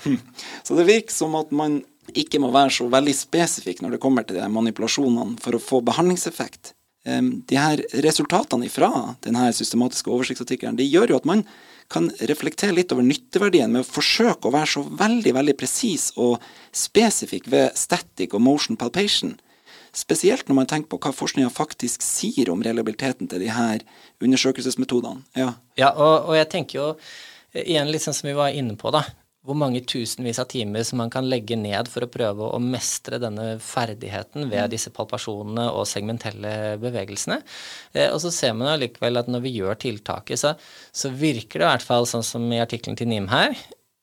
Så 0.66 0.78
det 0.78 0.88
virker 0.88 1.12
som 1.14 1.36
at 1.38 1.52
man 1.54 1.82
ikke 2.14 2.40
må 2.42 2.52
være 2.54 2.74
så 2.76 2.86
veldig 2.92 3.14
spesifikk 3.16 3.82
når 3.82 3.96
det 3.96 4.02
kommer 4.02 4.26
til 4.26 4.38
de 4.38 4.48
manipulasjonene 4.52 5.40
for 5.42 5.56
å 5.56 5.62
få 5.62 5.82
behandlingseffekt 5.86 6.76
de 7.06 7.58
her 7.58 7.80
resultatene 8.02 8.66
ifra 8.66 8.90
denne 9.22 9.46
systematiske 9.54 10.10
oversiktsartikkelen 10.10 10.78
de 10.78 10.86
gjør 10.88 11.12
jo 11.12 11.18
at 11.20 11.28
man 11.28 11.44
kan 11.92 12.08
reflektere 12.26 12.74
litt 12.74 12.90
over 12.90 13.06
nytteverdien 13.06 13.70
med 13.70 13.84
å 13.84 13.88
forsøke 13.88 14.48
å 14.48 14.54
være 14.54 14.72
så 14.72 14.82
veldig 14.82 15.34
veldig 15.36 15.54
presis 15.58 16.08
og 16.18 16.42
spesifikk 16.74 17.46
ved 17.52 17.76
static 17.78 18.34
og 18.34 18.42
motion 18.42 18.78
palpation. 18.80 19.36
Spesielt 19.94 20.48
når 20.48 20.58
man 20.58 20.70
tenker 20.72 20.90
på 20.90 20.98
hva 21.04 21.14
forskninga 21.14 21.52
faktisk 21.54 22.02
sier 22.02 22.50
om 22.50 22.64
reliabiliteten 22.66 23.30
til 23.30 23.44
de 23.44 23.52
her 23.54 23.86
undersøkelsesmetodene. 24.18 25.22
Ja, 25.38 25.52
ja 25.78 25.92
og, 25.94 26.26
og, 26.26 26.34
jeg 26.40 26.50
tenker 26.50 26.80
jo 26.80 26.88
igjen 27.62 27.92
litt 27.94 28.02
sånn 28.02 28.18
som 28.18 28.32
vi 28.32 28.34
var 28.36 28.50
inne 28.50 28.74
på, 28.76 28.90
da. 28.90 29.04
Hvor 29.46 29.58
mange 29.58 29.84
tusenvis 29.86 30.40
av 30.42 30.48
timer 30.50 30.84
som 30.86 30.98
man 31.00 31.12
kan 31.12 31.28
legge 31.30 31.56
ned 31.58 31.88
for 31.90 32.04
å 32.04 32.10
prøve 32.10 32.50
å 32.50 32.60
mestre 32.62 33.20
denne 33.22 33.56
ferdigheten 33.62 34.50
ved 34.50 34.72
disse 34.74 34.90
palpasjonene 34.94 35.68
og 35.70 35.86
segmentelle 35.88 36.74
bevegelsene. 36.82 37.38
Eh, 37.94 38.10
og 38.10 38.18
så 38.24 38.34
ser 38.34 38.56
man 38.58 38.74
allikevel 38.74 39.22
at 39.22 39.30
når 39.30 39.46
vi 39.46 39.56
gjør 39.60 39.78
tiltaket, 39.86 40.42
så, 40.42 40.54
så 40.90 41.12
virker 41.14 41.62
det 41.62 41.68
i 41.68 41.72
hvert 41.76 41.86
fall 41.86 42.10
sånn 42.10 42.26
som 42.26 42.46
i 42.50 42.62
artikkelen 42.62 42.98
til 42.98 43.10
NIM 43.12 43.30
her, 43.30 43.54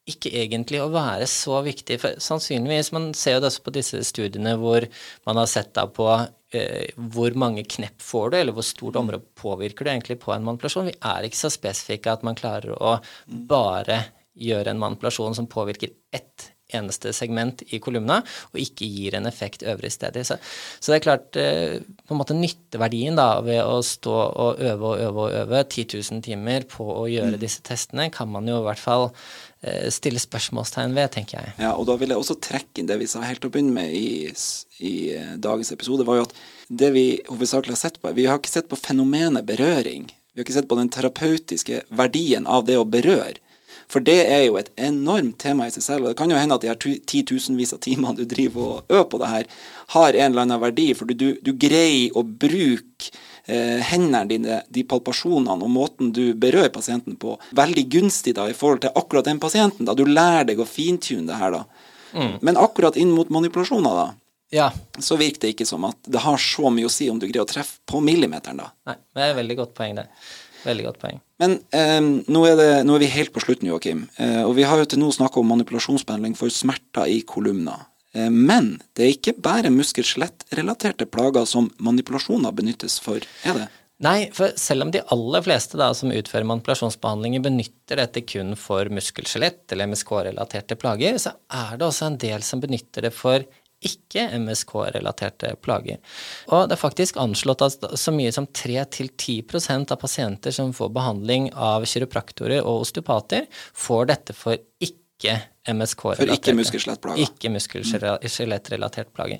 ikke 0.09 0.33
egentlig 0.35 0.81
å 0.83 0.91
være 0.91 1.27
så 1.31 1.61
viktig. 1.63 1.99
For 2.01 2.23
sannsynligvis, 2.23 2.91
Man 2.95 3.11
ser 3.15 3.37
jo 3.37 3.43
det 3.43 3.51
også 3.51 3.63
på 3.63 3.75
disse 3.75 4.01
studiene 4.07 4.57
hvor 4.59 4.87
man 5.27 5.39
har 5.39 5.47
sett 5.47 5.71
da 5.77 5.85
på 5.87 6.09
eh, 6.11 6.89
hvor 6.95 7.35
mange 7.39 7.63
knepp 7.63 8.03
får 8.03 8.31
du, 8.31 8.39
eller 8.39 8.55
hvor 8.55 8.67
stort 8.67 8.99
område 8.99 9.23
påvirker 9.39 9.85
du 9.85 9.93
egentlig 9.93 10.19
på 10.23 10.33
en 10.35 10.43
manipulasjon. 10.43 10.91
Vi 10.91 10.99
er 10.99 11.27
ikke 11.27 11.43
så 11.45 11.53
spesifikke 11.53 12.17
at 12.17 12.27
man 12.27 12.39
klarer 12.39 12.75
å 12.75 12.97
bare 13.27 14.01
gjøre 14.33 14.73
en 14.73 14.81
manipulasjon 14.81 15.35
som 15.37 15.49
påvirker 15.49 15.93
ett 16.13 16.49
eneste 16.73 17.13
segment 17.13 17.61
i 17.73 17.79
kolumna, 17.83 18.19
og 18.51 18.59
ikke 18.61 18.87
gir 18.89 19.17
en 19.17 19.27
effekt 19.29 19.65
øvrig 19.67 19.91
steder. 19.93 20.25
Så, 20.27 20.37
så, 20.79 20.91
det 20.91 20.97
er 20.97 21.05
klart 21.05 21.39
eh, 21.39 21.75
på 22.07 22.15
en 22.15 22.21
måte 22.21 22.37
nytteverdien 22.37 23.17
da, 23.19 23.27
ved 23.45 23.61
å 23.61 23.79
stå 23.85 24.13
og 24.13 24.61
øve 24.63 24.93
og 24.93 25.03
øve 25.07 25.27
og 25.27 25.37
øve 25.43 25.63
10 25.63 25.99
000 25.99 26.23
timer 26.25 26.67
på 26.69 26.87
å 26.95 27.05
gjøre 27.11 27.35
mm. 27.35 27.41
disse 27.43 27.63
testene, 27.65 28.09
kan 28.13 28.31
man 28.31 28.49
jo 28.49 28.61
i 28.61 28.65
hvert 28.67 28.81
fall 28.81 29.09
eh, 29.61 29.89
stille 29.93 30.21
spørsmålstegn 30.21 30.97
ved, 30.97 31.13
tenker 31.17 31.39
jeg. 31.39 31.55
Ja, 31.61 31.75
og 31.75 31.87
da 31.89 31.97
vil 32.01 32.13
jeg 32.13 32.23
også 32.23 32.39
trekke 32.41 32.81
inn 32.81 32.89
det 32.89 32.99
vi 33.01 33.11
sa 33.11 33.23
helt 33.25 33.43
til 33.43 33.51
å 33.51 33.55
begynne 33.55 33.75
med 33.77 33.93
i, 33.93 34.33
i 34.81 34.95
eh, 35.13 35.37
dagens 35.41 35.73
episode, 35.75 36.07
var 36.07 36.21
jo 36.21 36.27
at 36.29 36.35
det 36.73 36.93
vi 36.95 37.07
hovedsakelig 37.29 37.75
har 37.75 37.83
sett 37.85 38.01
på 38.01 38.11
Vi 38.15 38.25
har 38.25 38.39
ikke 38.39 38.49
sett 38.49 38.69
på 38.71 38.79
fenomenet 38.79 39.45
berøring. 39.45 40.07
Vi 40.33 40.41
har 40.41 40.47
ikke 40.47 40.55
sett 40.55 40.69
på 40.69 40.77
den 40.79 40.89
terapeutiske 40.89 41.83
verdien 41.93 42.47
av 42.49 42.65
det 42.65 42.79
å 42.79 42.87
berøre. 42.87 43.37
For 43.91 44.03
det 44.03 44.19
er 44.25 44.45
jo 44.45 44.57
et 44.59 44.71
enormt 44.79 45.37
tema 45.43 45.67
i 45.67 45.73
seg 45.73 45.85
selv. 45.85 46.05
Og 46.05 46.13
det 46.13 46.19
kan 46.19 46.31
jo 46.31 46.39
hende 46.39 46.57
at 46.57 46.63
de 46.63 46.71
her 46.71 46.79
titusenvis 46.79 47.75
av 47.75 47.81
timene 47.83 48.15
du 48.17 48.25
driver 48.29 48.63
og 48.77 48.93
øver 48.93 49.09
på 49.11 49.21
det 49.21 49.31
her, 49.31 49.51
har 49.95 50.17
en 50.17 50.31
eller 50.31 50.45
annen 50.45 50.63
verdi. 50.63 50.89
For 50.97 51.09
du, 51.09 51.27
du 51.41 51.51
greier 51.59 52.17
å 52.17 52.23
bruke 52.23 53.11
eh, 53.45 53.83
hendene 53.91 54.25
dine, 54.31 54.59
de 54.73 54.85
palpasjonene 54.87 55.57
og 55.59 55.73
måten 55.73 56.11
du 56.15 56.25
berører 56.33 56.73
pasienten 56.73 57.17
på, 57.19 57.37
veldig 57.57 57.85
gunstig 57.97 58.35
da 58.39 58.49
i 58.49 58.57
forhold 58.57 58.85
til 58.85 58.95
akkurat 58.99 59.29
den 59.29 59.41
pasienten. 59.43 59.87
da 59.89 59.97
Du 59.97 60.05
lærer 60.07 60.49
deg 60.51 60.63
å 60.63 60.69
fintune 60.69 61.27
det 61.29 61.39
her, 61.39 61.59
da. 61.59 61.89
Mm. 62.13 62.35
Men 62.45 62.59
akkurat 62.61 62.97
inn 62.99 63.13
mot 63.13 63.29
manipulasjoner, 63.33 64.03
da. 64.03 64.09
Ja. 64.53 64.71
Så 64.99 65.17
virker 65.17 65.47
det 65.47 65.55
ikke 65.55 65.65
som 65.65 65.85
at 65.87 65.97
det 66.05 66.21
har 66.21 66.37
så 66.37 66.69
mye 66.69 66.85
å 66.85 66.93
si 66.93 67.07
om 67.09 67.17
du 67.17 67.25
greier 67.25 67.41
å 67.41 67.49
treffe 67.49 67.79
på 67.89 68.01
millimeteren, 68.05 68.61
da. 68.61 68.69
Nei, 68.91 68.99
det 69.15 69.23
er 69.23 69.31
et 69.31 69.39
veldig 69.39 69.55
godt 69.63 69.71
poeng, 69.79 69.97
det. 69.97 70.05
Veldig 70.63 70.85
godt 70.87 70.99
poeng. 71.01 71.21
Men 71.43 71.57
eh, 71.75 71.99
nå, 72.01 72.43
er 72.47 72.59
det, 72.59 72.69
nå, 72.87 72.95
er 72.95 73.03
vi 73.03 73.11
helt 73.13 73.33
på 73.35 73.43
slutten, 73.43 73.69
Joakim. 73.71 74.05
Eh, 74.17 74.41
og 74.45 74.55
vi 74.57 74.67
har 74.67 74.79
jo 74.79 74.87
til 74.89 75.01
nå 75.01 75.11
snakka 75.13 75.41
om 75.41 75.51
manipulasjonsbehandling 75.51 76.37
for 76.39 76.53
smerter 76.53 77.11
i 77.11 77.19
kolumner. 77.27 77.87
Eh, 78.15 78.31
men 78.31 78.77
det 78.95 79.05
er 79.05 79.15
ikke 79.17 79.37
bare 79.43 79.73
muskel-skjelettrelaterte 79.73 81.09
plager 81.11 81.47
som 81.49 81.71
manipulasjoner 81.83 82.55
benyttes 82.55 82.99
for, 83.03 83.23
er 83.43 83.63
det? 83.63 83.69
Nei, 84.03 84.25
for 84.35 84.51
selv 84.59 84.83
om 84.83 84.91
de 84.91 85.03
aller 85.13 85.43
fleste 85.45 85.77
da, 85.79 85.91
som 85.95 86.11
utfører 86.11 86.47
manipulasjonsbehandlinger, 86.49 87.43
benytter 87.45 88.01
dette 88.01 88.23
kun 88.27 88.55
for 88.59 88.89
muskel-skjelett 88.91 89.71
eller 89.71 89.87
MSK-relaterte 89.91 90.75
plager, 90.79 91.19
så 91.21 91.35
er 91.53 91.77
det 91.77 91.87
også 91.87 92.09
en 92.09 92.17
del 92.19 92.43
som 92.43 92.63
benytter 92.63 93.07
det 93.07 93.13
for 93.15 93.45
ikke 93.85 94.25
MSK-relaterte 94.39 95.53
plager. 95.63 96.01
Og 96.49 96.67
det 96.69 96.77
er 96.77 96.81
faktisk 96.81 97.19
anslått 97.21 97.63
at 97.65 97.87
så 97.99 98.13
mye 98.15 98.31
som 98.35 98.47
3-10% 98.47 99.93
av 99.93 100.01
pasienter 100.01 100.55
som 100.55 100.73
får 100.75 100.91
behandling 100.95 101.51
av 101.53 101.87
kiropraktorer 101.89 102.63
og 102.63 102.87
osteopater, 102.87 103.47
får 103.73 104.11
dette 104.13 104.37
for 104.37 104.57
ikke 104.83 105.02
MSK-relaterte. 105.23 106.19
For 106.19 106.33
ikke 106.35 106.53
muskel-skjelettplager. 106.57 107.23
Ikke 107.23 107.51
muskel-skjelettrelatert 107.53 109.13
plage. 109.15 109.37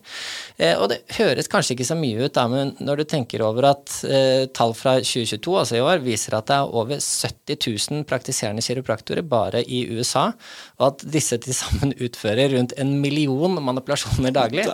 Eh, 0.56 0.78
og 0.78 0.88
det 0.94 1.02
høres 1.18 1.50
kanskje 1.52 1.76
ikke 1.76 1.88
så 1.90 1.98
mye 2.00 2.24
ut, 2.24 2.34
da, 2.38 2.46
men 2.52 2.72
når 2.80 3.02
du 3.02 3.06
tenker 3.12 3.44
over 3.44 3.68
at 3.74 3.98
eh, 4.08 4.46
tall 4.56 4.76
fra 4.78 4.96
2022, 5.04 5.58
altså 5.60 5.80
i 5.80 5.84
år, 5.84 6.06
viser 6.06 6.38
at 6.38 6.48
det 6.48 6.62
er 6.62 6.78
over 6.84 7.04
70 7.04 7.60
000 7.92 8.08
praktiserende 8.08 8.64
kiropraktorer 8.64 9.28
bare 9.28 9.66
i 9.68 9.84
USA, 9.92 10.30
og 10.80 10.88
at 10.92 11.06
disse 11.18 11.42
til 11.44 11.58
sammen 11.58 11.96
utfører 12.06 12.56
rundt 12.56 12.78
en 12.80 12.96
million 13.04 13.60
manipulasjoner 13.60 14.36
daglig, 14.36 14.70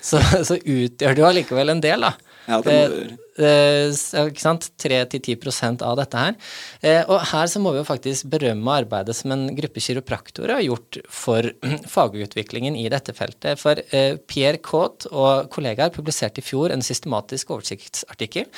så, 0.00 0.22
så 0.40 0.56
utgjør 0.56 1.12
det 1.12 1.24
jo 1.24 1.30
allikevel 1.34 1.76
en 1.76 1.84
del, 1.84 2.08
da. 2.08 2.16
Ja, 2.46 2.62
det 2.62 2.72
må 2.72 2.90
du 2.94 2.98
Eh, 3.06 3.25
ikke 3.36 4.42
sant, 4.42 4.68
3-10% 4.80 5.84
av 5.84 5.96
dette 6.00 6.20
her. 6.20 6.36
Eh, 6.80 7.02
og 7.04 7.20
her 7.32 7.50
så 7.50 7.60
må 7.62 7.74
vi 7.74 7.82
jo 7.82 7.88
faktisk 7.88 8.30
berømme 8.32 8.78
arbeidet 8.82 9.16
som 9.18 9.34
en 9.34 9.46
gruppe 9.56 9.82
kiropraktorer 9.84 10.56
har 10.56 10.64
gjort 10.64 11.00
for 11.12 11.50
fagutviklingen 11.96 12.78
i 12.78 12.88
dette 12.92 13.14
feltet. 13.16 13.60
For 13.60 13.80
eh, 13.90 14.16
Pierre 14.28 14.62
Caute 14.64 15.10
og 15.12 15.50
kollegaer 15.52 15.94
publiserte 15.94 16.42
i 16.42 16.46
fjor 16.46 16.74
en 16.74 16.84
systematisk 16.84 17.52
oversiktsartikkel 17.54 18.48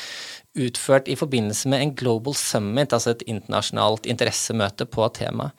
utført 0.58 1.08
i 1.10 1.16
forbindelse 1.18 1.70
med 1.70 1.82
en 1.82 1.94
Global 1.94 2.34
Summit, 2.34 2.92
altså 2.94 3.12
et 3.14 3.24
internasjonalt 3.30 4.08
interessemøte 4.10 4.88
på 4.90 5.06
temaet. 5.14 5.54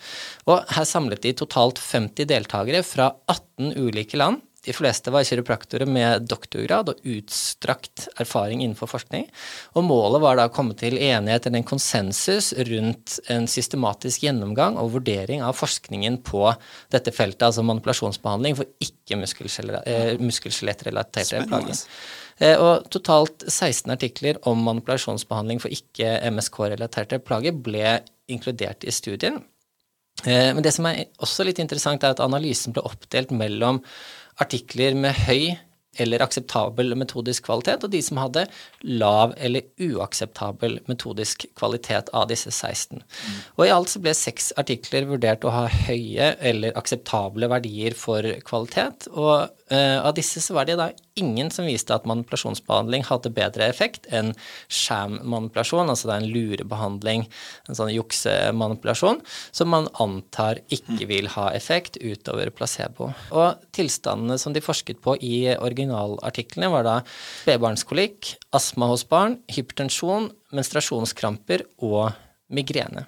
Og 0.50 0.64
her 0.76 0.88
samlet 0.88 1.24
de 1.24 1.36
totalt 1.38 1.80
50 1.80 2.28
deltakere 2.30 2.84
fra 2.84 3.14
18 3.32 3.76
ulike 3.80 4.20
land 4.20 4.41
de 4.65 4.73
fleste 4.76 5.11
var 5.11 5.23
kiropraktorer 5.23 5.86
med 5.88 6.22
doktorgrad 6.27 6.90
og 6.91 6.99
utstrakt 7.07 8.10
erfaring 8.19 8.61
innenfor 8.64 8.88
forskning. 8.91 9.30
Og 9.80 9.84
målet 9.88 10.22
var 10.23 10.36
da 10.36 10.48
å 10.49 10.53
komme 10.53 10.76
til 10.80 10.98
enighet 10.99 11.45
eller 11.48 11.60
en 11.61 11.69
konsensus 11.69 12.48
rundt 12.68 13.19
en 13.31 13.48
systematisk 13.48 14.23
gjennomgang 14.27 14.77
og 14.81 14.94
vurdering 14.98 15.40
av 15.45 15.53
forskningen 15.60 16.15
på 16.27 16.41
dette 16.91 17.11
feltet, 17.15 17.48
altså 17.48 17.64
manipulasjonsbehandling 17.68 18.53
for 18.60 18.65
ikke 18.84 19.15
muskelskjelettrelaterte 19.22 21.36
eh, 21.40 21.48
plager. 21.48 21.77
Eh, 22.40 22.57
og 22.60 22.73
totalt 22.91 23.38
16 23.48 23.91
artikler 23.95 24.36
om 24.49 24.57
manipulasjonsbehandling 24.68 25.60
for 25.64 25.69
ikke-MSK-relaterte 25.76 27.23
plager 27.23 27.53
ble 27.56 27.88
inkludert 28.31 28.84
i 28.84 28.91
studien. 28.95 29.36
Eh, 30.26 30.53
men 30.53 30.64
det 30.64 30.73
som 30.76 30.88
er 30.90 31.07
også 31.23 31.45
litt 31.48 31.60
interessant, 31.64 32.03
er 32.03 32.15
at 32.15 32.23
analysen 32.23 32.76
ble 32.76 32.84
oppdelt 32.88 33.31
mellom 33.36 33.81
artikler 34.44 34.95
med 34.98 35.18
høy 35.28 35.57
eller 35.99 36.22
akseptabel 36.24 36.94
metodisk 36.98 37.48
kvalitet, 37.48 37.84
og 37.84 37.91
de 37.91 38.02
som 38.03 38.20
hadde 38.22 38.45
lav 38.88 39.34
eller 39.41 39.66
uakseptabel 39.84 40.80
metodisk 40.88 41.48
kvalitet 41.60 42.11
av 42.16 42.30
disse 42.30 42.53
16. 42.53 43.02
Mm. 43.02 43.40
Og 43.57 43.66
i 43.66 43.74
alt 43.74 43.91
så 43.91 44.02
ble 44.03 44.14
seks 44.16 44.52
artikler 44.61 45.10
vurdert 45.10 45.44
å 45.44 45.53
ha 45.53 45.66
høye 45.68 46.34
eller 46.40 46.78
akseptable 46.80 47.49
verdier 47.52 47.98
for 47.98 48.26
kvalitet, 48.48 49.10
og 49.11 49.49
uh, 49.72 50.00
av 50.06 50.14
disse 50.18 50.41
så 50.44 50.56
var 50.58 50.68
det 50.68 50.78
da 50.80 50.90
ingen 51.20 51.52
som 51.54 51.68
viste 51.68 51.94
at 51.96 52.08
manipulasjonsbehandling 52.10 53.06
hadde 53.08 53.32
bedre 53.36 53.68
effekt 53.70 54.08
enn 54.14 54.32
sham-manipulasjon, 54.72 55.91
altså 55.91 56.10
det 56.10 56.16
er 56.16 56.24
en 56.24 56.34
lurebehandling, 56.34 57.26
en 57.68 57.80
sånn 57.80 57.91
juksemanipulasjon, 57.94 59.22
som 59.52 59.72
man 59.74 59.90
antar 60.00 60.62
ikke 60.74 61.10
vil 61.10 61.30
ha 61.36 61.50
effekt 61.58 62.00
utover 62.02 62.52
placebo. 62.56 63.12
Og 63.36 63.70
tilstandene 63.76 64.40
som 64.41 64.56
de 64.56 64.64
forsket 64.64 65.02
på 65.04 65.18
i 65.26 65.52
originalartiklene, 65.56 66.72
var 66.74 66.88
da 66.88 66.98
spedbarnskolikk, 67.44 68.36
astma 68.56 68.90
hos 68.91 69.06
barn, 69.10 69.40
hypertensjon, 69.52 70.32
menstruasjonskramper 70.56 71.68
og 71.86 72.12
migrene. 72.54 73.06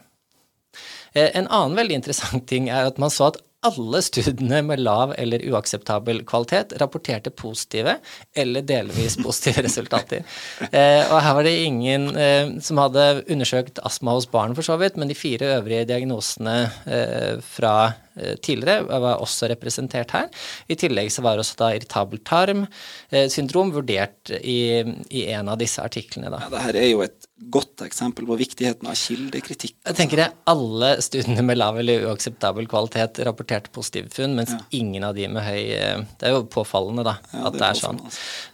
Eh, 1.14 1.32
en 1.36 1.48
annen 1.48 1.76
veldig 1.76 1.98
interessant 2.00 2.46
ting 2.48 2.70
er 2.72 2.88
at 2.88 3.00
man 3.02 3.12
så 3.12 3.32
at 3.32 3.42
alle 3.68 4.02
studiene 4.02 4.62
med 4.66 4.82
lav 4.82 5.14
eller 5.22 5.44
uakseptabel 5.52 6.24
kvalitet 6.26 6.74
rapporterte 6.82 7.30
positive 7.30 7.98
eller 8.34 8.66
delvis 8.66 9.20
positive 9.22 9.64
resultater. 9.68 10.26
Eh, 10.72 11.04
og 11.06 11.20
her 11.22 11.38
var 11.38 11.46
det 11.46 11.58
ingen 11.66 12.10
eh, 12.16 12.56
som 12.66 12.82
hadde 12.82 13.24
undersøkt 13.28 13.82
astma 13.86 14.18
hos 14.18 14.30
barn, 14.32 14.56
for 14.58 14.66
så 14.66 14.80
vidt, 14.82 14.98
men 14.98 15.12
de 15.12 15.18
fire 15.18 15.58
øvrige 15.60 15.86
diagnosene 15.94 16.58
eh, 16.90 17.38
fra 17.46 17.76
Eh, 18.16 18.36
tidligere, 18.36 18.84
var 19.00 19.22
også 19.24 19.48
representert 19.48 20.12
her. 20.12 20.28
I 20.68 20.76
tillegg 20.76 21.08
så 21.14 21.24
var 21.24 21.40
også 21.40 21.56
da 21.62 21.70
irritabel 21.72 22.20
tarm-syndrom 22.28 23.72
vurdert 23.72 24.34
i, 24.36 24.84
i, 25.08 25.24
en 25.32 25.48
av 25.54 25.60
disse 25.62 25.80
artiklene. 25.84 26.32
Da. 26.34 26.42
Ja, 26.44 26.64
her 26.66 26.80
er 26.82 26.90
jo 26.90 27.06
et 27.06 27.30
godt 27.50 27.82
eksempel 27.86 28.28
på 28.30 28.38
viktigheten 28.40 28.88
av 28.90 28.98
kildekritikk. 29.00 29.76
Jeg 29.88 29.98
tenker 29.98 30.22
det, 30.22 30.28
Alle 30.52 30.94
studiene 31.04 31.44
med 31.46 31.58
lav 31.58 31.80
eller 31.82 32.06
uakseptabel 32.10 32.68
kvalitet 32.70 33.22
rapporterte 33.26 33.74
positive 33.74 34.12
funn, 34.14 34.36
mens 34.38 34.54
ja. 34.54 34.62
ingen 34.78 35.06
av 35.08 35.16
de 35.18 35.28
med 35.32 35.46
høy 35.46 35.62
eh, 35.76 36.06
Det 36.20 36.30
er 36.30 36.36
jo 36.36 36.46
påfallende, 36.52 37.06
da, 37.08 37.18
ja, 37.34 37.44
at 37.50 37.58
det 37.58 37.62
er, 37.62 37.62
det 37.62 37.70
er 37.70 37.82
sånn. 37.82 38.02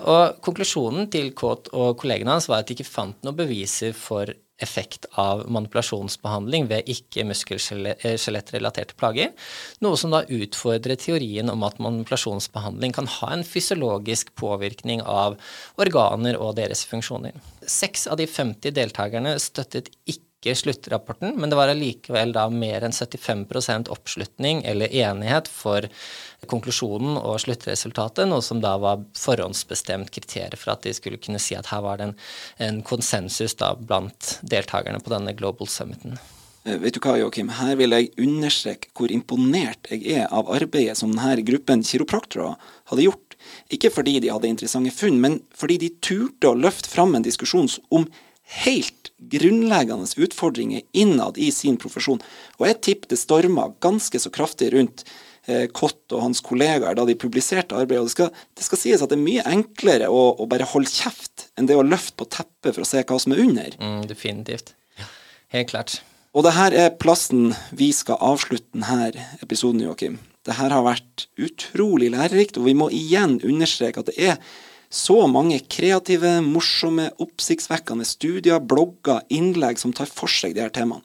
Og 0.08 0.42
konklusjonen 0.46 1.12
til 1.14 1.34
Kåt 1.38 1.72
og 1.74 1.98
kollegene 2.00 2.38
hans 2.38 2.50
var 2.50 2.64
at 2.64 2.70
de 2.70 2.78
ikke 2.78 2.88
fant 2.88 3.18
noen 3.26 3.38
beviser 3.38 3.96
for 3.98 4.32
effekt 4.64 5.06
av 5.22 5.44
manipulasjonsbehandling 5.54 6.68
ved 6.72 6.88
ikke-muskel-skjelettrelaterte 6.94 8.96
plager, 8.98 9.30
noe 9.86 9.96
som 10.00 10.12
da 10.14 10.20
utfordrer 10.26 10.98
teorien 11.00 11.50
om 11.54 11.62
at 11.68 11.82
manipulasjonsbehandling 11.84 12.92
kan 12.98 13.08
ha 13.20 13.30
en 13.36 13.46
fysiologisk 13.48 14.26
påvirkning 14.40 15.00
av 15.06 15.30
organer 15.82 16.36
og 16.42 16.56
deres 16.60 16.82
funksjoner. 16.90 17.34
Seks 17.68 18.08
av 18.10 18.16
de 18.22 18.28
50 18.30 18.72
deltakerne 18.78 19.32
støttet 19.42 19.88
ikke 20.06 20.27
ikke 20.38 20.54
sluttrapporten, 20.56 21.34
men 21.40 21.50
det 21.50 21.58
var 21.58 21.72
allikevel 21.72 22.32
da 22.36 22.46
mer 22.54 22.86
enn 22.86 22.94
75% 22.94 23.90
oppslutning 23.90 24.62
eller 24.70 24.94
enighet 24.94 25.50
for 25.50 25.88
konklusjonen 26.46 27.18
og 27.18 27.40
sluttresultatet, 27.42 28.30
noe 28.30 28.46
som 28.46 28.62
da 28.62 28.76
var 28.78 29.02
forhåndsbestemt 29.18 30.12
kriterier 30.14 30.58
for 30.60 30.76
at 30.76 30.86
de 30.86 30.94
skulle 30.94 31.18
kunne 31.18 31.42
si 31.42 31.58
at 31.58 31.72
her 31.74 31.82
var 31.82 31.98
det 31.98 32.12
en, 32.12 32.18
en 32.70 32.82
konsensus 32.86 33.58
da 33.58 33.74
blant 33.80 34.38
deltakerne 34.46 35.02
på 35.02 35.16
denne 35.16 35.34
Global 35.38 35.70
Summiten. 35.74 36.20
Eh, 36.68 36.78
vet 36.84 36.94
du 36.94 37.02
hva, 37.02 37.18
Joakim, 37.18 37.50
her 37.58 37.74
vil 37.80 37.96
jeg 37.98 38.14
understreke 38.22 38.94
hvor 38.94 39.14
imponert 39.14 39.90
jeg 39.90 40.20
er 40.22 40.30
av 40.30 40.52
arbeidet 40.54 41.00
som 41.00 41.16
denne 41.16 41.42
gruppen 41.48 41.82
kiropraktorer 41.82 42.58
hadde 42.92 43.08
gjort. 43.08 43.38
Ikke 43.74 43.90
fordi 43.94 44.20
de 44.22 44.32
hadde 44.34 44.50
interessante 44.50 44.94
funn, 44.94 45.18
men 45.24 45.42
fordi 45.56 45.82
de 45.82 45.94
turte 46.04 46.50
å 46.52 46.58
løfte 46.58 46.94
fram 46.94 47.16
en 47.16 47.26
diskusjon 47.26 47.70
om 47.90 48.06
helt 48.64 48.97
grunnleggende 49.18 50.08
utfordringer 50.18 50.82
innad 50.92 51.38
i 51.38 51.52
sin 51.52 51.78
profesjon. 51.82 52.22
Og 52.60 52.68
jeg 52.70 52.82
tipper 52.86 53.14
det 53.14 53.22
storma 53.22 53.72
ganske 53.84 54.22
så 54.22 54.32
kraftig 54.34 54.72
rundt 54.76 55.04
eh, 55.50 55.66
Kott 55.74 56.14
og 56.14 56.24
hans 56.28 56.44
kollegaer 56.46 56.98
da 56.98 57.06
de 57.08 57.18
publiserte 57.18 57.78
arbeidet. 57.78 58.04
Og 58.04 58.12
det 58.12 58.16
skal, 58.16 58.44
det 58.58 58.68
skal 58.68 58.82
sies 58.84 59.04
at 59.04 59.14
det 59.14 59.18
er 59.18 59.26
mye 59.26 59.48
enklere 59.50 60.12
å, 60.14 60.30
å, 60.38 60.50
bare 60.50 60.70
holde 60.70 60.92
kjeft 60.92 61.50
enn 61.58 61.70
det 61.70 61.78
å 61.78 61.86
løfte 61.86 62.20
på 62.22 62.30
teppet 62.38 62.76
for 62.76 62.86
å 62.86 62.90
se 62.90 63.02
hva 63.02 63.20
som 63.22 63.34
er 63.34 63.42
under. 63.46 63.80
Mm, 63.82 64.06
definitivt. 64.10 64.76
Helt 65.56 65.72
klart. 65.72 66.00
Og 66.38 66.44
det 66.46 66.54
her 66.54 66.76
er 66.76 66.96
plassen 67.02 67.54
vi 67.74 67.90
skal 67.96 68.20
avslutte 68.22 68.70
denne 68.76 69.26
episoden, 69.42 69.82
Joakim. 69.82 70.20
Det 70.46 70.56
her 70.60 70.72
har 70.72 70.84
vært 70.86 71.26
utrolig 71.42 72.12
lærerikt, 72.14 72.60
og 72.60 72.68
vi 72.68 72.76
må 72.78 72.92
igjen 72.94 73.40
understreke 73.42 74.04
at 74.04 74.12
det 74.12 74.18
er 74.22 74.38
så 74.90 75.20
mange 75.28 75.60
kreative, 75.68 76.38
morsomme, 76.46 77.10
oppsiktsvekkende 77.24 78.06
studier, 78.08 78.62
blogger, 78.64 79.24
innlegg 79.34 79.80
som 79.82 79.94
tar 79.96 80.10
for 80.12 80.32
seg 80.32 80.56
de 80.56 80.64
her 80.64 80.74
temaene. 80.74 81.04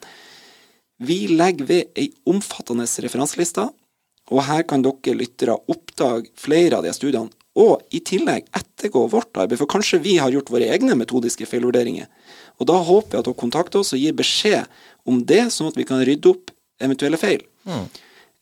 Vi 1.03 1.25
legger 1.27 1.67
ved 1.67 1.99
ei 1.99 2.09
omfattende 2.29 2.85
referanseliste, 2.87 3.65
og 4.31 4.43
her 4.47 4.63
kan 4.67 4.83
dere 4.85 5.17
lyttere 5.19 5.57
oppdage 5.67 6.31
flere 6.39 6.79
av 6.79 6.85
de 6.85 6.93
studiene, 6.95 7.33
og 7.59 7.83
i 7.93 7.99
tillegg 8.01 8.47
ettergå 8.55 9.03
vårt 9.11 9.35
arbeid, 9.37 9.59
for 9.59 9.69
kanskje 9.69 9.99
vi 10.01 10.15
har 10.17 10.31
gjort 10.33 10.49
våre 10.53 10.71
egne 10.73 10.95
metodiske 10.97 11.45
feilvurderinger. 11.49 12.07
Og 12.57 12.69
da 12.69 12.79
håper 12.79 13.17
jeg 13.17 13.21
at 13.21 13.27
dere 13.27 13.41
kontakter 13.43 13.83
oss 13.83 13.93
og 13.93 14.01
gir 14.01 14.15
beskjed 14.17 14.79
om 15.09 15.21
det, 15.27 15.43
sånn 15.53 15.69
at 15.69 15.77
vi 15.77 15.85
kan 15.89 16.01
rydde 16.01 16.31
opp 16.31 16.53
eventuelle 16.81 17.19
feil. 17.21 17.43
Mm. 17.67 17.85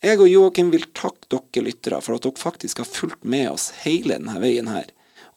Jeg 0.02 0.18
og 0.22 0.32
Joakim 0.32 0.72
vil 0.74 0.88
takke 0.98 1.28
dere 1.34 1.66
lyttere 1.68 2.00
for 2.02 2.16
at 2.16 2.24
dere 2.26 2.40
faktisk 2.40 2.82
har 2.82 2.90
fulgt 2.90 3.26
med 3.28 3.50
oss 3.52 3.72
hele 3.84 4.16
denne 4.16 4.38
veien 4.42 4.70
her. 4.72 4.88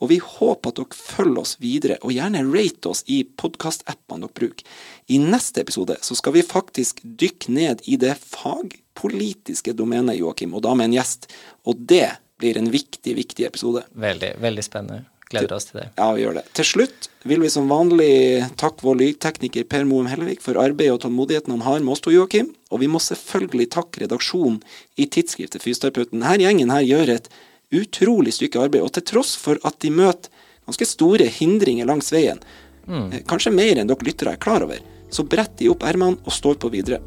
Og 0.05 0.11
vi 0.11 0.19
håper 0.21 0.73
at 0.73 0.81
dere 0.81 0.99
følger 0.99 1.41
oss 1.41 1.55
videre, 1.63 1.97
og 2.05 2.13
gjerne 2.13 2.45
rate 2.51 2.91
oss 2.91 3.01
i 3.09 3.23
podkastappene 3.25 4.27
dere 4.27 4.37
bruker. 4.37 4.75
I 5.09 5.21
neste 5.23 5.65
episode 5.65 5.97
så 6.05 6.17
skal 6.19 6.37
vi 6.37 6.45
faktisk 6.45 7.01
dykke 7.05 7.55
ned 7.57 7.85
i 7.89 7.97
det 8.01 8.13
fagpolitiske 8.21 9.73
domenet, 9.79 10.19
Joakim, 10.21 10.53
og 10.53 10.67
da 10.67 10.77
med 10.77 10.91
en 10.91 10.99
gjest. 10.99 11.31
Og 11.65 11.81
det 11.89 12.11
blir 12.41 12.61
en 12.61 12.69
viktig, 12.69 13.17
viktig 13.17 13.49
episode. 13.49 13.87
Veldig, 13.97 14.35
veldig 14.45 14.65
spennende. 14.67 15.05
Gleder 15.33 15.57
oss 15.57 15.71
til 15.71 15.81
det. 15.81 15.87
Ja, 15.97 16.11
vi 16.13 16.21
gjør 16.21 16.37
det. 16.37 16.45
Til 16.57 16.67
slutt 16.69 17.09
vil 17.25 17.41
vi 17.41 17.51
som 17.53 17.71
vanlig 17.71 18.45
takke 18.61 18.85
vår 18.85 18.99
lydtekniker 19.01 19.65
Per 19.71 19.87
Moum 19.89 20.11
Hellevik 20.11 20.45
for 20.45 20.61
arbeidet 20.61 20.99
og 20.99 21.01
tålmodigheten 21.07 21.55
han 21.57 21.65
har 21.65 21.81
med 21.81 21.95
oss 21.97 22.05
to, 22.05 22.13
Joakim. 22.13 22.53
Og 22.69 22.83
vi 22.83 22.91
må 22.93 23.01
selvfølgelig 23.01 23.71
takke 23.73 24.05
redaksjonen 24.05 24.61
i 25.01 25.09
tidsskriftet 25.09 25.65
Fysioterapeuten. 25.65 26.21
Denne 26.21 26.45
gjengen 26.45 26.75
her 26.75 26.85
gjør 26.85 27.17
et 27.17 27.33
utrolig 27.81 28.35
stykke 28.37 28.63
arbeid, 28.67 28.85
og 28.85 28.93
til 28.95 29.07
tross 29.15 29.35
for 29.41 29.61
at 29.67 29.81
de 29.85 29.93
møter 29.95 30.31
ganske 30.65 30.89
store 30.89 31.29
hindringer 31.29 31.89
langs 31.89 32.13
veien, 32.15 32.41
mm. 32.87 33.07
Eh, 33.13 33.25
kanskje 33.29 33.53
mer 33.55 33.81
enn 33.81 33.91
dere 33.91 34.07
lyttere 34.07 34.37
er 34.37 34.41
klar 34.41 34.65
over, 34.65 34.81
så 35.11 35.27
bretter 35.27 35.65
de 35.65 35.73
opp 35.73 35.85
ermene 35.87 36.21
og 36.25 36.33
står 36.35 36.61
på 36.63 36.73
videre. 36.75 37.03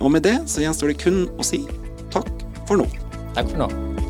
Og 0.00 0.10
med 0.10 0.24
det 0.26 0.38
så 0.50 0.64
gjenstår 0.64 0.92
det 0.92 1.02
kun 1.04 1.24
å 1.38 1.46
si 1.46 1.62
takk 2.14 2.30
for 2.66 2.80
nå. 2.80 2.88
Takk 3.36 3.52
for 3.52 3.66
nå. 3.66 4.03